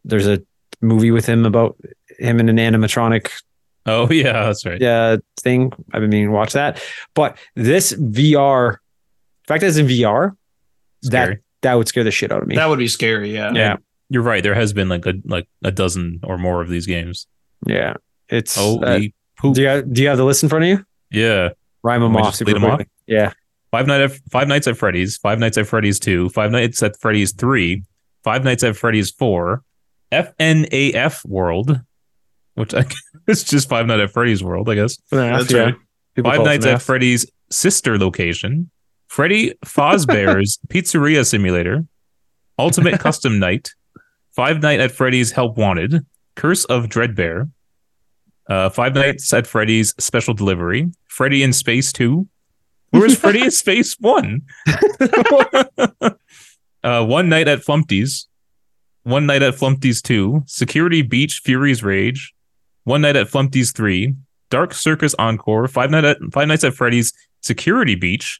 there's 0.04 0.28
a 0.28 0.42
movie 0.82 1.12
with 1.12 1.26
him 1.26 1.46
about 1.46 1.78
him 2.20 2.40
in 2.40 2.48
an 2.50 2.58
animatronic 2.58 3.32
Oh 3.88 4.10
yeah, 4.12 4.46
that's 4.46 4.66
right. 4.66 4.82
uh, 4.82 5.18
thing. 5.40 5.72
I've 5.94 6.02
been 6.02 6.10
meaning 6.10 6.28
to 6.28 6.34
watch 6.34 6.54
that. 6.54 6.82
But 7.14 7.38
this 7.56 7.94
VR, 7.94 8.74
the 8.74 9.48
fact 9.48 9.62
that 9.62 9.68
it's 9.68 9.78
in 9.78 9.86
VR, 9.86 10.36
Scary. 11.04 11.36
that 11.36 11.42
that 11.62 11.74
would 11.76 11.88
scare 11.88 12.04
the 12.04 12.10
shit 12.12 12.32
out 12.32 12.42
of 12.42 12.48
me. 12.48 12.56
That 12.56 12.68
would 12.68 12.80
be 12.80 12.88
scary. 12.88 13.32
Yeah. 13.34 13.52
yeah, 13.54 13.78
You're 14.10 14.24
right. 14.24 14.42
There 14.42 14.56
has 14.56 14.74
been 14.74 14.90
like 14.90 15.06
a 15.06 15.14
like 15.26 15.48
a 15.64 15.72
dozen 15.72 16.20
or 16.24 16.38
more 16.40 16.62
of 16.62 16.70
these 16.70 16.86
games. 16.88 17.28
yeah. 17.66 17.94
It's 18.28 18.58
Oh, 18.58 18.80
uh, 18.82 19.02
poop. 19.38 19.56
do 19.56 19.62
you 19.62 19.68
have, 19.68 19.94
do 19.94 20.02
you 20.02 20.08
have 20.08 20.18
the 20.18 20.26
list 20.26 20.44
in 20.44 20.50
front 20.50 20.64
of 20.66 20.70
you? 20.70 20.86
Yeah. 21.12 21.50
Rhyme 21.84 22.02
them 22.02 22.14
Want 22.14 22.16
me 22.16 22.22
to 22.24 22.28
off. 22.30 22.36
super 22.36 22.52
lead 22.54 22.64
'em 22.64 22.72
off? 22.72 22.82
Yeah. 23.08 23.32
Five 23.72 23.88
Night 23.88 24.02
at 24.02 24.12
Five 24.32 24.48
Nights 24.48 24.68
at 24.68 24.78
Freddy's, 24.78 25.18
Five 25.18 25.40
Nights 25.40 25.58
at 25.58 25.68
Freddy's 25.68 26.00
Two, 26.00 26.30
Five 26.30 26.52
Nights 26.52 26.82
at 26.82 27.00
Freddy's 27.00 27.34
Three, 27.34 27.84
Five 28.24 28.44
Nights 28.44 28.64
at 28.64 28.76
Freddy's 28.78 29.12
Four, 29.12 29.64
FNAF 30.12 31.26
World, 31.26 31.82
which 32.54 32.74
I 32.74 32.86
it's 33.28 33.44
just 33.44 33.70
Five 33.70 33.86
Nights 33.88 34.02
at 34.02 34.12
Freddy's 34.12 34.44
World, 34.44 34.70
I 34.70 34.76
guess. 34.76 34.98
That's 35.12 35.52
yeah. 35.52 35.60
right. 35.60 35.76
People 36.16 36.32
Five 36.32 36.46
Nights 36.46 36.66
at 36.66 36.82
Freddy's 36.82 37.30
sister 37.52 37.98
location, 37.98 38.72
Freddy 39.08 39.54
Fazbear's 39.66 40.58
Pizzeria 40.70 41.26
Simulator, 41.26 41.86
Ultimate 42.58 43.00
Custom 43.00 43.40
Night, 43.40 43.72
Five 44.32 44.62
Night 44.62 44.80
at 44.80 44.92
Freddy's 44.92 45.32
Help 45.32 45.58
Wanted, 45.58 46.06
Curse 46.36 46.64
of 46.66 46.86
Dreadbear, 46.86 47.52
uh, 48.50 48.70
Five 48.70 48.94
Nights 48.94 49.34
at 49.34 49.48
Freddy's 49.48 49.94
Special 50.00 50.34
Delivery, 50.34 50.92
Freddy 51.08 51.44
in 51.44 51.54
Space 51.54 51.92
2. 51.94 52.28
Where's 52.92 53.18
Freddy 53.18 53.44
in 53.44 53.52
Space 53.64 53.96
1? 54.00 54.42
uh, 56.84 57.06
One 57.06 57.30
Night 57.30 57.48
at 57.48 57.60
Flumpty's, 57.60 58.28
One 59.04 59.26
Night 59.26 59.42
at 59.42 59.56
Flumpty's 59.56 60.02
2, 60.02 60.44
Security 60.46 61.02
Beach 61.02 61.42
Fury's 61.44 61.84
Rage, 61.84 62.34
One 62.84 63.02
Night 63.02 63.16
at 63.16 63.28
Flumpty's 63.28 63.72
3, 63.72 64.16
Dark 64.50 64.74
Circus 64.74 65.16
Encore, 65.16 65.68
Five 65.68 65.92
Night 65.92 66.06
at 66.06 66.18
Five 66.32 66.48
Nights 66.48 66.64
at 66.64 66.74
Freddy's 66.74 67.12
Security 67.42 67.96
Beach, 67.96 68.40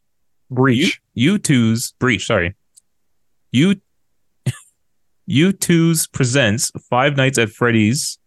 Breach. 0.52 1.02
U 1.16 1.38
two's 1.38 1.94
Breach, 1.94 2.26
sorry. 2.26 2.56
U 3.52 3.76
U 5.26 5.52
two's 5.52 6.08
presents 6.08 6.72
Five 6.90 7.18
Nights 7.18 7.38
at 7.38 7.50
Freddy's, 7.50 8.20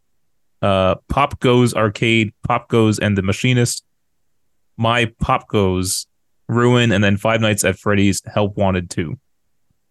uh, 0.62 0.96
Pop 1.08 1.40
Goes 1.40 1.74
Arcade, 1.74 2.32
Pop 2.46 2.68
Goes 2.68 2.98
and 2.98 3.16
the 3.16 3.22
Machinist, 3.22 3.84
My 4.76 5.12
Pop 5.20 5.48
Goes, 5.48 6.06
Ruin, 6.48 6.92
and 6.92 7.02
then 7.04 7.16
Five 7.16 7.40
Nights 7.40 7.64
at 7.64 7.78
Freddy's 7.78 8.22
Help 8.26 8.56
Wanted 8.56 8.90
2. 8.90 9.18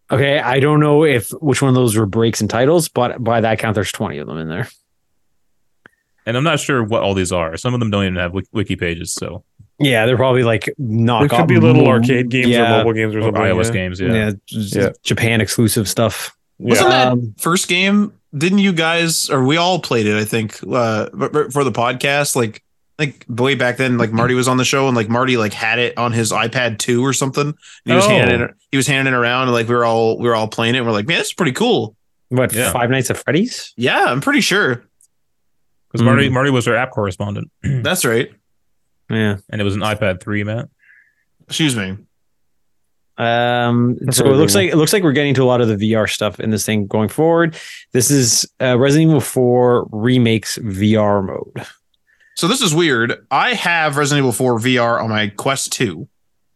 Okay, 0.09 0.39
I 0.39 0.59
don't 0.61 0.80
know 0.80 1.03
if 1.03 1.30
which 1.41 1.61
one 1.61 1.70
of 1.70 1.76
those 1.76 1.95
were 1.97 2.05
breaks 2.05 2.39
and 2.41 2.49
titles, 2.49 2.88
but 2.88 3.22
by 3.24 3.41
that 3.41 3.59
count, 3.59 3.76
there's 3.76 3.91
20 3.91 4.18
of 4.20 4.28
them 4.28 4.38
in 4.38 4.47
there. 4.47 4.68
And 6.26 6.36
I'm 6.36 6.43
not 6.43 6.59
sure 6.59 6.84
what 6.84 7.03
all 7.03 7.13
these 7.13 7.32
are. 7.32 7.55
Some 7.57 7.74
of 7.74 7.80
them 7.80 7.89
don't 7.89 8.03
even 8.03 8.15
have 8.18 8.34
wiki, 8.34 8.47
wiki 8.51 8.76
pages, 8.76 9.13
so 9.13 9.43
Yeah, 9.80 10.05
they're 10.05 10.18
probably 10.18 10.43
like 10.43 10.74
knock 10.78 11.30
There 11.30 11.39
could 11.39 11.47
be 11.47 11.59
little 11.59 11.88
arcade 11.88 12.30
games 12.30 12.55
or 12.55 12.63
mobile 12.68 12.93
games 12.93 13.15
or 13.15 13.20
or 13.20 13.22
something. 13.24 13.41
iOS 13.41 13.65
yeah. 13.68 13.72
games, 13.72 13.99
Yeah, 13.99 14.13
yeah. 14.13 14.32
Yeah. 14.49 14.89
Japan 15.03 15.39
exclusive 15.41 15.88
stuff. 15.88 16.36
Wasn't 16.57 16.88
Yeah. 16.89 16.93
that 17.05 17.11
Um, 17.13 17.34
first 17.38 17.68
game? 17.68 18.11
Didn't 18.36 18.59
you 18.59 18.73
guys 18.73 19.30
or 19.30 19.43
we 19.43 19.57
all 19.57 19.80
played 19.80 20.05
it? 20.05 20.15
I 20.17 20.25
think 20.25 20.59
uh, 20.63 21.09
but- 21.13 21.32
but 21.32 21.53
for 21.53 21.63
the 21.63 21.71
podcast, 21.71 22.36
like 22.36 22.63
like 22.99 23.25
way 23.30 23.53
back 23.55 23.78
then, 23.78 23.97
like 23.99 24.11
Marty 24.11 24.34
was 24.34 24.47
on 24.47 24.57
the 24.57 24.65
show 24.65 24.88
and 24.88 24.95
like 24.97 25.07
Marty 25.07 25.38
like 25.38 25.53
had 25.53 25.78
it 25.78 25.95
on 25.99 26.11
his 26.11 26.32
iPad 26.32 26.80
two 26.80 27.05
or 27.05 27.13
something. 27.13 27.47
And 27.47 27.55
he 27.86 27.93
was 27.93 28.05
Oh. 28.05 28.09
handing 28.09 28.41
it. 28.41 28.51
He 28.71 28.78
was 28.78 28.88
handing 28.88 29.13
it 29.13 29.17
around 29.17 29.43
and 29.43 29.51
like 29.51 29.67
we 29.67 29.75
were 29.75 29.86
all 29.86 30.17
we 30.17 30.28
were 30.28 30.36
all 30.36 30.47
playing 30.47 30.73
it. 30.75 30.80
And 30.80 30.88
we're 30.88 30.93
like, 30.93 31.07
man, 31.07 31.19
this 31.19 31.28
is 31.28 31.34
pretty 31.34 31.51
cool. 31.51 31.95
What 32.30 32.51
Yeah. 32.53 32.71
Five 32.71 32.89
Nights 32.89 33.09
at 33.11 33.17
Freddy's? 33.17 33.73
Yeah, 33.78 34.05
I'm 34.05 34.19
pretty 34.19 34.41
sure 34.41 34.84
Because 35.91 36.03
Marty 36.03 36.28
Marty 36.30 36.49
was 36.49 36.67
our 36.67 36.75
app 36.75 36.91
correspondent, 36.91 37.49
that's 37.63 38.03
right. 38.03 38.30
Yeah. 39.09 39.38
and 39.49 39.61
it 39.61 39.63
was 39.63 39.75
an 39.75 39.82
iPad 39.82 40.19
3, 40.21 40.43
Matt. 40.43 40.67
Excuse 41.47 41.75
me. 41.78 41.97
Um. 43.18 43.97
That's 44.01 44.18
So 44.18 44.26
it 44.26 44.36
looks 44.38 44.53
like 44.55 44.70
it 44.72 44.76
looks 44.76 44.93
like 44.93 45.03
we're 45.03 45.11
getting 45.11 45.34
to 45.36 45.43
a 45.43 45.45
lot 45.45 45.61
of 45.61 45.68
the 45.68 45.76
VR 45.93 46.09
stuff 46.09 46.39
in 46.39 46.49
this 46.51 46.65
thing 46.65 46.88
going 46.88 47.09
forward. 47.09 47.55
This 47.91 48.11
is 48.11 48.45
uh, 48.61 48.78
Resident 48.78 49.09
Evil 49.09 49.22
4 49.22 49.88
remakes 49.91 50.57
VR 50.59 51.26
mode. 51.26 51.65
So 52.36 52.47
this 52.47 52.61
is 52.61 52.76
weird. 52.76 53.26
I 53.32 53.53
have 53.55 53.97
Resident 53.97 54.24
Evil 54.24 54.32
4 54.32 54.59
VR 54.59 55.01
on 55.01 55.09
my 55.09 55.30
Quest 55.30 55.72
2, 55.74 56.07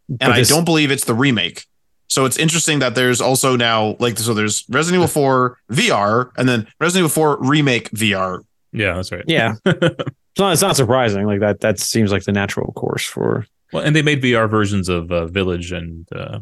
and 0.10 0.20
But 0.20 0.32
I 0.32 0.38
this- 0.40 0.50
don't 0.50 0.66
believe 0.66 0.92
it's 0.92 1.06
the 1.06 1.16
remake. 1.16 1.66
So 2.08 2.26
it's 2.26 2.38
interesting 2.38 2.80
that 2.80 2.94
there's 2.94 3.22
also 3.22 3.56
now 3.56 3.96
like 4.00 4.20
so 4.20 4.34
there's 4.34 4.66
Resident 4.70 5.00
Evil 5.02 5.08
4 5.08 5.58
VR 5.72 6.32
and 6.38 6.48
then 6.48 6.68
Resident 6.80 7.06
Evil 7.06 7.38
4 7.38 7.38
remake 7.42 7.90
VR. 7.92 8.42
Yeah, 8.74 8.96
that's 8.96 9.12
right. 9.12 9.24
Yeah. 9.28 9.56
it's 9.66 9.90
not. 10.38 10.54
It's 10.54 10.62
not 10.62 10.76
surprising. 10.76 11.26
Like 11.26 11.40
that. 11.40 11.62
That 11.62 11.80
seems 11.80 12.12
like 12.12 12.24
the 12.26 12.32
natural 12.34 12.72
course 12.74 13.06
for. 13.06 13.46
Well, 13.74 13.84
and 13.84 13.96
they 13.96 14.02
made 14.02 14.22
VR 14.22 14.50
versions 14.50 14.90
of 14.90 15.10
uh, 15.12 15.26
Village 15.28 15.72
and 15.72 16.06
uh, 16.14 16.40
or 16.40 16.42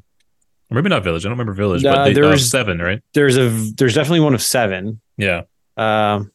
maybe 0.70 0.90
not 0.90 1.04
Village. 1.04 1.26
I 1.26 1.30
don't 1.30 1.38
remember 1.38 1.54
Village, 1.54 1.84
Uh, 1.86 1.94
but 1.96 2.04
they, 2.06 2.12
uh, 2.12 2.14
there's- 2.14 2.50
seven, 2.50 2.80
right? 2.80 3.02
There's 3.14 3.38
a. 3.38 3.50
There's 3.50 3.94
definitely 3.96 4.20
one 4.22 4.34
of 4.34 4.42
seven. 4.42 5.02
Yeah. 5.18 5.42
Um, 5.78 6.32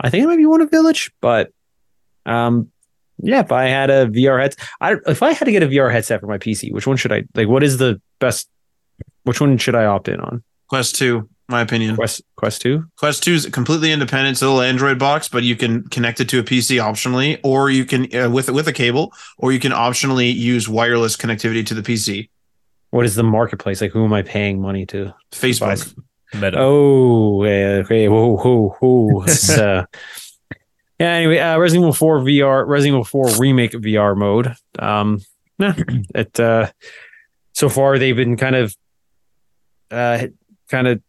I 0.00 0.08
think 0.10 0.24
it 0.24 0.26
might 0.26 0.36
be 0.36 0.46
one 0.46 0.60
of 0.60 0.70
Village, 0.70 1.10
but 1.20 1.52
um, 2.26 2.70
yeah. 3.22 3.40
If 3.40 3.52
I 3.52 3.64
had 3.64 3.90
a 3.90 4.06
VR 4.06 4.40
headset, 4.40 4.66
I 4.80 4.96
if 5.06 5.22
I 5.22 5.32
had 5.32 5.44
to 5.44 5.52
get 5.52 5.62
a 5.62 5.66
VR 5.68 5.90
headset 5.92 6.20
for 6.20 6.26
my 6.26 6.38
PC, 6.38 6.72
which 6.72 6.86
one 6.86 6.96
should 6.96 7.12
I 7.12 7.24
like? 7.34 7.48
What 7.48 7.62
is 7.62 7.78
the 7.78 8.00
best? 8.18 8.48
Which 9.24 9.40
one 9.40 9.58
should 9.58 9.74
I 9.74 9.84
opt 9.84 10.08
in 10.08 10.20
on? 10.20 10.42
Quest 10.68 10.94
2, 10.96 11.28
my 11.48 11.60
opinion. 11.60 11.96
Quest 11.96 12.22
Quest 12.36 12.62
Two. 12.62 12.84
Quest 12.96 13.22
2 13.24 13.32
is 13.32 13.46
completely 13.46 13.92
independent. 13.92 14.34
It's 14.36 14.42
a 14.42 14.46
little 14.46 14.62
Android 14.62 14.98
box, 14.98 15.28
but 15.28 15.42
you 15.42 15.56
can 15.56 15.82
connect 15.88 16.20
it 16.20 16.28
to 16.30 16.38
a 16.38 16.42
PC 16.42 16.76
optionally, 16.80 17.38
or 17.42 17.68
you 17.70 17.84
can 17.84 18.14
uh, 18.16 18.30
with 18.30 18.48
with 18.50 18.68
a 18.68 18.72
cable, 18.72 19.12
or 19.36 19.52
you 19.52 19.58
can 19.60 19.72
optionally 19.72 20.34
use 20.34 20.68
wireless 20.68 21.16
connectivity 21.16 21.66
to 21.66 21.74
the 21.74 21.82
PC. 21.82 22.28
What 22.90 23.04
is 23.06 23.14
the 23.14 23.22
marketplace? 23.22 23.80
Like, 23.80 23.92
who 23.92 24.04
am 24.04 24.12
I 24.12 24.22
paying 24.22 24.60
money 24.60 24.86
to? 24.86 25.14
Facebook. 25.32 25.94
Meta. 26.34 26.56
Oh, 26.58 27.44
yeah, 27.44 27.82
okay, 27.84 28.08
whoa, 28.08 28.36
whoa, 28.36 28.76
whoa. 28.80 29.22
It's, 29.26 29.50
uh, 29.50 29.84
yeah. 30.98 31.10
Anyway, 31.12 31.38
uh, 31.38 31.58
Resident 31.58 31.84
Evil 31.84 31.92
Four 31.92 32.20
VR, 32.20 32.66
Resident 32.66 32.94
Evil 32.94 33.04
Four 33.04 33.28
remake 33.38 33.72
VR 33.72 34.16
mode. 34.16 34.54
Um, 34.78 35.20
yeah, 35.58 35.74
it. 36.14 36.38
Uh, 36.38 36.70
so 37.52 37.68
far, 37.68 37.98
they've 37.98 38.14
been 38.16 38.36
kind 38.36 38.54
of, 38.56 38.76
uh, 39.90 40.26
kind 40.68 40.86
of 40.86 41.02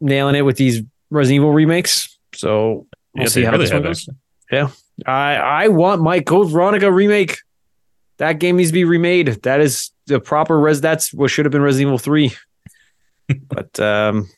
nailing 0.00 0.36
it 0.36 0.42
with 0.42 0.56
these 0.56 0.82
Resident 1.10 1.36
Evil 1.42 1.52
remakes. 1.52 2.16
So 2.34 2.86
we'll 3.14 3.24
Yeah, 3.24 3.28
see 3.28 3.42
how 3.44 3.52
really 3.52 3.64
this 3.64 3.72
one 3.72 3.82
have, 3.82 3.90
goes. 3.90 4.08
actually. 4.52 4.72
I 5.06 5.34
I 5.36 5.68
want 5.68 6.02
my 6.02 6.20
Code 6.20 6.50
Veronica 6.50 6.90
remake. 6.92 7.38
That 8.18 8.34
game 8.40 8.56
needs 8.56 8.70
to 8.70 8.74
be 8.74 8.84
remade. 8.84 9.28
That 9.42 9.60
is 9.60 9.90
the 10.08 10.20
proper 10.20 10.58
res. 10.58 10.80
That's 10.80 11.12
what 11.12 11.30
should 11.30 11.44
have 11.44 11.52
been 11.52 11.62
Resident 11.62 11.88
Evil 11.88 11.98
Three. 11.98 12.32
but 13.48 13.78
um, 13.78 14.28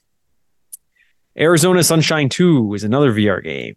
Arizona 1.38 1.82
Sunshine 1.82 2.28
Two 2.28 2.74
is 2.74 2.84
another 2.84 3.12
VR 3.12 3.42
game. 3.42 3.76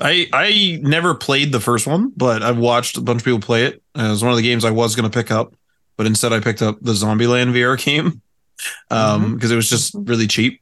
I 0.00 0.28
I 0.32 0.78
never 0.82 1.14
played 1.14 1.52
the 1.52 1.60
first 1.60 1.86
one, 1.86 2.12
but 2.16 2.42
I've 2.42 2.58
watched 2.58 2.96
a 2.96 3.00
bunch 3.00 3.20
of 3.20 3.24
people 3.24 3.40
play 3.40 3.64
it. 3.66 3.82
Uh, 3.96 4.04
it 4.04 4.10
was 4.10 4.22
one 4.22 4.32
of 4.32 4.36
the 4.36 4.42
games 4.42 4.64
I 4.64 4.70
was 4.70 4.96
going 4.96 5.08
to 5.08 5.16
pick 5.16 5.30
up, 5.30 5.54
but 5.96 6.06
instead 6.06 6.32
I 6.32 6.40
picked 6.40 6.62
up 6.62 6.78
the 6.80 6.92
Zombieland 6.92 7.52
VR 7.52 7.78
game 7.84 8.20
um 8.90 9.34
because 9.34 9.50
it 9.50 9.56
was 9.56 9.68
just 9.68 9.94
really 9.94 10.26
cheap. 10.26 10.60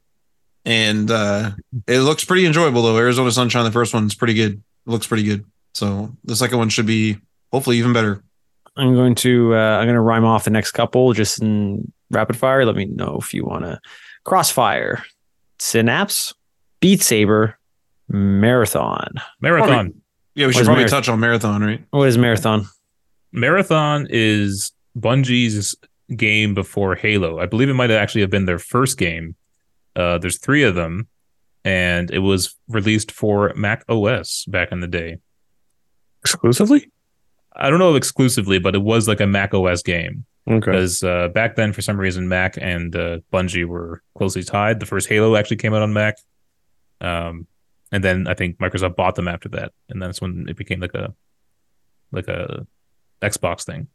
And 0.65 1.09
uh 1.11 1.51
it 1.87 1.99
looks 1.99 2.25
pretty 2.25 2.45
enjoyable 2.45 2.83
though. 2.83 2.97
Arizona 2.97 3.31
Sunshine 3.31 3.65
the 3.65 3.71
first 3.71 3.93
one's 3.93 4.15
pretty 4.15 4.33
good. 4.33 4.53
It 4.53 4.89
looks 4.89 5.07
pretty 5.07 5.23
good. 5.23 5.45
So 5.73 6.15
the 6.23 6.35
second 6.35 6.57
one 6.57 6.69
should 6.69 6.85
be 6.85 7.17
hopefully 7.51 7.77
even 7.77 7.93
better. 7.93 8.23
I'm 8.75 8.95
going 8.95 9.15
to 9.15 9.55
uh, 9.55 9.77
I'm 9.77 9.85
going 9.85 9.95
to 9.95 10.01
rhyme 10.01 10.25
off 10.25 10.45
the 10.45 10.49
next 10.49 10.71
couple 10.71 11.13
just 11.13 11.41
in 11.41 11.91
rapid 12.09 12.37
fire. 12.37 12.65
Let 12.65 12.75
me 12.75 12.85
know 12.85 13.17
if 13.21 13.33
you 13.33 13.45
want 13.45 13.65
to. 13.65 13.79
Crossfire, 14.23 15.03
Synapse, 15.59 16.33
Beat 16.79 17.01
Saber, 17.01 17.57
Marathon. 18.07 19.13
Marathon. 19.41 19.93
Yeah, 20.35 20.47
we 20.47 20.53
should 20.53 20.65
probably 20.65 20.81
Marathon? 20.81 21.01
touch 21.01 21.09
on 21.09 21.19
marathon, 21.19 21.61
right? 21.61 21.83
What 21.91 22.07
is 22.07 22.17
Marathon? 22.17 22.65
Marathon 23.31 24.07
is 24.09 24.71
Bungie's 24.97 25.75
game 26.15 26.53
before 26.53 26.95
Halo. 26.95 27.39
I 27.39 27.45
believe 27.45 27.69
it 27.69 27.73
might 27.73 27.91
actually 27.91 28.21
have 28.21 28.29
been 28.29 28.45
their 28.45 28.59
first 28.59 28.97
game. 28.97 29.35
Uh, 29.95 30.17
there's 30.17 30.39
three 30.39 30.63
of 30.63 30.73
them, 30.75 31.07
and 31.63 32.09
it 32.11 32.19
was 32.19 32.55
released 32.67 33.11
for 33.11 33.53
Mac 33.55 33.83
OS 33.87 34.45
back 34.45 34.71
in 34.71 34.79
the 34.79 34.87
day. 34.87 35.17
Exclusively? 36.21 36.91
I 37.55 37.69
don't 37.69 37.79
know 37.79 37.95
exclusively, 37.95 38.59
but 38.59 38.75
it 38.75 38.81
was 38.81 39.07
like 39.07 39.19
a 39.19 39.27
Mac 39.27 39.53
OS 39.53 39.81
game 39.83 40.25
Okay. 40.47 40.59
because 40.59 41.03
uh, 41.03 41.29
back 41.29 41.55
then, 41.55 41.71
for 41.73 41.81
some 41.81 41.97
reason, 41.99 42.27
Mac 42.27 42.57
and 42.59 42.95
uh, 42.95 43.19
Bungie 43.31 43.65
were 43.65 44.01
closely 44.17 44.43
tied. 44.43 44.79
The 44.79 44.85
first 44.85 45.07
Halo 45.07 45.35
actually 45.35 45.57
came 45.57 45.73
out 45.73 45.81
on 45.81 45.93
Mac, 45.93 46.15
um, 47.01 47.47
and 47.91 48.03
then 48.03 48.27
I 48.27 48.33
think 48.33 48.57
Microsoft 48.57 48.95
bought 48.95 49.15
them 49.15 49.27
after 49.27 49.49
that, 49.49 49.71
and 49.89 50.01
that's 50.01 50.21
when 50.21 50.45
it 50.49 50.57
became 50.57 50.79
like 50.79 50.93
a 50.95 51.13
like 52.11 52.27
a 52.27 52.65
Xbox 53.21 53.63
thing. 53.63 53.87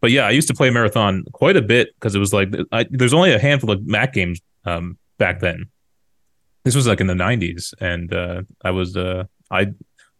But 0.00 0.10
yeah, 0.10 0.26
I 0.26 0.30
used 0.30 0.48
to 0.48 0.54
play 0.54 0.68
Marathon 0.70 1.24
quite 1.32 1.56
a 1.56 1.62
bit 1.62 1.94
because 1.94 2.14
it 2.14 2.18
was 2.18 2.32
like 2.32 2.52
I, 2.72 2.86
there's 2.90 3.14
only 3.14 3.32
a 3.32 3.38
handful 3.38 3.70
of 3.70 3.86
Mac 3.86 4.12
games 4.12 4.40
um, 4.64 4.98
back 5.18 5.40
then. 5.40 5.66
This 6.64 6.74
was 6.74 6.86
like 6.86 7.00
in 7.00 7.06
the 7.06 7.14
'90s, 7.14 7.72
and 7.80 8.12
uh, 8.12 8.42
I 8.64 8.72
was 8.72 8.96
uh, 8.96 9.24
I 9.50 9.68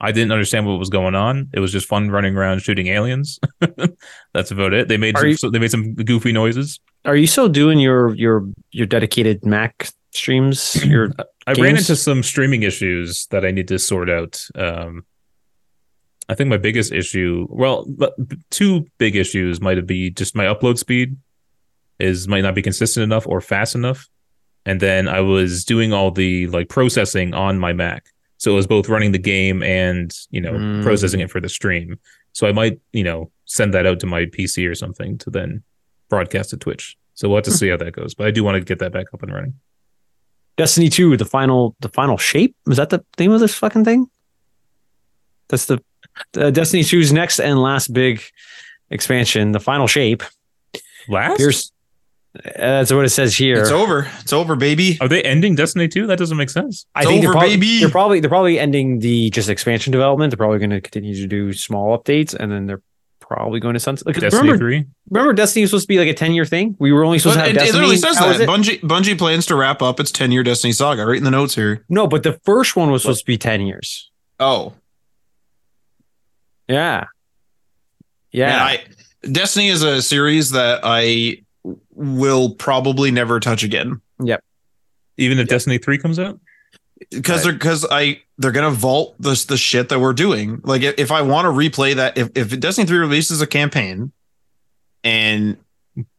I 0.04 0.10
didn't 0.12 0.32
understand 0.32 0.66
what 0.66 0.78
was 0.78 0.90
going 0.90 1.14
on. 1.14 1.48
It 1.54 1.60
was 1.60 1.70
just 1.70 1.86
fun 1.86 2.10
running 2.10 2.36
around 2.36 2.60
shooting 2.60 2.88
aliens. 2.88 3.38
That's 4.34 4.50
about 4.50 4.72
it. 4.74 4.88
They 4.88 4.96
made 4.96 5.16
some, 5.16 5.28
you- 5.28 5.36
so 5.36 5.48
they 5.48 5.60
made 5.60 5.70
some 5.70 5.94
goofy 5.94 6.32
noises. 6.32 6.80
Are 7.04 7.16
you 7.16 7.26
still 7.26 7.48
doing 7.48 7.78
your 7.78 8.14
your 8.16 8.46
your 8.72 8.86
dedicated 8.86 9.44
Mac 9.46 9.88
streams? 10.12 10.84
Your 10.84 11.12
I 11.46 11.52
ran 11.52 11.76
into 11.76 11.96
some 11.96 12.22
streaming 12.22 12.62
issues 12.62 13.26
that 13.30 13.44
I 13.44 13.50
need 13.50 13.68
to 13.68 13.78
sort 13.78 14.08
out. 14.10 14.44
Um, 14.54 15.04
I 16.28 16.34
think 16.34 16.48
my 16.50 16.56
biggest 16.58 16.92
issue, 16.92 17.46
well, 17.50 17.84
two 18.50 18.86
big 18.98 19.16
issues 19.16 19.60
might 19.60 19.84
be 19.86 20.10
just 20.10 20.36
my 20.36 20.44
upload 20.44 20.78
speed 20.78 21.16
is 21.98 22.28
might 22.28 22.42
not 22.42 22.54
be 22.54 22.62
consistent 22.62 23.02
enough 23.04 23.26
or 23.26 23.40
fast 23.40 23.74
enough. 23.74 24.08
And 24.64 24.78
then 24.80 25.08
I 25.08 25.20
was 25.20 25.64
doing 25.64 25.92
all 25.92 26.12
the 26.12 26.46
like 26.48 26.68
processing 26.68 27.34
on 27.34 27.58
my 27.58 27.72
Mac. 27.72 28.06
So 28.42 28.50
it 28.50 28.54
was 28.56 28.66
both 28.66 28.88
running 28.88 29.12
the 29.12 29.18
game 29.20 29.62
and, 29.62 30.12
you 30.30 30.40
know, 30.40 30.54
Mm. 30.54 30.82
processing 30.82 31.20
it 31.20 31.30
for 31.30 31.40
the 31.40 31.48
stream. 31.48 31.96
So 32.32 32.48
I 32.48 32.52
might, 32.52 32.80
you 32.92 33.04
know, 33.04 33.30
send 33.44 33.72
that 33.72 33.86
out 33.86 34.00
to 34.00 34.06
my 34.06 34.24
PC 34.26 34.66
or 34.68 34.74
something 34.74 35.16
to 35.18 35.30
then 35.30 35.62
broadcast 36.08 36.50
to 36.50 36.56
Twitch. 36.56 36.96
So 37.14 37.28
we'll 37.28 37.36
have 37.36 37.44
to 37.44 37.52
see 37.52 37.68
how 37.68 37.76
that 37.76 37.92
goes. 37.92 38.14
But 38.14 38.26
I 38.26 38.32
do 38.32 38.42
want 38.42 38.56
to 38.56 38.64
get 38.64 38.80
that 38.80 38.92
back 38.92 39.06
up 39.14 39.22
and 39.22 39.32
running. 39.32 39.54
Destiny 40.56 40.88
2, 40.88 41.16
the 41.16 41.24
final 41.24 41.76
the 41.80 41.88
final 41.90 42.18
shape? 42.18 42.56
Was 42.66 42.78
that 42.78 42.90
the 42.90 43.04
name 43.16 43.30
of 43.30 43.38
this 43.38 43.54
fucking 43.54 43.84
thing? 43.84 44.08
That's 45.48 45.66
the 45.66 45.78
uh, 46.36 46.50
Destiny 46.50 46.82
2's 46.82 47.12
next 47.12 47.38
and 47.38 47.62
last 47.62 47.92
big 47.92 48.22
expansion, 48.90 49.52
the 49.52 49.60
final 49.60 49.86
shape. 49.86 50.24
Last? 51.08 51.72
That's 52.56 52.92
what 52.92 53.04
it 53.04 53.10
says 53.10 53.36
here. 53.36 53.60
It's 53.60 53.70
over. 53.70 54.10
It's 54.20 54.32
over, 54.32 54.56
baby. 54.56 54.96
Are 55.00 55.08
they 55.08 55.22
ending 55.22 55.54
Destiny 55.54 55.86
2? 55.88 56.06
That 56.06 56.18
doesn't 56.18 56.36
make 56.36 56.50
sense. 56.50 56.86
I 56.94 57.00
It's 57.00 57.08
think 57.10 57.18
over, 57.18 57.26
they're, 57.26 57.32
probably, 57.40 57.56
baby. 57.56 57.80
they're 57.80 57.88
probably 57.90 58.20
they're 58.20 58.30
probably 58.30 58.58
ending 58.58 59.00
the 59.00 59.30
just 59.30 59.48
expansion 59.50 59.90
development. 59.92 60.30
They're 60.30 60.38
probably 60.38 60.58
going 60.58 60.70
to 60.70 60.80
continue 60.80 61.14
to 61.16 61.26
do 61.26 61.52
small 61.52 61.96
updates, 61.98 62.34
and 62.34 62.50
then 62.50 62.66
they're 62.66 62.80
probably 63.20 63.60
going 63.60 63.74
to 63.74 63.80
sunset. 63.80 64.06
Like, 64.06 64.16
Destiny 64.16 64.42
remember, 64.48 64.58
3? 64.64 64.84
remember, 65.10 65.32
Destiny 65.34 65.62
was 65.62 65.70
supposed 65.70 65.84
to 65.84 65.88
be 65.88 65.98
like 65.98 66.08
a 66.08 66.14
ten 66.14 66.32
year 66.32 66.44
thing. 66.46 66.74
We 66.78 66.90
were 66.92 67.04
only 67.04 67.18
supposed 67.18 67.36
But 67.38 67.42
to 67.42 67.48
have 67.48 67.56
it, 67.56 67.56
it 67.56 67.60
Destiny. 67.60 67.78
literally 67.80 67.96
says 67.98 68.16
How 68.18 68.32
that 68.32 68.40
it? 68.40 68.48
Bungie 68.48 68.80
Bungie 68.80 69.18
plans 69.18 69.44
to 69.46 69.54
wrap 69.56 69.82
up 69.82 70.00
its 70.00 70.10
10 70.10 70.32
year 70.32 70.42
Destiny 70.42 70.72
saga. 70.72 71.04
Right 71.04 71.18
in 71.18 71.24
the 71.24 71.30
notes 71.30 71.54
here. 71.54 71.84
no, 71.90 72.06
but 72.06 72.22
the 72.22 72.40
first 72.44 72.76
one 72.76 72.90
was 72.90 73.02
supposed 73.02 73.20
to 73.20 73.26
be 73.26 73.36
ten 73.38 73.60
years. 73.62 74.10
Oh, 74.40 74.72
Yeah, 76.68 77.04
yeah. 78.30 78.46
Man, 78.46 78.60
I 78.60 78.84
Destiny 79.30 79.68
is 79.68 79.82
a 79.82 80.00
series 80.02 80.50
that 80.52 80.80
I 80.82 81.42
will 81.94 82.54
probably 82.54 83.10
never 83.10 83.40
touch 83.40 83.62
again 83.62 84.00
Yep. 84.22 84.42
Even 85.18 85.38
if 85.38 85.48
Destiny 85.48 85.78
3 85.78 85.98
comes 85.98 86.18
out? 86.18 86.40
because 87.10 87.42
they're 87.42 87.52
because 87.52 87.86
I 87.90 88.20
they're 88.38 88.52
gonna 88.52 88.70
vault 88.70 89.14
this 89.18 89.44
the 89.46 89.56
shit 89.56 89.88
that 89.88 90.00
we're 90.00 90.12
doing. 90.12 90.60
Like 90.64 90.82
if, 90.82 90.98
if 90.98 91.12
I 91.12 91.22
want 91.22 91.46
to 91.46 91.50
replay 91.50 91.96
that, 91.96 92.16
if 92.16 92.30
if 92.34 92.58
Destiny 92.60 92.86
three 92.86 92.98
releases 92.98 93.40
a 93.40 93.46
campaign, 93.46 94.12
and 95.04 95.56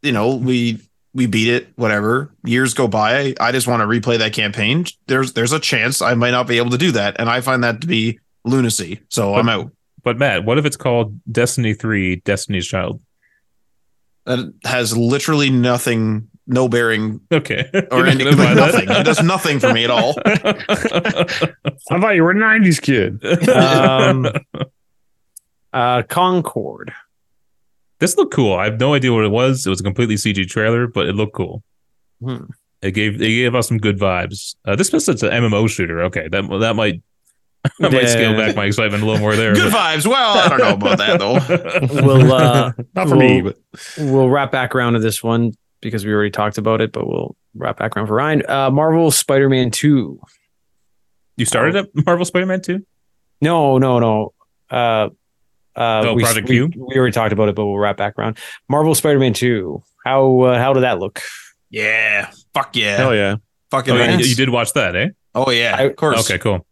you 0.02 0.12
know 0.12 0.36
we 0.36 0.80
we 1.14 1.28
beat 1.28 1.50
it, 1.50 1.68
whatever 1.76 2.32
years 2.44 2.74
go 2.74 2.88
by, 2.88 3.36
I 3.40 3.52
just 3.52 3.68
want 3.68 3.82
to 3.82 3.88
replay 3.88 4.18
that 4.20 4.34
campaign. 4.34 4.86
There's 5.08 5.34
there's 5.34 5.52
a 5.52 5.60
chance 5.60 6.02
I 6.02 6.14
might 6.16 6.32
not 6.32 6.48
be 6.48 6.58
able 6.58 6.72
to 6.72 6.78
do 6.78 6.92
that, 6.92 7.16
and 7.20 7.30
I 7.30 7.42
find 7.42 7.64
that 7.64 7.82
to 7.82 7.88
be 7.88 8.20
lunacy. 8.44 9.02
So 9.10 9.36
I'm 9.36 9.50
out. 9.50 9.72
But 10.04 10.18
Matt, 10.18 10.44
what 10.44 10.58
if 10.58 10.66
it's 10.66 10.76
called 10.76 11.18
Destiny 11.32 11.74
3 11.74 12.18
Destiny's 12.18 12.68
Child? 12.68 13.02
That 14.26 14.54
has 14.64 14.96
literally 14.98 15.50
nothing, 15.50 16.30
no 16.48 16.70
bearing 16.70 17.20
Okay. 17.32 17.70
or 17.92 17.98
You're 18.00 18.08
any, 18.08 18.24
like, 18.24 18.56
nothing. 18.56 18.86
that? 18.88 19.02
It 19.02 19.04
does 19.04 19.22
nothing 19.22 19.60
for 19.60 19.74
me 19.74 19.84
at 19.84 19.90
all. 19.90 20.16
I 20.26 22.00
thought 22.00 22.16
you 22.16 22.24
were 22.24 22.32
a 22.32 22.36
90s 22.36 22.82
kid. 22.82 23.24
um, 23.50 24.28
uh, 25.74 26.04
Concord. 26.04 26.94
this 28.00 28.16
looked 28.18 28.34
cool. 28.34 28.54
I 28.56 28.66
have 28.66 28.80
no 28.80 28.94
idea 28.94 29.12
what 29.14 29.26
it 29.26 29.32
was. 29.32 29.66
It 29.66 29.70
was 29.70 29.80
a 29.82 29.84
completely 29.84 30.16
CG 30.16 30.48
trailer, 30.48 30.88
but 30.88 31.08
it 31.08 31.14
looked 31.14 31.34
cool. 31.34 31.64
Hmm. 32.24 32.46
It 32.82 32.92
gave 32.92 33.16
it 33.16 33.28
gave 33.28 33.56
us 33.56 33.68
some 33.70 33.78
good 33.78 33.98
vibes. 33.98 34.56
Uh, 34.66 34.76
this 34.76 34.92
was 34.92 35.08
it's 35.08 35.24
an 35.24 35.32
MMO 35.32 35.70
shooter. 35.70 36.02
Okay, 36.04 36.28
that 36.30 36.44
that 36.60 36.76
might 36.76 37.02
I 37.82 37.90
might 37.90 37.94
Yeah. 37.94 38.08
scale 38.08 38.36
back 38.38 38.56
my 38.56 38.66
excitement 38.66 39.04
a 39.04 39.06
little 39.06 39.22
more 39.22 39.36
there. 39.36 39.54
Good 39.54 39.72
but- 39.72 39.78
vibes. 39.98 40.06
Well, 40.08 40.38
I 40.38 40.50
don't 40.50 40.60
know 40.60 40.74
about 40.74 40.98
that 40.98 41.20
though. 41.20 42.04
We'll 42.06 42.32
uh, 42.34 42.72
Not 42.96 43.10
for 43.10 43.16
me, 43.16 43.42
but 43.42 43.58
we'll 43.98 44.30
wrap 44.30 44.52
back 44.52 44.76
around 44.76 44.94
to 44.94 45.00
this 45.00 45.24
one 45.24 45.54
because 45.82 46.06
we 46.06 46.12
already 46.14 46.32
talked 46.32 46.58
about 46.58 46.82
it, 46.82 46.92
but 46.92 47.08
we'll 47.08 47.36
wrap 47.56 47.78
back 47.80 47.96
around 47.96 48.08
for 48.08 48.16
Ryan. 48.16 48.44
Uh, 48.48 48.70
Marvel 48.72 49.12
Spider-Man 49.12 49.72
Two. 49.72 50.20
you 51.38 51.46
started 51.46 51.76
at 51.76 52.06
Marvel 52.06 52.26
Spider-Man 52.26 52.62
2? 52.62 52.86
No, 53.42 53.78
no, 53.78 54.00
no. 54.00 54.34
Uh, 54.70 55.10
uh, 55.76 56.04
Oh, 56.06 56.14
we, 56.14 56.24
Project 56.24 56.48
we, 56.50 56.56
Q? 56.56 56.72
we 56.76 56.98
already 56.98 57.12
talked 57.14 57.34
about 57.34 57.50
it, 57.50 57.56
but 57.56 57.66
we'll 57.66 57.78
wrap 57.78 57.98
back 57.98 58.18
around. 58.18 58.38
Marvel 58.70 58.94
Spider-Man 58.96 59.34
Two. 59.34 59.84
How 60.06 60.42
uh, 60.42 60.58
how 60.60 60.74
did 60.74 60.82
that 60.84 61.00
look? 61.00 61.22
Yeah. 61.70 62.30
Fuck 62.54 62.76
yeah. 62.76 62.98
hell 62.98 63.16
yeah. 63.16 63.38
Fucking 63.72 63.94
Oh, 63.94 63.98
right. 63.98 64.20
you, 64.20 64.26
you 64.26 64.36
did 64.36 64.50
watch 64.50 64.74
that, 64.74 64.96
eh? 64.96 65.08
Oh 65.34 65.50
yeah. 65.50 65.76
I- 65.78 65.84
of 65.84 65.96
course. 65.96 66.20
Okay, 66.30 66.38
cool. 66.38 66.66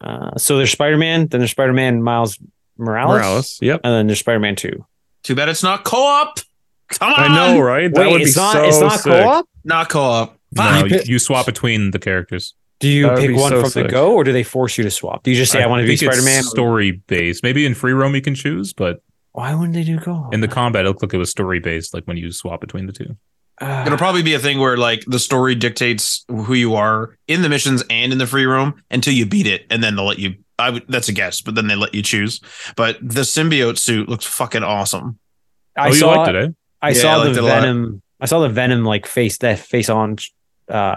Uh, 0.00 0.36
so 0.36 0.56
there's 0.56 0.70
Spider-Man, 0.72 1.28
then 1.28 1.40
there's 1.40 1.50
Spider-Man 1.50 2.02
Miles 2.02 2.38
Morales, 2.78 3.10
Morales. 3.18 3.58
Yep. 3.60 3.80
and 3.84 3.92
then 3.92 4.06
there's 4.06 4.20
Spider-Man 4.20 4.56
Two. 4.56 4.84
Too 5.22 5.34
bad 5.34 5.48
it's 5.50 5.62
not 5.62 5.84
co-op. 5.84 6.40
Come 6.88 7.12
on. 7.12 7.18
I 7.18 7.34
know, 7.54 7.60
right? 7.60 7.92
That 7.92 8.00
Wait, 8.00 8.12
would 8.12 8.18
be 8.18 8.24
it's 8.24 8.36
not 8.36 8.52
so 8.54 8.64
it's 8.64 8.80
not 8.80 8.92
sick. 9.00 9.12
co-op. 9.12 9.48
Not 9.64 9.88
co-op. 9.90 10.36
No, 10.52 10.84
you, 10.86 11.00
you 11.04 11.18
swap 11.18 11.46
between 11.46 11.90
the 11.92 11.98
characters. 11.98 12.54
Do 12.80 12.88
you 12.88 13.04
That 13.06 13.12
would 13.18 13.20
pick 13.28 13.36
one 13.36 13.50
so 13.50 13.60
from 13.60 13.70
sick. 13.70 13.86
the 13.86 13.92
go, 13.92 14.14
or 14.14 14.24
do 14.24 14.32
they 14.32 14.42
force 14.42 14.78
you 14.78 14.84
to 14.84 14.90
swap? 14.90 15.22
Do 15.22 15.30
you 15.30 15.36
just 15.36 15.52
say 15.52 15.62
I, 15.62 15.66
want 15.66 15.82
to 15.82 15.86
be 15.86 15.96
Spider-Man? 15.96 16.42
Story 16.44 16.92
based. 16.92 17.42
Maybe 17.42 17.66
in 17.66 17.74
free 17.74 17.92
roam 17.92 18.14
you 18.14 18.22
can 18.22 18.34
choose, 18.34 18.72
but 18.72 19.02
Why 19.32 19.54
wouldn't 19.54 19.74
they 19.74 19.84
do 19.84 19.98
go? 20.00 20.30
in 20.32 20.40
the 20.40 20.48
combat 20.48 20.86
it 20.86 20.88
looked 20.88 21.02
like 21.02 21.12
it 21.12 21.18
was 21.18 21.30
story 21.30 21.60
based, 21.60 21.92
like 21.92 22.04
when 22.04 22.16
you 22.16 22.32
swap 22.32 22.60
between 22.62 22.86
the 22.86 22.92
two. 22.92 23.16
Uh, 23.60 23.84
It'll 23.86 23.98
probably 23.98 24.22
be 24.22 24.32
a 24.34 24.38
thing 24.38 24.58
where 24.58 24.76
like 24.78 25.04
the 25.06 25.18
story 25.18 25.54
dictates 25.54 26.24
who 26.28 26.54
you 26.54 26.74
are 26.76 27.16
in 27.28 27.42
the 27.42 27.48
missions 27.50 27.84
and 27.90 28.10
in 28.12 28.18
the 28.18 28.26
free 28.26 28.46
room 28.46 28.82
until 28.90 29.12
you 29.12 29.26
beat 29.26 29.46
it, 29.46 29.66
and 29.70 29.82
then 29.84 29.96
they'll 29.96 30.06
let 30.06 30.18
you. 30.18 30.34
I 30.58 30.70
would. 30.70 30.84
That's 30.88 31.08
a 31.08 31.12
guess, 31.12 31.40
but 31.42 31.54
then 31.54 31.66
they 31.66 31.74
let 31.76 31.94
you 31.94 32.02
choose. 32.02 32.40
But 32.76 32.96
the 33.02 33.20
symbiote 33.22 33.78
suit 33.78 34.08
looks 34.08 34.24
fucking 34.24 34.62
awesome. 34.62 35.18
I 35.76 35.88
oh, 35.88 35.92
saw 35.92 36.14
liked 36.22 36.34
it, 36.34 36.44
eh? 36.44 36.48
I 36.82 36.88
Yeah, 36.90 36.94
saw 36.94 37.16
liked 37.18 37.34
the 37.34 37.40
it 37.40 37.44
a 37.44 37.46
lot. 37.46 37.60
Venom. 37.60 38.02
I 38.20 38.26
saw 38.26 38.40
the 38.40 38.48
Venom 38.48 38.84
like 38.84 39.06
face 39.06 39.38
that 39.38 39.58
face 39.58 39.88
on 39.90 40.16
uh 40.68 40.96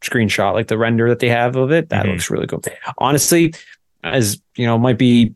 screenshot, 0.00 0.54
like 0.54 0.68
the 0.68 0.78
render 0.78 1.08
that 1.08 1.18
they 1.18 1.28
have 1.28 1.56
of 1.56 1.70
it. 1.72 1.88
That 1.90 2.06
Mhm. 2.06 2.12
looks 2.12 2.30
really 2.30 2.46
good. 2.46 2.66
Honestly, 2.98 3.52
as 4.04 4.40
you 4.56 4.66
know, 4.66 4.78
might 4.78 4.98
be 4.98 5.34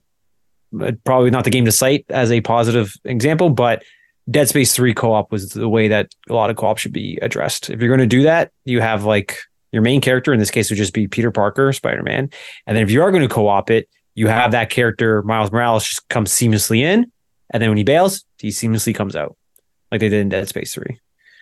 uh, 0.81 0.93
probably 1.05 1.31
not 1.31 1.45
the 1.45 1.51
game 1.51 1.65
to 1.67 1.73
cite 1.73 2.05
as 2.11 2.31
a 2.33 2.41
positive 2.41 2.95
example, 3.05 3.51
but 3.51 3.83
Dead 4.31 4.49
Space 4.49 4.75
3 4.75 4.95
co-op 4.95 5.31
was 5.31 5.51
the 5.51 5.69
way 5.69 5.89
that 5.89 6.09
a 6.31 6.35
lot 6.35 6.51
of 6.51 6.57
co-op 6.57 6.79
should 6.79 6.93
be 6.93 7.19
addressed. 7.21 7.69
If 7.71 7.81
you're 7.81 7.95
going 7.95 8.01
to 8.09 8.17
do 8.17 8.23
that, 8.23 8.53
you 8.65 8.81
have 8.81 9.05
like 9.05 9.39
your 9.73 9.83
main 9.83 10.01
character, 10.01 10.33
in 10.33 10.39
this 10.39 10.51
case 10.51 10.71
would 10.71 10.77
just 10.77 10.95
be 10.95 11.07
Peter 11.09 11.31
Parker, 11.31 11.73
Spider-Man. 11.73 12.31
And 12.67 12.77
then 12.77 12.83
if 12.83 12.91
you 12.91 13.03
are 13.03 13.11
going 13.11 13.27
to 13.27 13.33
co-op 13.35 13.71
it, 13.71 13.89
you 14.15 14.29
have 14.29 14.53
that 14.53 14.71
character, 14.71 15.23
Miles 15.23 15.51
Morales, 15.53 15.85
just 15.85 16.09
come 16.09 16.25
seamlessly 16.25 16.79
in. 16.79 17.11
And 17.51 17.63
then 17.63 17.69
when 17.71 17.77
he 17.77 17.85
bails, 17.85 18.25
he 18.39 18.49
seamlessly 18.49 18.95
comes 18.95 19.15
out. 19.17 19.37
Like 19.91 20.01
they 20.01 20.09
did 20.09 20.21
in 20.21 20.29
Dead 20.29 20.49
Space 20.49 20.73
3. 20.75 20.99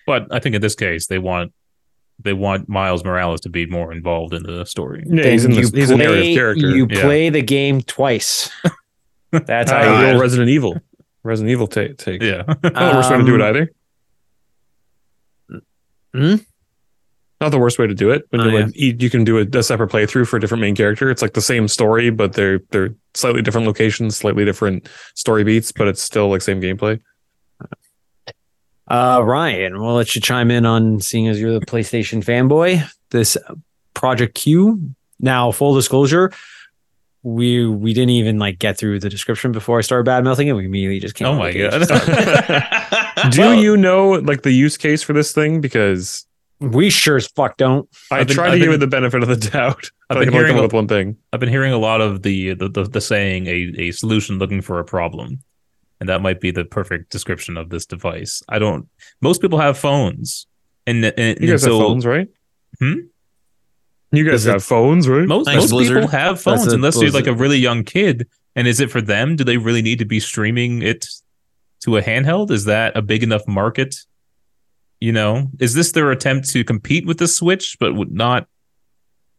But 0.06 0.26
I 0.30 0.40
think 0.40 0.54
in 0.56 0.62
this 0.62 0.74
case 0.74 1.06
they 1.06 1.18
want 1.18 1.52
they 2.18 2.32
want 2.32 2.68
Miles 2.68 3.04
Morales 3.04 3.40
to 3.42 3.48
be 3.48 3.66
more 3.66 3.92
involved 3.92 4.32
in 4.34 4.42
the 4.42 4.64
story. 4.64 5.04
Yeah, 5.06 5.24
he's, 5.30 5.44
in 5.44 5.52
Then 5.52 5.62
the, 5.70 5.78
he's 5.80 5.90
a 5.90 5.96
narrative 5.96 6.34
character. 6.34 6.70
You 6.70 6.86
Yeah. 6.90 7.00
play 7.02 7.30
the 7.30 7.42
game 7.42 7.80
twice. 7.82 8.50
That's 9.32 9.70
how 9.70 9.78
the 9.80 9.84
you 9.86 9.90
old 9.92 10.00
do 10.00 10.18
it. 10.18 10.20
Resident 10.20 10.50
Evil. 10.50 10.76
Resident 11.22 11.50
Evil 11.50 11.66
take. 11.66 11.96
take. 11.98 12.22
Yeah. 12.22 12.42
Oh, 12.48 12.96
we're 12.96 13.02
starting 13.02 13.26
to 13.26 13.32
do 13.32 13.34
it 13.36 13.42
Um, 13.42 13.48
either. 13.48 13.70
Not 17.40 17.50
the 17.50 17.58
worst 17.58 17.78
way 17.78 17.86
to 17.88 17.94
do 17.94 18.10
it. 18.10 18.24
When 18.30 18.40
Oh, 18.40 18.44
you 18.46 18.58
yeah. 18.58 18.64
like, 18.66 18.76
you 18.76 18.96
you 18.98 19.10
can 19.10 19.24
do 19.24 19.38
a, 19.38 19.58
a 19.58 19.62
separate 19.62 19.90
playthrough 19.90 20.28
for 20.28 20.36
a 20.36 20.40
different 20.40 20.60
main 20.60 20.76
character. 20.76 21.10
It's 21.10 21.22
like 21.22 21.32
the 21.34 21.40
same 21.40 21.66
story, 21.66 22.10
but 22.10 22.34
they're 22.34 22.60
they're 22.70 22.94
slightly 23.14 23.42
different 23.42 23.66
locations, 23.66 24.16
slightly 24.16 24.44
different 24.44 24.88
story 25.14 25.42
beats, 25.42 25.72
but 25.72 25.88
it's 25.88 26.00
still 26.02 26.28
like 26.28 26.40
same 26.42 26.60
gameplay. 26.60 27.00
Uh, 28.88 29.22
Ryan, 29.24 29.80
we'll 29.80 29.94
let 29.94 30.14
you 30.14 30.20
chime 30.20 30.50
in 30.50 30.66
on 30.66 31.00
seeing 31.00 31.26
as 31.26 31.40
you're 31.40 31.58
the 31.58 31.64
PlayStation 31.66 32.22
fanboy. 32.22 32.88
This 33.10 33.36
Project 33.94 34.34
Q. 34.34 34.94
Now, 35.18 35.50
full 35.52 35.74
disclosure, 35.74 36.32
we 37.22 37.66
we 37.66 37.92
didn't 37.94 38.10
even 38.10 38.38
like 38.38 38.58
get 38.58 38.76
through 38.78 38.98
the 39.00 39.08
description 39.08 39.52
before 39.52 39.78
I 39.78 39.82
started 39.82 40.04
bad 40.04 40.24
mouthing 40.24 40.48
it. 40.48 40.52
We 40.52 40.64
immediately 40.66 40.98
just 41.00 41.14
came. 41.14 41.28
Oh 41.28 41.36
my 41.36 41.52
god. 41.52 41.74
and. 41.74 41.88
Do 43.32 43.40
Well, 43.40 43.54
you 43.54 43.76
know 43.76 44.10
like 44.12 44.42
the 44.42 44.50
use 44.52 44.76
case 44.76 45.02
for 45.02 45.12
this 45.12 45.32
thing? 45.32 45.60
Because 45.60 46.26
we 46.60 46.90
sure 46.90 47.16
as 47.16 47.26
fuck 47.28 47.56
don't. 47.56 47.88
I 48.10 48.18
I've 48.20 48.26
been- 48.26 48.34
tried 48.36 48.46
I've 48.48 48.52
to 48.54 48.58
give 48.64 48.72
it 48.72 48.78
the 48.78 48.86
benefit 48.86 49.22
of 49.22 49.28
the 49.28 49.36
doubt. 49.36 49.90
I've 50.10 50.18
been 50.18 50.32
hearing 50.32 50.54
a- 50.54 50.58
up 50.58 50.62
with 50.64 50.72
one 50.72 50.88
thing. 50.88 51.16
I've 51.32 51.40
been 51.40 51.48
hearing 51.48 51.72
a 51.72 51.78
lot 51.78 52.00
of 52.00 52.22
the 52.22 52.54
the, 52.54 52.68
the, 52.68 52.84
the 52.84 53.00
saying 53.00 53.46
a, 53.46 53.72
a 53.78 53.90
solution 53.92 54.38
looking 54.38 54.60
for 54.60 54.78
a 54.78 54.84
problem. 54.84 55.42
And 56.00 56.08
that 56.08 56.20
might 56.20 56.40
be 56.40 56.50
the 56.50 56.64
perfect 56.64 57.12
description 57.12 57.56
of 57.56 57.70
this 57.70 57.86
device. 57.86 58.42
I 58.48 58.58
don't 58.58 58.88
most 59.20 59.40
people 59.40 59.58
have 59.60 59.78
phones. 59.78 60.48
And, 60.84 61.04
and, 61.04 61.14
and 61.16 61.40
You 61.40 61.50
guys 61.52 61.62
so 61.62 61.78
have 61.78 61.86
phones, 61.86 62.04
right? 62.04 62.26
Hmm? 62.80 62.94
You 64.12 64.24
guys 64.24 64.34
Is 64.42 64.46
it- 64.46 64.52
have 64.52 64.64
phones, 64.64 65.08
right? 65.08 65.26
most, 65.26 65.46
Thanks, 65.46 65.62
most 65.64 65.70
Blizzard. 65.70 65.96
people 66.02 66.10
have 66.10 66.40
phones 66.40 66.62
That's 66.62 66.72
a 66.72 66.76
unless 66.76 67.00
you're 67.00 67.10
like 67.10 67.26
a 67.26 67.32
really 67.34 67.58
young 67.58 67.82
kid. 67.84 68.26
And 68.54 68.68
is 68.68 68.80
it 68.80 68.90
for 68.90 69.00
them? 69.00 69.36
Do 69.36 69.44
they 69.44 69.56
really 69.56 69.80
need 69.80 69.98
to 70.00 70.04
be 70.04 70.20
streaming 70.20 70.82
it 70.82 71.06
to 71.84 71.96
a 71.96 72.02
handheld? 72.02 72.50
Is 72.50 72.66
that 72.66 72.94
a 72.96 73.00
big 73.02 73.22
enough 73.22 73.48
market? 73.48 73.96
You 75.00 75.12
know, 75.12 75.48
is 75.58 75.72
this 75.74 75.92
their 75.92 76.10
attempt 76.10 76.50
to 76.50 76.62
compete 76.62 77.06
with 77.06 77.18
the 77.18 77.26
Switch, 77.26 77.76
but 77.80 77.94
would 77.94 78.12
not 78.12 78.46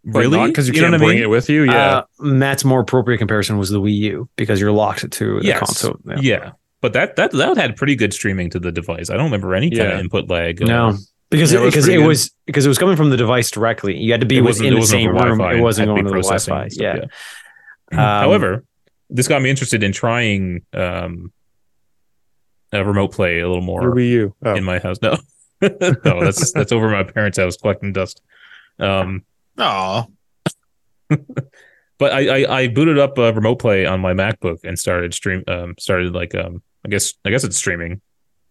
really? 0.03 0.47
because 0.47 0.67
you, 0.67 0.73
know 0.73 0.79
can't 0.81 0.91
what 0.93 1.01
I 1.01 1.05
bring 1.05 1.15
mean? 1.17 1.23
it 1.23 1.29
with 1.29 1.49
you. 1.49 1.63
Yeah, 1.63 1.97
Uh, 1.97 2.03
Matt's 2.19 2.65
more 2.65 2.81
appropriate 2.81 3.19
comparison 3.19 3.57
was 3.59 3.69
the 3.69 3.79
Wii 3.79 3.95
U 3.95 4.29
because 4.35 4.59
you're 4.59 4.71
locked 4.71 5.09
to 5.11 5.39
the 5.39 5.45
Yes. 5.45 5.59
console. 5.59 5.99
Yeah. 6.19 6.51
But 6.81 6.93
that 6.93 7.15
that 7.15 7.31
that 7.31 7.55
had 7.57 7.77
pretty 7.77 7.95
good 7.95 8.13
streaming 8.13 8.49
to 8.49 8.59
the 8.59 8.71
device. 8.71 9.09
I 9.09 9.13
don't 9.15 9.25
remember 9.25 9.55
any 9.55 9.69
kind 9.69 9.89
Yeah. 9.89 9.93
of 9.93 9.99
input 10.01 10.29
lag. 10.29 10.61
uh, 10.61 10.65
No, 10.65 10.97
because 11.33 11.51
Yeah, 11.51 11.59
it 11.59 11.61
it, 11.61 11.65
was 11.65 11.73
because 11.75 11.87
it 11.89 11.97
was 11.97 12.31
because 12.45 12.65
it 12.65 12.69
was 12.69 12.77
coming 12.77 12.95
from 12.95 13.09
the 13.09 13.17
device 13.17 13.51
directly. 13.51 13.97
You 13.97 14.11
had 14.11 14.21
to 14.21 14.27
be 14.27 14.37
It 14.37 14.41
within 14.41 14.73
it 14.73 14.79
the 14.79 14.85
same 14.85 15.09
room. 15.09 15.41
It 15.41 15.59
wasn't 15.61 15.89
Had 15.89 15.95
to 15.97 16.03
be 16.03 16.09
going 16.09 16.21
to 16.21 16.21
the 16.21 16.27
Wi-Fi. 16.27 16.63
and 16.63 16.71
Yeah. 16.73 16.95
stuff, 16.95 17.11
Um, 17.91 17.97
However, 17.99 18.63
this 19.09 19.27
got 19.27 19.41
me 19.41 19.49
interested 19.49 19.83
in 19.83 19.91
trying 19.91 20.61
um, 20.73 21.31
uh, 22.73 22.83
remote 22.83 23.11
play 23.13 23.39
a 23.39 23.47
little 23.47 23.63
Your 23.63 23.81
more 23.81 23.95
Wii 23.95 24.09
U. 24.09 24.35
Oh. 24.45 24.55
in 24.55 24.63
my 24.63 24.79
house. 24.79 24.97
No, 25.01 25.17
no, 25.61 26.23
that's 26.23 26.51
that's 26.53 26.71
over 26.71 26.89
my 26.89 27.03
parents' 27.03 27.37
house 27.37 27.57
collecting 27.57 27.93
dust. 27.93 28.21
Um, 28.79 29.23
Oh, 29.57 30.07
but 31.09 32.11
I, 32.11 32.41
I 32.43 32.59
I 32.61 32.67
booted 32.67 32.97
up 32.97 33.17
a 33.17 33.31
remote 33.33 33.59
play 33.59 33.85
on 33.85 33.99
my 33.99 34.13
MacBook 34.13 34.57
and 34.63 34.77
started 34.79 35.13
stream 35.13 35.43
um 35.47 35.75
started 35.79 36.13
like 36.13 36.33
um 36.35 36.61
I 36.85 36.89
guess 36.89 37.13
I 37.23 37.29
guess 37.29 37.43
it's 37.43 37.57
streaming 37.57 38.01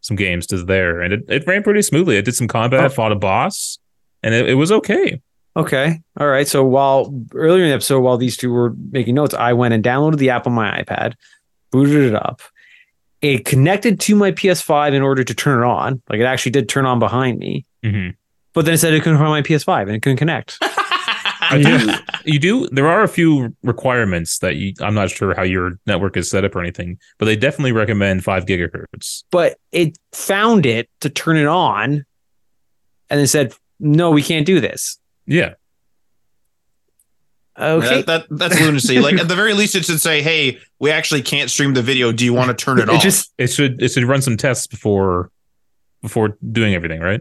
some 0.03 0.17
games 0.17 0.47
to 0.49 0.63
there 0.63 1.01
and 1.01 1.13
it, 1.15 1.25
it 1.29 1.47
ran 1.47 1.63
pretty 1.63 1.81
smoothly. 1.83 2.19
I 2.19 2.21
did 2.21 2.35
some 2.35 2.49
combat, 2.49 2.85
Oh. 2.85 2.89
fought 2.91 3.13
a 3.13 3.17
boss, 3.17 3.79
and 4.23 4.35
it, 4.35 4.51
it 4.51 4.55
was 4.55 4.71
okay. 4.71 5.21
Okay. 5.57 6.01
All 6.19 6.29
right. 6.29 6.47
So 6.49 6.65
while 6.65 7.13
earlier 7.35 7.63
in 7.65 7.71
the 7.71 7.75
episode, 7.75 8.01
while 8.01 8.17
these 8.17 8.37
two 8.37 8.53
were 8.53 8.75
making 8.91 9.15
notes, 9.15 9.35
I 9.35 9.53
went 9.53 9.75
and 9.75 9.83
downloaded 9.85 10.17
the 10.19 10.31
app 10.31 10.47
on 10.47 10.53
my 10.55 10.83
iPad, 10.83 11.15
booted 11.71 12.05
it 12.05 12.15
up. 12.15 12.41
It 13.21 13.45
connected 13.45 14.01
to 14.01 14.17
my 14.17 14.33
PS5 14.33 14.95
in 14.95 15.03
order 15.03 15.23
to 15.25 15.35
turn 15.35 15.63
it 15.63 15.67
on. 15.67 16.03
Like 16.09 16.21
it 16.21 16.25
actually 16.25 16.53
did 16.53 16.69
turn 16.69 16.87
on 16.87 16.99
behind 16.99 17.39
me, 17.39 17.65
hmm 17.83 18.09
but 18.55 18.67
then 18.67 18.75
it 18.75 18.79
said 18.79 18.93
it 18.93 19.03
couldn't 19.03 19.19
find 19.19 19.31
my 19.31 19.41
PS5 19.41 19.83
and 19.83 19.93
it 19.93 20.03
couldn't 20.03 20.19
connect. 20.19 20.59
I 21.53 21.63
do. 21.63 21.93
You 22.25 22.39
do. 22.39 22.69
There 22.69 22.87
are 22.89 23.03
a 23.03 23.09
few 23.09 23.55
requirements 23.63 24.39
that 24.39 24.57
you. 24.57 24.73
I'm 24.81 24.95
not 24.95 25.11
sure 25.11 25.35
how 25.35 25.43
your 25.43 25.79
network 25.87 26.17
is 26.17 26.31
set 26.31 26.45
up 26.45 26.55
or 26.57 26.61
anything, 26.61 26.99
but 27.19 27.27
they 27.27 27.37
definitely 27.37 27.73
recommend 27.73 28.25
five 28.25 28.47
gigahertz. 28.47 29.25
but 29.31 29.59
it 29.71 29.99
found 30.13 30.67
it 30.67 30.89
to 31.01 31.09
turn 31.11 31.37
it 31.37 31.47
on 31.47 32.05
and 33.11 33.19
then 33.21 33.27
said, 33.27 33.55
no, 33.81 34.11
we 34.11 34.23
can't 34.23 34.47
do 34.47 34.61
this. 34.61 34.99
Yeah, 35.27 35.55
Okay. 37.59 38.03
that, 38.03 38.27
that 38.29 38.39
that's 38.39 38.61
lunacy. 38.61 38.99
like 38.99 39.19
at 39.19 39.29
the 39.29 39.37
very 39.37 39.53
least, 39.53 39.75
it 39.75 39.85
should 39.85 40.01
say, 40.01 40.23
"Hey, 40.23 40.59
we 40.79 40.91
actually 40.91 41.21
can't 41.23 41.51
stream 41.51 41.75
the 41.75 41.83
video. 41.83 42.11
Do 42.11 42.25
you 42.25 42.33
want 42.33 42.49
to 42.49 42.65
turn 42.65 42.79
it, 42.79 42.85
it 42.85 42.89
off?" 42.89 43.03
just, 43.03 43.33
it 43.37 43.49
should. 43.49 43.83
It 43.83 43.91
should 43.91 44.05
run 44.05 44.23
some 44.23 44.37
tests 44.39 44.67
before 44.67 45.31
before 46.01 46.39
doing 46.51 46.75
everything, 46.75 47.01
right? 47.01 47.21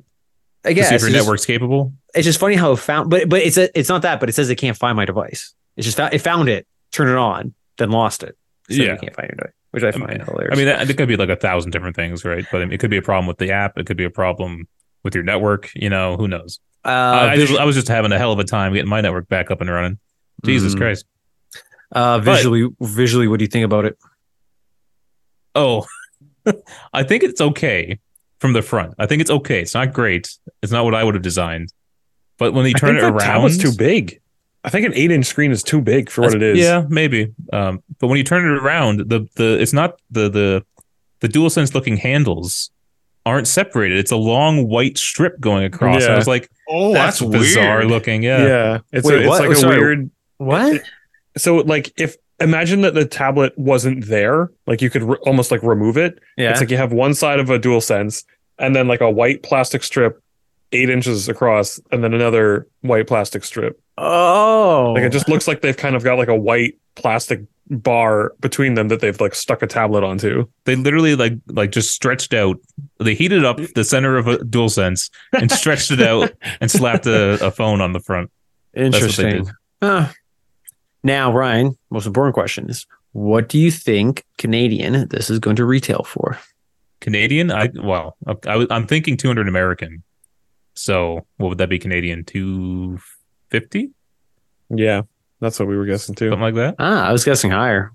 I 0.64 0.74
guess 0.74 0.86
if 0.86 0.92
your 0.92 0.96
it's 0.96 1.04
just- 1.06 1.14
network's 1.26 1.46
capable. 1.46 1.94
it's 2.14 2.26
just 2.26 2.40
funny 2.40 2.56
how 2.56 2.72
it 2.74 2.78
found, 2.80 3.10
but 3.10 3.28
but 3.30 3.42
it's 3.42 3.58
a, 3.58 3.78
it's 3.78 3.90
not 3.90 4.04
that, 4.04 4.20
but 4.20 4.30
it 4.30 4.34
says 4.34 4.50
it 4.50 4.56
can't 4.56 4.78
find 4.78 4.96
my 4.96 5.06
device. 5.06 5.54
It's 5.78 5.86
just 5.86 5.98
found, 5.98 6.14
it 6.14 6.20
found 6.20 6.50
it, 6.50 6.68
turned 6.92 7.10
it 7.10 7.18
on, 7.18 7.54
then 7.78 7.90
lost 7.92 8.24
it. 8.24 8.38
So 8.70 8.76
Yeah. 8.76 8.94
you 8.94 8.98
can't 9.00 9.16
find 9.16 9.30
your 9.30 9.36
device, 9.38 9.54
which 9.72 9.84
I 9.84 9.88
I 9.88 9.92
find 9.92 10.08
mean- 10.10 10.20
hilarious. 10.20 10.54
I 10.54 10.56
mean, 10.58 10.66
that, 10.68 10.90
it 10.90 10.98
could 10.98 11.08
be 11.08 11.16
like 11.18 11.30
a 11.30 11.36
thousand 11.36 11.72
different 11.72 11.96
things, 11.96 12.24
right? 12.24 12.46
But 12.52 12.62
I 12.62 12.66
mean, 12.66 12.74
it 12.74 12.80
could 12.80 12.92
be 12.92 12.98
a 12.98 13.02
problem 13.02 13.26
with 13.28 13.38
the 13.38 13.52
app. 13.52 13.78
It 13.78 13.86
could 13.88 13.98
be 13.98 14.04
a 14.06 14.10
problem 14.12 14.68
with 15.04 15.16
your 15.16 15.24
network. 15.24 15.72
You 15.74 15.90
know, 15.90 16.16
who 16.18 16.28
knows? 16.28 16.60
uh, 16.86 16.90
I, 16.90 17.32
I, 17.32 17.36
just, 17.38 17.54
I 17.60 17.64
was 17.66 17.76
just 17.76 17.88
having 17.88 18.12
a 18.12 18.18
hell 18.18 18.32
of 18.32 18.40
a 18.40 18.44
time 18.44 18.74
getting 18.74 18.90
my 18.90 19.02
network 19.02 19.28
back 19.30 19.50
up 19.52 19.62
and 19.62 19.70
running. 19.70 19.98
Jesus 20.46 20.74
Mhm. 20.76 20.78
Christ! 20.78 21.06
uh, 21.92 22.20
visually, 22.20 22.68
visually, 22.80 23.28
what 23.28 23.38
do 23.40 23.44
you 23.44 23.50
think 23.50 23.66
about 23.66 23.86
it? 23.86 23.98
Oh, 25.56 25.86
I 26.94 27.04
think 27.04 27.24
it's 27.24 27.42
okay 27.42 28.00
from 28.42 28.54
the 28.54 28.62
front. 28.64 28.96
I 28.98 29.06
think 29.06 29.22
it's 29.22 29.30
okay. 29.30 29.62
It's 29.62 29.76
not 29.76 29.94
great. 29.94 30.36
It's 30.64 30.72
not 30.72 30.84
what 30.84 30.96
I 30.96 31.04
would 31.04 31.14
have 31.14 31.24
designed. 31.24 31.72
But 32.40 32.54
when 32.54 32.66
you 32.66 32.74
I 32.76 32.80
turn 32.80 32.96
think 32.96 33.04
it 33.04 33.04
around, 33.04 33.20
tablet's 33.20 33.58
too 33.58 33.72
big. 33.72 34.20
I 34.64 34.70
think 34.70 34.86
an 34.86 34.94
eight 34.96 35.12
inch 35.12 35.28
screen 35.28 35.52
is 35.52 35.62
too 35.64 35.80
big 35.80 36.10
for 36.10 36.22
what 36.22 36.34
it 36.34 36.42
is. 36.42 36.58
Yeah, 36.60 36.84
maybe. 36.90 37.34
Um, 37.54 37.84
but 38.00 38.08
when 38.08 38.18
you 38.18 38.24
turn 38.24 38.44
it 38.44 38.58
around, 38.58 39.10
the 39.10 39.28
the 39.36 39.62
it's 39.62 39.74
not 39.74 40.02
the 40.10 40.28
the 40.28 40.66
the 41.20 41.28
DualSense 41.28 41.76
looking 41.76 41.98
handles 41.98 42.72
aren't 43.28 43.48
separated. 43.48 44.00
It's 44.00 44.12
a 44.12 44.18
long 44.18 44.68
white 44.68 44.98
strip 44.98 45.40
going 45.40 45.64
across. 45.64 46.02
Yeah. 46.02 46.14
I 46.14 46.16
was 46.16 46.28
like, 46.28 46.50
oh, 46.68 46.94
that's, 46.94 47.20
that's, 47.20 47.32
bizarre 47.32 47.78
weird. 47.78 47.92
looking. 47.92 48.24
yeah. 48.24 48.46
Yeah. 48.46 48.80
It's 48.92 49.08
Wait, 49.08 49.18
a, 49.18 49.20
it's 49.20 49.30
what? 49.30 49.42
like 49.42 49.52
a 49.52 49.56
Sorry. 49.56 49.78
weird. 49.78 50.12
What? 50.38 50.82
So 51.38 51.58
like 51.58 51.94
if 52.00 52.16
imagine 52.42 52.82
that 52.82 52.94
the 52.94 53.06
tablet 53.06 53.58
wasn't 53.58 54.08
there, 54.08 54.52
like 54.68 54.82
you 54.82 54.90
could 54.90 55.04
re- 55.04 55.18
almost 55.26 55.52
like 55.52 55.64
remove 55.64 55.98
it. 55.98 56.20
Yeah. 56.38 56.52
It's 56.52 56.60
like 56.60 56.70
you 56.72 56.78
have 56.78 56.92
one 56.94 57.14
side 57.14 57.40
of 57.40 57.50
a 57.50 57.58
dual 57.60 57.82
sense 57.82 58.24
and 58.60 58.76
then 58.76 58.88
like 58.88 59.02
a 59.02 59.10
white 59.10 59.44
plastic 59.44 59.84
strip 59.84 60.22
eight 60.74 60.90
inches 60.90 61.28
across 61.28 61.80
and 61.92 62.04
then 62.04 62.14
another 62.14 62.68
white 62.82 63.08
plastic 63.08 63.44
strip. 63.44 63.80
oh, 63.98 64.94
Like 64.96 65.04
it 65.04 65.12
just 65.12 65.28
looks 65.30 65.48
like 65.48 65.62
they've 65.62 65.76
kind 65.78 65.96
of 65.96 66.04
got 66.04 66.18
like 66.18 66.28
a 66.30 66.36
white 66.36 66.76
plastic 66.96 67.42
bar 67.70 68.34
between 68.42 68.74
them 68.74 68.90
that 68.90 69.00
they've 69.00 69.20
like 69.22 69.34
stuck 69.36 69.62
a 69.62 69.68
tablet 69.68 70.04
onto. 70.04 70.46
They 70.66 70.76
literally 70.76 71.16
like 71.16 71.34
like 71.48 71.72
just 71.72 71.92
stretched 71.94 72.34
out. 72.34 72.58
They 73.00 73.16
heated 73.16 73.46
up 73.46 73.60
the 73.76 73.84
center 73.84 74.18
of 74.18 74.28
a 74.28 74.38
DualSense 74.40 75.10
and 75.34 75.50
stretched 75.52 75.92
it 75.92 76.02
out 76.02 76.32
and 76.60 76.70
slapped 76.70 77.06
a, 77.06 77.46
a 77.46 77.52
phone 77.52 77.80
on 77.82 77.94
the 77.94 78.00
front. 78.02 78.30
what 78.74 78.80
they 78.82 78.86
interesting. 78.88 79.44
did. 79.46 79.54
Huh. 79.82 80.08
Now, 81.04 81.32
Ryan, 81.34 81.78
most 81.90 82.06
important 82.06 82.34
question 82.34 82.70
is: 82.70 82.86
What 83.14 83.50
do 83.50 83.58
you 83.58 83.72
think 83.72 84.24
Canadian 84.38 85.08
this 85.10 85.30
is 85.30 85.40
going 85.40 85.56
to 85.58 85.66
retail 85.66 86.04
for? 86.04 86.40
Canadian, 87.00 87.52
I 87.52 87.70
well, 87.82 88.16
I, 88.46 88.56
was- 88.56 88.68
I'm 88.70 88.86
thinking 88.86 89.18
200 89.18 89.48
American. 89.48 90.04
So 90.76 91.26
what 91.38 91.50
would 91.50 91.58
that 91.58 91.70
be? 91.70 91.80
Canadian 91.80 92.24
250, 92.26 93.90
Yeah. 94.70 95.02
That's 95.40 95.60
what 95.60 95.68
we 95.68 95.76
were 95.76 95.86
guessing 95.86 96.14
too. 96.14 96.30
something 96.30 96.42
like 96.42 96.54
that. 96.56 96.76
Ah, 96.78 97.08
I 97.08 97.12
was 97.12 97.24
guessing 97.26 97.50
higher. 97.50 97.92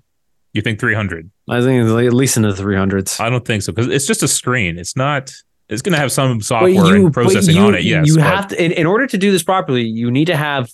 You 0.51 0.61
think 0.61 0.79
300? 0.81 1.31
I 1.49 1.61
think 1.61 1.81
it's 1.83 1.91
like 1.91 2.05
at 2.05 2.13
least 2.13 2.35
in 2.35 2.43
the 2.43 2.53
three 2.53 2.75
hundreds. 2.75 3.19
I 3.21 3.29
don't 3.29 3.45
think 3.45 3.63
so 3.63 3.71
because 3.71 3.87
it's 3.87 4.05
just 4.05 4.21
a 4.21 4.27
screen. 4.27 4.77
It's 4.77 4.95
not. 4.97 5.33
It's 5.69 5.81
going 5.81 5.93
to 5.93 5.99
have 5.99 6.11
some 6.11 6.41
software 6.41 6.95
and 6.95 7.13
processing 7.13 7.57
on 7.57 7.75
it. 7.75 7.83
Yes, 7.83 8.05
you 8.07 8.15
but 8.15 8.23
have 8.23 8.47
to 8.49 8.61
in, 8.63 8.71
in 8.73 8.85
order 8.85 9.07
to 9.07 9.17
do 9.17 9.31
this 9.31 9.43
properly. 9.43 9.83
You 9.83 10.11
need 10.11 10.25
to 10.25 10.35
have 10.35 10.69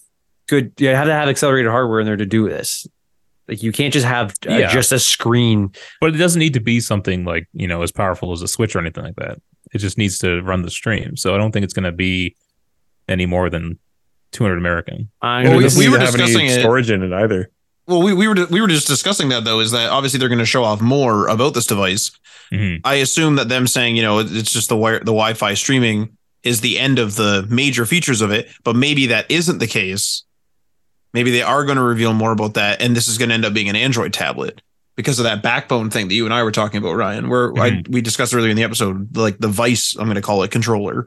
good. 0.47 0.71
You 0.77 0.89
have 0.89 1.07
to 1.07 1.13
have 1.13 1.29
accelerated 1.29 1.71
hardware 1.71 1.99
in 1.99 2.05
there 2.05 2.17
to 2.17 2.25
do 2.25 2.47
this. 2.49 2.87
Like 3.47 3.61
you 3.61 3.71
can't 3.71 3.93
just 3.93 4.05
have 4.05 4.31
uh, 4.49 4.53
Yeah. 4.55 4.71
just 4.71 4.91
a 4.91 4.99
screen. 4.99 5.71
but 5.99 6.13
it 6.13 6.17
doesn't 6.17 6.39
need 6.39 6.53
to 6.53 6.59
be 6.61 6.79
something 6.79 7.25
like 7.25 7.47
you 7.53 7.67
know 7.67 7.81
as 7.81 7.91
powerful 7.91 8.31
as 8.31 8.41
a 8.41 8.47
Switch 8.47 8.75
or 8.75 8.79
anything 8.79 9.03
like 9.03 9.15
that. 9.17 9.39
It 9.73 9.79
just 9.79 9.97
needs 9.97 10.19
to 10.19 10.41
run 10.43 10.61
the 10.61 10.69
stream. 10.71 11.17
So 11.17 11.33
I 11.33 11.37
don't 11.37 11.51
think 11.51 11.63
it's 11.63 11.73
going 11.73 11.83
to 11.85 11.91
be 11.91 12.35
any 13.09 13.25
more 13.25 13.49
than 13.49 13.79
200 14.31 14.57
American. 14.57 15.09
I'm 15.21 15.43
Well, 15.45 15.59
gonna 15.59 15.71
we- 15.77 15.85
we 15.87 15.89
were 15.89 15.97
to 15.97 16.05
have 16.05 16.15
any 16.15 16.25
discussing 16.25 16.45
it- 16.47 16.59
storage 16.61 16.89
in 16.89 17.03
it 17.03 17.11
either. 17.11 17.49
Well, 17.85 18.01
we, 18.01 18.13
we 18.13 18.29
were 18.29 18.35
we 18.49 18.61
were 18.61 18.67
just 18.69 18.87
discussing 18.87 19.27
that 19.29 19.43
though. 19.43 19.59
Is 19.59 19.71
that 19.71 19.89
obviously 19.89 20.17
they're 20.17 20.29
going 20.29 20.39
to 20.39 20.45
show 20.45 20.63
off 20.63 20.79
more 20.79 21.27
about 21.27 21.53
this 21.53 21.65
device? 21.65 22.11
Mhm. 22.53 22.79
I 22.85 22.95
assume 22.95 23.35
that 23.35 23.49
them 23.49 23.67
saying 23.67 23.97
you 23.97 24.03
know 24.03 24.19
it's 24.19 24.53
just 24.53 24.69
the 24.69 24.77
wire 24.77 24.99
the 24.99 25.05
Wi-Fi 25.07 25.53
streaming 25.55 26.15
is 26.43 26.61
the 26.61 26.79
end 26.79 26.97
of 26.97 27.15
the 27.15 27.45
major 27.49 27.85
features 27.85 28.21
of 28.21 28.31
it, 28.31 28.47
but 28.63 28.75
maybe 28.77 29.07
that 29.07 29.29
isn't 29.29 29.57
the 29.57 29.67
case. 29.67 30.23
Maybe 31.13 31.31
they 31.31 31.41
are 31.43 31.63
going 31.63 31.77
to 31.77 31.83
reveal 31.83 32.13
more 32.13 32.31
about 32.31 32.55
that, 32.55 32.81
and 32.81 32.95
this 32.95 33.07
is 33.07 33.17
going 33.17 33.29
to 33.29 33.35
end 33.35 33.45
up 33.45 33.53
being 33.53 33.69
an 33.69 33.75
Android 33.75 34.13
tablet 34.13 34.61
because 34.95 35.19
of 35.19 35.23
that 35.23 35.41
backbone 35.43 35.89
thing 35.89 36.07
that 36.07 36.13
you 36.13 36.25
and 36.25 36.33
I 36.33 36.43
were 36.43 36.51
talking 36.51 36.77
about, 36.79 36.93
Ryan. 36.93 37.29
Where 37.29 37.51
I, 37.57 37.83
we 37.89 38.01
discussed 38.01 38.33
earlier 38.33 38.49
in 38.49 38.55
the 38.55 38.63
episode, 38.63 39.15
like 39.15 39.37
the 39.37 39.47
Vice, 39.47 39.95
I'm 39.95 40.05
going 40.05 40.15
to 40.15 40.21
call 40.21 40.43
it 40.43 40.51
controller. 40.51 41.05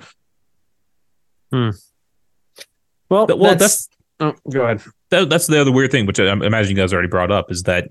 Well, 3.09 3.27
Well, 3.39 3.55
that's, 3.57 3.89
oh, 4.21 4.35
go 4.51 4.63
ahead. 4.65 4.83
that, 5.11 5.29
that's 5.31 5.47
the 5.47 5.61
other 5.61 5.73
weird 5.73 5.91
thing, 5.91 6.07
which 6.07 6.19
I 6.19 6.31
imagine 6.33 6.71
you 6.71 6.77
guys 6.77 6.93
already 6.93 7.09
brought 7.09 7.31
up, 7.31 7.51
is 7.51 7.63
that 7.65 7.89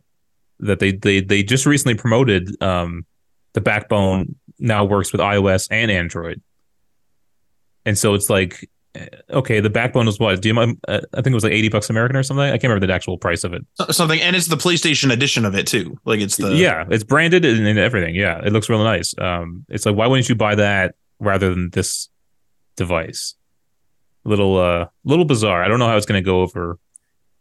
that 0.60 0.80
they 0.80 0.92
they 0.94 1.20
they 1.22 1.44
just 1.44 1.66
recently 1.66 1.96
promoted 1.96 2.62
um, 2.62 3.06
the 3.54 3.62
backbone 3.62 4.36
now 4.60 4.86
works 4.86 5.12
with 5.12 5.22
iOS 5.22 5.68
and 5.72 5.92
Android, 5.92 6.42
and 7.86 7.98
so 7.98 8.14
it's 8.14 8.30
like 8.30 8.70
okay, 9.30 9.60
the 9.60 9.70
backbone 9.70 10.06
was 10.06 10.20
what? 10.20 10.42
Do 10.42 10.50
you 10.50 10.60
uh, 10.60 10.68
I 10.88 11.00
think 11.16 11.28
it 11.28 11.34
was 11.34 11.44
like 11.44 11.54
eighty 11.54 11.70
bucks 11.70 11.90
American 11.90 12.16
or 12.16 12.24
something. 12.24 12.44
I 12.44 12.52
can't 12.52 12.64
remember 12.64 12.88
the 12.88 12.94
actual 12.94 13.18
price 13.18 13.44
of 13.44 13.54
it. 13.54 13.66
Something, 13.92 14.22
and 14.22 14.36
it's 14.36 14.48
the 14.48 14.56
PlayStation 14.56 15.12
edition 15.12 15.46
of 15.46 15.56
it 15.56 15.68
too. 15.68 15.98
Like 16.06 16.20
it's 16.20 16.38
the 16.38 16.56
yeah, 16.56 16.86
it's 16.90 17.04
branded 17.04 17.46
and, 17.46 17.66
and 17.66 17.80
everything. 17.80 18.16
Yeah, 18.16 18.42
it 18.46 18.54
looks 18.54 18.70
really 18.70 18.84
nice. 18.84 19.14
Um, 19.18 19.66
it's 19.70 19.86
like 19.86 19.96
why 19.96 20.08
wouldn't 20.08 20.30
you 20.30 20.36
buy 20.36 20.56
that 20.56 20.96
rather 21.20 21.50
than 21.50 21.70
this 21.72 22.10
device? 22.76 23.36
Little 24.24 24.58
uh, 24.58 24.88
little 25.04 25.26
bizarre. 25.26 25.64
I 25.64 25.68
don't 25.68 25.80
know 25.80 25.88
how 25.88 25.98
it's 25.98 26.06
going 26.06 26.22
to 26.24 26.26
go 26.26 26.42
over. 26.42 26.80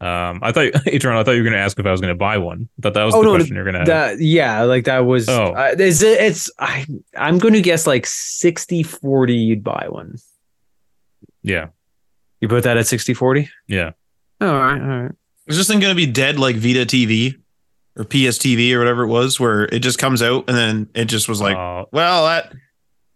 Um, 0.01 0.41
I 0.43 0.53
thought 0.53 0.73
Adrian, 0.87 1.17
I 1.17 1.23
thought 1.25 1.33
you 1.33 1.39
were 1.39 1.49
going 1.49 1.59
to 1.59 1.65
ask 1.65 1.79
if 1.79 1.87
I 1.87 1.91
was 1.91 2.01
going 2.01 2.13
to 2.13 2.19
buy 2.19 2.37
one. 2.37 2.69
I 2.79 2.83
thought 2.83 2.95
that 2.95 3.05
was 3.05 3.15
Oh, 3.15 3.23
the 3.23 3.29
no, 3.29 3.35
question 3.37 3.55
you're 3.57 3.65
going 3.65 3.85
to. 3.85 3.91
That 3.91 4.21
yeah, 4.21 4.63
like 4.63 4.85
that 4.85 5.01
was. 5.01 5.29
Oh. 5.29 5.55
uh, 5.55 5.75
is 5.79 6.03
it, 6.03 6.21
it's 6.21 6.51
I 6.59 6.85
I'm 7.17 7.39
going 7.39 7.55
to 7.55 7.63
guess 7.63 7.87
like 7.87 8.07
60 8.07 8.83
40 8.83 9.35
you'd 9.35 9.65
buy 9.65 9.87
one. 9.89 10.17
Yeah, 11.45 11.69
You 12.41 12.49
put 12.49 12.65
that 12.65 12.77
at 12.77 12.87
60 12.89 13.15
40? 13.15 13.49
yeah. 13.69 13.93
all 14.41 14.49
right, 14.49 14.81
all 14.81 15.03
right. 15.03 15.13
Is 15.47 15.57
this 15.59 15.69
thing 15.69 15.79
going 15.79 15.93
to 15.93 15.97
be 15.97 16.11
dead 16.11 16.39
like 16.39 16.57
Vita 16.57 16.87
TV 16.87 17.35
or 17.97 18.05
PS 18.05 18.39
TV 18.39 18.73
or 18.73 18.79
whatever 18.79 19.03
it 19.03 19.09
was, 19.09 19.39
where 19.39 19.65
it 19.65 19.81
just 19.81 19.99
comes 19.99 20.23
out 20.23 20.45
and 20.49 20.57
then 20.57 20.89
it 20.95 21.05
just 21.05 21.29
was 21.29 21.41
like, 21.41 21.57
Uh, 21.57 21.85
well, 21.93 22.25
that 22.27 22.53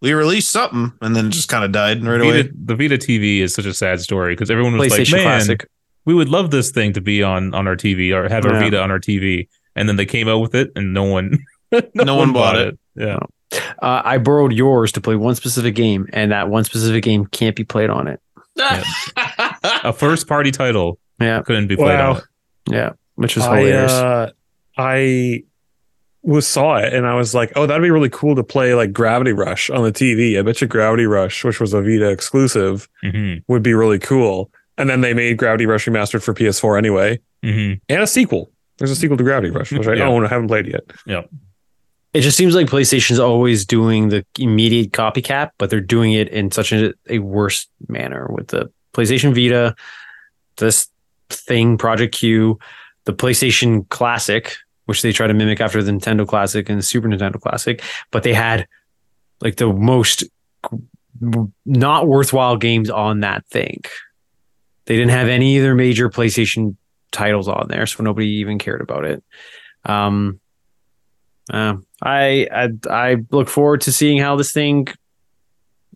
we 0.01 0.13
released 0.13 0.51
something 0.51 0.93
and 1.01 1.15
then 1.15 1.25
it 1.25 1.31
just 1.31 1.49
kind 1.49 1.65
of 1.65 1.71
died 1.71 2.05
right 2.05 2.21
away. 2.21 2.43
The 2.43 2.75
Vita 2.75 2.97
TV 2.97 3.39
is 3.39 3.53
such 3.53 3.65
a 3.65 3.73
sad 3.73 3.99
story 3.99 4.33
because 4.35 4.49
everyone 4.51 4.77
was 4.77 4.91
like, 4.91 5.11
"Man, 5.11 5.23
Classic. 5.23 5.67
we 6.05 6.13
would 6.13 6.29
love 6.29 6.51
this 6.51 6.69
thing 6.71 6.93
to 6.93 7.01
be 7.01 7.21
on 7.23 7.53
on 7.55 7.67
our 7.67 7.75
TV 7.75 8.13
or 8.15 8.29
have 8.29 8.45
our 8.45 8.53
Vita 8.59 8.79
on 8.81 8.91
our 8.91 8.99
TV," 8.99 9.49
and 9.75 9.89
then 9.89 9.95
they 9.97 10.05
came 10.05 10.29
out 10.29 10.37
with 10.39 10.53
it, 10.55 10.71
and 10.75 10.93
no 10.93 11.03
one, 11.03 11.39
No 11.95 12.15
one 12.15 12.31
bought 12.31 12.55
it. 12.57 12.79
Yeah, 12.95 13.17
Uh, 13.51 14.01
I 14.05 14.17
borrowed 14.17 14.53
yours 14.53 14.91
to 14.93 15.01
play 15.01 15.15
one 15.15 15.35
specific 15.35 15.75
game, 15.75 16.07
and 16.13 16.31
that 16.31 16.49
one 16.49 16.63
specific 16.63 17.03
game 17.03 17.25
can't 17.27 17.55
be 17.55 17.63
played 17.63 17.89
on 17.89 18.07
it. 18.07 18.19
a 19.83 19.93
first 19.93 20.27
party 20.27 20.51
title 20.51 20.99
Yeah, 21.19 21.41
couldn't 21.41 21.67
be 21.67 21.75
played 21.75 21.99
Wow. 21.99 22.11
on 22.11 22.17
it. 22.17 22.23
yeah, 22.69 22.89
which 23.15 23.35
was 23.35 23.45
I, 23.45 23.57
hilarious. 23.57 23.91
uh, 23.91 24.31
I 24.77 25.43
was 26.21 26.45
saw 26.45 26.75
it 26.77 26.93
and 26.93 27.07
I 27.07 27.15
was 27.15 27.33
like, 27.33 27.53
oh, 27.55 27.65
that'd 27.65 27.81
be 27.81 27.89
really 27.91 28.09
cool 28.09 28.35
to 28.35 28.43
play 28.43 28.73
like 28.75 28.91
Gravity 28.91 29.31
Rush 29.31 29.69
on 29.69 29.83
the 29.83 29.91
TV. 29.91 30.37
I 30.37 30.41
bet 30.41 30.59
you 30.61 30.67
Gravity 30.67 31.05
Rush, 31.05 31.43
which 31.45 31.59
was 31.61 31.73
a 31.73 31.81
Vita 31.81 32.09
exclusive, 32.09 32.87
hmm 33.01 33.35
would 33.47 33.63
be 33.63 33.73
really 33.73 33.99
cool. 33.99 34.51
And 34.77 34.89
then 34.89 35.01
they 35.01 35.13
made 35.13 35.37
Gravity 35.37 35.65
Rush 35.65 35.85
remastered 35.87 36.21
for 36.21 36.33
PS4 36.33 36.77
anyway, 36.77 37.19
hmm 37.43 37.73
and 37.87 38.01
a 38.03 38.07
sequel. 38.07 38.51
There's 38.77 38.91
a 38.91 38.95
sequel 38.95 39.17
to 39.17 39.23
Gravity 39.23 39.49
Rush, 39.51 39.71
which 39.71 39.87
I 39.87 39.93
Yeah. 39.95 40.07
own. 40.07 40.25
I 40.25 40.27
haven't 40.29 40.47
played 40.47 40.67
yet. 40.67 40.83
It 42.13 42.21
just 42.21 42.37
seems 42.37 42.55
like 42.55 42.67
PlayStation's 42.67 43.19
always 43.19 43.65
doing 43.65 44.09
the 44.09 44.25
immediate 44.39 44.91
copycat, 44.91 45.51
but 45.57 45.69
they're 45.69 45.79
doing 45.79 46.13
it 46.13 46.29
in 46.29 46.51
such 46.51 46.71
a, 46.71 46.93
a 47.07 47.19
worse 47.19 47.67
manner 47.87 48.27
with 48.31 48.47
the 48.47 48.71
PlayStation 48.93 49.33
Vita, 49.33 49.75
this 50.57 50.87
thing, 51.29 51.77
Project 51.77 52.15
Q, 52.15 52.57
the 53.05 53.13
PlayStation 53.13 53.87
Classic, 53.89 54.55
which 54.85 55.03
they 55.03 55.11
try 55.11 55.27
to 55.27 55.33
mimic 55.33 55.61
after 55.61 55.83
the 55.83 55.91
Nintendo 55.91 56.27
Classic 56.27 56.67
and 56.67 56.79
the 56.79 56.83
Super 56.83 57.07
Nintendo 57.07 57.39
Classic, 57.39 57.83
but 58.09 58.23
they 58.23 58.33
had 58.33 58.67
like 59.41 59.57
the 59.57 59.71
most 59.71 60.23
not 61.65 62.07
worthwhile 62.07 62.57
games 62.57 62.89
on 62.89 63.19
that 63.19 63.45
thing. 63.47 63.81
They 64.85 64.95
didn't 64.95 65.11
have 65.11 65.27
any 65.27 65.57
of 65.57 65.63
their 65.63 65.75
major 65.75 66.09
PlayStation 66.09 66.75
titles 67.11 67.47
on 67.47 67.67
there, 67.69 67.85
so 67.85 68.03
nobody 68.03 68.27
even 68.27 68.57
cared 68.57 68.81
about 68.81 69.05
it. 69.05 69.23
Um, 69.85 70.38
uh, 71.49 71.75
I, 72.01 72.47
I 72.51 72.69
I 72.89 73.17
look 73.31 73.49
forward 73.49 73.81
to 73.81 73.91
seeing 73.91 74.19
how 74.19 74.35
this 74.35 74.51
thing 74.51 74.87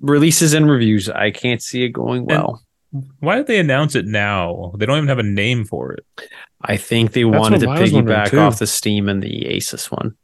releases 0.01 0.53
and 0.53 0.69
reviews. 0.69 1.09
I 1.09 1.31
can't 1.31 1.61
see 1.61 1.84
it 1.84 1.89
going 1.89 2.25
well. 2.25 2.63
Why 3.19 3.38
did 3.38 3.47
they 3.47 3.59
announce 3.59 3.95
it 3.95 4.05
now? 4.05 4.71
They 4.77 4.85
don't 4.85 4.97
even 4.97 5.07
have 5.07 5.19
a 5.19 5.23
name 5.23 5.65
for 5.65 5.93
it. 5.93 6.05
I 6.61 6.77
think 6.77 7.13
they 7.13 7.23
That's 7.23 7.39
wanted 7.39 7.61
to 7.61 7.67
what 7.67 7.77
I 7.77 7.81
was 7.81 7.93
wondering, 7.93 8.19
piggyback 8.19 8.39
off 8.39 8.59
the 8.59 8.67
Steam 8.67 9.09
and 9.09 9.21
the 9.21 9.47
Asus 9.49 9.91
one. 9.91 10.15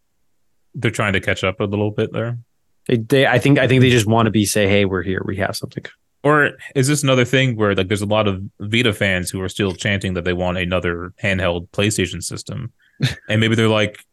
They're 0.76 0.92
trying 0.92 1.14
to 1.14 1.20
catch 1.20 1.44
up 1.44 1.60
a 1.60 1.64
little 1.64 1.92
bit 1.92 2.14
there. 2.14 2.38
They, 2.88 2.98
they 2.98 3.28
I 3.28 3.40
think 3.40 3.58
I 3.58 3.68
think 3.68 3.82
they 3.82 3.90
just 3.90 4.06
want 4.06 4.28
to 4.28 4.32
be 4.32 4.46
say, 4.46 4.68
hey, 4.68 4.86
we're 4.86 5.02
here, 5.02 5.24
we 5.26 5.38
have 5.38 5.56
something. 5.56 5.84
Or 6.22 6.52
is 6.76 6.88
this 6.88 7.02
another 7.02 7.26
thing 7.26 7.56
where 7.56 7.74
like 7.74 7.88
there's 7.88 8.02
a 8.02 8.06
lot 8.06 8.28
of 8.28 8.44
Vita 8.60 8.94
fans 8.94 9.30
who 9.30 9.42
are 9.42 9.50
still 9.50 9.74
chanting 9.74 10.14
that 10.14 10.26
they 10.26 10.34
want 10.34 10.58
another 10.58 11.14
handheld 11.22 11.70
PlayStation 11.70 12.22
system, 12.22 12.72
and 13.30 13.40
maybe 13.40 13.56
they're 13.56 13.68
like, 13.68 14.04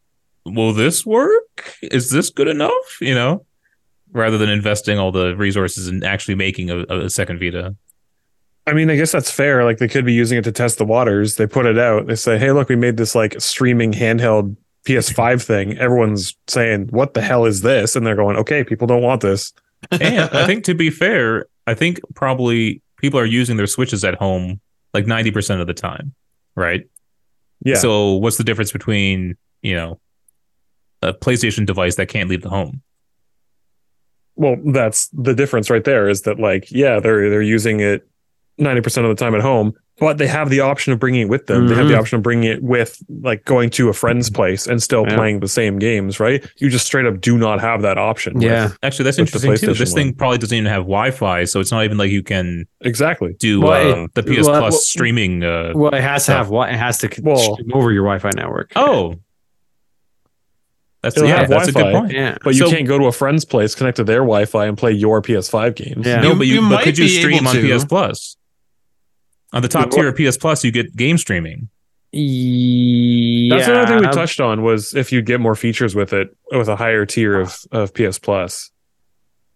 "Will 0.46 0.72
this 0.72 1.04
work? 1.04 1.74
Is 1.82 2.10
this 2.10 2.30
good 2.30 2.48
enough?" 2.48 3.00
You 3.00 3.14
know, 3.14 3.44
rather 4.12 4.38
than 4.38 4.48
investing 4.48 4.98
all 4.98 5.12
the 5.12 5.36
resources 5.36 5.88
in 5.88 6.02
actually 6.02 6.34
making 6.34 6.70
a, 6.70 6.78
a 6.84 7.10
second 7.10 7.38
Vita. 7.38 7.76
I 8.66 8.72
mean, 8.72 8.90
I 8.90 8.96
guess 8.96 9.12
that's 9.12 9.30
fair. 9.30 9.64
Like 9.64 9.78
they 9.78 9.88
could 9.88 10.04
be 10.04 10.12
using 10.12 10.38
it 10.38 10.44
to 10.44 10.52
test 10.52 10.78
the 10.78 10.84
waters. 10.84 11.36
They 11.36 11.46
put 11.46 11.66
it 11.66 11.78
out. 11.78 12.06
They 12.06 12.16
say, 12.16 12.38
"Hey, 12.38 12.50
look, 12.50 12.68
we 12.68 12.76
made 12.76 12.96
this 12.96 13.14
like 13.14 13.40
streaming 13.40 13.92
handheld 13.92 14.56
PS5 14.86 15.42
thing." 15.42 15.78
Everyone's 15.78 16.36
saying, 16.48 16.88
"What 16.88 17.14
the 17.14 17.22
hell 17.22 17.44
is 17.44 17.60
this?" 17.60 17.94
And 17.94 18.04
they're 18.04 18.16
going, 18.16 18.36
"Okay, 18.36 18.64
people 18.64 18.86
don't 18.86 19.02
want 19.02 19.20
this." 19.20 19.52
And 19.92 20.30
I 20.30 20.46
think 20.46 20.64
to 20.64 20.74
be 20.74 20.90
fair, 20.90 21.46
I 21.66 21.74
think 21.74 22.00
probably 22.14 22.82
people 22.96 23.20
are 23.20 23.26
using 23.26 23.56
their 23.56 23.68
Switches 23.68 24.04
at 24.04 24.14
home 24.14 24.60
like 24.92 25.06
ninety 25.06 25.30
percent 25.30 25.60
of 25.60 25.68
the 25.68 25.74
time, 25.74 26.14
right? 26.56 26.88
Yeah. 27.64 27.76
So 27.76 28.14
what's 28.14 28.36
the 28.36 28.44
difference 28.44 28.72
between 28.72 29.36
you 29.62 29.76
know 29.76 30.00
a 31.08 31.12
PlayStation 31.14 31.64
device 31.66 31.96
that 31.96 32.08
can't 32.08 32.28
leave 32.28 32.42
the 32.42 32.50
home? 32.50 32.82
well, 34.38 34.56
that's 34.66 35.08
the 35.08 35.34
difference 35.34 35.70
right 35.70 35.84
there. 35.84 36.08
Is 36.08 36.22
that 36.22 36.38
like, 36.38 36.70
yeah, 36.70 37.00
they're 37.00 37.30
they're 37.30 37.42
using 37.42 37.80
it 37.80 38.06
ninety 38.58 38.80
percent 38.82 39.06
of 39.06 39.16
the 39.16 39.22
time 39.24 39.34
at 39.34 39.40
home, 39.40 39.72
but 39.98 40.18
they 40.18 40.26
have 40.26 40.50
the 40.50 40.60
option 40.60 40.92
of 40.92 40.98
bringing 40.98 41.22
it 41.22 41.28
with 41.30 41.46
them. 41.46 41.68
They 41.68 41.74
have 41.74 41.88
the 41.88 41.94
Mhm. 41.94 41.98
option 42.00 42.16
of 42.18 42.22
bringing 42.22 42.50
it 42.50 42.62
with 42.62 43.02
like 43.22 43.46
going 43.46 43.70
to 43.70 43.88
a 43.88 43.94
friend's 43.94 44.28
place 44.28 44.66
and 44.66 44.82
still 44.82 45.06
Yeah. 45.08 45.16
playing 45.16 45.40
the 45.40 45.48
same 45.48 45.78
games. 45.78 46.20
Right? 46.20 46.44
You 46.58 46.68
just 46.68 46.84
straight 46.84 47.06
up 47.06 47.18
do 47.22 47.38
not 47.38 47.60
have 47.62 47.80
that 47.82 47.96
option. 47.96 48.34
with- 48.34 48.42
Yeah. 48.42 48.72
Actually, 48.82 49.04
that's 49.04 49.18
interesting 49.18 49.54
too. 49.56 49.68
PlayStation 49.72 49.78
This 49.78 49.94
thing 49.94 50.12
probably 50.14 50.36
doesn't 50.38 50.56
even 50.56 50.70
have 50.70 50.82
Wi-Fi, 50.82 51.44
so 51.44 51.58
it's 51.60 51.72
not 51.72 51.84
even 51.84 51.96
like 51.96 52.10
you 52.10 52.22
can 52.22 52.66
exactly. 52.82 53.36
do 53.38 53.62
Well, 53.62 53.92
um, 53.94 54.08
the 54.14 54.22
PS 54.22 54.46
well, 54.46 54.60
Plus 54.60 54.72
well- 54.72 54.80
streaming. 54.80 55.44
Uh, 55.44 55.72
Well, 55.74 55.94
it 55.94 56.02
has 56.02 56.26
to 56.26 56.32
have 56.32 56.50
what 56.50 56.68
it 56.68 56.76
has 56.76 56.98
to 56.98 57.08
c- 57.14 57.22
Well- 57.24 57.54
stream 57.54 57.70
over 57.72 57.90
your 57.90 58.04
Wi-Fi 58.04 58.30
network. 58.36 58.72
oh, 58.76 59.14
that's 61.06 61.16
It'll 61.16 61.28
yeah, 61.28 61.36
have 61.40 61.48
that's 61.48 61.68
a 61.68 61.72
good 61.72 61.78
Wi-Fi. 61.80 62.00
point. 62.00 62.12
yeah. 62.12 62.36
But 62.42 62.54
you 62.54 62.66
So- 62.66 62.70
can't 62.70 62.86
go 62.86 62.98
to 62.98 63.06
a 63.06 63.12
friend's 63.12 63.44
place, 63.44 63.74
connect 63.74 63.96
to 63.96 64.04
their 64.04 64.18
Wi-Fi, 64.20 64.66
and 64.66 64.76
play 64.76 64.92
your 64.92 65.22
PS5 65.22 65.74
games. 65.74 66.06
Yeah. 66.06 66.20
No, 66.20 66.30
You- 66.32 66.36
but 66.36 66.46
you, 66.46 66.54
you 66.54 66.60
but 66.62 66.68
might 66.68 66.84
could 66.84 66.98
you 66.98 67.08
stream 67.08 67.46
on 67.46 67.54
to. 67.54 67.78
PS 67.78 67.84
Plus? 67.84 68.36
On 69.52 69.62
the 69.62 69.68
top 69.68 69.90
tier 69.90 70.08
of 70.08 70.16
PS 70.16 70.36
Plus, 70.36 70.64
you 70.64 70.70
get 70.70 70.94
game 70.96 71.16
streaming. 71.18 71.68
Yeah. 72.12 73.56
That's 73.56 73.68
another 73.68 73.86
thing 73.86 74.00
we 74.08 74.12
touched 74.14 74.40
on 74.40 74.62
was 74.62 74.94
if 74.94 75.12
you 75.12 75.22
get 75.22 75.40
more 75.40 75.54
features 75.54 75.94
with 75.94 76.12
it 76.12 76.34
with 76.50 76.68
a 76.68 76.76
higher 76.76 77.04
tier 77.06 77.40
of, 77.40 77.56
of 77.72 77.92
PS 77.94 78.18
Plus. 78.18 78.70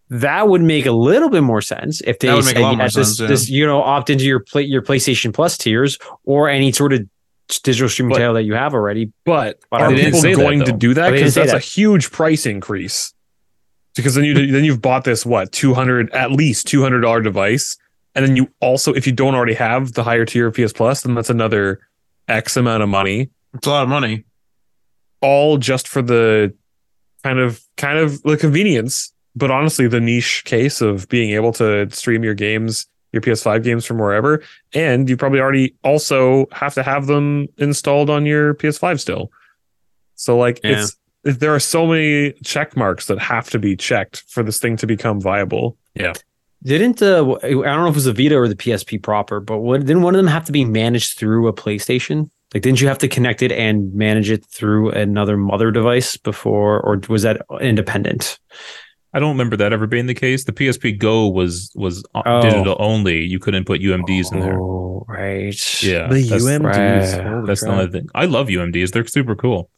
That 0.09 0.47
would 0.49 0.61
make 0.61 0.85
a 0.85 0.91
little 0.91 1.29
bit 1.29 1.41
more 1.41 1.61
sense 1.61 2.01
if 2.01 2.19
they 2.19 2.27
That 2.27 2.43
said, 2.43 2.57
yeah, 2.59 2.75
this, 2.83 2.93
sense, 2.93 3.19
yeah. 3.19 3.27
this, 3.27 3.49
you 3.49 3.65
know, 3.65 3.81
opt 3.81 4.09
into 4.09 4.25
your 4.25 4.41
play, 4.41 4.63
your 4.63 4.81
PlayStation 4.81 5.33
Plus 5.33 5.57
tiers 5.57 5.97
or 6.25 6.49
any 6.49 6.71
sort 6.73 6.91
of 6.93 7.01
digital 7.59 7.89
streaming 7.89 8.13
But- 8.13 8.19
title 8.19 8.33
that 8.35 8.43
you 8.43 8.53
have 8.53 8.73
already. 8.73 9.11
But 9.25 9.59
But 9.69 9.81
are 9.81 9.89
people 9.93 10.19
say 10.19 10.33
that, 10.33 10.41
going 10.41 10.63
to 10.65 10.71
do 10.71 10.93
that? 10.93 11.01
But 11.01 11.11
they 11.11 11.17
didn't 11.17 11.21
Because 11.21 11.33
say 11.33 11.41
that's 11.47 11.53
a 11.53 11.59
huge 11.59 12.11
price 12.11 12.45
increase. 12.45 13.13
Because 13.95 14.15
then 14.15 14.23
you 14.23 14.33
then 14.51 14.63
you've 14.63 14.81
bought 14.81 15.03
this 15.03 15.25
what 15.25 15.51
two 15.51 15.73
hundred 15.73 16.09
at 16.11 16.31
least 16.31 16.67
two 16.67 16.81
hundred 16.81 17.01
dollar 17.01 17.21
device, 17.21 17.75
and 18.15 18.25
then 18.25 18.35
you 18.37 18.49
also 18.61 18.93
if 18.93 19.05
you 19.05 19.11
don't 19.11 19.35
already 19.35 19.53
have 19.55 19.93
the 19.93 20.03
higher 20.03 20.25
tier 20.25 20.47
of 20.47 20.53
PS 20.55 20.71
Plus, 20.71 21.01
then 21.01 21.13
that's 21.13 21.29
another 21.29 21.79
X 22.29 22.55
amount 22.55 22.83
of 22.83 22.89
money, 22.89 23.29
It's 23.53 23.67
a 23.67 23.69
lot 23.69 23.83
of 23.83 23.89
money. 23.89 24.23
all 25.21 25.57
just 25.57 25.87
for 25.89 26.01
the 26.01 26.53
kind 27.23 27.39
of 27.39 27.61
kind 27.75 27.97
of 27.99 28.21
the 28.23 28.37
convenience, 28.37 29.11
but 29.35 29.51
honestly 29.51 29.87
the 29.87 29.99
niche 29.99 30.43
case 30.45 30.79
of 30.79 31.09
being 31.09 31.31
able 31.31 31.51
to 31.53 31.89
stream 31.91 32.23
your 32.23 32.33
games, 32.33 32.87
your 33.11 33.21
PS5 33.21 33.63
games 33.63 33.85
from 33.85 33.97
wherever, 33.97 34.41
and 34.73 35.09
you 35.09 35.17
probably 35.17 35.39
already 35.39 35.75
also 35.83 36.45
have 36.51 36.73
to 36.75 36.83
have 36.83 37.07
them 37.07 37.47
installed 37.57 38.09
on 38.09 38.25
your 38.25 38.53
PS5 38.55 38.99
still. 38.99 39.31
So 40.15 40.37
like 40.37 40.59
Yeah. 40.63 40.81
it's 40.81 40.97
there 41.23 41.53
are 41.53 41.59
so 41.59 41.85
many 41.85 42.31
check 42.43 42.75
marks 42.75 43.05
that 43.05 43.19
have 43.19 43.49
to 43.51 43.59
be 43.59 43.75
checked 43.75 44.23
for 44.27 44.41
this 44.41 44.57
thing 44.57 44.75
to 44.77 44.87
become 44.87 45.21
viable. 45.21 45.77
Yeah. 45.93 46.13
Didn't 46.63 47.01
uh, 47.01 47.37
I 47.43 47.49
don't 47.49 47.63
know 47.63 47.85
if 47.87 47.91
it 47.91 47.95
was 47.95 48.05
the 48.05 48.13
Vita 48.13 48.35
or 48.37 48.47
the 48.47 48.55
PSP 48.55 49.01
proper, 49.01 49.39
but 49.39 49.59
what, 49.59 49.81
didn't 49.81 50.03
one 50.03 50.15
of 50.15 50.19
them 50.19 50.27
have 50.27 50.45
to 50.45 50.51
be 50.51 50.63
managed 50.65 51.17
through 51.17 51.47
a 51.47 51.53
PlayStation? 51.53 52.29
Like, 52.53 52.63
didn't 52.63 52.81
you 52.81 52.87
have 52.87 52.97
to 52.99 53.07
connect 53.07 53.41
it 53.41 53.51
and 53.51 53.93
manage 53.93 54.29
it 54.29 54.45
through 54.45 54.91
another 54.91 55.37
mother 55.37 55.71
device 55.71 56.17
before, 56.17 56.81
or 56.81 56.99
was 57.07 57.21
that 57.23 57.41
independent? 57.61 58.39
I 59.13 59.19
don't 59.19 59.29
remember 59.31 59.57
that 59.57 59.73
ever 59.73 59.87
being 59.87 60.05
the 60.07 60.13
case. 60.13 60.45
The 60.45 60.53
PSP 60.53 60.97
Go 60.97 61.27
was 61.27 61.71
was 61.75 62.03
Oh. 62.15 62.41
digital 62.41 62.75
only. 62.79 63.23
You 63.25 63.39
couldn't 63.39 63.65
put 63.65 63.81
UMDs 63.81 64.31
in 64.31 64.39
there. 64.39 64.57
Oh, 64.59 65.05
right. 65.07 65.83
Yeah, 65.83 66.07
The 66.07 66.21
that's, 66.29 66.43
UMDs. 66.43 66.63
right. 66.63 67.45
That's 67.45 67.61
the 67.61 67.69
only 67.71 67.87
thing. 67.87 68.07
I 68.15 68.25
love 68.25 68.47
UMDs. 68.47 68.91
They're 68.91 69.05
super 69.05 69.35
cool, 69.35 69.69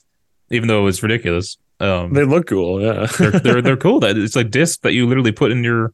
even 0.51 0.67
though 0.67 0.85
it's 0.87 1.01
ridiculous. 1.01 1.57
Um, 1.79 2.13
They 2.13 2.23
look 2.25 2.47
cool. 2.47 2.79
Yeah. 2.81 3.07
they're 3.17 3.31
they're 3.31 3.61
they're 3.61 3.77
cool. 3.77 3.99
That 3.99 4.17
it's 4.17 4.35
like 4.35 4.51
disc 4.51 4.81
that 4.81 4.93
you 4.93 5.07
literally 5.07 5.31
put 5.31 5.51
in 5.51 5.63
your 5.63 5.93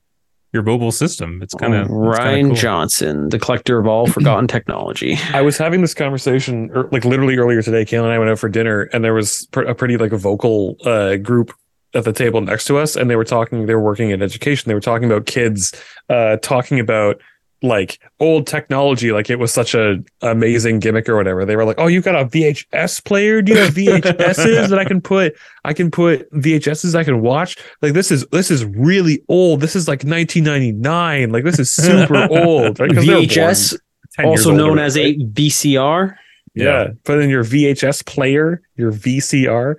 your 0.52 0.64
mobile 0.64 0.92
system. 0.92 1.40
It's 1.44 1.54
kind 1.54 1.76
of 1.76 1.88
Ryan 1.90 2.48
cool. 2.48 2.56
Johnson, 2.56 3.30
the 3.30 3.38
collector 3.40 3.78
of 3.80 3.88
all 3.88 4.08
forgotten 4.08 4.48
technology. 4.58 5.16
I 5.32 5.42
was 5.42 5.58
having 5.58 5.82
this 5.82 5.94
conversation, 5.94 6.72
er, 6.76 6.90
like 6.92 7.06
literally 7.06 7.38
earlier 7.38 7.62
today. 7.62 7.86
Kayla 7.86 8.04
and 8.06 8.12
I 8.12 8.18
went 8.20 8.32
out 8.32 8.40
for 8.40 8.50
dinner, 8.50 8.90
and 8.92 9.04
there 9.04 9.14
was 9.14 9.48
pr- 9.52 9.62
a 9.62 9.76
pretty 9.76 9.96
like 9.98 10.12
a 10.12 10.18
vocal 10.18 10.76
uh, 10.86 11.16
group 11.18 11.54
at 11.94 12.04
the 12.04 12.14
table 12.14 12.42
next 12.42 12.66
to 12.66 12.78
us, 12.78 12.96
and 12.96 13.10
they 13.10 13.16
were 13.16 13.26
talking. 13.26 13.66
They 13.66 13.76
were 13.76 13.84
working 13.84 14.12
in 14.12 14.22
education. 14.22 14.70
They 14.70 14.76
were 14.76 14.82
talking 14.82 15.10
about 15.10 15.26
kids, 15.26 15.74
uh, 16.10 16.38
talking 16.38 16.80
about 16.80 17.22
like 17.62 18.00
old 18.20 18.48
technology, 18.48 19.12
like 19.12 19.30
it 19.30 19.38
was 19.38 19.54
such 19.54 19.76
a 19.76 20.02
amazing 20.22 20.80
gimmick 20.80 21.10
or 21.10 21.16
whatever. 21.16 21.46
They 21.46 21.56
were 21.56 21.66
like, 21.66 21.78
"Oh, 21.78 21.88
you 21.88 22.02
got 22.02 22.16
a 22.16 22.26
VHS 22.26 23.04
player? 23.04 23.42
Do 23.42 23.54
you 23.54 23.60
have 23.60 23.74
VHSs 23.74 24.70
that 24.70 24.80
I 24.80 24.86
can 24.86 25.02
put? 25.02 25.36
I 25.66 25.74
can 25.74 25.92
put 25.92 26.32
VHSs 26.32 26.96
I 26.96 27.04
can 27.04 27.22
watch. 27.22 27.58
Like 27.82 27.94
this 27.94 28.12
is 28.12 28.26
this 28.32 28.50
is 28.50 28.66
really 28.66 29.24
old. 29.28 29.62
This 29.62 29.76
is 29.76 29.88
like 29.88 30.04
1999. 30.04 31.32
Like 31.32 31.44
this 31.44 31.60
is 31.60 31.74
super 31.74 32.28
old. 32.32 32.80
Right? 32.80 32.90
were 32.90 32.96
born 32.96 33.06
VHS, 33.06 33.78
also 34.24 34.52
known 34.52 34.80
as 34.80 34.98
right? 34.98 35.16
a 35.16 35.26
VCR. 35.26 36.16
yeah. 36.56 36.88
put 37.04 37.20
in 37.20 37.30
your 37.30 37.44
VHS 37.44 38.06
player, 38.06 38.62
your 38.76 38.92
VCR. 38.92 39.76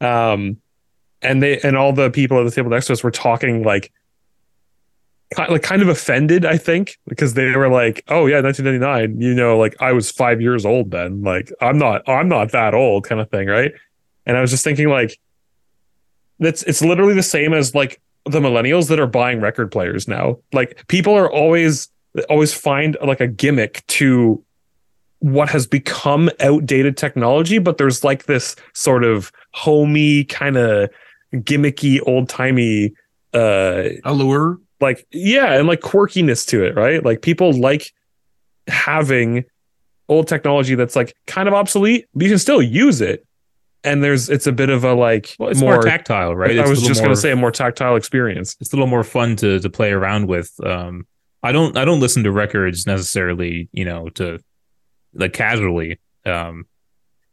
Um, 0.00 0.58
and 1.22 1.42
they 1.42 1.60
and 1.60 1.76
all 1.76 1.92
the 1.92 2.10
people 2.10 2.38
at 2.38 2.44
the 2.44 2.50
table 2.50 2.70
next 2.70 2.86
to 2.86 2.92
us 2.92 3.02
were 3.02 3.10
talking 3.10 3.62
like 3.62 3.92
like 5.38 5.62
kind 5.62 5.82
of 5.82 5.88
offended, 5.88 6.44
I 6.44 6.58
think, 6.58 6.98
because 7.06 7.34
they 7.34 7.56
were 7.56 7.68
like, 7.68 8.04
"Oh 8.08 8.26
yeah, 8.26 8.40
1999, 8.40 9.20
you 9.20 9.34
know, 9.34 9.58
like 9.58 9.74
I 9.80 9.92
was 9.92 10.10
5 10.10 10.40
years 10.40 10.66
old 10.66 10.90
then. 10.90 11.22
Like 11.22 11.50
I'm 11.60 11.78
not 11.78 12.06
I'm 12.08 12.28
not 12.28 12.52
that 12.52 12.74
old 12.74 13.04
kind 13.04 13.20
of 13.20 13.30
thing, 13.30 13.48
right?" 13.48 13.72
And 14.26 14.36
I 14.36 14.40
was 14.40 14.50
just 14.50 14.64
thinking 14.64 14.88
like 14.88 15.18
that's 16.38 16.62
it's 16.64 16.82
literally 16.82 17.14
the 17.14 17.22
same 17.22 17.54
as 17.54 17.74
like 17.74 18.00
the 18.24 18.40
millennials 18.40 18.88
that 18.88 19.00
are 19.00 19.06
buying 19.06 19.40
record 19.40 19.72
players 19.72 20.06
now. 20.06 20.38
Like 20.52 20.86
people 20.88 21.14
are 21.14 21.30
always 21.30 21.88
always 22.28 22.52
find 22.52 22.96
like 23.04 23.20
a 23.20 23.26
gimmick 23.26 23.86
to 23.86 24.44
what 25.20 25.48
has 25.48 25.66
become 25.66 26.28
outdated 26.40 26.96
technology, 26.96 27.58
but 27.58 27.78
there's 27.78 28.02
like 28.02 28.24
this 28.24 28.56
sort 28.74 29.04
of 29.04 29.30
homey 29.52 30.24
kind 30.24 30.56
of 30.56 30.90
gimmicky 31.34 32.00
old 32.06 32.28
timey 32.28 32.92
uh 33.34 33.84
Allure. 34.04 34.58
like 34.80 35.06
yeah 35.12 35.54
and 35.54 35.66
like 35.66 35.80
quirkiness 35.80 36.46
to 36.46 36.64
it 36.64 36.74
right 36.76 37.04
like 37.04 37.22
people 37.22 37.52
like 37.52 37.92
having 38.68 39.44
old 40.08 40.28
technology 40.28 40.74
that's 40.74 40.94
like 40.96 41.14
kind 41.26 41.48
of 41.48 41.54
obsolete 41.54 42.06
but 42.14 42.24
you 42.24 42.28
can 42.30 42.38
still 42.38 42.60
use 42.62 43.00
it 43.00 43.26
and 43.84 44.04
there's 44.04 44.28
it's 44.28 44.46
a 44.46 44.52
bit 44.52 44.70
of 44.70 44.84
a 44.84 44.92
like 44.94 45.34
Well, 45.38 45.48
it's 45.48 45.60
more, 45.60 45.82
tactile, 45.82 46.36
right? 46.36 46.56
i 46.56 46.60
It's 46.60 46.70
was 46.70 46.82
just 46.82 47.00
more- 47.00 47.06
going 47.08 47.14
to 47.16 47.20
say 47.20 47.32
a 47.32 47.36
more 47.36 47.50
tactile 47.50 47.96
experience 47.96 48.56
it's 48.60 48.72
a 48.72 48.76
little 48.76 48.86
more 48.86 49.02
fun 49.04 49.34
to 49.36 49.58
to 49.58 49.70
play 49.70 49.90
around 49.90 50.28
with. 50.28 50.52
Um, 50.64 51.06
I 51.42 51.50
don't 51.50 51.76
I 51.76 51.84
don't 51.84 51.98
listen 51.98 52.22
to 52.22 52.30
records 52.30 52.86
necessarily, 52.86 53.68
you 53.72 53.84
know, 53.84 54.08
to 54.10 54.38
like 55.14 55.32
casually, 55.32 55.98
um, 56.24 56.66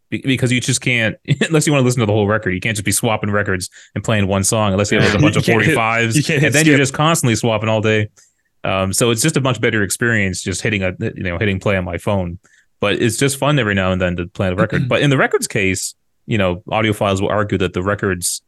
because 0.09 0.51
you 0.51 0.59
just 0.61 0.81
can't 0.81 1.15
unless 1.41 1.67
you 1.67 1.73
want 1.73 1.81
to 1.81 1.85
listen 1.85 1.99
to 1.99 2.05
the 2.05 2.11
whole 2.13 2.27
record. 2.27 2.51
You 2.51 2.59
can't 2.59 2.75
just 2.75 2.85
be 2.85 2.91
swapping 2.91 3.31
records 3.31 3.69
and 3.95 4.03
playing 4.03 4.27
one 4.27 4.43
song 4.43 4.71
unless 4.71 4.91
you 4.91 4.99
have 4.99 5.09
like 5.09 5.19
a 5.19 5.21
bunch 5.21 5.35
of 5.35 5.45
hit- 5.45 5.75
fives, 5.75 6.15
you 6.15 6.23
can't 6.23 6.39
hit 6.41 6.47
and 6.47 6.55
then 6.55 6.65
you're 6.65 6.77
just 6.77 6.93
constantly 6.93 7.35
swapping 7.35 7.69
all 7.69 7.81
day. 7.81 8.09
Um, 8.63 8.91
so 8.91 9.09
it's 9.11 9.21
just 9.21 9.37
a 9.37 9.41
much 9.41 9.61
better 9.61 9.83
experience 9.83 10.41
just 10.41 10.61
hitting 10.61 10.83
a 10.83 10.93
you 10.99 11.23
know 11.23 11.37
hitting 11.37 11.59
play 11.59 11.77
on 11.77 11.85
my 11.85 11.97
phone. 11.97 12.39
But 12.81 13.01
it's 13.01 13.17
just 13.17 13.37
fun 13.37 13.59
every 13.59 13.75
now 13.75 13.91
and 13.91 14.01
then 14.01 14.15
to 14.17 14.27
play 14.27 14.47
a 14.47 14.55
record. 14.55 14.87
but 14.89 15.01
in 15.01 15.09
the 15.09 15.17
records 15.17 15.47
case, 15.47 15.95
you 16.25 16.37
know, 16.37 16.57
audiophiles 16.67 17.21
will 17.21 17.29
argue 17.29 17.57
that 17.57 17.73
the 17.73 17.83
records 17.83 18.41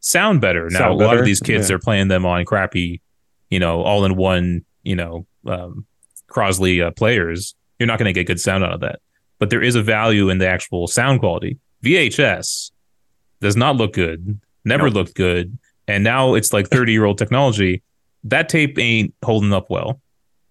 sound 0.00 0.40
better 0.40 0.68
now. 0.70 0.78
Sound 0.78 1.00
a 1.00 1.04
lot 1.04 1.16
of 1.18 1.24
these 1.24 1.40
kids 1.40 1.68
Yeah. 1.70 1.76
are 1.76 1.78
playing 1.78 2.08
them 2.08 2.24
on 2.26 2.44
crappy, 2.44 3.00
you 3.50 3.58
know, 3.58 3.82
all 3.82 4.04
in 4.04 4.16
one, 4.16 4.64
you 4.82 4.96
know, 4.96 5.26
um, 5.46 5.86
Crosley 6.30 6.84
uh, 6.84 6.90
players. 6.90 7.54
You're 7.78 7.86
not 7.86 7.98
going 7.98 8.06
to 8.06 8.12
get 8.12 8.26
good 8.26 8.40
sound 8.40 8.64
out 8.64 8.72
of 8.72 8.80
that. 8.80 9.00
But 9.38 9.50
there 9.50 9.62
is 9.62 9.74
a 9.74 9.82
value 9.82 10.28
in 10.30 10.38
the 10.38 10.48
actual 10.48 10.86
sound 10.86 11.20
quality. 11.20 11.58
VHS 11.84 12.72
does 13.40 13.56
not 13.56 13.76
look 13.76 13.92
good, 13.92 14.40
never 14.64 14.90
looked 14.90 15.14
good, 15.14 15.58
and 15.86 16.02
now 16.02 16.34
it's 16.34 16.52
like 16.52 16.68
30 16.68 16.92
year 16.92 17.04
old 17.04 17.18
technology. 17.18 17.82
That 18.24 18.48
tape 18.48 18.78
ain't 18.78 19.14
holding 19.24 19.52
up 19.52 19.70
well. 19.70 20.00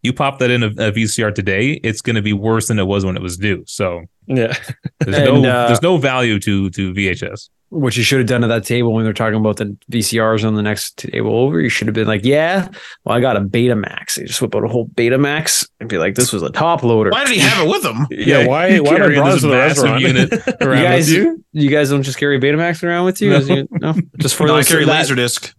You 0.03 0.13
pop 0.13 0.39
that 0.39 0.51
in 0.51 0.63
a, 0.63 0.67
a 0.67 0.91
VCR 0.91 1.33
today, 1.33 1.71
it's 1.83 2.01
going 2.01 2.15
to 2.15 2.21
be 2.21 2.31
worse 2.31 2.69
than 2.69 2.79
it 2.79 2.85
was 2.85 3.03
when 3.03 3.17
it 3.17 3.21
was 3.21 3.35
due. 3.37 3.63
So 3.67 4.03
yeah 4.27 4.55
there's 4.99 5.17
And, 5.27 5.41
no 5.41 5.49
uh, 5.49 5.67
there's 5.67 5.81
no 5.81 5.97
value 5.97 6.39
to 6.39 6.69
to 6.69 6.93
VHS. 6.93 7.49
What 7.69 7.97
you 7.97 8.03
should 8.03 8.19
have 8.19 8.27
done 8.27 8.45
at 8.45 8.47
that 8.47 8.63
table 8.63 8.93
when 8.93 9.03
they're 9.03 9.11
talking 9.11 9.37
about 9.37 9.57
the 9.57 9.75
VCRs 9.91 10.47
on 10.47 10.55
the 10.55 10.61
next 10.61 10.97
table 10.97 11.37
over, 11.37 11.59
you 11.59 11.67
should 11.67 11.87
have 11.87 11.93
been 11.93 12.07
like, 12.07 12.23
"Yeah, 12.23 12.69
well, 13.03 13.17
I 13.17 13.19
got 13.19 13.35
a 13.35 13.41
Betamax." 13.41 14.17
You 14.17 14.25
just 14.25 14.41
whip 14.41 14.55
out 14.55 14.63
a 14.63 14.69
whole 14.69 14.87
Betamax 14.87 15.67
and 15.81 15.89
be 15.89 15.97
like, 15.97 16.15
"This 16.15 16.31
was 16.31 16.43
a 16.43 16.49
top 16.49 16.81
loader." 16.83 17.09
Why 17.09 17.25
did 17.25 17.33
he 17.33 17.39
have 17.41 17.67
it 17.67 17.69
with 17.69 17.83
him? 17.83 18.07
yeah, 18.11 18.47
why 18.47 18.67
you 18.69 18.83
why 18.83 18.91
am 18.95 18.95
I 18.95 18.99
carry 18.99 19.15
this 19.15 19.41
the 19.41 19.49
massive 19.49 19.83
restaurant 19.83 20.01
unit 20.01 20.31
You 20.61 20.67
around 20.67 20.83
guys, 20.83 21.07
with 21.09 21.17
you? 21.17 21.43
you 21.51 21.69
guys 21.69 21.89
don't 21.89 22.03
just 22.03 22.17
carry 22.17 22.39
Betamax 22.39 22.83
around 22.83 23.03
with 23.03 23.21
you? 23.21 23.31
No. 23.31 23.39
You 23.39 23.67
no, 23.71 23.95
just 24.17 24.35
for 24.35 24.47
No, 24.47 24.53
I 24.53 24.57
those 24.59 24.69
carry 24.69 24.85
that- 24.85 25.05
Laserdisc. 25.05 25.53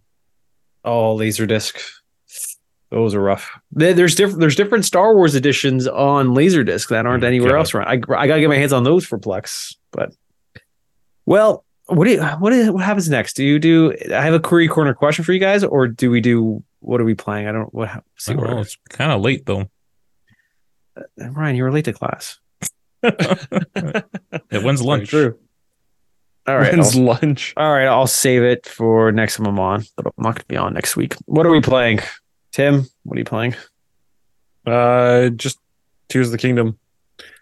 Oh, 0.83 1.15
Laserdisc. 1.15 1.79
Those 2.89 3.13
are 3.13 3.21
rough. 3.21 3.51
There's 3.71 4.15
different. 4.15 4.39
There's 4.39 4.55
different 4.55 4.83
Star 4.83 5.13
Wars 5.15 5.35
editions 5.35 5.87
on 5.87 6.29
Laserdisc 6.29 6.87
that 6.89 7.05
aren't 7.05 7.21
Mm, 7.23 7.27
anywhere 7.27 7.51
God. 7.51 7.57
else 7.59 7.75
around. 7.75 7.87
I, 7.87 7.93
I 8.17 8.25
gotta 8.25 8.39
get 8.39 8.49
my 8.49 8.55
hands 8.57 8.73
on 8.73 8.83
those 8.83 9.05
for 9.05 9.19
Plex. 9.19 9.75
But 9.91 10.11
well, 11.27 11.65
what 11.89 12.05
do 12.05 12.11
you, 12.11 12.21
what 12.23 12.53
is, 12.53 12.69
what 12.69 12.83
happens 12.83 13.09
next? 13.09 13.35
Do 13.35 13.43
you 13.43 13.59
do? 13.59 13.93
I 14.13 14.21
have 14.21 14.33
a 14.33 14.39
query 14.39 14.67
corner 14.67 14.93
question 14.93 15.23
for 15.23 15.33
you 15.33 15.39
guys, 15.39 15.63
or 15.63 15.87
do 15.87 16.09
we 16.09 16.21
do? 16.21 16.63
What 16.79 17.01
are 17.01 17.03
we 17.03 17.15
playing? 17.15 17.47
I 17.47 17.51
don't. 17.51 17.73
What? 17.73 18.03
See 18.17 18.33
I 18.33 18.35
don't 18.35 18.49
know, 18.49 18.59
it's 18.59 18.77
kind 18.89 19.11
of 19.11 19.21
late 19.21 19.45
though. 19.45 19.69
Ryan, 21.17 21.55
you 21.55 21.63
were 21.63 21.71
late 21.71 21.85
to 21.85 21.93
class. 21.93 22.39
It 24.51 24.63
when's 24.63 24.81
lunch? 24.81 25.09
true 25.09 25.37
All 26.47 26.57
right. 26.57 26.73
When's 26.73 26.95
I'll, 26.95 27.03
lunch 27.03 27.53
all 27.55 27.71
right. 27.71 27.85
I'll 27.85 28.07
save 28.07 28.43
it 28.43 28.65
for 28.65 29.11
next 29.11 29.37
time 29.37 29.45
I'm 29.45 29.59
on, 29.59 29.85
but 29.95 30.07
I'm 30.07 30.23
not 30.23 30.35
going 30.35 30.41
to 30.41 30.47
be 30.47 30.57
on 30.57 30.73
next 30.73 30.97
week. 30.97 31.15
What 31.25 31.45
are 31.45 31.51
we 31.51 31.61
playing? 31.61 31.99
Tim, 32.51 32.87
what 33.03 33.15
are 33.15 33.19
you 33.19 33.25
playing? 33.25 33.55
uh 34.65 35.29
just 35.29 35.59
tears 36.07 36.27
of 36.27 36.31
the 36.31 36.37
kingdom 36.37 36.77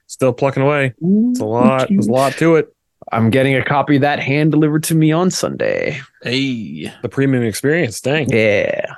still 0.06 0.34
plucking 0.34 0.64
away 0.64 0.94
it's 1.02 1.40
a 1.40 1.45
lot 1.45 1.88
there's 1.90 2.07
a 2.07 2.11
lot 2.11 2.34
to 2.34 2.56
it 2.56 2.74
I'm 3.12 3.30
getting 3.30 3.56
a 3.56 3.64
copy 3.64 3.96
of 3.96 4.02
that 4.02 4.20
hand 4.20 4.52
delivered 4.52 4.84
to 4.84 4.96
me 4.96 5.12
on 5.12 5.32
Sunday. 5.32 6.02
Hey. 6.22 6.92
the 7.02 7.10
premium 7.10 7.44
experience 7.44 8.02
dang 8.02 8.30
Yeah. 8.30 8.96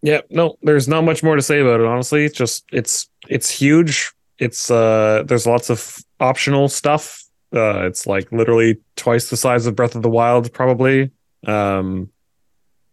Yeah, 0.00 0.20
no, 0.30 0.56
there's 0.62 0.86
not 0.86 1.02
much 1.02 1.24
more 1.24 1.34
to 1.34 1.42
say 1.42 1.60
about 1.60 1.80
it, 1.80 1.86
honestly. 1.86 2.24
It's 2.24 2.36
just 2.36 2.64
it's 2.72 3.08
it's 3.28 3.50
huge. 3.50 4.12
It's 4.38 4.70
uh 4.70 5.24
there's 5.26 5.46
lots 5.46 5.70
of 5.70 5.98
optional 6.20 6.68
stuff. 6.68 7.24
Uh 7.54 7.86
it's 7.86 8.06
like 8.06 8.30
literally 8.30 8.78
twice 8.94 9.30
the 9.30 9.36
size 9.36 9.66
of 9.66 9.74
Breath 9.74 9.96
of 9.96 10.02
the 10.02 10.10
Wild, 10.10 10.52
probably. 10.52 11.10
Um 11.46 12.10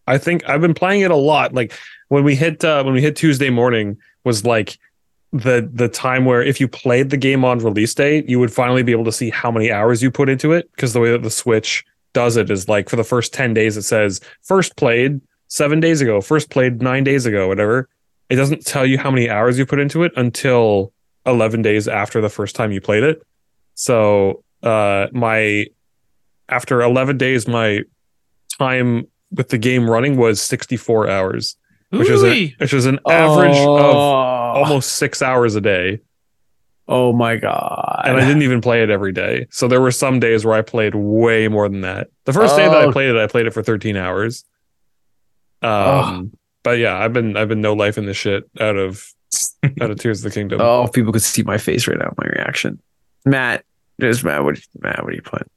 I 0.07 0.17
think 0.17 0.47
I've 0.49 0.61
been 0.61 0.73
playing 0.73 1.01
it 1.01 1.11
a 1.11 1.15
lot. 1.15 1.53
Like 1.53 1.73
when 2.07 2.23
we 2.23 2.35
hit 2.35 2.63
uh 2.63 2.83
when 2.83 2.93
we 2.93 3.01
hit 3.01 3.15
Tuesday 3.15 3.49
morning 3.51 3.97
was 4.23 4.43
like 4.43 4.77
the 5.35 5.69
the 5.73 5.89
time 5.89 6.25
where 6.25 6.41
if 6.41 6.59
you 6.59 6.67
played 6.67 7.09
the 7.09 7.17
game 7.17 7.43
on 7.43 7.59
release 7.59 7.93
date, 7.93 8.29
you 8.29 8.39
would 8.39 8.53
finally 8.53 8.83
be 8.83 8.91
able 8.91 9.03
to 9.05 9.11
see 9.11 9.29
how 9.29 9.51
many 9.51 9.71
hours 9.71 10.01
you 10.01 10.09
put 10.09 10.29
into 10.29 10.53
it. 10.53 10.71
Because 10.71 10.93
the 10.93 10.99
way 10.99 11.11
that 11.11 11.23
the 11.23 11.29
Switch 11.29 11.85
does 12.13 12.37
it 12.37 12.49
is 12.49 12.69
like 12.69 12.89
for 12.89 12.95
the 12.95 13.03
first 13.03 13.33
10 13.33 13.53
days 13.53 13.75
it 13.75 13.81
says 13.81 14.21
first 14.41 14.77
played 14.77 15.19
seven 15.49 15.79
days 15.79 16.01
ago, 16.01 16.21
first 16.21 16.49
played 16.49 16.81
nine 16.81 17.03
days 17.03 17.25
ago, 17.25 17.47
whatever. 17.47 17.89
It 18.29 18.37
doesn't 18.37 18.65
tell 18.65 18.85
you 18.85 18.97
how 18.97 19.11
many 19.11 19.29
hours 19.29 19.59
you 19.59 19.65
put 19.65 19.79
into 19.79 20.03
it 20.03 20.11
until 20.15 20.93
11 21.25 21.61
days 21.61 21.87
after 21.87 22.21
the 22.21 22.29
first 22.29 22.55
time 22.55 22.71
you 22.71 22.81
played 22.81 23.03
it. 23.03 23.21
So, 23.75 24.43
uh, 24.63 25.07
my 25.11 25.67
after 26.47 26.81
11 26.81 27.17
days, 27.17 27.47
my 27.47 27.81
time 28.57 29.07
with 29.31 29.49
the 29.49 29.57
game 29.57 29.89
running 29.89 30.17
was 30.17 30.41
64 30.41 31.09
hours, 31.09 31.57
which 31.89 32.09
is 32.09 32.23
a, 32.23 32.47
which 32.57 32.73
is 32.73 32.85
an 32.85 32.99
average 33.07 33.57
of. 33.57 34.44
Almost 34.55 34.95
six 34.95 35.21
hours 35.21 35.55
a 35.55 35.61
day. 35.61 35.99
Oh 36.87 37.13
my 37.13 37.35
god. 37.35 38.03
And 38.05 38.17
I 38.17 38.21
didn't 38.25 38.43
even 38.43 38.61
play 38.61 38.83
it 38.83 38.89
every 38.91 39.11
day. 39.11 39.47
So 39.49 39.67
there 39.67 39.81
were 39.81 39.91
some 39.91 40.19
days 40.19 40.45
where 40.45 40.53
I 40.55 40.61
played 40.61 40.93
way 40.95 41.47
more 41.47 41.67
than 41.67 41.81
that. 41.81 42.07
The 42.25 42.33
first 42.33 42.55
day 42.55 42.67
that 42.67 42.77
I 42.77 42.85
Oh. 42.85 42.91
played 42.91 43.09
it, 43.09 43.17
I 43.17 43.25
played 43.27 43.47
it 43.47 43.53
for 43.53 43.63
13 43.63 43.97
hours. 43.97 44.45
Um, 45.61 46.31
but 46.63 46.77
yeah, 46.77 46.95
I've 46.97 47.13
been 47.13 47.37
I've 47.37 47.47
been 47.47 47.61
no 47.61 47.73
life 47.73 47.97
in 47.97 48.05
this 48.05 48.17
shit 48.17 48.43
out 48.59 48.75
of 48.75 49.03
out 49.81 49.91
of 49.91 49.99
Tears 49.99 50.23
of 50.23 50.31
the 50.31 50.39
Kingdom. 50.39 50.61
Oh, 50.61 50.83
if 50.83 50.93
people 50.93 51.11
could 51.11 51.21
see 51.23 51.43
my 51.43 51.57
face 51.57 51.87
right 51.87 51.97
now, 51.97 52.13
my 52.17 52.27
reaction. 52.27 52.79
Matt, 53.25 53.63
there's 53.97 54.23
Matt. 54.23 54.43
What, 54.43 54.59
Matt, 54.79 55.03
what 55.03 55.11
are 55.11 55.15
you 55.15 55.21
playing? 55.23 55.49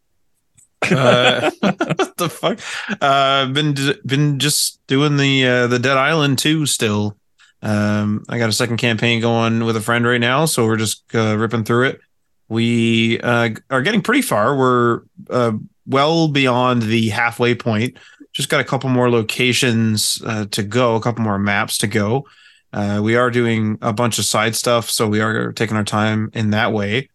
Uh, 0.90 1.50
what 1.60 2.16
the 2.16 2.28
fuck? 2.30 2.58
Uh, 3.02 3.46
been 3.52 3.74
been 4.06 4.38
just 4.38 4.80
doing 4.86 5.16
the 5.18 5.46
uh, 5.46 5.66
the 5.66 5.78
Dead 5.78 5.96
Island 5.98 6.38
2 6.38 6.64
still. 6.66 7.16
Um, 7.62 8.24
I 8.28 8.38
got 8.38 8.48
a 8.48 8.52
second 8.52 8.76
campaign 8.76 9.20
going 9.20 9.64
with 9.64 9.76
a 9.76 9.80
friend 9.80 10.06
right 10.06 10.20
now, 10.20 10.44
so 10.44 10.64
we're 10.64 10.76
just 10.76 11.02
uh, 11.14 11.36
ripping 11.36 11.64
through 11.64 11.88
it. 11.88 12.00
We 12.48 13.20
uh, 13.20 13.50
are 13.70 13.82
getting 13.82 14.02
pretty 14.02 14.22
far. 14.22 14.56
We're 14.56 15.02
uh, 15.28 15.52
well 15.86 16.28
beyond 16.28 16.82
the 16.82 17.08
halfway 17.08 17.54
point. 17.54 17.98
Just 18.32 18.48
got 18.48 18.60
a 18.60 18.64
couple 18.64 18.90
more 18.90 19.10
locations 19.10 20.22
uh, 20.24 20.46
to 20.52 20.62
go, 20.62 20.94
a 20.94 21.00
couple 21.00 21.24
more 21.24 21.38
maps 21.38 21.78
to 21.78 21.86
go. 21.86 22.26
Uh, 22.72 23.00
we 23.02 23.16
are 23.16 23.30
doing 23.30 23.78
a 23.82 23.92
bunch 23.92 24.18
of 24.18 24.24
side 24.24 24.54
stuff, 24.54 24.88
so 24.88 25.08
we 25.08 25.20
are 25.20 25.52
taking 25.52 25.76
our 25.76 25.84
time 25.84 26.30
in 26.34 26.50
that 26.50 26.72
way. 26.72 27.08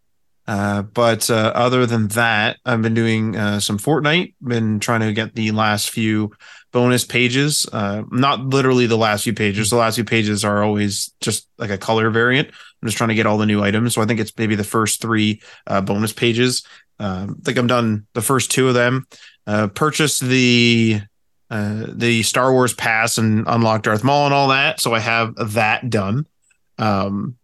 Uh, 0.46 0.82
but 0.82 1.30
other 1.30 1.86
than 1.86 2.10
that, 2.10 2.58
I've 2.66 2.82
been 2.82 2.96
doing 2.96 3.34
some 3.62 3.78
Fortnite. 3.78 4.34
Been 4.44 4.80
trying 4.80 5.00
to 5.02 5.14
get 5.14 5.36
the 5.36 5.52
last 5.52 5.90
few 5.90 6.34
bonus 6.74 7.06
pages. 7.06 7.66
Uh, 7.72 8.04
not 8.12 8.42
literally 8.42 8.88
the 8.88 8.98
last 8.98 9.24
few 9.24 9.34
pages. 9.34 9.70
The 9.70 9.78
last 9.78 9.96
few 9.96 10.04
pages 10.04 10.44
are 10.44 10.62
always 10.62 11.14
just 11.22 11.48
like 11.58 11.70
a 11.70 11.78
color 11.78 12.10
variant. 12.10 12.50
I'm 12.50 12.88
just 12.88 12.98
trying 12.98 13.10
to 13.10 13.16
get 13.16 13.26
all 13.26 13.38
the 13.38 13.46
new 13.46 13.64
items. 13.64 13.94
So 13.94 14.02
I 14.02 14.06
think 14.06 14.20
it's 14.20 14.34
maybe 14.38 14.56
the 14.56 14.64
first 14.66 15.00
three 15.00 15.42
uh, 15.68 15.80
bonus 15.80 16.12
pages. 16.12 16.66
Um, 17.00 17.38
I 17.40 17.46
think 17.46 17.58
I'm 17.58 17.68
done 17.68 18.08
the 18.14 18.22
first 18.22 18.52
two 18.52 18.68
of 18.68 18.74
them. 18.74 19.08
Uh, 19.48 19.68
purchased 19.68 20.22
the 20.22 21.02
uh, 21.50 21.86
the 21.88 22.24
Star 22.24 22.52
Wars 22.52 22.74
pass 22.74 23.18
and 23.18 23.46
unlocked 23.48 23.86
Darth 23.86 24.04
Maul 24.04 24.26
and 24.26 24.34
all 24.34 24.50
that. 24.50 24.82
So 24.82 24.94
I 24.94 25.00
have 25.00 25.36
that 25.54 25.90
done. 25.90 26.26
Um, 26.80 27.38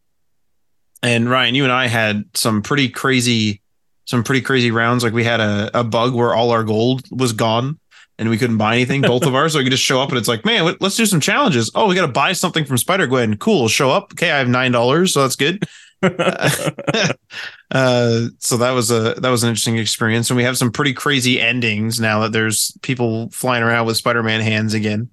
and 1.04 1.30
Ryan, 1.30 1.56
you 1.56 1.64
and 1.64 1.72
I 1.72 1.88
had 1.88 2.26
some 2.34 2.64
pretty 2.64 2.90
crazy, 2.90 3.62
some 4.06 4.24
pretty 4.24 4.42
crazy 4.42 4.72
rounds. 4.72 5.04
Like 5.04 5.14
we 5.14 5.24
had 5.24 5.40
a, 5.40 5.80
a 5.80 5.84
bug 5.84 6.16
where 6.16 6.34
all 6.34 6.52
our 6.52 6.64
gold 6.64 7.04
was 7.12 7.34
gone 7.34 7.80
and 8.20 8.30
we 8.30 8.38
couldn't 8.38 8.58
buy 8.58 8.76
anything, 8.76 9.02
both 9.02 9.26
of 9.26 9.34
ours. 9.34 9.54
So 9.54 9.60
we 9.60 9.66
could 9.66 9.72
just 9.72 9.84
show 9.84 10.02
up 10.02 10.10
and 10.10 10.18
it's 10.18 10.28
like, 10.28 10.46
man, 10.46 10.76
let's 10.80 10.98
do 10.98 11.06
some 11.06 11.22
challenges. 11.22 11.72
Oh, 11.74 11.88
we 11.88 11.96
got 11.96 12.06
to 12.06 12.12
buy 12.12 12.34
something 12.34 12.66
from 12.66 12.78
Spider 12.78 13.08
Gwen. 13.08 13.38
Cool. 13.38 13.70
Show 13.70 13.90
up. 13.90 14.12
Okay. 14.14 14.30
I 14.30 14.38
have 14.38 14.48
$9. 14.48 15.10
So 15.10 15.22
that's 15.22 15.38
good. 15.38 15.64
uh, 16.02 16.50
so 18.38 18.58
that 18.58 18.72
was 18.72 18.90
a 18.90 19.16
that 19.16 19.30
was 19.30 19.44
an 19.44 19.50
interesting 19.50 19.78
experience, 19.78 20.30
and 20.30 20.38
we 20.38 20.44
have 20.44 20.58
some 20.58 20.72
pretty 20.72 20.94
crazy 20.94 21.42
endings 21.42 22.00
now 22.00 22.22
that 22.22 22.32
there's 22.32 22.72
people 22.82 23.30
flying 23.32 23.64
around 23.64 23.86
with 23.86 23.98
Spider-Man 23.98 24.40
hands 24.40 24.74
again. 24.74 25.10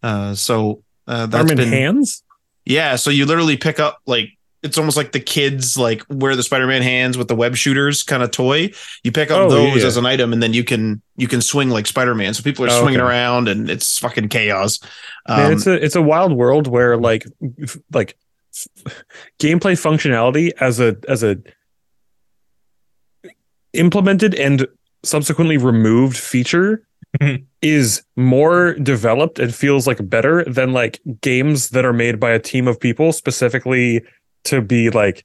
Uh, 0.00 0.36
so 0.36 0.84
uh, 1.08 1.26
that's 1.26 1.48
Spider-Man 1.48 1.56
been 1.56 1.72
hands. 1.72 2.22
yeah. 2.64 2.94
So 2.94 3.10
you 3.10 3.26
literally 3.26 3.56
pick 3.56 3.80
up 3.80 3.98
like 4.06 4.37
it's 4.62 4.76
almost 4.78 4.96
like 4.96 5.12
the 5.12 5.20
kids 5.20 5.78
like 5.78 6.02
wear 6.10 6.34
the 6.34 6.42
Spider-Man 6.42 6.82
hands 6.82 7.16
with 7.16 7.28
the 7.28 7.36
web 7.36 7.54
shooters 7.56 8.02
kind 8.02 8.22
of 8.22 8.30
toy. 8.32 8.70
You 9.04 9.12
pick 9.12 9.30
up 9.30 9.38
Oh, 9.42 9.48
those 9.48 9.80
yeah. 9.82 9.86
as 9.86 9.96
an 9.96 10.04
item, 10.06 10.32
and 10.32 10.42
then 10.42 10.52
you 10.52 10.64
can 10.64 11.00
you 11.16 11.28
can 11.28 11.40
swing 11.40 11.70
like 11.70 11.86
Spider-Man. 11.86 12.34
So 12.34 12.42
people 12.42 12.64
are 12.64 12.70
Oh, 12.70 12.80
swinging 12.80 13.00
okay. 13.00 13.08
around, 13.08 13.48
and 13.48 13.70
it's 13.70 13.98
fucking 13.98 14.28
chaos. 14.28 14.80
Man, 15.28 15.46
Um, 15.46 15.52
it's 15.52 15.66
a 15.66 15.74
it's 15.84 15.94
a 15.96 16.02
wild 16.02 16.32
world 16.32 16.66
where 16.66 16.96
like 16.96 17.24
f- 17.62 17.78
like 17.92 18.16
f- 18.86 19.04
gameplay 19.40 19.74
functionality 19.74 20.50
as 20.60 20.80
a 20.80 20.96
as 21.08 21.22
a 21.22 21.36
implemented 23.74 24.34
and 24.34 24.66
subsequently 25.04 25.56
removed 25.56 26.16
feature 26.16 26.82
is 27.62 28.02
more 28.16 28.74
developed 28.74 29.38
and 29.38 29.54
feels 29.54 29.86
like 29.86 30.08
better 30.08 30.44
than 30.44 30.72
like 30.72 31.00
games 31.20 31.70
that 31.70 31.84
are 31.84 31.92
made 31.92 32.18
by 32.18 32.30
a 32.30 32.38
team 32.38 32.66
of 32.68 32.78
people 32.80 33.12
specifically 33.12 34.02
to 34.44 34.60
be 34.60 34.90
like 34.90 35.24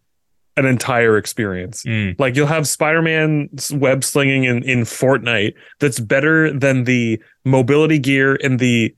an 0.56 0.66
entire 0.66 1.18
experience. 1.18 1.84
Mm. 1.84 2.20
Like 2.20 2.36
you'll 2.36 2.48
have 2.48 2.68
Spider-Man's 2.68 3.72
web 3.74 4.04
slinging 4.04 4.44
in, 4.44 4.64
in 4.64 4.82
Fortnite 4.82 5.54
that's 5.80 6.00
better 6.00 6.52
than 6.54 6.84
the 6.84 7.22
mobility 7.44 7.98
gear 8.00 8.36
in 8.36 8.58
the 8.58 8.96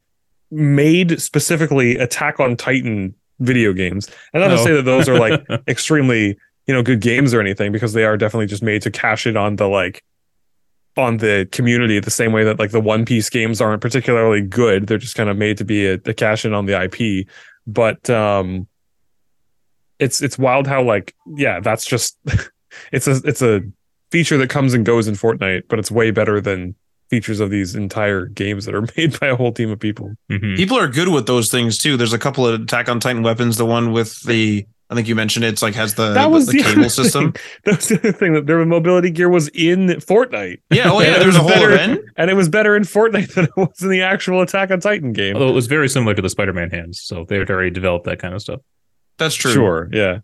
made 0.52 1.22
specifically 1.22 1.98
Attack 1.98 2.40
on 2.40 2.56
Titan 2.58 3.14
video 3.40 3.74
games. 3.74 4.10
And 4.34 4.42
not 4.42 4.50
to 4.50 4.56
Oh. 4.56 4.64
say 4.66 4.74
that 4.74 4.84
those 4.84 5.08
are 5.10 5.18
like 5.18 5.42
extremely, 5.68 6.38
you 6.68 6.74
know, 6.74 6.84
good 6.84 7.00
games 7.02 7.34
or 7.34 7.40
anything, 7.42 7.72
because 7.72 7.94
they 7.94 8.04
are 8.04 8.18
definitely 8.18 8.48
just 8.48 8.64
made 8.64 8.82
to 8.84 8.92
cash 8.92 9.26
in 9.26 9.38
on 9.38 9.56
the 9.56 9.68
like 9.68 10.04
on 10.98 11.18
the 11.18 11.48
community 11.52 12.00
the 12.00 12.10
same 12.12 12.32
way 12.32 12.44
that 12.46 12.58
like 12.60 12.72
the 12.72 12.80
One 12.80 13.04
Piece 13.06 13.30
games 13.30 13.60
aren't 13.60 13.82
particularly 13.82 14.42
good. 14.42 14.88
They're 14.88 14.98
just 14.98 15.16
kind 15.16 15.30
of 15.30 15.38
made 15.38 15.58
to 15.58 15.66
be 15.66 15.86
a, 15.88 15.94
a 16.06 16.14
cash 16.14 16.46
in 16.46 16.54
on 16.54 16.66
the 16.66 16.82
IP. 16.84 17.28
But 17.68 18.10
um 18.10 18.68
it's 20.00 20.22
it's 20.22 20.38
wild 20.38 20.68
how 20.68 20.84
like 20.84 21.14
yeah, 21.38 21.60
that's 21.60 21.86
just 21.86 22.18
it's 22.92 23.08
a 23.08 23.22
it's 23.26 23.42
a 23.42 23.62
feature 24.12 24.38
that 24.38 24.50
comes 24.50 24.74
and 24.74 24.86
goes 24.86 25.08
in 25.08 25.16
Fortnite, 25.16 25.64
but 25.70 25.80
it's 25.80 25.92
way 25.92 26.12
better 26.12 26.40
than 26.42 26.76
features 27.10 27.40
of 27.40 27.50
these 27.52 27.76
entire 27.76 28.26
games 28.26 28.66
that 28.66 28.74
are 28.76 28.82
made 28.98 29.20
by 29.20 29.28
a 29.28 29.36
whole 29.36 29.52
team 29.52 29.70
of 29.72 29.80
people. 29.80 30.12
Mhm. 30.32 30.56
People 30.58 30.78
are 30.78 30.88
good 30.88 31.10
with 31.10 31.28
those 31.28 31.50
things 31.52 31.78
too. 31.78 31.98
There's 31.98 32.14
a 32.14 32.20
couple 32.20 32.48
of 32.48 32.62
Attack 32.62 32.90
on 32.90 33.00
Titan 33.00 33.24
weapons. 33.24 33.58
The 33.58 33.66
one 33.66 33.92
with 33.92 34.22
the 34.24 34.66
I 34.88 34.94
think 34.94 35.08
you 35.08 35.16
mentioned 35.16 35.44
it, 35.44 35.48
it's 35.48 35.64
like 35.64 35.74
has 35.74 35.96
the, 35.96 36.14
That 36.14 36.30
was 36.30 36.46
the, 36.46 36.60
the 36.60 36.64
cable 36.64 36.90
system. 36.92 37.32
thing. 37.32 37.42
That 37.64 37.76
was 37.78 37.88
the 37.88 37.98
other 37.98 38.12
thing 38.12 38.34
that 38.34 38.46
their 38.46 38.64
mobility 38.66 39.10
gear 39.10 39.30
was 39.30 39.48
in 39.50 39.88
Fortnite. 39.88 40.62
Yeah, 40.70 40.92
oh 40.92 41.00
yeah, 41.02 41.08
And 41.08 41.16
it 41.16 41.20
there's 41.22 41.26
was 41.26 41.36
a 41.38 41.40
whole 41.40 41.50
better- 41.50 41.72
event. 41.74 42.02
And 42.18 42.30
it 42.30 42.36
was 42.36 42.50
better 42.50 42.76
in 42.76 42.84
Fortnite 42.84 43.34
than 43.34 43.46
it 43.46 43.58
was 43.58 43.82
in 43.82 43.90
the 43.90 44.04
actual 44.04 44.42
Attack 44.44 44.70
on 44.70 44.80
Titan 44.80 45.12
game. 45.12 45.34
Although 45.36 45.50
it 45.50 45.56
was 45.56 45.66
very 45.66 45.90
similar 45.90 46.14
to 46.14 46.22
the 46.22 46.30
Spider-Man 46.30 46.70
hands, 46.70 47.02
so 47.02 47.26
they 47.28 47.38
had 47.40 47.50
already 47.50 47.72
developed 47.72 48.06
that 48.06 48.20
kind 48.20 48.36
of 48.36 48.42
stuff. 48.44 48.62
That's 49.18 49.36
true. 49.36 49.54
Sure, 49.54 49.90
yeah. 49.92 50.20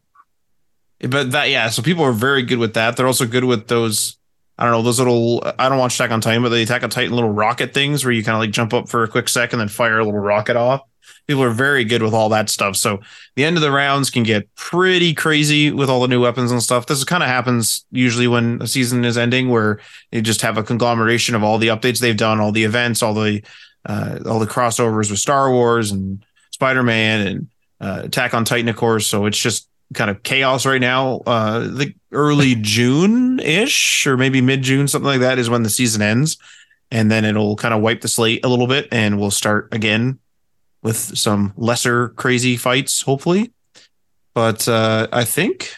But 0.99 1.31
that 1.31 1.49
yeah, 1.49 1.69
so 1.69 1.81
people 1.81 2.03
are 2.03 2.11
very 2.11 2.43
good 2.43 2.59
with 2.59 2.75
that. 2.75 2.95
They're 2.95 3.07
also 3.07 3.25
good 3.25 3.43
with 3.45 3.67
those 3.67 4.17
I 4.61 4.65
don't 4.65 4.73
know, 4.73 4.81
those 4.83 4.99
little 4.99 5.41
I 5.57 5.69
don't 5.69 5.79
watch 5.79 5.95
Attack 5.95 6.11
on 6.11 6.21
Titan, 6.21 6.43
but 6.43 6.49
the 6.49 6.61
Attack 6.61 6.83
on 6.83 6.91
Titan 6.91 7.13
little 7.13 7.31
rocket 7.31 7.73
things 7.73 8.05
where 8.05 8.11
you 8.11 8.23
kind 8.23 8.35
of 8.35 8.41
like 8.41 8.51
jump 8.51 8.75
up 8.75 8.89
for 8.89 9.03
a 9.03 9.07
quick 9.07 9.27
second 9.27 9.57
then 9.57 9.69
fire 9.69 9.97
a 9.97 10.05
little 10.05 10.19
rocket 10.19 10.55
off. 10.55 10.81
People 11.27 11.43
are 11.43 11.49
very 11.49 11.83
good 11.83 12.03
with 12.03 12.13
all 12.13 12.29
that 12.29 12.47
stuff. 12.47 12.75
So 12.75 12.99
the 13.35 13.43
end 13.43 13.55
of 13.55 13.63
the 13.63 13.71
rounds 13.71 14.11
can 14.11 14.21
get 14.21 14.53
pretty 14.53 15.15
crazy 15.15 15.71
with 15.71 15.89
all 15.89 16.01
the 16.01 16.07
new 16.07 16.21
weapons 16.21 16.51
and 16.51 16.61
stuff. 16.61 16.85
This 16.85 17.03
kind 17.03 17.23
of 17.23 17.29
happens 17.29 17.85
usually 17.91 18.27
when 18.27 18.61
a 18.61 18.67
season 18.67 19.03
is 19.03 19.17
ending, 19.17 19.49
where 19.49 19.79
you 20.11 20.21
just 20.21 20.41
have 20.41 20.59
a 20.59 20.63
conglomeration 20.63 21.33
of 21.33 21.43
all 21.43 21.57
the 21.57 21.69
updates 21.69 21.99
they've 21.99 22.15
done, 22.15 22.39
all 22.39 22.51
the 22.51 22.63
events, 22.63 23.01
all 23.01 23.15
the 23.15 23.41
uh, 23.85 24.19
all 24.27 24.37
the 24.37 24.45
crossovers 24.45 25.09
with 25.09 25.19
Star 25.19 25.51
Wars 25.51 25.91
and 25.91 26.23
Spider 26.51 26.83
Man 26.83 27.25
and 27.25 27.47
uh, 27.81 28.01
Attack 28.05 28.33
on 28.33 28.45
Titan, 28.45 28.69
of 28.69 28.75
course. 28.77 29.07
So 29.07 29.25
it's 29.25 29.39
just 29.39 29.67
kind 29.93 30.09
of 30.09 30.23
chaos 30.23 30.65
right 30.65 30.79
now. 30.79 31.21
Uh, 31.25 31.59
the 31.59 31.93
early 32.11 32.55
June 32.61 33.39
ish, 33.39 34.05
or 34.07 34.17
maybe 34.17 34.39
mid 34.39 34.61
June, 34.61 34.87
something 34.87 35.07
like 35.07 35.21
that, 35.21 35.39
is 35.39 35.49
when 35.49 35.63
the 35.63 35.69
season 35.69 36.01
ends, 36.01 36.37
and 36.91 37.11
then 37.11 37.25
it'll 37.25 37.55
kind 37.55 37.73
of 37.73 37.81
wipe 37.81 38.01
the 38.01 38.07
slate 38.07 38.45
a 38.45 38.49
little 38.49 38.67
bit, 38.67 38.87
and 38.91 39.19
we'll 39.19 39.31
start 39.31 39.69
again 39.71 40.19
with 40.83 40.97
some 40.97 41.53
lesser 41.57 42.09
crazy 42.09 42.55
fights, 42.55 43.01
hopefully. 43.01 43.51
But 44.33 44.67
uh, 44.67 45.07
I 45.11 45.25
think. 45.25 45.73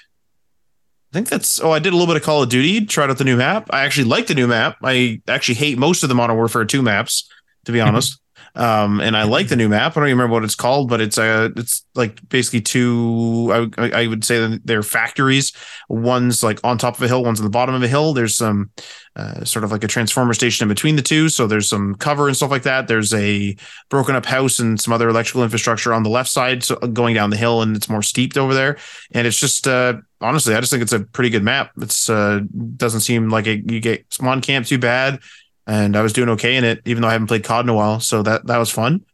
I 1.12 1.14
think 1.14 1.30
that's. 1.30 1.62
Oh, 1.62 1.72
I 1.72 1.80
did 1.80 1.94
a 1.94 1.96
little 1.96 2.12
bit 2.12 2.20
of 2.20 2.24
Call 2.24 2.44
of 2.44 2.50
Duty. 2.50 2.86
Tried 2.86 3.10
out 3.10 3.18
the 3.18 3.24
new 3.24 3.38
map. 3.38 3.68
I 3.70 3.86
actually 3.86 4.06
like 4.06 4.28
the 4.28 4.36
new 4.36 4.48
map. 4.48 4.78
I 4.84 5.22
actually 5.28 5.56
hate 5.56 5.78
most 5.78 6.04
of 6.04 6.10
the 6.10 6.16
Modern 6.16 6.36
Warfare 6.36 6.66
two 6.66 6.82
maps, 6.82 7.30
to 7.66 7.72
be 7.72 7.80
honest. 7.80 8.20
Um, 8.56 9.02
and 9.02 9.18
I 9.18 9.24
like 9.24 9.48
the 9.48 9.56
new 9.56 9.68
map. 9.68 9.98
I 9.98 10.00
don't 10.00 10.10
even 10.10 10.18
remember 10.18 10.34
what 10.34 10.44
it's 10.44 10.56
called, 10.56 10.88
but 10.88 11.02
it's 11.02 11.18
uh, 11.18 11.50
it's 11.58 11.86
like 11.96 12.28
basically 12.30 12.62
two. 12.62 13.70
I, 13.78 14.04
I 14.04 14.08
would 14.08 14.24
say 14.24 14.40
that 14.40 14.62
they're 14.64 14.84
factories. 14.84 15.54
One's 15.90 16.44
like 16.44 16.60
on 16.64 16.78
top 16.78 16.96
of 16.96 17.02
a 17.02 17.08
hill. 17.08 17.24
One's 17.24 17.40
on 17.40 17.46
the 17.46 17.50
bottom 17.50 17.74
of 17.74 17.82
a 17.82 17.88
hill. 17.88 18.14
There's 18.14 18.36
some 18.36 18.70
uh, 19.16 19.44
sort 19.44 19.64
of 19.64 19.72
like 19.72 19.84
a 19.84 19.88
transformer 19.88 20.36
station 20.36 20.66
in 20.66 20.70
between 20.70 20.96
the 20.96 21.02
two. 21.02 21.30
So 21.30 21.48
there's 21.48 21.68
some 21.68 21.96
cover 21.96 22.28
and 22.28 22.38
stuff 22.38 22.52
like 22.52 22.64
that. 22.64 22.88
There's 22.88 23.14
a 23.14 23.56
broken 23.90 24.16
up 24.16 24.26
house 24.26 24.60
and 24.60 24.80
some 24.80 24.94
other 24.94 25.10
electrical 25.10 25.44
infrastructure 25.44 25.92
on 25.92 26.04
the 26.04 26.10
left 26.10 26.30
side, 26.30 26.64
so 26.64 26.76
going 26.76 27.16
down 27.16 27.32
the 27.32 27.38
hill, 27.38 27.64
and 27.64 27.76
it's 27.76 27.90
more 27.90 28.04
steeped 28.04 28.38
over 28.38 28.54
there. 28.54 28.78
And 29.14 29.26
it's 29.26 29.40
just 29.40 29.68
uh, 29.68 29.96
honestly, 30.22 30.54
I 30.54 30.60
just 30.60 30.72
think 30.72 30.84
it's 30.84 30.94
a 30.94 31.02
pretty 31.02 31.30
good 31.30 31.44
map. 31.44 31.72
It's 31.82 32.10
uh, 32.10 32.42
doesn't 32.78 33.02
seem 33.02 33.30
like 33.30 33.48
it, 33.48 33.72
you 33.72 33.80
get 33.80 34.06
spawn 34.14 34.42
camp 34.42 34.68
too 34.68 34.78
bad, 34.78 35.22
and 35.68 35.96
I 35.96 36.02
was 36.02 36.14
doing 36.14 36.30
okay 36.30 36.56
in 36.56 36.64
it, 36.64 36.82
even 36.86 37.02
though 37.02 37.08
I 37.08 37.14
haven't 37.14 37.28
played 37.28 37.44
COD 37.44 37.66
in 37.66 37.70
a 37.70 37.74
while. 37.74 38.00
So 38.00 38.22
that 38.24 38.46
that 38.48 38.58
was 38.58 38.70
fun. 38.70 39.06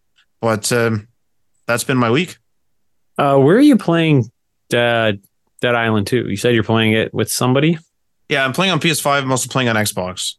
But 0.42 0.72
um, 0.72 1.08
that's 1.68 1.84
been 1.84 1.98
my 1.98 2.10
week. 2.12 2.38
Uh, 3.18 3.38
where 3.38 3.58
are 3.58 3.62
you 3.62 3.76
playing 3.78 4.32
Dead 4.70 5.22
Dead 5.62 5.76
Island 5.76 6.08
2? 6.08 6.30
You 6.30 6.38
said 6.38 6.54
you're 6.56 6.64
playing 6.64 6.94
it 6.94 7.14
with 7.14 7.32
somebody. 7.32 7.78
Yeah, 8.30 8.46
I'm 8.46 8.54
playing 8.54 8.72
on 8.72 8.80
PS5. 8.80 9.22
I'm 9.24 9.32
also 9.32 9.50
playing 9.50 9.70
on 9.70 9.76
Xbox. 9.76 10.14
Is 10.22 10.36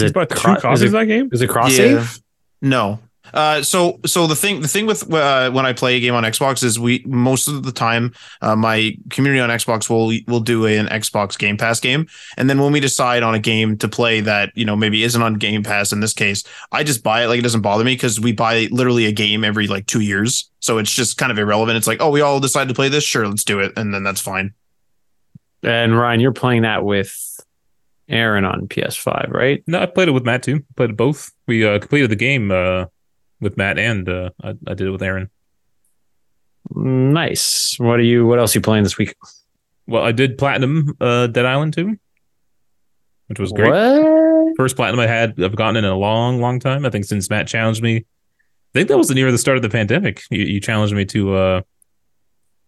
There's 0.00 0.02
it 0.02 0.10
about 0.10 0.30
two 0.30 0.36
cro- 0.36 0.56
copies 0.60 0.82
is 0.82 0.88
of 0.92 0.94
it, 0.94 0.98
that 0.98 1.04
game? 1.06 1.28
is 1.32 1.40
it 1.42 1.48
cross 1.50 1.70
Yeah. 1.78 2.00
save? 2.02 2.20
No. 2.60 2.98
Uh, 3.34 3.62
so 3.62 4.00
so 4.04 4.26
the 4.26 4.36
thing 4.36 4.60
the 4.60 4.68
thing 4.68 4.86
with 4.86 5.10
uh, 5.12 5.50
when 5.50 5.64
I 5.64 5.72
play 5.72 5.96
a 5.96 6.00
game 6.00 6.14
on 6.14 6.24
Xbox 6.24 6.62
is 6.62 6.78
we 6.78 7.02
most 7.06 7.48
of 7.48 7.62
the 7.62 7.72
time 7.72 8.12
uh, 8.40 8.56
my 8.56 8.96
community 9.10 9.40
on 9.40 9.48
Xbox 9.48 9.88
will 9.88 10.12
will 10.26 10.40
do 10.40 10.66
an 10.66 10.86
Xbox 10.86 11.38
Game 11.38 11.56
Pass 11.56 11.80
game, 11.80 12.06
and 12.36 12.50
then 12.50 12.60
when 12.60 12.72
we 12.72 12.80
decide 12.80 13.22
on 13.22 13.34
a 13.34 13.38
game 13.38 13.78
to 13.78 13.88
play 13.88 14.20
that 14.20 14.50
you 14.54 14.64
know 14.64 14.76
maybe 14.76 15.02
isn't 15.02 15.22
on 15.22 15.34
Game 15.34 15.62
Pass 15.62 15.92
in 15.92 16.00
this 16.00 16.12
case, 16.12 16.44
I 16.72 16.84
just 16.84 17.02
buy 17.02 17.24
it 17.24 17.28
like 17.28 17.38
it 17.38 17.42
doesn't 17.42 17.62
bother 17.62 17.84
me 17.84 17.94
because 17.94 18.20
we 18.20 18.32
buy 18.32 18.68
literally 18.70 19.06
a 19.06 19.12
game 19.12 19.44
every 19.44 19.66
like 19.66 19.86
two 19.86 20.00
years, 20.00 20.50
so 20.60 20.78
it's 20.78 20.92
just 20.92 21.16
kind 21.16 21.32
of 21.32 21.38
irrelevant. 21.38 21.76
It's 21.76 21.86
like 21.86 22.02
oh 22.02 22.10
we 22.10 22.20
all 22.20 22.40
decided 22.40 22.68
to 22.68 22.74
play 22.74 22.88
this, 22.88 23.04
sure 23.04 23.26
let's 23.26 23.44
do 23.44 23.60
it, 23.60 23.72
and 23.76 23.94
then 23.94 24.02
that's 24.02 24.20
fine. 24.20 24.52
And 25.62 25.96
Ryan, 25.96 26.20
you're 26.20 26.32
playing 26.32 26.62
that 26.62 26.84
with 26.84 27.16
Aaron 28.08 28.44
on 28.44 28.68
PS5, 28.68 29.30
right? 29.30 29.62
No, 29.66 29.80
I 29.80 29.86
played 29.86 30.08
it 30.08 30.12
with 30.12 30.24
Matt 30.24 30.42
too. 30.42 30.64
Played 30.76 30.90
it 30.90 30.96
both. 30.96 31.32
We 31.46 31.66
uh, 31.66 31.78
completed 31.78 32.10
the 32.10 32.16
game 32.16 32.50
uh, 32.50 32.86
with 33.42 33.56
Matt 33.56 33.78
and 33.78 34.08
uh, 34.08 34.30
I, 34.42 34.50
I 34.66 34.74
did 34.74 34.82
it 34.86 34.90
with 34.90 35.02
Aaron. 35.02 35.28
Nice. 36.70 37.74
What 37.78 37.98
are 37.98 38.04
you? 38.04 38.26
What 38.26 38.38
else 38.38 38.54
are 38.54 38.58
you 38.58 38.62
playing 38.62 38.84
this 38.84 38.96
week? 38.96 39.14
Well, 39.86 40.02
I 40.02 40.12
did 40.12 40.38
platinum 40.38 40.96
uh, 41.00 41.26
Dead 41.26 41.44
Island 41.44 41.74
2, 41.74 41.98
which 43.26 43.38
was 43.40 43.52
great. 43.52 43.70
What? 43.70 44.56
First 44.56 44.76
platinum 44.76 45.00
I 45.00 45.08
had 45.08 45.42
I've 45.42 45.56
gotten 45.56 45.76
in 45.76 45.84
a 45.84 45.96
long, 45.96 46.40
long 46.40 46.60
time. 46.60 46.86
I 46.86 46.90
think 46.90 47.04
since 47.04 47.28
Matt 47.28 47.48
challenged 47.48 47.82
me. 47.82 47.96
I 47.96 48.78
think 48.78 48.88
that 48.88 48.96
was 48.96 49.08
the 49.08 49.14
near 49.14 49.30
the 49.30 49.38
start 49.38 49.56
of 49.58 49.62
the 49.62 49.68
pandemic. 49.68 50.22
You, 50.30 50.44
you 50.44 50.60
challenged 50.60 50.94
me 50.94 51.04
to 51.06 51.34
uh, 51.34 51.60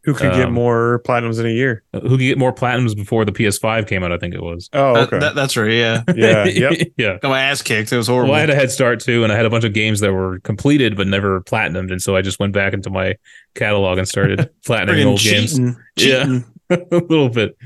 Who 0.05 0.13
could 0.15 0.33
get 0.33 0.47
Um, 0.49 0.53
more 0.53 1.01
platinums 1.07 1.41
in 1.41 1.47
a 1.47 1.51
year? 1.51 1.83
who 1.93 2.01
could 2.11 2.19
get 2.21 2.37
more 2.39 2.53
platinums 2.53 2.95
before 2.95 3.25
the 3.25 3.33
PS5 3.33 3.87
came 3.89 4.05
out. 4.05 4.13
I 4.13 4.19
think 4.19 4.35
it 4.35 4.43
was. 4.43 4.69
Oh, 4.73 4.97
okay. 4.99 5.19
that- 5.19 5.35
that's 5.35 5.57
right. 5.57 5.71
Yeah. 5.73 6.03
yeah. 6.15 6.45
Yep. 6.45 6.89
yeah. 6.99 7.19
Got 7.23 7.29
my 7.31 7.41
ass 7.43 7.63
kicked. 7.63 7.93
It 7.93 7.97
was 7.97 8.07
horrible. 8.09 8.31
Well, 8.33 8.37
I 8.37 8.41
had 8.41 8.51
a 8.51 8.55
head 8.55 8.71
start 8.71 9.01
too, 9.01 9.25
and 9.25 9.33
I 9.33 9.37
had 9.37 9.47
a 9.47 9.51
bunch 9.51 9.65
of 9.65 9.73
games 9.73 10.01
that 10.01 10.13
were 10.13 10.41
completed 10.41 10.97
but 10.97 11.07
never 11.07 11.41
platinumed, 11.41 11.91
and 11.91 12.03
so 12.03 12.15
I 12.17 12.23
just 12.23 12.39
went 12.39 12.53
back 12.53 12.73
into 12.75 12.91
my 12.91 13.15
catalog 13.55 13.99
and 13.99 14.07
started 14.07 14.51
platinuming 14.67 14.89
Friggin' 14.89 15.07
old 15.07 15.21
games. 15.21 15.59
cheating. 15.99 16.45
Yeah. 16.71 16.77
a 16.91 16.97
little 16.97 17.29
bit. 17.29 17.57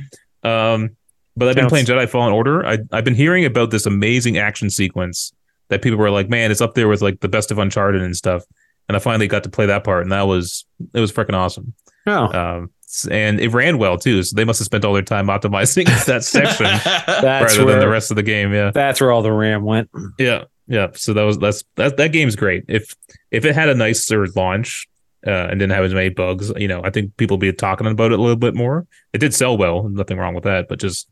Um, 0.43 0.91
but 1.37 1.49
I've 1.49 1.55
been 1.57 1.69
playing 1.69 1.87
Jedi 1.87 2.09
Fallen 2.09 2.33
Order. 2.33 2.67
I, 2.67 2.79
I've 2.93 3.05
been 3.05 3.15
hearing 3.15 3.45
about 3.45 3.71
this 3.71 3.87
amazing 3.87 4.39
action 4.39 4.71
sequence 4.71 5.33
that 5.69 5.83
people 5.83 5.99
were 5.99 6.11
like, 6.11 6.29
"Man, 6.29 6.51
it's 6.51 6.61
up 6.61 6.75
there 6.75 6.89
with 6.89 7.01
like 7.03 7.21
the 7.21 7.29
best 7.29 7.51
of 7.51 7.59
Uncharted 7.59 8.03
and 8.03 8.17
stuff." 8.17 8.43
And 8.89 8.97
I 8.97 9.01
finally 9.01 9.29
got 9.29 9.45
to 9.45 9.51
play 9.51 9.67
that 9.67 9.85
part, 9.85 10.03
and 10.03 10.11
that 10.13 10.23
was 10.23 10.65
it 10.95 11.01
was 11.01 11.13
freaking 11.13 11.35
awesome. 11.35 11.75
Oh, 12.09 12.27
Um, 12.27 12.71
and 13.11 13.39
it 13.39 13.53
ran 13.53 13.79
well 13.79 13.99
too, 13.99 14.23
so 14.23 14.35
they 14.35 14.45
must 14.45 14.59
have 14.61 14.67
spent 14.67 14.85
all 14.85 14.95
their 14.95 15.03
time 15.03 15.27
optimizing 15.27 15.85
that 16.07 16.25
section 16.25 16.65
that's 16.85 17.57
rather 17.57 17.65
where 17.65 17.75
than 17.75 17.81
the 17.81 17.89
rest 17.89 18.11
of 18.11 18.17
the 18.17 18.23
game. 18.23 18.53
Yeah, 18.53 18.71
that's 18.71 19.01
where 19.01 19.13
all 19.13 19.23
the 19.23 19.33
RAM 19.33 19.63
went. 19.63 19.91
yeah, 20.19 20.45
yeah. 20.67 20.89
So 20.95 21.13
that 21.13 21.23
was 21.23 21.39
that's 21.39 21.65
that 21.77 21.99
that 21.99 22.13
game's 22.13 22.35
great. 22.37 22.65
If 22.69 22.97
if 23.31 23.45
it 23.45 23.55
had 23.55 23.69
a 23.69 23.75
nicer 23.75 24.27
launch. 24.35 24.89
Uh, 25.27 25.49
and 25.51 25.59
didn't 25.59 25.73
have 25.73 25.85
as 25.85 25.93
many 25.93 26.11
bugs, 26.11 26.53
you 26.57 26.69
know. 26.69 26.81
I 26.85 26.91
think 26.91 27.17
people 27.17 27.37
would 27.37 27.41
be 27.41 27.53
talking 27.53 27.89
about 27.89 28.13
it 28.13 28.21
a 28.21 28.23
little 28.23 28.37
bit 28.37 28.55
more. 28.55 28.87
It 29.13 29.19
did 29.19 29.35
sell 29.35 29.59
well, 29.59 29.89
nothing 29.89 30.17
wrong 30.17 30.33
with 30.33 30.45
that. 30.45 30.69
But 30.69 30.79
just 30.79 31.09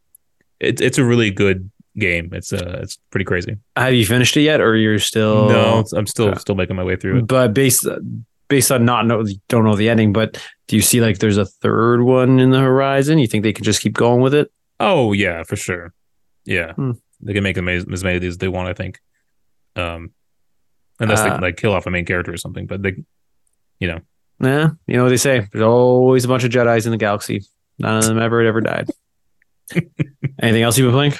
it's 0.60 0.80
it's 0.80 0.96
a 0.96 1.04
really 1.04 1.32
good 1.32 1.68
game. 1.98 2.30
It's 2.32 2.52
uh 2.52 2.78
it's 2.82 2.98
pretty 3.10 3.24
crazy. 3.24 3.56
Have 3.74 3.94
you 3.94 4.06
finished 4.06 4.36
it 4.36 4.42
yet, 4.42 4.60
or 4.60 4.76
you're 4.76 5.00
still 5.00 5.48
no, 5.48 5.84
I'm 5.94 6.06
still 6.06 6.28
okay. 6.28 6.38
still 6.38 6.54
making 6.54 6.76
my 6.76 6.84
way 6.84 6.94
through 6.94 7.18
it. 7.18 7.26
But 7.26 7.52
based 7.52 7.84
based 8.48 8.70
on 8.72 8.84
not 8.84 9.06
know 9.06 9.24
don't 9.48 9.64
know 9.64 9.76
the 9.76 9.88
ending, 9.88 10.12
but 10.12 10.42
do 10.68 10.76
you 10.76 10.82
see 10.82 11.00
like 11.00 11.18
there's 11.18 11.36
a 11.38 11.44
third 11.46 12.02
one 12.02 12.38
in 12.40 12.50
the 12.50 12.60
horizon? 12.60 13.18
You 13.18 13.26
think 13.26 13.42
they 13.42 13.52
could 13.52 13.64
just 13.64 13.80
keep 13.82 13.94
going 13.94 14.20
with 14.20 14.34
it? 14.34 14.50
Oh 14.80 15.12
yeah, 15.12 15.42
for 15.42 15.56
sure. 15.56 15.92
Yeah, 16.44 16.72
Hmm. 16.74 16.92
they 17.20 17.32
can 17.32 17.42
make 17.42 17.56
as, 17.58 17.84
as 17.92 18.04
many 18.04 18.16
of 18.16 18.22
these 18.22 18.34
as 18.34 18.38
they 18.38 18.48
want. 18.48 18.68
I 18.68 18.72
think, 18.74 19.00
um, 19.74 20.10
unless 21.00 21.22
they 21.22 21.30
Uh, 21.30 21.40
like 21.40 21.56
kill 21.56 21.72
off 21.72 21.86
a 21.86 21.90
main 21.90 22.04
character 22.04 22.32
or 22.32 22.36
something. 22.36 22.66
But 22.66 22.82
they, 22.82 22.94
you 23.80 23.88
know, 23.88 24.00
Yeah, 24.40 24.70
you 24.86 24.96
know 24.96 25.02
what 25.04 25.08
they 25.10 25.16
say. 25.16 25.48
There's 25.52 25.64
always 25.64 26.24
a 26.24 26.28
bunch 26.28 26.44
of 26.44 26.50
Jedi's 26.50 26.86
in 26.86 26.92
the 26.92 26.98
galaxy. 26.98 27.42
None 27.78 27.98
of 27.98 28.04
them 28.04 28.18
ever 28.18 28.40
ever 28.42 28.60
died. 28.60 28.88
Anything 30.40 30.62
else 30.62 30.78
you've 30.78 30.92
been 30.92 31.10
playing? 31.10 31.14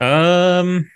um, 0.00 0.90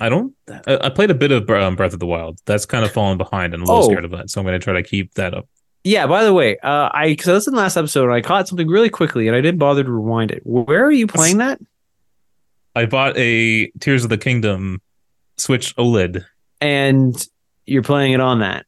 I 0.00 0.08
don't. 0.08 0.34
I, 0.66 0.78
I 0.84 0.88
played 0.88 1.10
a 1.10 1.14
bit 1.14 1.30
of 1.30 1.48
um, 1.50 1.76
Breath 1.76 1.92
of 1.92 2.00
the 2.00 2.06
Wild. 2.06 2.38
That's 2.46 2.64
kind 2.66 2.84
of 2.84 2.90
fallen 2.92 3.18
behind, 3.18 3.52
and 3.54 3.62
I'm 3.62 3.68
a 3.68 3.72
little 3.72 3.84
Oh. 3.84 3.90
scared 3.92 4.04
of 4.04 4.10
that. 4.12 4.30
So 4.30 4.40
I'm 4.40 4.46
going 4.46 4.58
to 4.58 4.62
try 4.64 4.72
to 4.74 4.82
keep 4.82 5.14
that 5.14 5.34
up. 5.34 5.48
Yeah. 5.84 6.06
By 6.06 6.24
the 6.24 6.32
way, 6.34 6.56
uh, 6.58 6.88
I 6.92 7.08
because 7.08 7.28
I 7.28 7.32
listened 7.34 7.54
to 7.54 7.56
the 7.56 7.62
last 7.62 7.76
episode 7.76 8.04
and 8.04 8.12
I 8.12 8.20
caught 8.20 8.48
something 8.48 8.68
really 8.68 8.90
quickly 8.90 9.26
and 9.28 9.36
I 9.36 9.40
didn't 9.40 9.58
bother 9.58 9.82
to 9.84 9.90
rewind 9.90 10.30
it. 10.30 10.42
Where 10.44 10.84
are 10.84 10.90
you 10.92 11.06
playing 11.06 11.38
that? 11.38 11.58
I 12.76 12.86
bought 12.86 13.16
a 13.16 13.70
Tears 13.80 14.04
of 14.04 14.10
the 14.10 14.18
Kingdom 14.18 14.80
Switch 15.36 15.74
OLED. 15.76 16.24
And 16.60 17.16
you're 17.66 17.82
playing 17.82 18.12
it 18.12 18.20
on 18.20 18.40
that. 18.40 18.66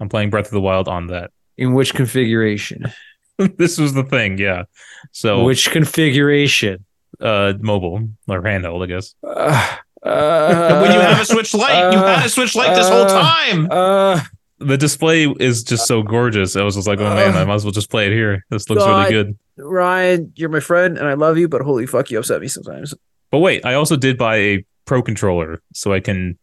I'm 0.00 0.08
playing 0.08 0.30
Breath 0.30 0.46
of 0.46 0.52
the 0.52 0.60
Wild 0.60 0.88
on 0.88 1.08
that. 1.08 1.30
In 1.58 1.74
which 1.74 1.94
configuration? 1.94 2.90
this 3.38 3.78
was 3.78 3.92
the 3.94 4.02
thing, 4.04 4.38
yeah. 4.38 4.64
So 5.12 5.44
Which 5.44 5.70
configuration? 5.70 6.84
uh 7.20 7.54
mobile 7.60 8.08
or 8.28 8.42
handheld, 8.42 8.82
I 8.82 8.86
guess. 8.86 9.14
Uh, 9.22 9.76
uh, 10.06 10.80
when 10.80 10.92
you 10.92 11.00
have 11.00 11.20
a 11.20 11.24
Switch 11.24 11.52
Lite, 11.54 11.92
you 11.92 11.98
had 11.98 12.24
a 12.26 12.28
Switch 12.28 12.54
Lite 12.54 12.74
this 12.74 12.88
whole 12.88 13.02
uh, 13.04 13.08
time. 13.08 13.68
uh, 13.70 14.20
The 14.58 14.76
display 14.78 15.26
is 15.40 15.62
just 15.62 15.86
so 15.86 16.02
gorgeous. 16.02 16.56
I 16.56 16.62
was 16.62 16.74
just 16.76 16.86
like, 16.88 16.98
oh 17.00 17.14
man, 17.14 17.34
I 17.36 17.44
might 17.44 17.54
as 17.54 17.64
well 17.64 17.72
just 17.72 17.90
play 17.90 18.06
it 18.06 18.12
here. 18.12 18.44
This 18.50 18.68
looks 18.70 18.82
God. 18.82 19.10
really 19.10 19.24
good. 19.24 19.38
Ryan, 19.58 20.32
you're 20.36 20.48
my 20.50 20.60
friend 20.60 20.98
and 20.98 21.06
I 21.08 21.14
love 21.14 21.38
you, 21.38 21.48
but 21.48 21.62
holy 21.62 21.86
fuck, 21.86 22.10
you 22.10 22.18
upset 22.18 22.40
me 22.40 22.48
sometimes. 22.48 22.94
But 23.30 23.38
wait, 23.40 23.64
I 23.66 23.74
also 23.74 23.96
did 23.96 24.16
buy 24.18 24.36
a 24.36 24.64
pro 24.84 25.02
controller 25.02 25.60
so 25.74 25.92
I 25.92 26.00
can 26.00 26.38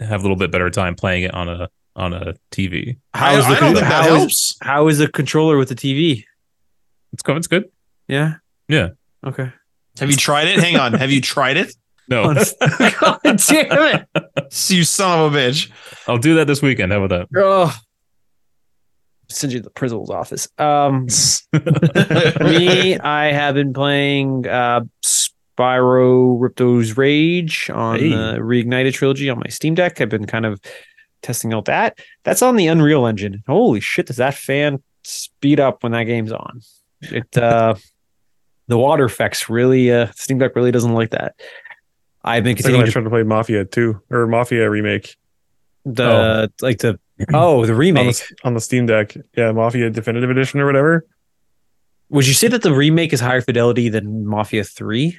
have 0.00 0.20
a 0.20 0.22
little 0.22 0.36
bit 0.36 0.50
better 0.50 0.68
time 0.70 0.94
playing 0.94 1.24
it 1.24 1.34
on 1.34 1.48
a 1.48 1.68
on 1.94 2.12
a 2.12 2.34
TV. 2.52 2.98
I, 3.14 3.18
How's 3.18 3.44
the 3.46 3.50
I 3.50 3.50
don't 3.54 3.58
con- 3.58 3.74
think 3.74 3.78
that 3.80 3.92
how 3.92 4.00
is- 4.14 4.18
helps. 4.18 4.56
How 4.60 4.88
is 4.88 4.98
the 4.98 5.08
controller 5.08 5.56
with 5.56 5.68
the 5.70 5.74
TV? 5.74 6.24
It's 7.12 7.22
good. 7.22 7.36
It's 7.38 7.46
good. 7.46 7.64
Yeah. 8.08 8.34
Yeah. 8.68 8.90
Okay. 9.24 9.50
Have 9.98 10.10
you 10.10 10.16
tried 10.16 10.48
it? 10.48 10.58
Hang 10.58 10.76
on. 10.76 10.92
Have 10.92 11.10
you 11.10 11.20
tried 11.22 11.56
it? 11.56 11.74
No, 12.08 12.34
God 13.00 13.18
damn 13.22 13.36
it. 13.48 14.06
You 14.68 14.84
son 14.84 15.18
of 15.26 15.34
a 15.34 15.36
bitch. 15.36 15.70
I'll 16.06 16.18
do 16.18 16.36
that 16.36 16.46
this 16.46 16.62
weekend. 16.62 16.92
How 16.92 17.02
about 17.02 17.28
Oh. 17.36 17.74
Send 19.28 19.52
you 19.52 19.58
to 19.58 19.64
the 19.64 19.70
principal's 19.70 20.08
office. 20.10 20.46
Um, 20.56 21.08
me, 22.40 22.96
I 22.98 23.32
have 23.32 23.54
been 23.56 23.72
playing 23.72 24.46
uh, 24.46 24.82
Spyro 25.04 26.38
Ripto's 26.40 26.96
Rage 26.96 27.68
on 27.70 27.98
Hey. 27.98 28.10
the 28.10 28.36
Reignited 28.38 28.94
trilogy 28.94 29.28
on 29.28 29.38
my 29.38 29.48
Steam 29.48 29.74
Deck. 29.74 30.00
I've 30.00 30.08
been 30.08 30.26
kind 30.26 30.46
of 30.46 30.60
testing 31.22 31.52
out 31.52 31.64
that. 31.64 31.98
That's 32.22 32.40
on 32.42 32.54
the 32.54 32.68
Unreal 32.68 33.04
Engine. 33.06 33.42
Holy 33.48 33.80
shit, 33.80 34.06
does 34.06 34.16
that 34.18 34.34
fan 34.34 34.80
speed 35.02 35.58
up 35.58 35.82
when 35.82 35.90
that 35.92 36.04
game's 36.04 36.30
on? 36.32 36.60
It 37.02 37.36
uh, 37.36 37.74
the 38.68 38.78
water 38.78 39.04
effects 39.04 39.48
really 39.50 39.92
uh, 39.92 40.08
Steam 40.14 40.38
Deck 40.38 40.54
really 40.54 40.70
doesn't 40.70 40.94
like 40.94 41.10
that. 41.10 41.34
I've 42.26 42.44
been 42.44 42.56
It's 42.56 42.66
like 42.66 42.74
I 42.74 42.84
to 42.84 42.90
tried 42.90 43.04
to 43.04 43.10
play 43.10 43.22
Mafia 43.22 43.64
2 43.64 44.02
or 44.10 44.26
Mafia 44.26 44.68
remake 44.68 45.16
the 45.84 46.04
oh. 46.04 46.48
like 46.60 46.78
the 46.78 46.98
oh 47.32 47.64
the 47.64 47.72
on 47.72 47.78
remake. 47.78 48.16
the, 48.16 48.36
on 48.44 48.54
the 48.54 48.60
Steam 48.60 48.86
Deck. 48.86 49.16
Yeah, 49.36 49.52
Mafia 49.52 49.88
Definitive 49.90 50.28
Edition 50.28 50.60
or 50.60 50.66
whatever. 50.66 51.06
Would 52.10 52.26
you 52.26 52.34
say 52.34 52.48
that 52.48 52.62
the 52.62 52.74
remake 52.74 53.12
is 53.12 53.20
higher 53.20 53.40
fidelity 53.40 53.88
than 53.88 54.26
Mafia 54.26 54.64
Three? 54.64 55.18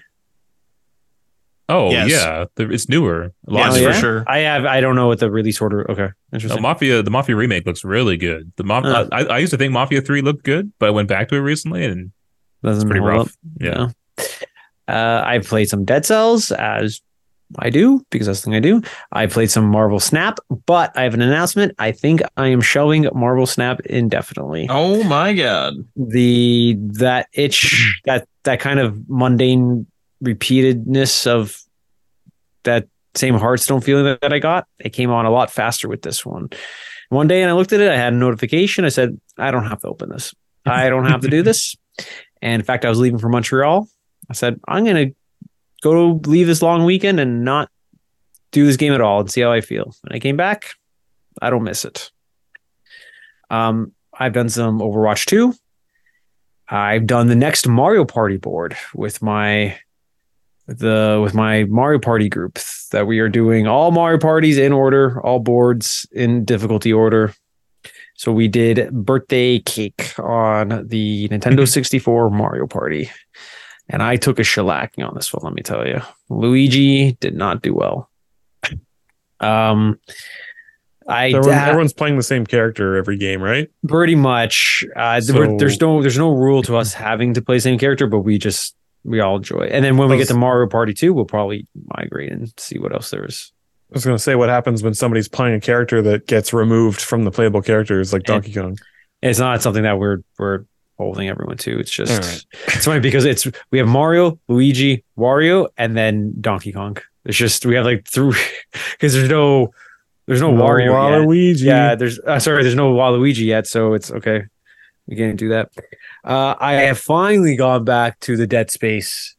oh 1.69 1.89
Yes. 1.91 2.09
yeah, 2.09 2.45
the- 2.55 2.69
it's 2.71 2.87
newer. 2.87 3.33
A 3.47 3.51
lot 3.53 3.59
Yes, 3.59 3.73
Oh, 3.73 3.79
newer. 3.79 3.89
for 3.89 3.93
yeah? 3.95 3.99
sure. 4.01 4.23
I 4.27 4.37
have 4.39 4.65
I 4.65 4.79
don't 4.81 4.95
know 4.95 5.07
what 5.07 5.19
the 5.19 5.29
release 5.31 5.59
order. 5.61 5.89
Okay, 5.91 6.01
No, 6.03 6.11
interesting. 6.33 6.61
Mafia, 6.61 7.01
the 7.03 7.11
Mafia 7.11 7.35
remake 7.35 7.65
looks 7.65 7.83
really 7.83 8.17
good. 8.17 8.51
The 8.57 8.63
Maf- 8.63 8.83
Huh. 8.83 9.07
I, 9.11 9.23
I 9.25 9.37
used 9.39 9.51
to 9.51 9.57
think 9.57 9.73
Mafia 9.73 10.01
Three 10.01 10.21
looked 10.21 10.43
good, 10.43 10.71
but 10.79 10.87
I 10.87 10.91
went 10.91 11.07
back 11.09 11.27
to 11.29 11.35
it 11.35 11.39
recently 11.39 11.83
and 11.85 12.11
Doesn't 12.63 12.87
pretty 12.89 13.01
rough. 13.05 13.27
up. 13.27 13.33
Yeah. 13.59 13.87
Uh, 14.87 15.23
I've 15.25 15.45
played 15.45 15.69
some 15.69 15.85
Dead 15.85 16.05
Cells 16.05 16.51
as 16.51 17.01
I 17.59 17.69
do 17.69 18.05
because 18.09 18.27
that's 18.27 18.41
the 18.41 18.45
thing 18.45 18.55
I 18.55 18.59
do. 18.59 18.81
I 19.11 19.25
played 19.27 19.49
some 19.49 19.65
Marvel 19.65 19.99
Snap, 19.99 20.39
but 20.65 20.91
I 20.97 21.03
have 21.03 21.13
an 21.13 21.21
announcement. 21.21 21.73
I 21.79 21.91
think 21.91 22.21
I 22.35 22.47
am 22.47 22.61
shelving 22.61 23.07
Marvel 23.13 23.45
Snap 23.45 23.79
indefinitely. 23.81 24.67
Oh 24.69 25.03
my 25.03 25.33
god. 25.33 25.75
The 25.95 26.75
that 26.79 27.27
itch 27.33 28.01
that 28.05 28.27
that 28.43 28.59
kind 28.59 28.79
of 28.79 29.09
mundane 29.09 29.87
repeatedness 30.23 31.27
of 31.27 31.61
that 32.63 32.87
same 33.15 33.35
Hearthstone 33.35 33.81
feeling 33.81 34.05
that, 34.05 34.21
that 34.21 34.33
I 34.33 34.39
got, 34.39 34.67
it 34.79 34.89
came 34.89 35.09
on 35.09 35.25
a 35.25 35.31
lot 35.31 35.51
faster 35.51 35.87
with 35.87 36.01
this 36.01 36.25
one. 36.25 36.49
One 37.09 37.27
day 37.27 37.41
and 37.41 37.49
I 37.49 37.53
looked 37.53 37.73
at 37.73 37.79
it, 37.79 37.89
I 37.89 37.95
had 37.95 38.13
a 38.13 38.15
notification. 38.17 38.83
I 38.83 38.89
said, 38.89 39.19
I 39.37 39.51
don't 39.51 39.65
have 39.65 39.79
to 39.81 39.87
open 39.87 40.09
this. 40.09 40.35
I 40.65 40.89
don't 40.89 41.05
have 41.05 41.21
to 41.21 41.29
do 41.29 41.41
this. 41.43 41.75
And 42.41 42.61
in 42.61 42.65
fact, 42.65 42.83
I 42.83 42.89
was 42.89 42.99
leaving 42.99 43.19
for 43.19 43.29
Montreal. 43.29 43.87
I 44.29 44.33
said, 44.33 44.59
I'm 44.67 44.83
going 44.83 45.09
to 45.09 45.15
go 45.81 46.19
leave 46.25 46.47
this 46.47 46.61
long 46.61 46.85
weekend 46.85 47.19
and 47.19 47.43
not 47.43 47.69
do 48.51 48.65
this 48.65 48.77
game 48.77 48.93
at 48.93 49.01
all 49.01 49.21
and 49.21 49.31
see 49.31 49.41
how 49.41 49.51
I 49.51 49.61
feel. 49.61 49.95
And 50.03 50.15
I 50.15 50.19
came 50.19 50.37
back. 50.37 50.73
I 51.41 51.49
don't 51.49 51.63
miss 51.63 51.85
it. 51.85 52.11
Um, 53.49 53.93
I've 54.17 54.33
done 54.33 54.49
some 54.49 54.79
Overwatch 54.79 55.25
2. 55.25 55.53
I've 56.69 57.07
done 57.07 57.27
the 57.27 57.35
next 57.35 57.67
Mario 57.67 58.03
Party 58.03 58.37
board 58.37 58.75
with 58.93 59.21
my 59.21 59.77
the 60.67 61.19
with 61.23 61.33
my 61.33 61.63
Mario 61.65 61.97
Party 61.97 62.27
group 62.27 62.59
that 62.91 63.07
we 63.07 63.19
are 63.19 63.29
doing 63.29 63.67
all 63.67 63.91
Mario 63.91 64.19
parties 64.19 64.57
in 64.57 64.73
order, 64.73 65.21
all 65.21 65.39
boards 65.39 66.05
in 66.11 66.43
difficulty 66.43 66.91
order. 66.91 67.33
So 68.15 68.33
we 68.33 68.47
did 68.47 68.91
birthday 68.91 69.59
cake 69.59 70.13
on 70.19 70.87
the 70.87 71.29
Nintendo 71.29 71.67
64 71.67 72.31
Mario 72.31 72.67
Party. 72.67 73.09
And 73.89 74.03
I 74.03 74.17
took 74.17 74.37
a 74.39 74.43
shellacking 74.43 75.07
on 75.07 75.15
this 75.15 75.33
one, 75.33 75.43
let 75.43 75.53
me 75.53 75.61
tell 75.61 75.87
you. 75.87 76.01
Luigi 76.29 77.13
did 77.13 77.35
not 77.35 77.61
do 77.61 77.73
well. 77.73 78.09
Um 79.39 79.99
I 81.07 81.31
da- 81.31 81.39
everyone's 81.49 81.93
playing 81.93 82.17
the 82.17 82.23
same 82.23 82.45
character 82.45 82.97
every 82.97 83.17
game, 83.17 83.41
right? 83.41 83.69
pretty 83.87 84.15
much 84.15 84.83
uh, 84.95 85.21
So- 85.21 85.55
there's 85.57 85.79
no 85.79 86.01
there's 86.01 86.17
no 86.17 86.31
rule 86.31 86.61
to 86.63 86.75
us 86.75 86.93
having 86.93 87.33
to 87.35 87.41
play 87.41 87.57
the 87.57 87.61
same 87.61 87.79
character 87.79 88.07
but 88.07 88.19
we 88.19 88.37
just 88.37 88.75
we 89.03 89.21
all 89.21 89.37
enjoy. 89.37 89.61
It. 89.61 89.71
And 89.71 89.85
then 89.85 89.95
when 89.95 90.09
we 90.09 90.17
get 90.17 90.27
to 90.27 90.33
Mario 90.33 90.67
Party 90.67 90.93
2, 90.93 91.13
we'll 91.13 91.23
probably 91.23 91.65
migrate 91.95 92.29
and 92.29 92.51
see 92.59 92.77
what 92.77 92.91
else 92.93 93.09
there 93.09 93.23
is. 93.23 93.53
I 93.89 93.93
was 93.93 94.03
gonna 94.03 94.19
say 94.19 94.35
what 94.35 94.49
happens 94.49 94.83
when 94.83 94.93
somebody's 94.95 95.29
playing 95.29 95.55
a 95.55 95.61
character 95.61 96.01
that 96.01 96.27
gets 96.27 96.51
removed 96.51 96.99
from 96.99 97.23
the 97.23 97.31
playable 97.31 97.61
characters 97.61 98.11
like. 98.11 98.23
Donkey 98.23 98.53
Kong. 98.53 98.77
It's 99.21 99.39
not 99.39 99.61
something 99.61 99.83
that 99.83 99.97
we're 99.97 100.17
we're 100.37 100.65
holding 100.97 101.29
everyone 101.29 101.57
to. 101.57 101.79
It's 101.79 101.91
just 101.91 102.11
right. 102.11 102.75
it's 102.75 102.85
funny 102.85 102.99
because 102.99 103.25
it's 103.25 103.47
we 103.71 103.77
have 103.77 103.87
Mario, 103.87 104.39
Luigi, 104.47 105.03
Wario, 105.17 105.67
and 105.77 105.95
then 105.95 106.33
Donkey 106.41 106.71
Kong. 106.71 106.97
It's 107.25 107.37
just 107.37 107.65
we 107.65 107.75
have 107.75 107.85
like 107.85 108.07
three 108.07 108.39
because 108.91 109.13
there's 109.13 109.29
no 109.29 109.71
there's 110.25 110.41
no, 110.41 110.51
Wario. 110.51 110.87
yet. 110.87 110.91
Waluigi. 110.91 111.63
Yeah, 111.63 111.95
there's 111.95 112.19
uh, 112.19 112.39
sorry, 112.39 112.63
there's 112.63 112.75
no 112.75 112.93
Waluigi 112.93 113.45
yet, 113.45 113.67
so 113.67 113.93
it's 113.93 114.11
okay. 114.11 114.43
We 115.07 115.15
can't 115.15 115.39
do 115.39 115.49
that. 115.49 115.71
Uh, 116.23 116.55
I 116.59 116.73
have 116.73 116.99
finally 116.99 117.55
gone 117.55 117.85
back 117.85 118.19
to 118.21 118.35
the 118.35 118.45
Dead 118.45 118.69
Space 118.69 119.35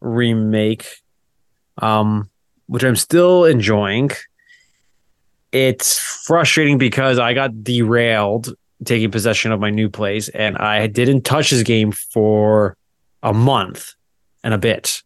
remake, 0.00 0.86
um, 1.78 2.28
which 2.66 2.82
I'm 2.82 2.96
still 2.96 3.44
enjoying. 3.44 4.10
It's 5.52 6.00
frustrating 6.00 6.78
because 6.78 7.20
I 7.20 7.32
got 7.32 7.62
derailed 7.62 8.54
taking 8.84 9.10
possession 9.10 9.52
of 9.52 9.60
my 9.60 9.70
new 9.70 9.88
place, 9.88 10.28
and 10.28 10.56
I 10.58 10.86
didn't 10.86 11.22
touch 11.22 11.50
this 11.50 11.62
game 11.62 11.92
for 11.92 12.76
a 13.22 13.32
month 13.32 13.94
and 14.42 14.54
a 14.54 14.58
bit. 14.58 15.02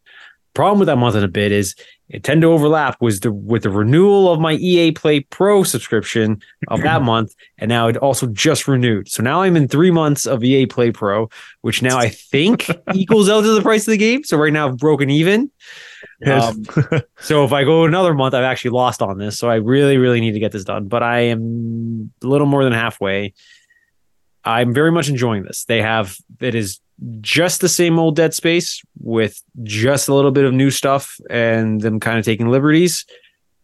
Problem 0.55 0.81
with 0.81 0.87
that 0.87 0.97
month 0.97 1.15
and 1.15 1.25
a 1.25 1.29
bit 1.29 1.53
is 1.53 1.75
it 2.09 2.25
tend 2.25 2.41
to 2.43 2.49
overlap 2.49 3.01
was 3.01 3.21
the 3.21 3.31
with 3.31 3.63
the 3.63 3.71
renewal 3.71 4.33
of 4.33 4.41
my 4.41 4.55
EA 4.55 4.93
Play 4.93 5.21
Pro 5.21 5.63
subscription 5.63 6.41
of 6.69 6.83
that 6.83 7.03
month, 7.03 7.35
and 7.59 7.69
now 7.69 7.87
it 7.89 7.97
also 7.99 8.27
just 8.29 8.67
renewed. 8.67 9.09
So 9.09 9.23
now 9.23 9.43
I'm 9.43 9.57
in 9.57 9.69
three 9.69 9.91
months 9.91 10.27
of 10.27 10.43
EA 10.43 10.67
Play 10.67 10.91
Pro, 10.91 11.29
which 11.61 11.83
now 11.83 11.99
I 11.99 12.09
think 12.09 12.71
equals 12.95 13.29
out 13.29 13.43
to 13.43 13.55
the 13.55 13.63
price 13.63 13.87
of 13.87 13.93
the 13.93 13.99
game. 13.99 14.25
So 14.25 14.37
right 14.37 14.53
now 14.53 14.69
I've 14.69 14.79
broken 14.79 15.11
even. 15.11 15.51
Um, 16.27 16.65
so 17.21 17.45
if 17.45 17.53
I 17.53 17.65
go 17.65 17.85
another 17.85 18.15
month, 18.15 18.35
I've 18.35 18.45
actually 18.45 18.71
lost 18.71 19.03
on 19.03 19.19
this. 19.19 19.39
So 19.39 19.49
I 19.49 19.57
really, 19.57 19.99
really 19.99 20.21
need 20.21 20.33
to 20.33 20.41
get 20.41 20.53
this 20.53 20.65
done. 20.65 20.89
But 20.89 21.03
I 21.03 21.21
am 21.21 22.11
a 22.23 22.27
little 22.27 22.47
more 22.47 22.65
than 22.65 22.73
halfway. 22.73 23.35
I'm 24.49 24.73
very 24.73 24.91
much 24.91 25.11
enjoying 25.11 25.43
this. 25.43 25.67
They 25.67 25.83
have 25.83 26.17
it 26.41 26.55
is 26.55 26.81
just 27.21 27.61
the 27.61 27.69
same 27.69 27.99
old 27.99 28.17
Dead 28.17 28.33
Space 28.33 28.81
with 28.99 29.43
just 29.63 30.09
a 30.09 30.15
little 30.15 30.31
bit 30.31 30.45
of 30.47 30.55
new 30.55 30.71
stuff 30.71 31.21
and 31.29 31.83
them 31.83 32.01
kind 32.01 32.19
of 32.19 32.25
taking 32.25 32.49
liberties, 32.49 33.05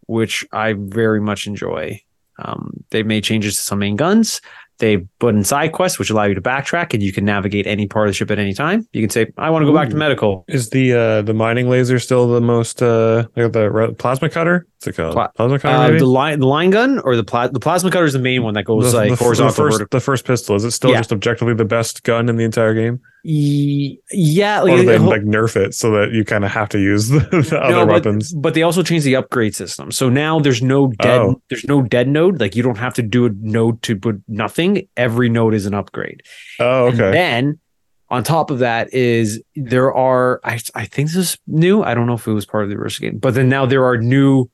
which 0.07 0.47
I 0.53 0.75
very 0.75 1.23
much 1.23 1.47
enjoy. 1.47 2.03
Um, 2.39 2.85
they've 2.91 3.07
made 3.07 3.25
changes 3.25 3.57
to 3.57 3.63
some 3.63 3.79
main 3.79 3.97
guns. 3.97 4.43
They 4.79 4.99
put 5.21 5.35
in 5.37 5.45
side 5.45 5.71
quests, 5.73 5.99
which 6.01 6.11
allow 6.11 6.25
you 6.25 6.35
to 6.35 6.41
backtrack 6.41 6.95
and 6.95 7.03
you 7.03 7.13
can 7.13 7.25
navigate 7.25 7.67
any 7.67 7.87
part 7.87 8.09
of 8.09 8.11
the 8.11 8.15
ship 8.17 8.31
at 8.33 8.39
any 8.41 8.53
time. 8.55 8.89
You 8.93 9.03
can 9.03 9.11
say, 9.11 9.27
I 9.39 9.51
want 9.51 9.63
to 9.63 9.67
go 9.67 9.75
back 9.75 9.89
to 9.91 9.97
medical. 9.97 10.45
Is 10.49 10.71
the 10.71 10.93
uh 10.93 11.23
the 11.23 11.33
mining 11.35 11.69
laser 11.69 11.99
still 12.01 12.29
the 12.29 12.41
most 12.41 12.83
uh 12.83 13.27
like 13.37 13.53
the 13.53 13.95
plasma 13.99 14.29
cutter? 14.31 14.67
What's 14.79 14.87
it 14.89 14.97
called? 15.01 15.13
Pla- 15.13 15.29
plasma 15.37 15.59
cutter 15.61 15.95
Uh, 15.95 15.99
the 15.99 16.07
line, 16.07 16.41
the 16.41 16.47
line 16.49 16.71
gun, 16.71 16.99
or 17.05 17.15
the 17.15 17.23
pla- 17.25 17.49
the 17.49 17.61
plasma 17.61 17.91
cutter 17.91 18.05
is 18.07 18.15
the 18.15 18.19
main 18.19 18.43
one 18.43 18.55
that 18.55 18.65
goes 18.65 18.91
the, 18.91 18.99
like 18.99 19.11
the, 19.11 19.17
horizontal. 19.17 19.53
the 19.53 19.57
first 19.57 19.75
vertical. 19.79 19.99
the 19.99 20.01
first 20.05 20.25
pistol 20.25 20.57
is 20.57 20.65
it 20.65 20.73
still 20.73 20.91
Yeah. 20.91 20.99
just 20.99 21.13
objectively 21.13 21.55
the 21.55 21.65
best 21.65 22.03
gun 22.03 22.29
in 22.29 22.37
the 22.37 22.45
entire 22.45 22.75
game 22.75 23.01
Ye- 23.27 23.99
yeah, 24.13 24.61
or 24.61 24.69
like, 24.69 24.77
do 24.81 24.85
they 24.85 24.99
like 24.99 25.23
nerf 25.23 25.57
it 25.57 25.75
so 25.75 25.91
that 25.93 26.13
you 26.13 26.27
kind 26.27 26.45
of 26.45 26.51
have 26.51 26.69
to 26.69 26.79
use 26.79 27.09
the, 27.15 27.21
the 27.21 27.59
other 27.59 27.75
No, 27.75 27.87
but, 27.87 27.93
weapons 27.95 28.35
but 28.35 28.53
they 28.53 28.63
also 28.63 28.83
changed 28.83 29.07
the 29.07 29.17
upgrade 29.17 29.57
system. 29.57 29.91
So 29.91 30.11
now 30.11 30.41
there's 30.41 30.61
no 30.63 30.89
dead 30.89 31.21
Oh. 31.23 31.41
there's 31.49 31.65
no 31.65 31.81
dead 31.81 32.07
node. 32.07 32.39
Like 32.39 32.55
you 32.55 32.63
don't 32.63 32.77
have 32.77 32.93
to 32.95 33.03
do 33.03 33.25
a 33.25 33.31
node 33.41 33.81
to 33.85 33.97
put 33.97 34.21
nothing. 34.29 34.87
Every 34.99 35.31
node 35.31 35.55
is 35.55 35.65
an 35.65 35.73
upgrade. 35.73 36.23
oh 36.61 36.89
And 36.89 36.95
okay 37.01 37.11
then 37.13 37.59
on 38.11 38.25
top 38.25 38.51
of 38.51 38.59
that 38.59 38.93
is 38.93 39.43
there 39.57 39.91
are 39.95 40.41
I 40.45 40.61
I 40.75 40.85
think 40.85 41.09
this 41.09 41.17
is 41.17 41.39
new. 41.47 41.83
I 41.83 41.95
don't 41.95 42.07
know 42.07 42.15
if 42.15 42.27
it 42.27 42.33
was 42.33 42.45
part 42.45 42.65
of 42.65 42.69
the 42.69 42.77
original 42.77 43.11
game, 43.11 43.19
but 43.21 43.33
then 43.33 43.49
now 43.49 43.65
there 43.65 43.87
are 43.87 43.97
new 43.97 44.51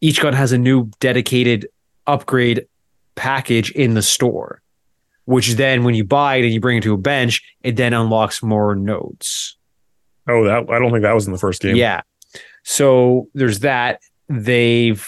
each 0.00 0.20
gun 0.20 0.32
has 0.32 0.50
a 0.50 0.58
new 0.58 0.90
dedicated 0.98 1.68
upgrade 2.08 2.66
package 3.14 3.70
in 3.70 3.94
the 3.94 4.02
store. 4.02 4.60
Which 5.26 5.54
then 5.54 5.84
when 5.84 5.94
you 5.94 6.04
buy 6.04 6.36
it 6.36 6.44
and 6.44 6.52
you 6.52 6.60
bring 6.60 6.76
it 6.78 6.82
to 6.82 6.92
a 6.94 6.98
bench, 6.98 7.42
it 7.62 7.76
then 7.76 7.94
unlocks 7.94 8.42
more 8.42 8.74
nodes. 8.74 9.56
oh 10.28 10.44
that 10.44 10.70
i 10.70 10.78
don't 10.78 10.90
think 10.90 11.02
that 11.02 11.14
was 11.14 11.26
in 11.26 11.32
the 11.32 11.38
first 11.38 11.62
game 11.62 11.76
Yeah. 11.76 12.00
So 12.62 13.28
there's 13.34 13.60
that. 13.60 14.00
They've 14.28 15.06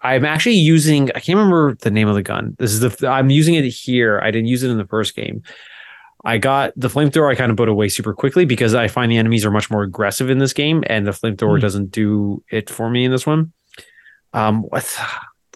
I'm 0.00 0.24
actually 0.24 0.56
using 0.56 1.10
I 1.14 1.20
can't 1.20 1.36
remember 1.36 1.76
the 1.80 1.90
name 1.90 2.08
of 2.08 2.14
the 2.14 2.22
gun. 2.22 2.56
This 2.58 2.72
is 2.72 2.80
the 2.80 3.08
I'm 3.08 3.30
using 3.30 3.54
it 3.54 3.64
here. 3.64 4.20
I 4.22 4.30
didn't 4.30 4.48
use 4.48 4.62
it 4.62 4.70
in 4.70 4.78
the 4.78 4.86
first 4.86 5.14
game. 5.16 5.42
I 6.24 6.38
got 6.38 6.72
the 6.76 6.88
flamethrower 6.88 7.30
I 7.30 7.36
kind 7.36 7.50
of 7.52 7.56
put 7.56 7.68
away 7.68 7.88
super 7.88 8.12
quickly 8.12 8.44
because 8.44 8.74
I 8.74 8.88
find 8.88 9.10
the 9.12 9.16
enemies 9.18 9.44
are 9.46 9.50
much 9.52 9.70
more 9.70 9.82
aggressive 9.84 10.28
in 10.30 10.38
this 10.38 10.52
game 10.52 10.82
and 10.88 11.06
the 11.06 11.12
flamethrower 11.12 11.56
Hmm. 11.58 11.60
doesn't 11.62 11.90
do 11.92 12.42
it 12.50 12.68
for 12.70 12.90
me 12.90 13.04
in 13.04 13.10
this 13.12 13.26
one. 13.26 13.52
Um 14.32 14.62
what's 14.62 14.98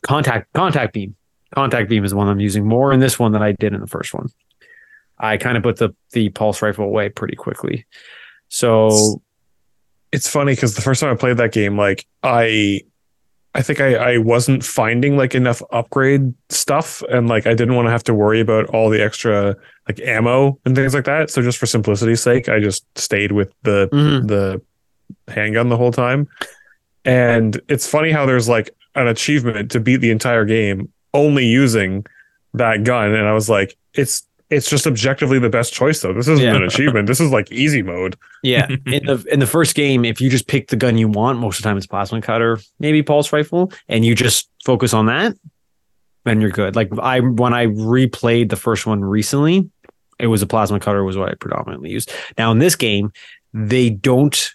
contact 0.03 0.53
contact 0.55 0.93
beam. 0.95 1.17
Contact 1.55 1.89
beam 1.89 2.05
is 2.05 2.13
the 2.13 2.17
one 2.17 2.29
I'm 2.29 2.41
using 2.41 2.67
more 2.67 2.93
in 2.93 3.01
this 3.01 3.19
one 3.19 3.33
than 3.33 3.43
I 3.43 3.53
did 3.53 3.75
in 3.75 3.81
the 3.81 3.87
first 3.87 4.15
one. 4.15 4.29
I 5.19 5.37
kind 5.37 5.57
of 5.57 5.63
put 5.63 5.77
the 5.77 5.95
the 6.13 6.31
pulse 6.31 6.63
rifle 6.63 6.85
away 6.85 7.09
pretty 7.09 7.37
quickly. 7.37 7.87
So 8.49 9.23
it's 10.13 10.29
funny 10.29 10.55
because 10.55 10.75
the 10.75 10.83
first 10.83 11.01
time 11.01 11.11
I 11.11 11.17
played 11.17 11.37
that 11.39 11.53
game, 11.53 11.77
like 11.77 12.07
I, 12.23 12.83
I 13.55 13.63
think 13.63 13.81
I 13.81 13.95
I 13.95 14.19
wasn't 14.19 14.65
finding 14.65 15.17
like 15.17 15.35
enough 15.35 15.63
upgrade 15.71 16.35
stuff, 16.49 17.03
and 17.11 17.29
like 17.29 17.47
I 17.47 17.55
didn't 17.55 17.77
want 17.77 17.87
to 17.87 17.93
have 17.93 18.05
to 18.05 18.15
worry 18.15 18.41
about 18.41 18.67
all 18.67 18.91
the 18.91 19.03
extra 19.03 19.57
like 19.89 20.01
ammo 20.01 20.59
and 20.65 20.75
things 20.75 20.95
like 20.95 21.05
that. 21.05 21.31
So 21.31 21.43
just 21.43 21.59
for 21.59 21.67
simplicity's 21.67 22.23
sake, 22.23 22.49
I 22.49 22.61
just 22.61 22.85
stayed 22.99 23.33
with 23.33 23.53
the 23.63 23.89
mhm. 23.93 24.27
the 24.27 24.63
handgun 25.29 25.69
the 25.69 25.77
whole 25.77 25.93
time. 25.93 26.29
And 27.05 27.61
it's 27.69 27.87
funny 27.87 28.11
how 28.11 28.27
there's 28.27 28.49
like 28.49 28.71
an 28.95 29.07
achievement 29.07 29.71
to 29.73 29.81
beat 29.81 29.97
the 29.99 30.11
entire 30.11 30.45
game 30.45 30.93
only 31.15 31.47
using 31.47 32.05
that 32.55 32.85
gun, 32.85 33.15
and 33.15 33.27
I 33.27 33.33
was 33.33 33.49
like, 33.49 33.77
it's. 33.95 34.27
It's 34.51 34.69
just 34.69 34.87
objectively 34.87 35.39
the 35.39 35.49
best 35.49 35.73
choice, 35.73 36.03
though. 36.03 36.13
This 36.13 36.29
isn't 36.29 36.45
Yeah. 36.45 36.55
an 36.55 36.63
achievement. 36.63 37.07
This 37.07 37.21
is 37.21 37.31
like 37.31 37.51
easy 37.51 37.81
mode. 37.81 38.17
Yeah, 38.43 38.67
in 38.85 39.07
the 39.07 39.25
in 39.33 39.41
the 39.41 39.47
first 39.47 39.75
game, 39.75 40.05
if 40.05 40.21
you 40.21 40.29
just 40.29 40.47
pick 40.47 40.69
the 40.69 40.77
gun 40.77 40.99
you 40.99 41.09
want, 41.09 41.39
most 41.39 41.57
of 41.57 41.63
the 41.63 41.71
time 41.71 41.79
it's 41.79 41.87
plasma 41.87 42.21
cutter, 42.21 42.59
maybe 42.79 43.03
pulse 43.03 43.33
rifle, 43.33 43.73
and 43.89 44.05
you 44.05 44.15
just 44.15 44.51
focus 44.63 44.93
on 44.93 45.07
that, 45.07 45.35
then 46.25 46.43
you're 46.43 46.51
good. 46.51 46.77
Like 46.77 46.91
I 47.01 47.21
when 47.21 47.55
I 47.55 47.69
replayed 47.69 48.51
the 48.51 48.57
first 48.57 48.85
one 48.87 49.03
recently, 49.03 49.71
it 50.19 50.27
was 50.27 50.43
a 50.43 50.47
plasma 50.47 50.79
cutter 50.79 51.03
was 51.03 51.17
what 51.17 51.31
I 51.31 51.35
predominantly 51.37 51.89
used. 51.89 52.13
Now 52.37 52.53
in 52.53 52.59
this 52.59 52.77
game, 52.77 53.11
they 53.55 53.89
don't 53.89 54.51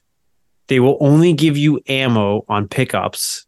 they 0.68 0.80
will 0.80 0.98
only 1.00 1.34
give 1.34 1.58
you 1.58 1.82
ammo 1.88 2.46
on 2.48 2.68
pickups 2.68 3.47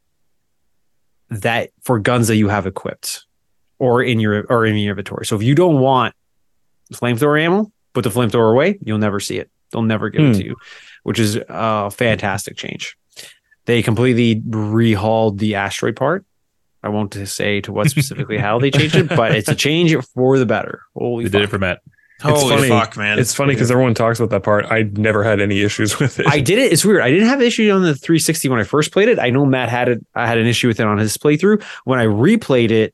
that 1.29 1.69
for 1.81 1.99
guns 1.99 2.27
that 2.27 2.37
you 2.37 2.47
have 2.49 2.65
equipped 2.65 3.25
or 3.77 4.01
in 4.03 4.19
your 4.19 4.45
or 4.49 4.65
in 4.65 4.75
your 4.75 4.91
inventory. 4.91 5.25
So 5.25 5.35
if 5.35 5.43
you 5.43 5.55
don't 5.55 5.79
want 5.79 6.13
flamethrower 6.93 7.39
ammo, 7.41 7.71
put 7.93 8.03
the 8.03 8.09
flamethrower 8.09 8.51
away, 8.51 8.77
you'll 8.81 8.97
never 8.97 9.19
see 9.19 9.37
it. 9.37 9.49
They'll 9.71 9.81
never 9.83 10.09
give 10.09 10.21
it 10.21 10.33
Hmm. 10.33 10.39
to 10.39 10.45
you, 10.45 10.55
which 11.03 11.19
is 11.19 11.37
a 11.47 11.91
fantastic 11.91 12.57
change. 12.57 12.95
They 13.65 13.83
completely 13.83 14.41
rehauled 14.41 15.37
the 15.37 15.55
asteroid 15.55 15.95
part. 15.95 16.25
I 16.81 16.89
won't 16.89 17.13
say 17.27 17.61
to 17.61 17.71
what 17.71 17.89
specifically 17.89 18.37
how 18.37 18.57
they 18.57 18.71
changed 18.71 18.95
it, 18.95 19.09
but 19.09 19.35
it's 19.35 19.49
a 19.49 19.55
change 19.55 19.95
for 20.15 20.39
the 20.39 20.45
better. 20.45 20.81
Holy 20.95 21.25
They 21.25 21.29
did 21.39 21.41
it 21.43 21.49
for 21.49 21.59
Matt. 21.59 21.81
Holy 22.21 22.55
funny. 22.55 22.67
fuck, 22.67 22.97
man! 22.97 23.17
It's 23.19 23.33
funny 23.33 23.53
because 23.53 23.71
everyone 23.71 23.93
talks 23.93 24.19
about 24.19 24.29
that 24.31 24.43
part. 24.43 24.65
I 24.69 24.83
never 24.83 25.23
had 25.23 25.39
any 25.39 25.61
issues 25.61 25.99
with 25.99 26.19
it. 26.19 26.27
I 26.27 26.39
did 26.39 26.59
it. 26.59 26.73
It's 26.73 26.83
weird. 26.83 27.01
I 27.01 27.09
didn't 27.09 27.27
have 27.29 27.41
issues 27.41 27.71
on 27.71 27.81
the 27.81 27.95
360 27.95 28.49
when 28.49 28.59
I 28.59 28.63
first 28.63 28.91
played 28.91 29.07
it. 29.09 29.19
I 29.19 29.29
know 29.29 29.45
Matt 29.45 29.69
had 29.69 29.87
it. 29.89 30.05
I 30.15 30.27
had 30.27 30.37
an 30.37 30.47
issue 30.47 30.67
with 30.67 30.79
it 30.79 30.85
on 30.87 30.97
his 30.97 31.17
playthrough. 31.17 31.63
When 31.85 31.99
I 31.99 32.05
replayed 32.05 32.71
it 32.71 32.93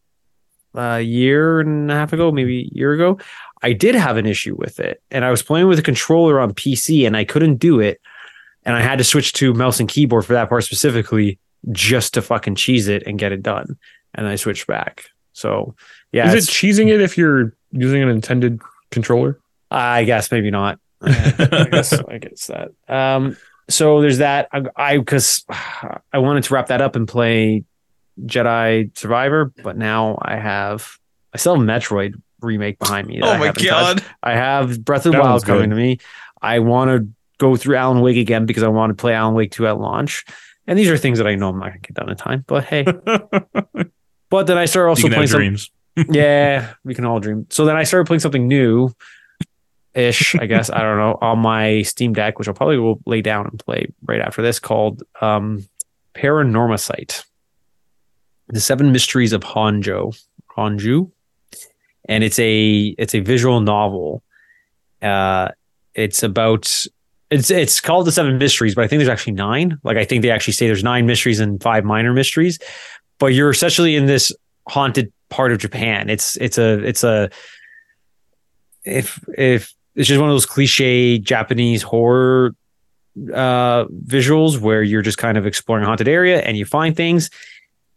a 0.76 1.02
year 1.02 1.60
and 1.60 1.90
a 1.92 1.96
half 1.96 2.14
ago, 2.14 2.32
maybe 2.32 2.70
a 2.72 2.78
year 2.78 2.94
ago, 2.94 3.18
I 3.64 3.74
did 3.74 3.96
have 3.96 4.18
an 4.18 4.26
issue 4.26 4.56
with 4.56 4.80
it. 4.80 5.02
And 5.10 5.26
I 5.26 5.32
was 5.32 5.42
playing 5.42 5.68
with 5.68 5.80
a 5.80 5.84
controller 5.84 6.40
on 6.40 6.54
PC 6.54 7.08
and 7.08 7.18
I 7.18 7.24
couldn't 7.24 7.56
do 7.56 7.80
it. 7.80 8.00
And 8.64 8.76
I 8.76 8.82
had 8.82 8.98
to 8.98 9.04
switch 9.04 9.34
to 9.34 9.54
mouse 9.54 9.80
and 9.80 9.88
keyboard 9.90 10.26
for 10.26 10.34
that 10.34 10.50
part 10.50 10.64
specifically 10.64 11.40
just 11.72 12.14
to 12.16 12.22
fucking 12.22 12.56
cheese 12.56 12.88
it 12.88 13.04
and 13.08 13.18
get 13.18 13.32
it 13.32 13.42
done. 13.42 13.78
And 14.14 14.28
I 14.28 14.36
switched 14.36 14.68
back. 14.68 15.06
So 15.34 15.76
yeah, 16.12 16.32
Is 16.32 16.48
it 16.48 16.52
cheesing 16.52 16.94
it 16.94 17.02
if 17.02 17.18
you're 17.18 17.54
using 17.72 18.02
an 18.04 18.10
intended 18.10 18.62
controller? 18.92 19.40
I 19.72 20.04
guess 20.04 20.32
maybe 20.32 20.52
not. 20.52 20.80
I 21.02 21.68
guess 21.72 21.94
I 21.94 22.18
guess 22.18 22.48
that. 22.48 22.72
Um, 22.88 23.38
so 23.70 24.02
there's 24.02 24.20
that. 24.20 24.50
I 24.76 24.98
because 24.98 25.44
I, 25.50 26.20
wanted 26.20 26.44
to 26.46 26.54
wrap 26.54 26.68
that 26.68 26.82
up 26.82 26.96
and 26.96 27.08
play 27.08 27.64
Jedi 28.22 28.96
Survivor, 28.98 29.52
but 29.64 29.78
now 29.78 30.18
I 30.22 30.38
have 30.38 30.98
I 31.34 31.38
still 31.38 31.56
have 31.56 31.66
Metroid 31.66 32.14
remake 32.42 32.80
behind 32.80 33.08
me. 33.08 33.20
that 33.20 33.36
oh 33.36 33.38
my 33.40 33.48
haven't 33.48 33.64
god! 33.64 33.98
touched. 33.98 34.10
I 34.24 34.36
have 34.36 34.84
Breath 34.84 35.06
of 35.06 35.12
the 35.12 35.18
That 35.18 35.24
Wild 35.24 35.46
coming 35.46 35.70
good. 35.70 35.76
to 35.76 35.76
me. 35.76 35.98
I 36.42 36.60
want 36.60 36.92
to 36.92 37.08
go 37.38 37.56
through 37.56 37.76
Alan 37.76 38.02
Wake 38.02 38.18
again 38.18 38.46
because 38.46 38.64
I 38.64 38.68
want 38.68 38.92
to 38.92 38.96
play 38.96 39.14
Alan 39.14 39.34
Wake 39.34 39.52
2 39.52 39.68
at 39.68 39.80
launch. 39.80 40.24
And 40.68 40.80
these 40.80 40.90
are 40.90 40.98
things 40.98 41.18
that 41.18 41.28
I 41.28 41.36
know 41.36 41.50
I'm 41.50 41.60
not 41.60 41.70
gonna 41.70 41.80
get 41.80 41.94
done 41.94 42.10
in 42.10 42.18
time. 42.18 42.44
But 42.48 42.66
hey, 42.66 42.84
but 44.30 44.48
then 44.48 44.58
I 44.58 44.66
start 44.66 44.90
also 44.90 45.08
playing 45.08 45.28
some 45.28 45.40
dreams. 45.40 45.72
Yeah, 46.10 46.74
we 46.84 46.94
can 46.94 47.06
all 47.06 47.20
dream. 47.20 47.48
So 47.50 47.66
then 47.66 47.76
I 47.76 47.84
started 47.84 48.06
playing 48.06 48.20
something 48.20 48.48
new, 48.48 48.90
ish, 49.94 50.36
I 50.36 50.46
guess. 50.46 50.70
I 50.70 50.82
don't 50.82 50.98
know, 50.98 51.18
on 51.22 51.40
my 51.40 51.82
Steam 51.84 52.14
Deck, 52.14 52.38
which 52.38 52.48
I'll 52.48 52.54
probably 52.54 52.78
will 52.78 53.00
lay 53.06 53.22
down 53.22 53.48
and 53.48 53.60
play 53.60 53.88
right 54.06 54.22
after 54.22 54.42
this, 54.42 54.60
called 54.60 55.04
um, 55.22 55.68
Paranormasight. 56.14 57.24
The 58.48 58.60
Seven 58.60 58.92
Mysteries 58.92 59.34
of 59.34 59.42
Honjo. 59.42 60.16
Honju. 60.56 61.12
And 62.08 62.24
it's 62.24 62.38
a 62.38 62.94
it's 62.98 63.16
a 63.16 63.20
visual 63.22 63.60
novel. 63.62 64.22
Uh 65.02 65.50
it's 65.96 66.22
about 66.22 66.86
it's 67.32 67.50
it's 67.50 67.82
called 67.82 68.06
the 68.06 68.12
Seven 68.12 68.38
Mysteries, 68.38 68.76
but 68.76 68.84
I 68.84 68.88
think 68.88 69.00
there's 69.00 69.10
actually 69.10 69.34
nine. 69.34 69.80
Like 69.84 69.98
I 69.98 70.06
think 70.06 70.22
they 70.22 70.30
actually 70.30 70.54
say 70.54 70.68
there's 70.68 70.84
nine 70.84 71.08
mysteries 71.08 71.40
and 71.40 71.62
five 71.62 71.84
minor 71.84 72.14
mysteries. 72.14 72.60
But 73.18 73.28
you're 73.28 73.50
essentially 73.50 73.96
in 73.96 74.06
this 74.06 74.32
haunted 74.68 75.12
part 75.36 75.52
of 75.52 75.58
Japan. 75.58 76.10
It's 76.10 76.38
it's 76.38 76.58
a 76.58 76.80
it's 76.86 77.04
a 77.04 77.30
if 78.86 79.20
if 79.38 79.74
it's 79.96 80.08
just 80.08 80.20
one 80.20 80.30
of 80.30 80.34
those 80.34 80.46
cliche 80.46 81.20
Japanese 81.20 81.82
horror 81.82 82.56
uh 83.34 83.86
visuals 83.86 84.60
where 84.60 84.82
you're 84.82 85.02
just 85.02 85.18
kind 85.18 85.38
of 85.38 85.46
exploring 85.46 85.84
a 85.84 85.88
haunted 85.88 86.08
area 86.08 86.42
and 86.42 86.58
you 86.58 86.66
find 86.66 86.96
things 86.96 87.30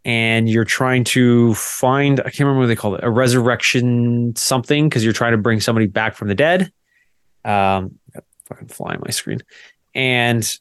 and 0.05 0.49
you're 0.49 0.65
trying 0.65 1.05
to 1.05 1.55
find 1.55 2.21
I 2.21 2.25
can't 2.25 2.41
remember 2.41 2.61
what 2.61 2.67
they 2.67 2.77
call 2.77 2.97
it 2.97 3.05
a 3.05 3.11
resurrection 3.11 4.35
something 4.35 4.89
because 4.89 5.05
you're 5.05 5.13
trying 5.13 5.33
to 5.33 5.39
bring 5.39 5.61
somebody 5.61 5.87
back 5.87 6.17
from 6.17 6.29
the 6.29 6.35
dead. 6.35 6.73
Um, 7.45 7.99
fucking 8.47 8.69
fly 8.69 8.95
on 8.95 9.03
my 9.05 9.11
screen, 9.11 9.41
and 9.95 10.59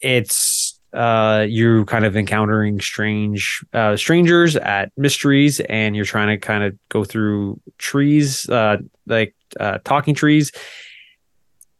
it's 0.00 0.69
uh 0.92 1.46
you're 1.48 1.84
kind 1.84 2.04
of 2.04 2.16
encountering 2.16 2.80
strange 2.80 3.64
uh 3.72 3.96
strangers 3.96 4.56
at 4.56 4.90
mysteries 4.96 5.60
and 5.60 5.94
you're 5.94 6.04
trying 6.04 6.28
to 6.28 6.36
kind 6.36 6.64
of 6.64 6.76
go 6.88 7.04
through 7.04 7.60
trees 7.78 8.48
uh 8.50 8.76
like 9.06 9.34
uh 9.58 9.78
talking 9.84 10.14
trees. 10.14 10.52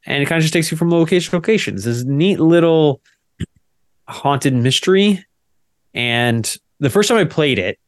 And 0.06 0.22
it 0.22 0.26
kind 0.26 0.38
of 0.38 0.42
just 0.42 0.54
takes 0.54 0.70
you 0.70 0.78
from 0.78 0.90
location 0.90 1.30
to 1.30 1.36
location. 1.36 1.74
It's 1.74 1.84
this 1.84 2.04
neat 2.04 2.40
little 2.40 3.02
haunted 4.08 4.54
mystery. 4.54 5.24
And 5.92 6.56
the 6.78 6.90
first 6.90 7.08
time 7.08 7.18
i 7.18 7.24
played 7.24 7.58
it 7.58 7.78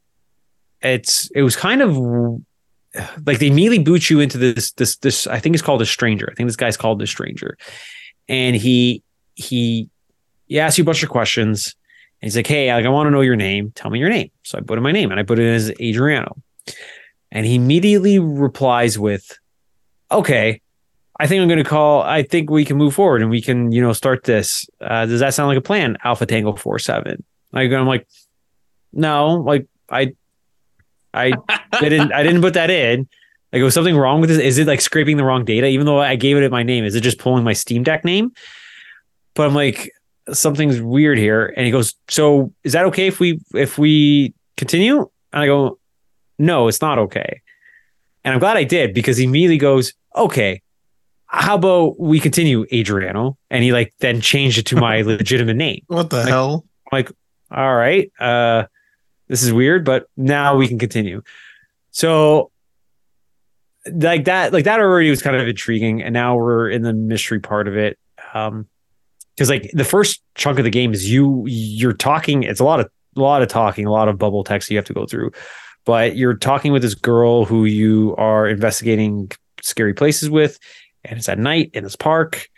it's 0.83 1.31
it 1.31 1.43
was 1.43 1.57
kind 1.57 1.81
of 1.81 1.97
like 3.27 3.39
they 3.39 3.47
immediately 3.47 3.79
boot 3.79 4.11
you 4.11 4.21
into 4.21 4.37
this 4.37 4.73
this 4.73 4.97
this 4.97 5.27
i 5.27 5.39
think 5.39 5.55
it's 5.55 5.63
called 5.63 5.83
a 5.83 5.87
stranger. 5.87 6.29
I 6.31 6.35
think 6.35 6.49
this 6.49 6.57
guy's 6.57 6.77
called 6.77 6.99
the 6.99 7.07
stranger. 7.07 7.57
And 8.29 8.55
he 8.55 9.03
he 9.35 9.89
he 10.53 10.61
asks 10.61 10.77
you 10.77 10.83
a 10.83 10.85
bunch 10.85 11.03
of 11.03 11.09
questions 11.09 11.75
and 12.21 12.27
he's 12.27 12.37
like 12.37 12.47
hey 12.47 12.73
like, 12.73 12.85
i 12.85 12.89
want 12.89 13.07
to 13.07 13.11
know 13.11 13.23
your 13.23 13.37
name. 13.37 13.73
Tell 13.75 13.91
me 13.91 13.99
your 13.99 14.11
name. 14.11 14.31
So 14.43 14.59
i 14.59 14.61
put 14.61 14.77
in 14.77 14.85
my 14.85 14.93
name 14.93 15.11
and 15.11 15.19
i 15.19 15.23
put 15.23 15.39
it 15.39 15.49
as 15.51 15.71
adriano. 15.81 16.37
And 17.31 17.47
he 17.47 17.55
immediately 17.55 18.19
replies 18.19 18.99
with 18.99 19.39
okay 20.11 20.61
i 21.19 21.27
think 21.27 21.41
i'm 21.41 21.49
going 21.49 21.63
to 21.63 21.69
call 21.69 22.03
i 22.03 22.23
think 22.23 22.51
we 22.51 22.67
can 22.67 22.77
move 22.77 22.93
forward 22.95 23.23
and 23.23 23.31
we 23.31 23.41
can 23.41 23.73
you 23.73 23.81
know 23.81 23.95
start 23.95 24.25
this. 24.25 24.67
Uh, 24.79 25.07
does 25.07 25.21
that 25.21 25.33
sound 25.33 25.49
like 25.49 25.57
a 25.57 25.63
plan 25.63 25.97
alpha 26.05 26.27
tango 26.27 26.55
47 26.55 27.25
like 27.53 27.73
i'm 27.73 27.87
like 27.87 28.07
no 28.93 29.37
like 29.37 29.67
i 29.89 30.13
i 31.15 31.33
didn't 31.81 32.13
i 32.13 32.23
didn't 32.23 32.43
put 32.43 32.55
that 32.55 32.71
in. 32.71 33.09
Like 33.55 33.63
was 33.63 33.75
something 33.75 33.97
wrong 33.97 34.23
with 34.23 34.31
this? 34.31 34.39
Is 34.39 34.57
it 34.57 34.67
like 34.67 34.81
scraping 34.81 35.19
the 35.19 35.25
wrong 35.25 35.45
data? 35.47 35.67
Even 35.67 35.87
though 35.87 36.01
i 36.01 36.15
gave 36.17 36.37
it 36.37 36.51
my 36.51 36.63
name 36.63 36.85
is 36.85 36.95
it 36.95 37.01
just 37.01 37.19
pulling 37.19 37.43
my 37.43 37.55
steam 37.55 37.83
deck 37.83 38.05
name? 38.05 38.33
But 39.35 39.47
i'm 39.47 39.55
like 39.55 39.91
something's 40.33 40.81
weird 40.81 41.19
here. 41.19 41.53
And 41.57 41.67
he 41.67 41.73
goes 41.73 41.95
so 42.09 42.53
is 42.65 42.73
that 42.73 42.85
okay 42.87 43.07
if 43.07 43.19
we 43.21 43.41
if 43.55 43.79
we 43.79 44.35
continue? 44.57 45.09
And 45.33 45.43
i 45.43 45.47
go 45.47 45.79
no 46.39 46.69
it's 46.69 46.81
not 46.81 46.99
okay. 46.99 47.41
And 48.25 48.35
i'm 48.35 48.41
glad 48.41 48.57
i 48.57 48.65
did 48.65 48.95
because 48.95 49.17
he 49.17 49.25
immediately 49.25 49.59
goes 49.59 49.93
okay 50.17 50.63
how 51.27 51.55
about 51.55 51.99
we 51.99 52.21
continue 52.21 52.67
adriano? 52.71 53.39
And 53.51 53.65
he 53.65 53.73
like 53.73 53.95
then 54.01 54.21
changed 54.21 54.59
it 54.59 54.67
to 54.67 54.77
my 54.77 55.01
legitimate 55.13 55.57
name. 55.57 55.81
What 55.87 56.11
the 56.11 56.19
Like- 56.19 56.29
hell? 56.29 56.65
like 56.93 57.11
all 57.51 57.75
right 57.75 58.11
uh 58.21 58.65
this 59.29 59.43
is 59.43 59.53
weird 59.53 59.85
but 59.85 60.07
now 60.17 60.57
we 60.57 60.69
can 60.69 60.79
continue. 60.79 61.23
So 61.91 62.51
like 63.91 64.27
that 64.27 64.53
like 64.53 64.65
that 64.65 64.79
already 64.81 65.11
was 65.11 65.23
kind 65.23 65.37
of 65.37 65.49
intriguing 65.49 66.03
and 66.03 66.13
now 66.13 66.37
we're 66.37 66.69
in 66.71 66.83
the 66.83 66.93
mystery 66.93 67.41
part 67.41 67.67
of 67.67 67.77
it. 67.77 67.99
Um 68.35 68.69
because 69.37 69.49
like 69.49 69.71
the 69.73 69.85
first 69.85 70.23
chunk 70.35 70.59
of 70.59 70.65
the 70.65 70.71
game 70.71 70.93
is 70.93 71.11
you 71.11 71.45
you're 71.47 71.93
talking 71.93 72.43
it's 72.43 72.61
a 72.61 72.65
lot 72.65 72.81
of 72.81 72.91
a 73.17 73.21
lot 73.21 73.43
of 73.43 73.49
talking 73.49 73.87
a 73.87 73.91
lot 73.91 74.09
of 74.09 74.19
bubble 74.19 74.45
text 74.45 74.71
you 74.71 74.77
have 74.77 74.87
to 74.87 74.95
go 74.95 75.07
through. 75.07 75.31
But 75.85 76.17
you're 76.17 76.37
talking 76.37 76.73
with 76.73 76.83
this 76.83 76.95
girl 76.95 77.45
who 77.45 77.65
you 77.65 78.15
are 78.17 78.47
investigating 78.47 79.31
scary 79.61 79.95
places 79.95 80.31
with 80.31 80.59
and 81.05 81.19
it's 81.19 81.29
at 81.29 81.39
night 81.39 81.71
in 81.75 81.85
this 81.85 81.97
park 81.97 82.49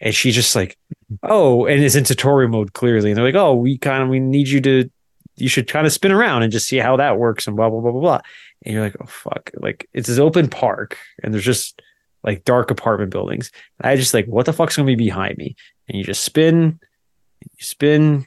and 0.00 0.14
she's 0.14 0.34
just 0.34 0.56
like 0.56 0.76
oh 1.22 1.66
and 1.66 1.82
it's 1.82 1.94
in 1.94 2.04
tutorial 2.04 2.50
mode 2.50 2.72
clearly. 2.72 3.10
And 3.10 3.16
they're 3.16 3.24
like 3.24 3.34
oh 3.34 3.54
we 3.54 3.78
kind 3.78 4.02
of 4.02 4.08
we 4.08 4.20
need 4.20 4.48
you 4.48 4.60
to 4.62 4.90
you 5.36 5.48
should 5.48 5.68
kind 5.68 5.86
of 5.86 5.92
spin 5.92 6.12
around 6.12 6.42
and 6.42 6.52
just 6.52 6.68
see 6.68 6.78
how 6.78 6.96
that 6.96 7.18
works 7.18 7.46
and 7.46 7.56
blah 7.56 7.70
blah 7.70 7.80
blah 7.80 7.92
blah 7.92 8.00
blah. 8.00 8.20
And 8.64 8.74
you're 8.74 8.82
like 8.82 8.96
oh 9.00 9.06
fuck. 9.06 9.50
Like 9.54 9.88
it's 9.92 10.08
this 10.08 10.18
open 10.18 10.48
park 10.48 10.98
and 11.22 11.32
there's 11.32 11.44
just 11.44 11.80
like 12.24 12.44
dark 12.44 12.70
apartment 12.70 13.10
buildings. 13.10 13.50
And 13.78 13.90
i 13.90 13.96
just 13.96 14.14
like 14.14 14.26
what 14.26 14.46
the 14.46 14.52
fuck's 14.52 14.76
gonna 14.76 14.86
be 14.86 14.94
behind 14.94 15.36
me? 15.38 15.56
And 15.88 15.98
you 15.98 16.04
just 16.04 16.24
spin 16.24 16.54
and 16.54 17.50
you 17.56 17.64
spin 17.64 18.26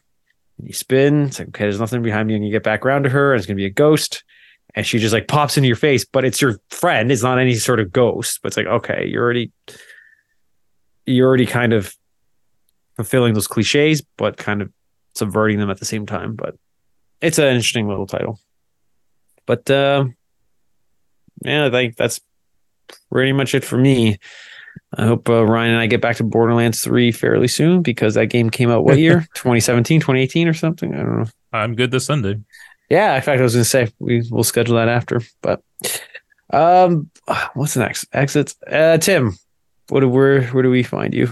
and 0.57 0.67
you 0.67 0.73
spin. 0.73 1.25
It's 1.25 1.39
like 1.39 1.49
okay 1.49 1.65
there's 1.65 1.79
nothing 1.79 2.01
behind 2.01 2.27
me. 2.27 2.35
And 2.35 2.45
you 2.45 2.51
get 2.51 2.63
back 2.63 2.85
around 2.85 3.03
to 3.03 3.09
her 3.09 3.33
and 3.33 3.39
it's 3.39 3.47
gonna 3.47 3.57
be 3.57 3.65
a 3.65 3.69
ghost. 3.69 4.23
And 4.75 4.85
she 4.85 4.99
just 4.99 5.13
like 5.13 5.27
pops 5.27 5.57
into 5.57 5.67
your 5.67 5.75
face 5.75 6.05
but 6.05 6.23
it's 6.23 6.41
your 6.41 6.59
friend. 6.69 7.11
It's 7.11 7.23
not 7.23 7.39
any 7.39 7.55
sort 7.55 7.79
of 7.79 7.91
ghost 7.91 8.39
but 8.41 8.47
it's 8.47 8.57
like 8.57 8.67
okay 8.67 9.07
you're 9.07 9.23
already 9.23 9.51
you're 11.05 11.27
already 11.27 11.45
kind 11.45 11.73
of 11.73 11.95
fulfilling 12.97 13.33
those 13.33 13.47
cliches, 13.47 14.01
but 14.17 14.37
kind 14.37 14.61
of 14.61 14.71
subverting 15.15 15.59
them 15.59 15.69
at 15.69 15.79
the 15.79 15.85
same 15.85 16.05
time. 16.05 16.35
But 16.35 16.55
it's 17.21 17.39
an 17.39 17.45
interesting 17.45 17.87
little 17.87 18.07
title. 18.07 18.39
But 19.45 19.69
uh, 19.71 20.05
yeah, 21.43 21.67
I 21.67 21.69
think 21.69 21.95
that's 21.95 22.19
pretty 23.11 23.31
much 23.33 23.53
it 23.55 23.63
for 23.63 23.77
me. 23.77 24.17
I 24.97 25.05
hope 25.05 25.27
uh, 25.29 25.43
Ryan 25.45 25.71
and 25.73 25.81
I 25.81 25.87
get 25.87 26.01
back 26.01 26.17
to 26.17 26.23
Borderlands 26.23 26.81
3 26.83 27.11
fairly 27.11 27.47
soon 27.47 27.81
because 27.81 28.13
that 28.13 28.27
game 28.27 28.49
came 28.49 28.69
out 28.69 28.85
what 28.85 28.99
year? 28.99 29.21
2017, 29.33 29.99
2018 29.99 30.47
or 30.47 30.53
something? 30.53 30.93
I 30.93 30.97
don't 30.97 31.19
know. 31.19 31.25
I'm 31.51 31.75
good 31.75 31.91
this 31.91 32.05
Sunday. 32.05 32.35
Yeah, 32.89 33.15
in 33.15 33.21
fact, 33.21 33.39
I 33.39 33.43
was 33.43 33.53
going 33.53 33.63
to 33.63 33.69
say 33.69 33.89
we 33.99 34.23
will 34.31 34.43
schedule 34.43 34.75
that 34.75 34.87
after. 34.87 35.21
But 35.41 35.61
um, 36.53 37.09
what's 37.53 37.73
the 37.73 37.81
next 37.81 38.05
exits? 38.13 38.55
Uh, 38.65 38.97
Tim, 38.97 39.35
what 39.89 39.99
do 40.01 40.07
where 40.09 40.43
where 40.47 40.63
do 40.63 40.69
we 40.69 40.83
find 40.83 41.13
you? 41.13 41.29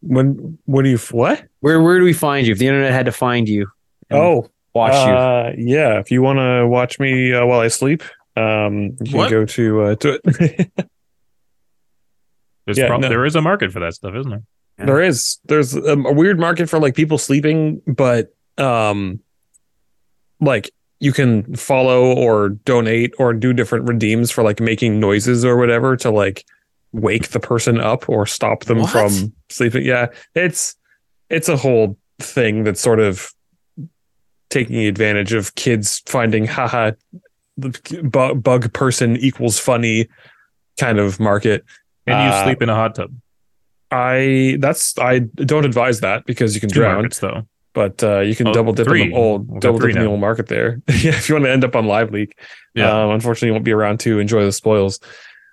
When 0.00 0.58
what 0.66 0.82
do 0.82 0.88
you 0.90 0.98
what? 1.10 1.44
Where 1.60 1.82
where 1.82 1.98
do 1.98 2.04
we 2.04 2.12
find 2.12 2.46
you? 2.46 2.52
If 2.52 2.58
the 2.58 2.68
internet 2.68 2.92
had 2.92 3.06
to 3.06 3.12
find 3.12 3.48
you, 3.48 3.68
and 4.10 4.18
Oh, 4.18 4.50
watch 4.74 4.92
you. 4.92 5.12
uh, 5.12 5.52
yeah. 5.58 5.98
If 5.98 6.10
you 6.10 6.22
want 6.22 6.38
to 6.38 6.66
watch 6.66 6.98
me 7.00 7.32
uh, 7.34 7.44
while 7.44 7.60
I 7.60 7.68
sleep, 7.68 8.02
um, 8.36 8.82
you 9.00 9.06
can 9.06 9.16
What? 9.18 9.30
go 9.30 9.44
to 9.44 9.82
uh, 9.82 9.94
to 9.96 10.20
There's 12.66 12.78
Yeah, 12.78 12.88
prob- 12.88 13.02
no. 13.02 13.08
there 13.08 13.24
is 13.24 13.36
a 13.36 13.40
market 13.42 13.72
for 13.72 13.80
that 13.80 13.94
stuff, 13.94 14.14
isn't 14.14 14.30
there? 14.30 14.42
There 14.78 15.00
is. 15.02 15.38
There's 15.44 15.74
um, 15.76 16.04
a 16.04 16.12
weird 16.12 16.38
market 16.38 16.68
for 16.68 16.78
like 16.78 16.94
people 16.94 17.16
sleeping, 17.16 17.80
but 17.86 18.34
um, 18.58 19.20
like 20.40 20.70
you 21.00 21.12
can 21.12 21.54
follow 21.54 22.12
or 22.12 22.50
donate 22.50 23.14
or 23.18 23.32
do 23.32 23.52
different 23.52 23.86
redeems 23.88 24.30
for 24.30 24.42
like 24.42 24.60
making 24.60 24.98
noises 25.00 25.44
or 25.44 25.56
whatever 25.56 25.96
to 25.98 26.10
like 26.10 26.44
wake 26.92 27.28
the 27.28 27.40
person 27.40 27.80
up 27.80 28.08
or 28.08 28.26
stop 28.26 28.64
them 28.64 28.80
What? 28.80 28.90
from 28.90 29.32
sleeping. 29.48 29.84
Yeah, 29.84 30.08
it's 30.34 30.74
it's 31.30 31.48
a 31.48 31.56
whole 31.56 31.96
thing 32.18 32.64
that's 32.64 32.80
sort 32.80 33.00
of 33.00 33.30
taking 34.50 34.76
advantage 34.86 35.32
of 35.32 35.54
kids 35.54 36.02
finding 36.06 36.46
haha 36.46 36.90
the 37.12 37.20
bug, 37.58 38.42
bug 38.42 38.72
person 38.72 39.16
equals 39.16 39.58
funny 39.58 40.08
kind 40.78 40.98
of 40.98 41.18
market. 41.20 41.64
And 42.06 42.22
you 42.22 42.30
Uh, 42.30 42.44
sleep 42.44 42.62
in 42.62 42.68
a 42.68 42.74
hot 42.74 42.94
tub. 42.94 43.12
I 43.90 44.56
that's 44.60 44.98
I 44.98 45.20
don't 45.20 45.64
advise 45.64 46.00
that 46.00 46.26
because 46.26 46.54
you 46.54 46.60
can 46.60 46.68
Two 46.70 46.80
drown, 46.80 46.94
markets 46.96 47.18
though. 47.20 47.46
but 47.72 48.02
uh, 48.02 48.20
you 48.20 48.34
can 48.34 48.48
Oh, 48.48 48.52
double 48.52 48.72
dip 48.72 48.86
three. 48.86 49.02
in 49.02 49.10
the 49.10 49.16
old 49.16 49.48
got 49.48 49.60
double 49.60 49.78
dip 49.78 49.90
in 49.90 50.00
the 50.02 50.06
old 50.06 50.20
market 50.20 50.48
there. 50.48 50.80
yeah, 50.88 51.10
if 51.16 51.28
you 51.28 51.34
want 51.36 51.44
to 51.44 51.52
end 51.52 51.64
up 51.64 51.76
on 51.76 51.86
live 51.86 52.10
leak, 52.10 52.36
Yeah. 52.74 52.90
um, 53.04 53.10
unfortunately, 53.10 53.48
you 53.48 53.52
won't 53.52 53.64
be 53.64 53.72
around 53.72 54.00
to 54.00 54.18
enjoy 54.18 54.44
the 54.44 54.52
spoils. 54.52 54.98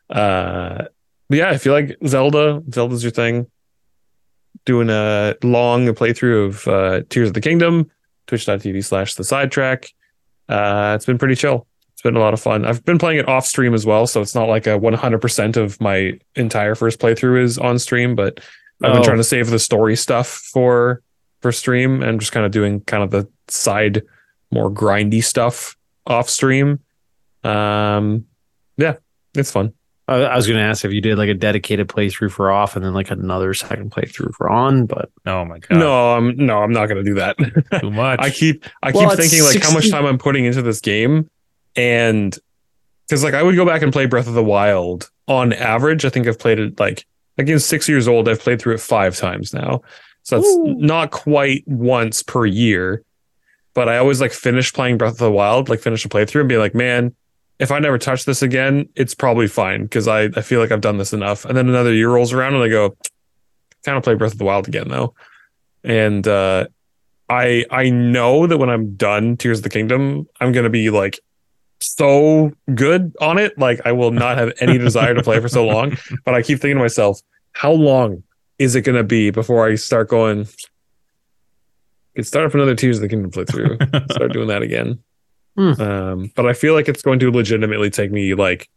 Uh, 0.10 0.86
but 1.30 1.38
yeah, 1.38 1.54
if 1.54 1.66
you 1.66 1.72
like 1.72 1.96
Zelda, 2.08 2.62
Zelda's 2.72 3.04
your 3.04 3.12
thing. 3.12 3.48
Doing 4.66 4.90
a 4.90 5.36
long 5.44 5.88
playthrough 5.88 6.48
of 6.48 6.68
uh, 6.68 7.02
Tears 7.10 7.28
of 7.30 7.34
the 7.34 7.42
Kingdom, 7.42 7.90
twitch.tv 8.28 8.84
slash 8.86 9.16
the 9.16 9.24
sidetrack. 9.24 9.90
Uh, 10.48 10.94
it's 10.96 11.06
been 11.06 11.18
pretty 11.18 11.36
chill. 11.36 11.68
It's 12.04 12.10
been 12.10 12.16
a 12.18 12.20
lot 12.20 12.34
of 12.34 12.42
fun. 12.42 12.66
I've 12.66 12.84
been 12.84 12.98
playing 12.98 13.20
it 13.20 13.28
off 13.30 13.46
stream 13.46 13.74
as 13.74 13.86
well, 13.86 14.08
so 14.08 14.22
it's 14.22 14.36
not 14.36 14.50
like 14.50 14.68
a 14.68 14.78
100% 14.78 15.56
of 15.58 15.80
my 15.80 16.20
entire 16.36 16.76
first 16.76 17.00
playthrough 17.00 17.42
is 17.42 17.58
on 17.58 17.80
stream, 17.80 18.14
but 18.16 18.40
I've 18.84 18.92
been 18.92 19.02
Oh. 19.02 19.04
trying 19.06 19.18
to 19.18 19.24
save 19.24 19.50
the 19.50 19.60
story 19.60 19.96
stuff 19.96 20.28
for 20.28 21.02
for 21.42 21.52
stream 21.52 22.02
and 22.04 22.20
just 22.20 22.32
kind 22.32 22.46
of 22.46 22.52
doing 22.52 22.82
kind 22.82 23.04
of 23.04 23.12
the 23.12 23.28
side 23.48 24.02
more 24.52 24.70
grindy 24.72 25.24
stuff 25.24 25.76
off 26.08 26.30
stream. 26.30 26.80
Um 27.44 28.26
yeah, 28.78 28.96
it's 29.36 29.52
fun. 29.52 29.74
I, 30.08 30.16
I 30.16 30.36
was 30.36 30.48
going 30.48 30.58
to 30.60 30.64
ask 30.66 30.84
if 30.84 30.92
you 30.92 31.00
did 31.00 31.18
like 31.18 31.30
a 31.30 31.34
dedicated 31.34 31.88
playthrough 31.88 32.32
for 32.32 32.52
off 32.52 32.76
and 32.76 32.84
then 32.84 32.94
like 32.94 33.10
another 33.12 33.54
second 33.54 33.92
playthrough 33.92 34.34
for 34.34 34.50
on, 34.50 34.86
but 34.86 35.10
Oh 35.26 35.46
my 35.46 35.60
god. 35.60 35.78
No, 35.80 36.14
I'm 36.18 36.36
no, 36.36 36.58
I'm 36.60 36.74
not 36.74 36.88
gonna 36.88 37.04
do 37.04 37.14
that. 37.16 37.38
Too 37.80 37.92
much. 37.92 38.20
I 38.22 38.30
keep 38.30 38.66
I 38.82 38.92
Well, 38.92 39.10
keep 39.10 39.20
it's 39.20 39.30
thinking 39.30 39.46
like 39.48 39.64
how 39.64 39.74
much 39.74 39.90
time 39.90 40.06
I'm 40.06 40.18
putting 40.18 40.44
into 40.46 40.62
this 40.62 40.82
game, 40.82 41.30
and 41.76 42.38
because 43.08 43.24
like 43.24 43.34
I 43.34 43.44
would 43.44 43.56
go 43.56 43.66
back 43.66 43.82
and 43.82 43.94
play 43.94 44.06
Breath 44.06 44.28
of 44.28 44.34
the 44.34 44.44
Wild 44.44 45.10
on 45.28 45.54
average. 45.54 46.06
I 46.06 46.10
think 46.10 46.28
I've 46.28 46.40
played 46.40 46.60
it 46.60 46.80
like 46.80 47.06
again 47.38 47.60
six 47.60 47.88
years 47.88 48.08
old. 48.08 48.28
I've 48.28 48.40
played 48.40 48.62
through 48.62 48.76
it 48.76 48.80
five 48.80 49.18
times 49.18 49.54
now, 49.54 49.82
so 50.24 50.38
that's 50.38 50.48
Ooh. 50.48 50.76
not 50.78 51.12
quite 51.12 51.64
once 51.68 52.24
per 52.24 52.46
year. 52.46 53.04
But 53.74 53.90
I 53.90 53.98
always 53.98 54.22
like 54.22 54.32
finish 54.32 54.72
playing 54.72 54.98
Breath 54.98 55.14
of 55.14 55.18
the 55.20 55.32
Wild, 55.32 55.70
like 55.70 55.80
finish 55.80 56.06
a 56.06 56.10
playthrough 56.10 56.42
and 56.42 56.50
be 56.50 56.58
like, 56.58 56.76
man, 56.76 57.16
if 57.60 57.72
I 57.72 57.80
never 57.80 57.98
touch 57.98 58.26
this 58.26 58.42
again, 58.42 58.88
it's 58.96 59.16
probably 59.16 59.48
fine 59.48 59.84
because 59.84 60.08
I 60.08 60.24
I 60.36 60.42
feel 60.42 60.60
like 60.60 60.72
I've 60.72 60.82
done 60.82 60.98
this 60.98 61.14
enough. 61.14 61.46
And 61.46 61.58
then 61.58 61.70
another 61.70 61.94
year 61.94 62.10
rolls 62.10 62.34
around 62.34 62.56
and 62.56 62.64
I 62.64 62.70
go, 62.70 62.96
kind 63.84 63.98
of 63.98 64.04
play 64.04 64.16
Breath 64.16 64.34
of 64.34 64.38
the 64.38 64.46
Wild 64.46 64.68
again 64.68 64.90
though, 64.90 65.14
and 65.84 66.28
uh 66.28 66.68
I 67.30 67.66
I 67.72 67.90
know 67.90 68.48
that 68.48 68.58
when 68.58 68.70
I'm 68.70 68.96
done 68.96 69.38
Tears 69.38 69.60
of 69.60 69.64
the 69.64 69.70
Kingdom, 69.70 70.28
I'm 70.40 70.52
gonna 70.52 70.70
be 70.70 70.90
like 70.90 71.20
so 71.84 72.52
good 72.74 73.16
on 73.22 73.38
it. 73.38 73.58
Like 73.58 73.82
I 73.86 73.92
will 73.92 74.12
not 74.12 74.38
have 74.38 74.54
any 74.60 74.78
desire 74.78 75.14
to 75.14 75.24
play 75.24 75.40
for 75.40 75.50
so 75.50 75.66
long. 75.66 75.98
But 76.26 76.34
I 76.36 76.42
keep 76.42 76.60
thinking 76.60 76.78
to 76.78 76.82
myself, 76.84 77.20
how 77.54 77.72
long 77.72 78.24
is 78.60 78.76
it 78.76 78.82
gonna 78.82 79.04
be 79.04 79.30
before 79.32 79.68
I 79.68 79.76
start 79.76 80.10
going? 80.10 80.48
Could 82.16 82.28
start 82.28 82.46
up 82.46 82.54
another 82.54 82.76
Tears 82.76 82.98
of 82.98 83.02
the 83.02 83.10
Kingdom 83.10 83.32
playthrough. 83.32 84.12
start 84.12 84.34
doing 84.34 84.48
that 84.48 84.62
again. 84.62 85.00
Hmm. 85.58 85.82
Um, 85.82 86.32
but 86.36 86.46
I 86.46 86.54
feel 86.54 86.74
like 86.74 86.88
it's 86.88 87.02
going 87.02 87.20
to 87.20 87.32
legitimately 87.32 87.90
take 87.90 88.12
me 88.12 88.34
like 88.36 88.70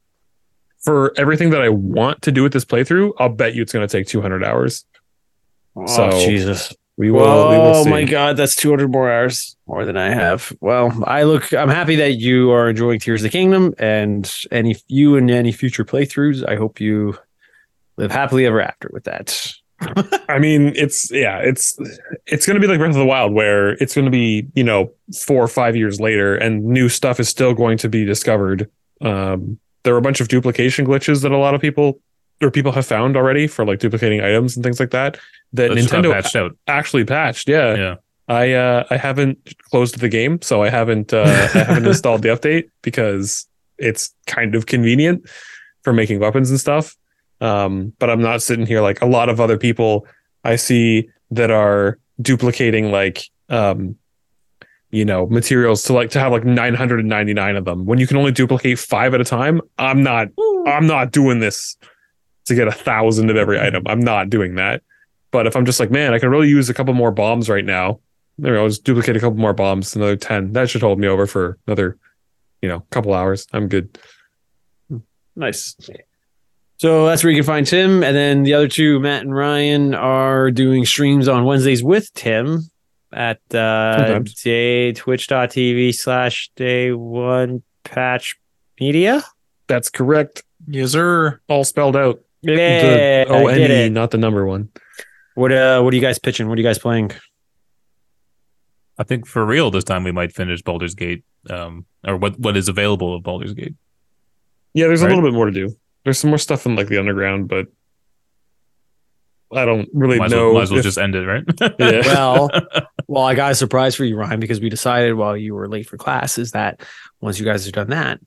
for 0.80 1.12
everything 1.18 1.50
that 1.50 1.62
I 1.62 1.68
want 1.68 2.22
to 2.22 2.32
do 2.32 2.42
with 2.42 2.52
this 2.52 2.64
playthrough. 2.64 3.12
I'll 3.18 3.28
bet 3.28 3.54
you 3.54 3.62
it's 3.62 3.72
going 3.72 3.86
to 3.86 3.92
take 3.98 4.06
200 4.06 4.44
hours. 4.44 4.84
oh, 5.74 5.86
So, 5.86 6.10
Jesus. 6.10 6.74
We 6.98 7.10
will. 7.10 7.51
we 7.51 7.56
will 7.59 7.77
oh 7.77 7.85
my 7.85 8.05
God, 8.05 8.39
that's 8.39 8.56
200 8.56 8.90
more 8.90 9.10
hours 9.10 9.56
more 9.66 9.85
than 9.85 9.98
I 9.98 10.10
have. 10.10 10.56
Well, 10.60 10.98
I 11.06 11.24
look, 11.24 11.52
I'm 11.52 11.68
happy 11.68 11.97
that 11.97 12.14
you 12.14 12.51
are 12.52 12.70
enjoying 12.70 13.01
Tears 13.01 13.20
of 13.20 13.24
the 13.24 13.31
Kingdom 13.31 13.74
and 13.78 14.32
any, 14.51 14.77
you 14.89 15.16
and 15.16 15.31
any 15.31 15.52
future 15.52 15.85
playthroughs. 15.85 16.48
I 16.48 16.56
hope 16.56 16.81
you 16.81 17.18
live 17.98 18.10
happily 18.10 18.47
ever 18.47 18.62
after 18.62 18.89
with 18.93 19.05
that. 19.05 19.52
I 20.28 20.39
mean, 20.39 20.73
it's 20.74 21.10
yeah, 21.10 21.39
it's 21.39 21.78
it's 22.27 22.47
going 22.47 22.55
to 22.55 22.60
be 22.60 22.66
like 22.66 22.78
Breath 22.78 22.90
of 22.90 22.97
the 22.97 23.05
Wild, 23.05 23.35
where 23.35 23.73
it's 23.74 23.94
going 23.94 24.06
to 24.06 24.10
be 24.10 24.48
you 24.55 24.64
know 24.64 24.90
four 25.14 25.43
or 25.43 25.48
five 25.48 25.77
years 25.77 26.01
later, 26.01 26.35
and 26.35 26.64
new 26.64 26.89
stuff 26.89 27.20
is 27.20 27.28
still 27.28 27.52
going 27.52 27.77
to 27.78 27.89
be 27.90 28.05
discovered. 28.05 28.70
Um, 29.02 29.59
there 29.82 29.94
are 29.94 29.98
a 29.98 30.02
bunch 30.02 30.20
of 30.23 30.28
duplication 30.28 30.86
glitches 30.86 31.23
that 31.23 31.32
a 31.32 31.36
lot 31.36 31.55
of 31.55 31.60
people 31.60 32.01
or 32.42 32.50
people 32.50 32.72
have 32.72 32.86
found 32.86 33.16
already 33.16 33.46
for 33.46 33.64
like 33.64 33.78
duplicating 33.78 34.20
items 34.20 34.56
and 34.56 34.64
things 34.64 34.80
like 34.80 34.90
that. 34.90 35.18
That 35.52 35.74
That's 35.74 35.86
Nintendo 35.86 36.12
patched 36.12 36.36
out. 36.36 36.56
actually 36.66 37.04
patched. 37.04 37.48
Yeah, 37.48 37.74
Yeah. 37.74 37.94
I 38.28 38.52
uh, 38.52 38.84
I 38.90 38.96
haven't 38.96 39.54
closed 39.70 40.00
the 40.00 40.08
game, 40.08 40.42
so 40.42 40.62
I 40.62 40.68
haven't 40.68 41.12
uh, 41.12 41.22
I 41.54 41.58
haven't 41.58 41.86
installed 41.86 42.22
the 42.22 42.30
update 42.30 42.70
because 42.82 43.46
it's 43.78 44.12
kind 44.26 44.54
of 44.54 44.66
convenient 44.66 45.28
for 45.82 45.92
making 45.92 46.18
weapons 46.18 46.50
and 46.50 46.58
stuff. 46.58 46.96
Um, 47.40 47.92
but 47.98 48.10
I'm 48.10 48.20
not 48.20 48.42
sitting 48.42 48.66
here 48.66 48.80
like 48.80 49.00
a 49.00 49.06
lot 49.06 49.28
of 49.28 49.40
other 49.40 49.56
people 49.56 50.06
I 50.42 50.56
see 50.56 51.08
that 51.30 51.50
are 51.50 51.98
duplicating 52.20 52.90
like 52.90 53.30
um, 53.48 53.96
you 54.90 55.04
know 55.04 55.26
materials 55.26 55.84
to 55.84 55.92
like 55.92 56.10
to 56.10 56.20
have 56.20 56.32
like 56.32 56.44
999 56.44 57.56
of 57.56 57.64
them 57.64 57.84
when 57.86 57.98
you 57.98 58.06
can 58.06 58.16
only 58.16 58.32
duplicate 58.32 58.78
five 58.78 59.14
at 59.14 59.20
a 59.20 59.24
time. 59.24 59.60
I'm 59.78 60.02
not 60.02 60.28
I'm 60.66 60.86
not 60.86 61.12
doing 61.12 61.38
this 61.38 61.76
to 62.47 62.55
get 62.55 62.68
a 62.68 62.73
thousand 62.73 63.31
of 63.31 63.36
every 63.36 63.60
item. 63.60 63.82
I'm 63.86 64.01
not 64.01 64.31
doing 64.31 64.55
that. 64.56 64.82
But 65.31 65.47
if 65.47 65.56
I'm 65.56 65.66
just 65.66 65.81
like, 65.81 65.90
man, 65.90 66.14
I 66.14 66.18
can 66.18 66.31
really 66.31 66.48
use 66.48 66.70
a 66.70 66.74
couple 66.74 66.94
more 66.94 67.10
bombs 67.10 67.48
right 67.48 67.64
now. 67.64 68.01
There 68.39 68.52
we 68.52 68.59
go. 68.59 68.68
Just 68.68 68.85
duplicate 68.85 69.16
a 69.16 69.20
couple 69.20 69.39
more 69.39 69.52
bombs, 69.52 69.94
another 69.97 70.16
10. 70.16 70.52
That 70.52 70.70
should 70.70 70.82
hold 70.82 70.98
me 70.98 71.09
over 71.09 71.27
for 71.27 71.59
another, 71.66 71.98
you 72.62 72.68
know, 72.68 72.81
couple 72.90 73.14
hours. 73.14 73.47
I'm 73.52 73.68
good. 73.68 73.98
Nice. 75.35 75.77
So 76.78 77.06
that's 77.06 77.24
where 77.24 77.31
you 77.31 77.39
can 77.39 77.47
find 77.47 77.66
Tim. 77.66 78.02
And 78.02 78.14
then 78.14 78.43
the 78.43 78.55
other 78.55 78.68
two, 78.68 79.01
Matt 79.01 79.23
and 79.23 79.35
Ryan, 79.35 79.94
are 79.94 80.51
doing 80.51 80.85
streams 80.85 81.28
on 81.28 81.44
Wednesdays 81.44 81.82
with 81.82 82.12
Tim 82.14 82.60
at 83.12 83.40
uh, 83.55 83.97
Sometimes. 83.98 84.43
day, 84.43 84.93
twitch.tv 84.93 85.94
slash 85.94 86.51
day 86.56 86.93
one 86.93 87.62
patch 87.85 88.36
media. 88.78 89.24
That's 89.68 89.89
correct. 89.89 90.43
Yes, 90.68 90.93
sir. 90.93 91.40
All 91.48 91.64
spelled 91.64 91.97
out. 91.97 92.20
Yeah, 92.47 93.24
the 93.24 93.31
O 93.32 93.47
I 93.48 93.52
N 93.52 93.59
get 93.59 93.70
E, 93.70 93.74
it. 93.86 93.90
not 93.93 94.10
the 94.10 94.18
number 94.18 94.47
one. 94.47 94.70
What 95.35 95.52
uh, 95.52 95.81
what 95.82 95.93
are 95.93 95.97
you 95.97 96.02
guys 96.02 96.18
pitching? 96.18 96.48
What 96.48 96.56
are 96.59 96.60
you 96.60 96.66
guys 96.66 96.78
playing? 96.78 97.10
I 98.98 99.05
think 99.05 99.27
for 99.27 99.44
real 99.44 99.70
this 99.70 99.85
time 99.85 100.05
we 100.05 100.12
might 100.12 100.32
finish 100.32 100.62
Baldur's 100.62 100.94
Gate, 100.94 101.24
um, 101.51 101.85
or 102.06 102.16
what 102.16 102.39
what 102.40 102.56
is 102.56 102.68
available 102.68 103.14
of 103.14 103.23
Baldur's 103.23 103.52
Gate. 103.52 103.74
Yeah, 104.74 104.86
there's 104.86 105.02
Right. 105.02 105.10
a 105.10 105.14
little 105.14 105.28
bit 105.31 105.35
more 105.35 105.47
to 105.47 105.52
do. 105.52 105.74
There's 106.05 106.18
some 106.18 106.31
more 106.31 106.39
stuff 106.39 106.64
in 106.66 106.77
like 106.77 106.89
the 106.89 106.98
underground, 106.98 107.48
but 107.48 107.66
I 109.52 109.64
don't 109.64 109.89
really 109.93 110.18
Might 110.18 110.27
as 110.27 110.32
know. 110.32 110.47
well, 110.47 110.55
might 110.55 110.62
as 110.62 110.70
well 110.70 110.78
if- 110.81 110.85
just 110.85 110.98
end 110.98 111.14
it, 111.14 111.27
right? 111.27 111.44
Yeah. 111.78 112.02
Well, 112.06 112.51
well, 113.09 113.23
I 113.24 113.35
got 113.36 113.52
a 113.52 113.55
surprise 113.55 113.94
for 113.94 114.05
you, 114.05 114.16
Ryan, 114.16 114.40
because 114.40 114.60
we 114.60 114.68
decided 114.68 115.14
while 115.14 115.36
you 115.36 115.55
were 115.55 115.68
late 115.68 115.89
for 115.89 115.97
class 115.97 116.39
is 116.39 116.51
that 116.52 116.81
once 117.20 117.39
you 117.39 117.44
guys 117.44 117.64
have 117.64 117.73
done 117.74 117.90
that, 117.90 118.18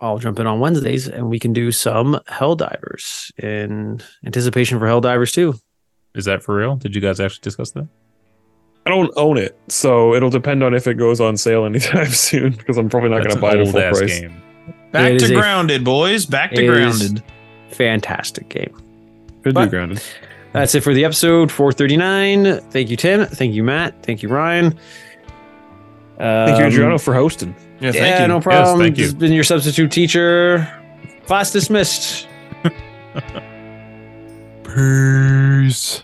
I'll 0.00 0.18
jump 0.18 0.38
in 0.38 0.46
on 0.46 0.60
Wednesdays 0.60 1.08
and 1.08 1.28
we 1.30 1.38
can 1.38 1.52
do 1.52 1.72
some 1.72 2.20
Helldivers 2.28 3.30
in 3.42 4.00
anticipation 4.24 4.78
for 4.78 4.86
Helldivers 4.86 5.32
2. 5.32 5.54
is 6.14 6.24
that 6.26 6.42
for 6.42 6.54
real? 6.56 6.76
Did 6.76 6.94
you 6.94 7.00
guys 7.00 7.18
actually 7.20 7.42
discuss 7.42 7.70
that? 7.72 7.88
I 8.84 8.90
don't 8.90 9.12
own 9.16 9.36
it, 9.38 9.58
so 9.68 10.14
it'll 10.14 10.30
depend 10.30 10.62
on 10.62 10.72
if 10.74 10.86
it 10.86 10.94
goes 10.94 11.20
on 11.20 11.36
sale 11.36 11.64
anytime 11.64 12.06
soon 12.10 12.52
because 12.52 12.76
I'm 12.78 12.88
probably 12.88 13.08
not 13.10 13.18
going 13.24 13.34
to 13.34 13.40
buy 13.40 13.50
it 13.52 13.60
at 13.60 13.66
an 13.66 13.72
full 13.72 13.80
price. 13.98 14.20
game. 14.20 14.42
Back 14.92 15.12
It 15.12 15.18
to 15.20 15.24
is 15.24 15.30
a- 15.30 15.34
grounded, 15.34 15.82
boys. 15.84 16.24
Back 16.26 16.52
to 16.52 16.66
grounded. 16.66 17.22
Fantastic 17.70 18.48
game. 18.48 18.72
Could 19.42 19.54
But- 19.54 19.64
be 19.66 19.70
grounded. 19.70 20.02
That's 20.52 20.74
it 20.74 20.82
for 20.82 20.94
the 20.94 21.04
episode 21.04 21.50
439. 21.52 22.60
Thank 22.70 22.88
you, 22.88 22.96
Tim. 22.96 23.26
Thank 23.26 23.52
you, 23.54 23.62
Matt. 23.62 24.02
Thank 24.02 24.22
you, 24.22 24.28
Ryan. 24.30 24.70
Thank 26.18 26.58
you, 26.58 26.64
Um, 26.64 26.72
Adriano, 26.72 26.98
for 26.98 27.12
hosting. 27.12 27.54
Yeah, 27.80 27.92
thank 27.92 28.06
yeah, 28.06 28.22
you. 28.22 28.28
no 28.28 28.40
problem. 28.40 28.78
thank 28.78 28.96
you. 28.96 29.04
This 29.04 29.12
has 29.12 29.20
been 29.20 29.32
your 29.32 29.44
substitute 29.44 29.92
teacher. 29.92 30.68
Class 31.26 31.52
dismissed. 31.52 32.28
Peace. 34.64 36.02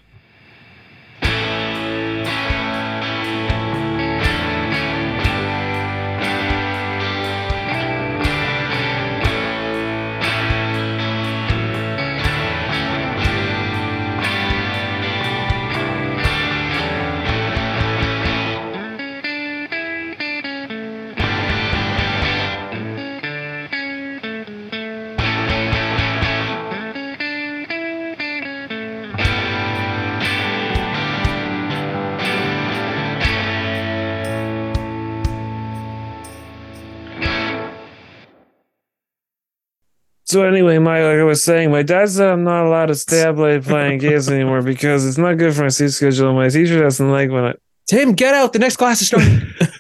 So 40.32 40.44
anyway, 40.44 40.78
my 40.78 41.04
like 41.04 41.18
I 41.18 41.24
was 41.24 41.44
saying, 41.44 41.70
my 41.70 41.82
dad 41.82 42.08
said 42.08 42.30
I'm 42.30 42.42
not 42.42 42.64
allowed 42.64 42.86
to 42.86 42.94
stay 42.94 43.22
up 43.22 43.36
late 43.36 43.64
playing 43.64 43.98
games 43.98 44.30
anymore 44.30 44.62
because 44.62 45.06
it's 45.06 45.18
not 45.18 45.36
good 45.36 45.54
for 45.54 45.64
my 45.64 45.68
sleep 45.68 45.90
schedule. 45.90 46.32
My 46.32 46.48
teacher 46.48 46.80
doesn't 46.80 47.10
like 47.10 47.30
when 47.30 47.44
I 47.44 47.54
Tim, 47.86 48.14
get 48.14 48.34
out. 48.34 48.54
The 48.54 48.58
next 48.58 48.78
class 48.78 49.02
is 49.02 49.08
starting. 49.08 49.42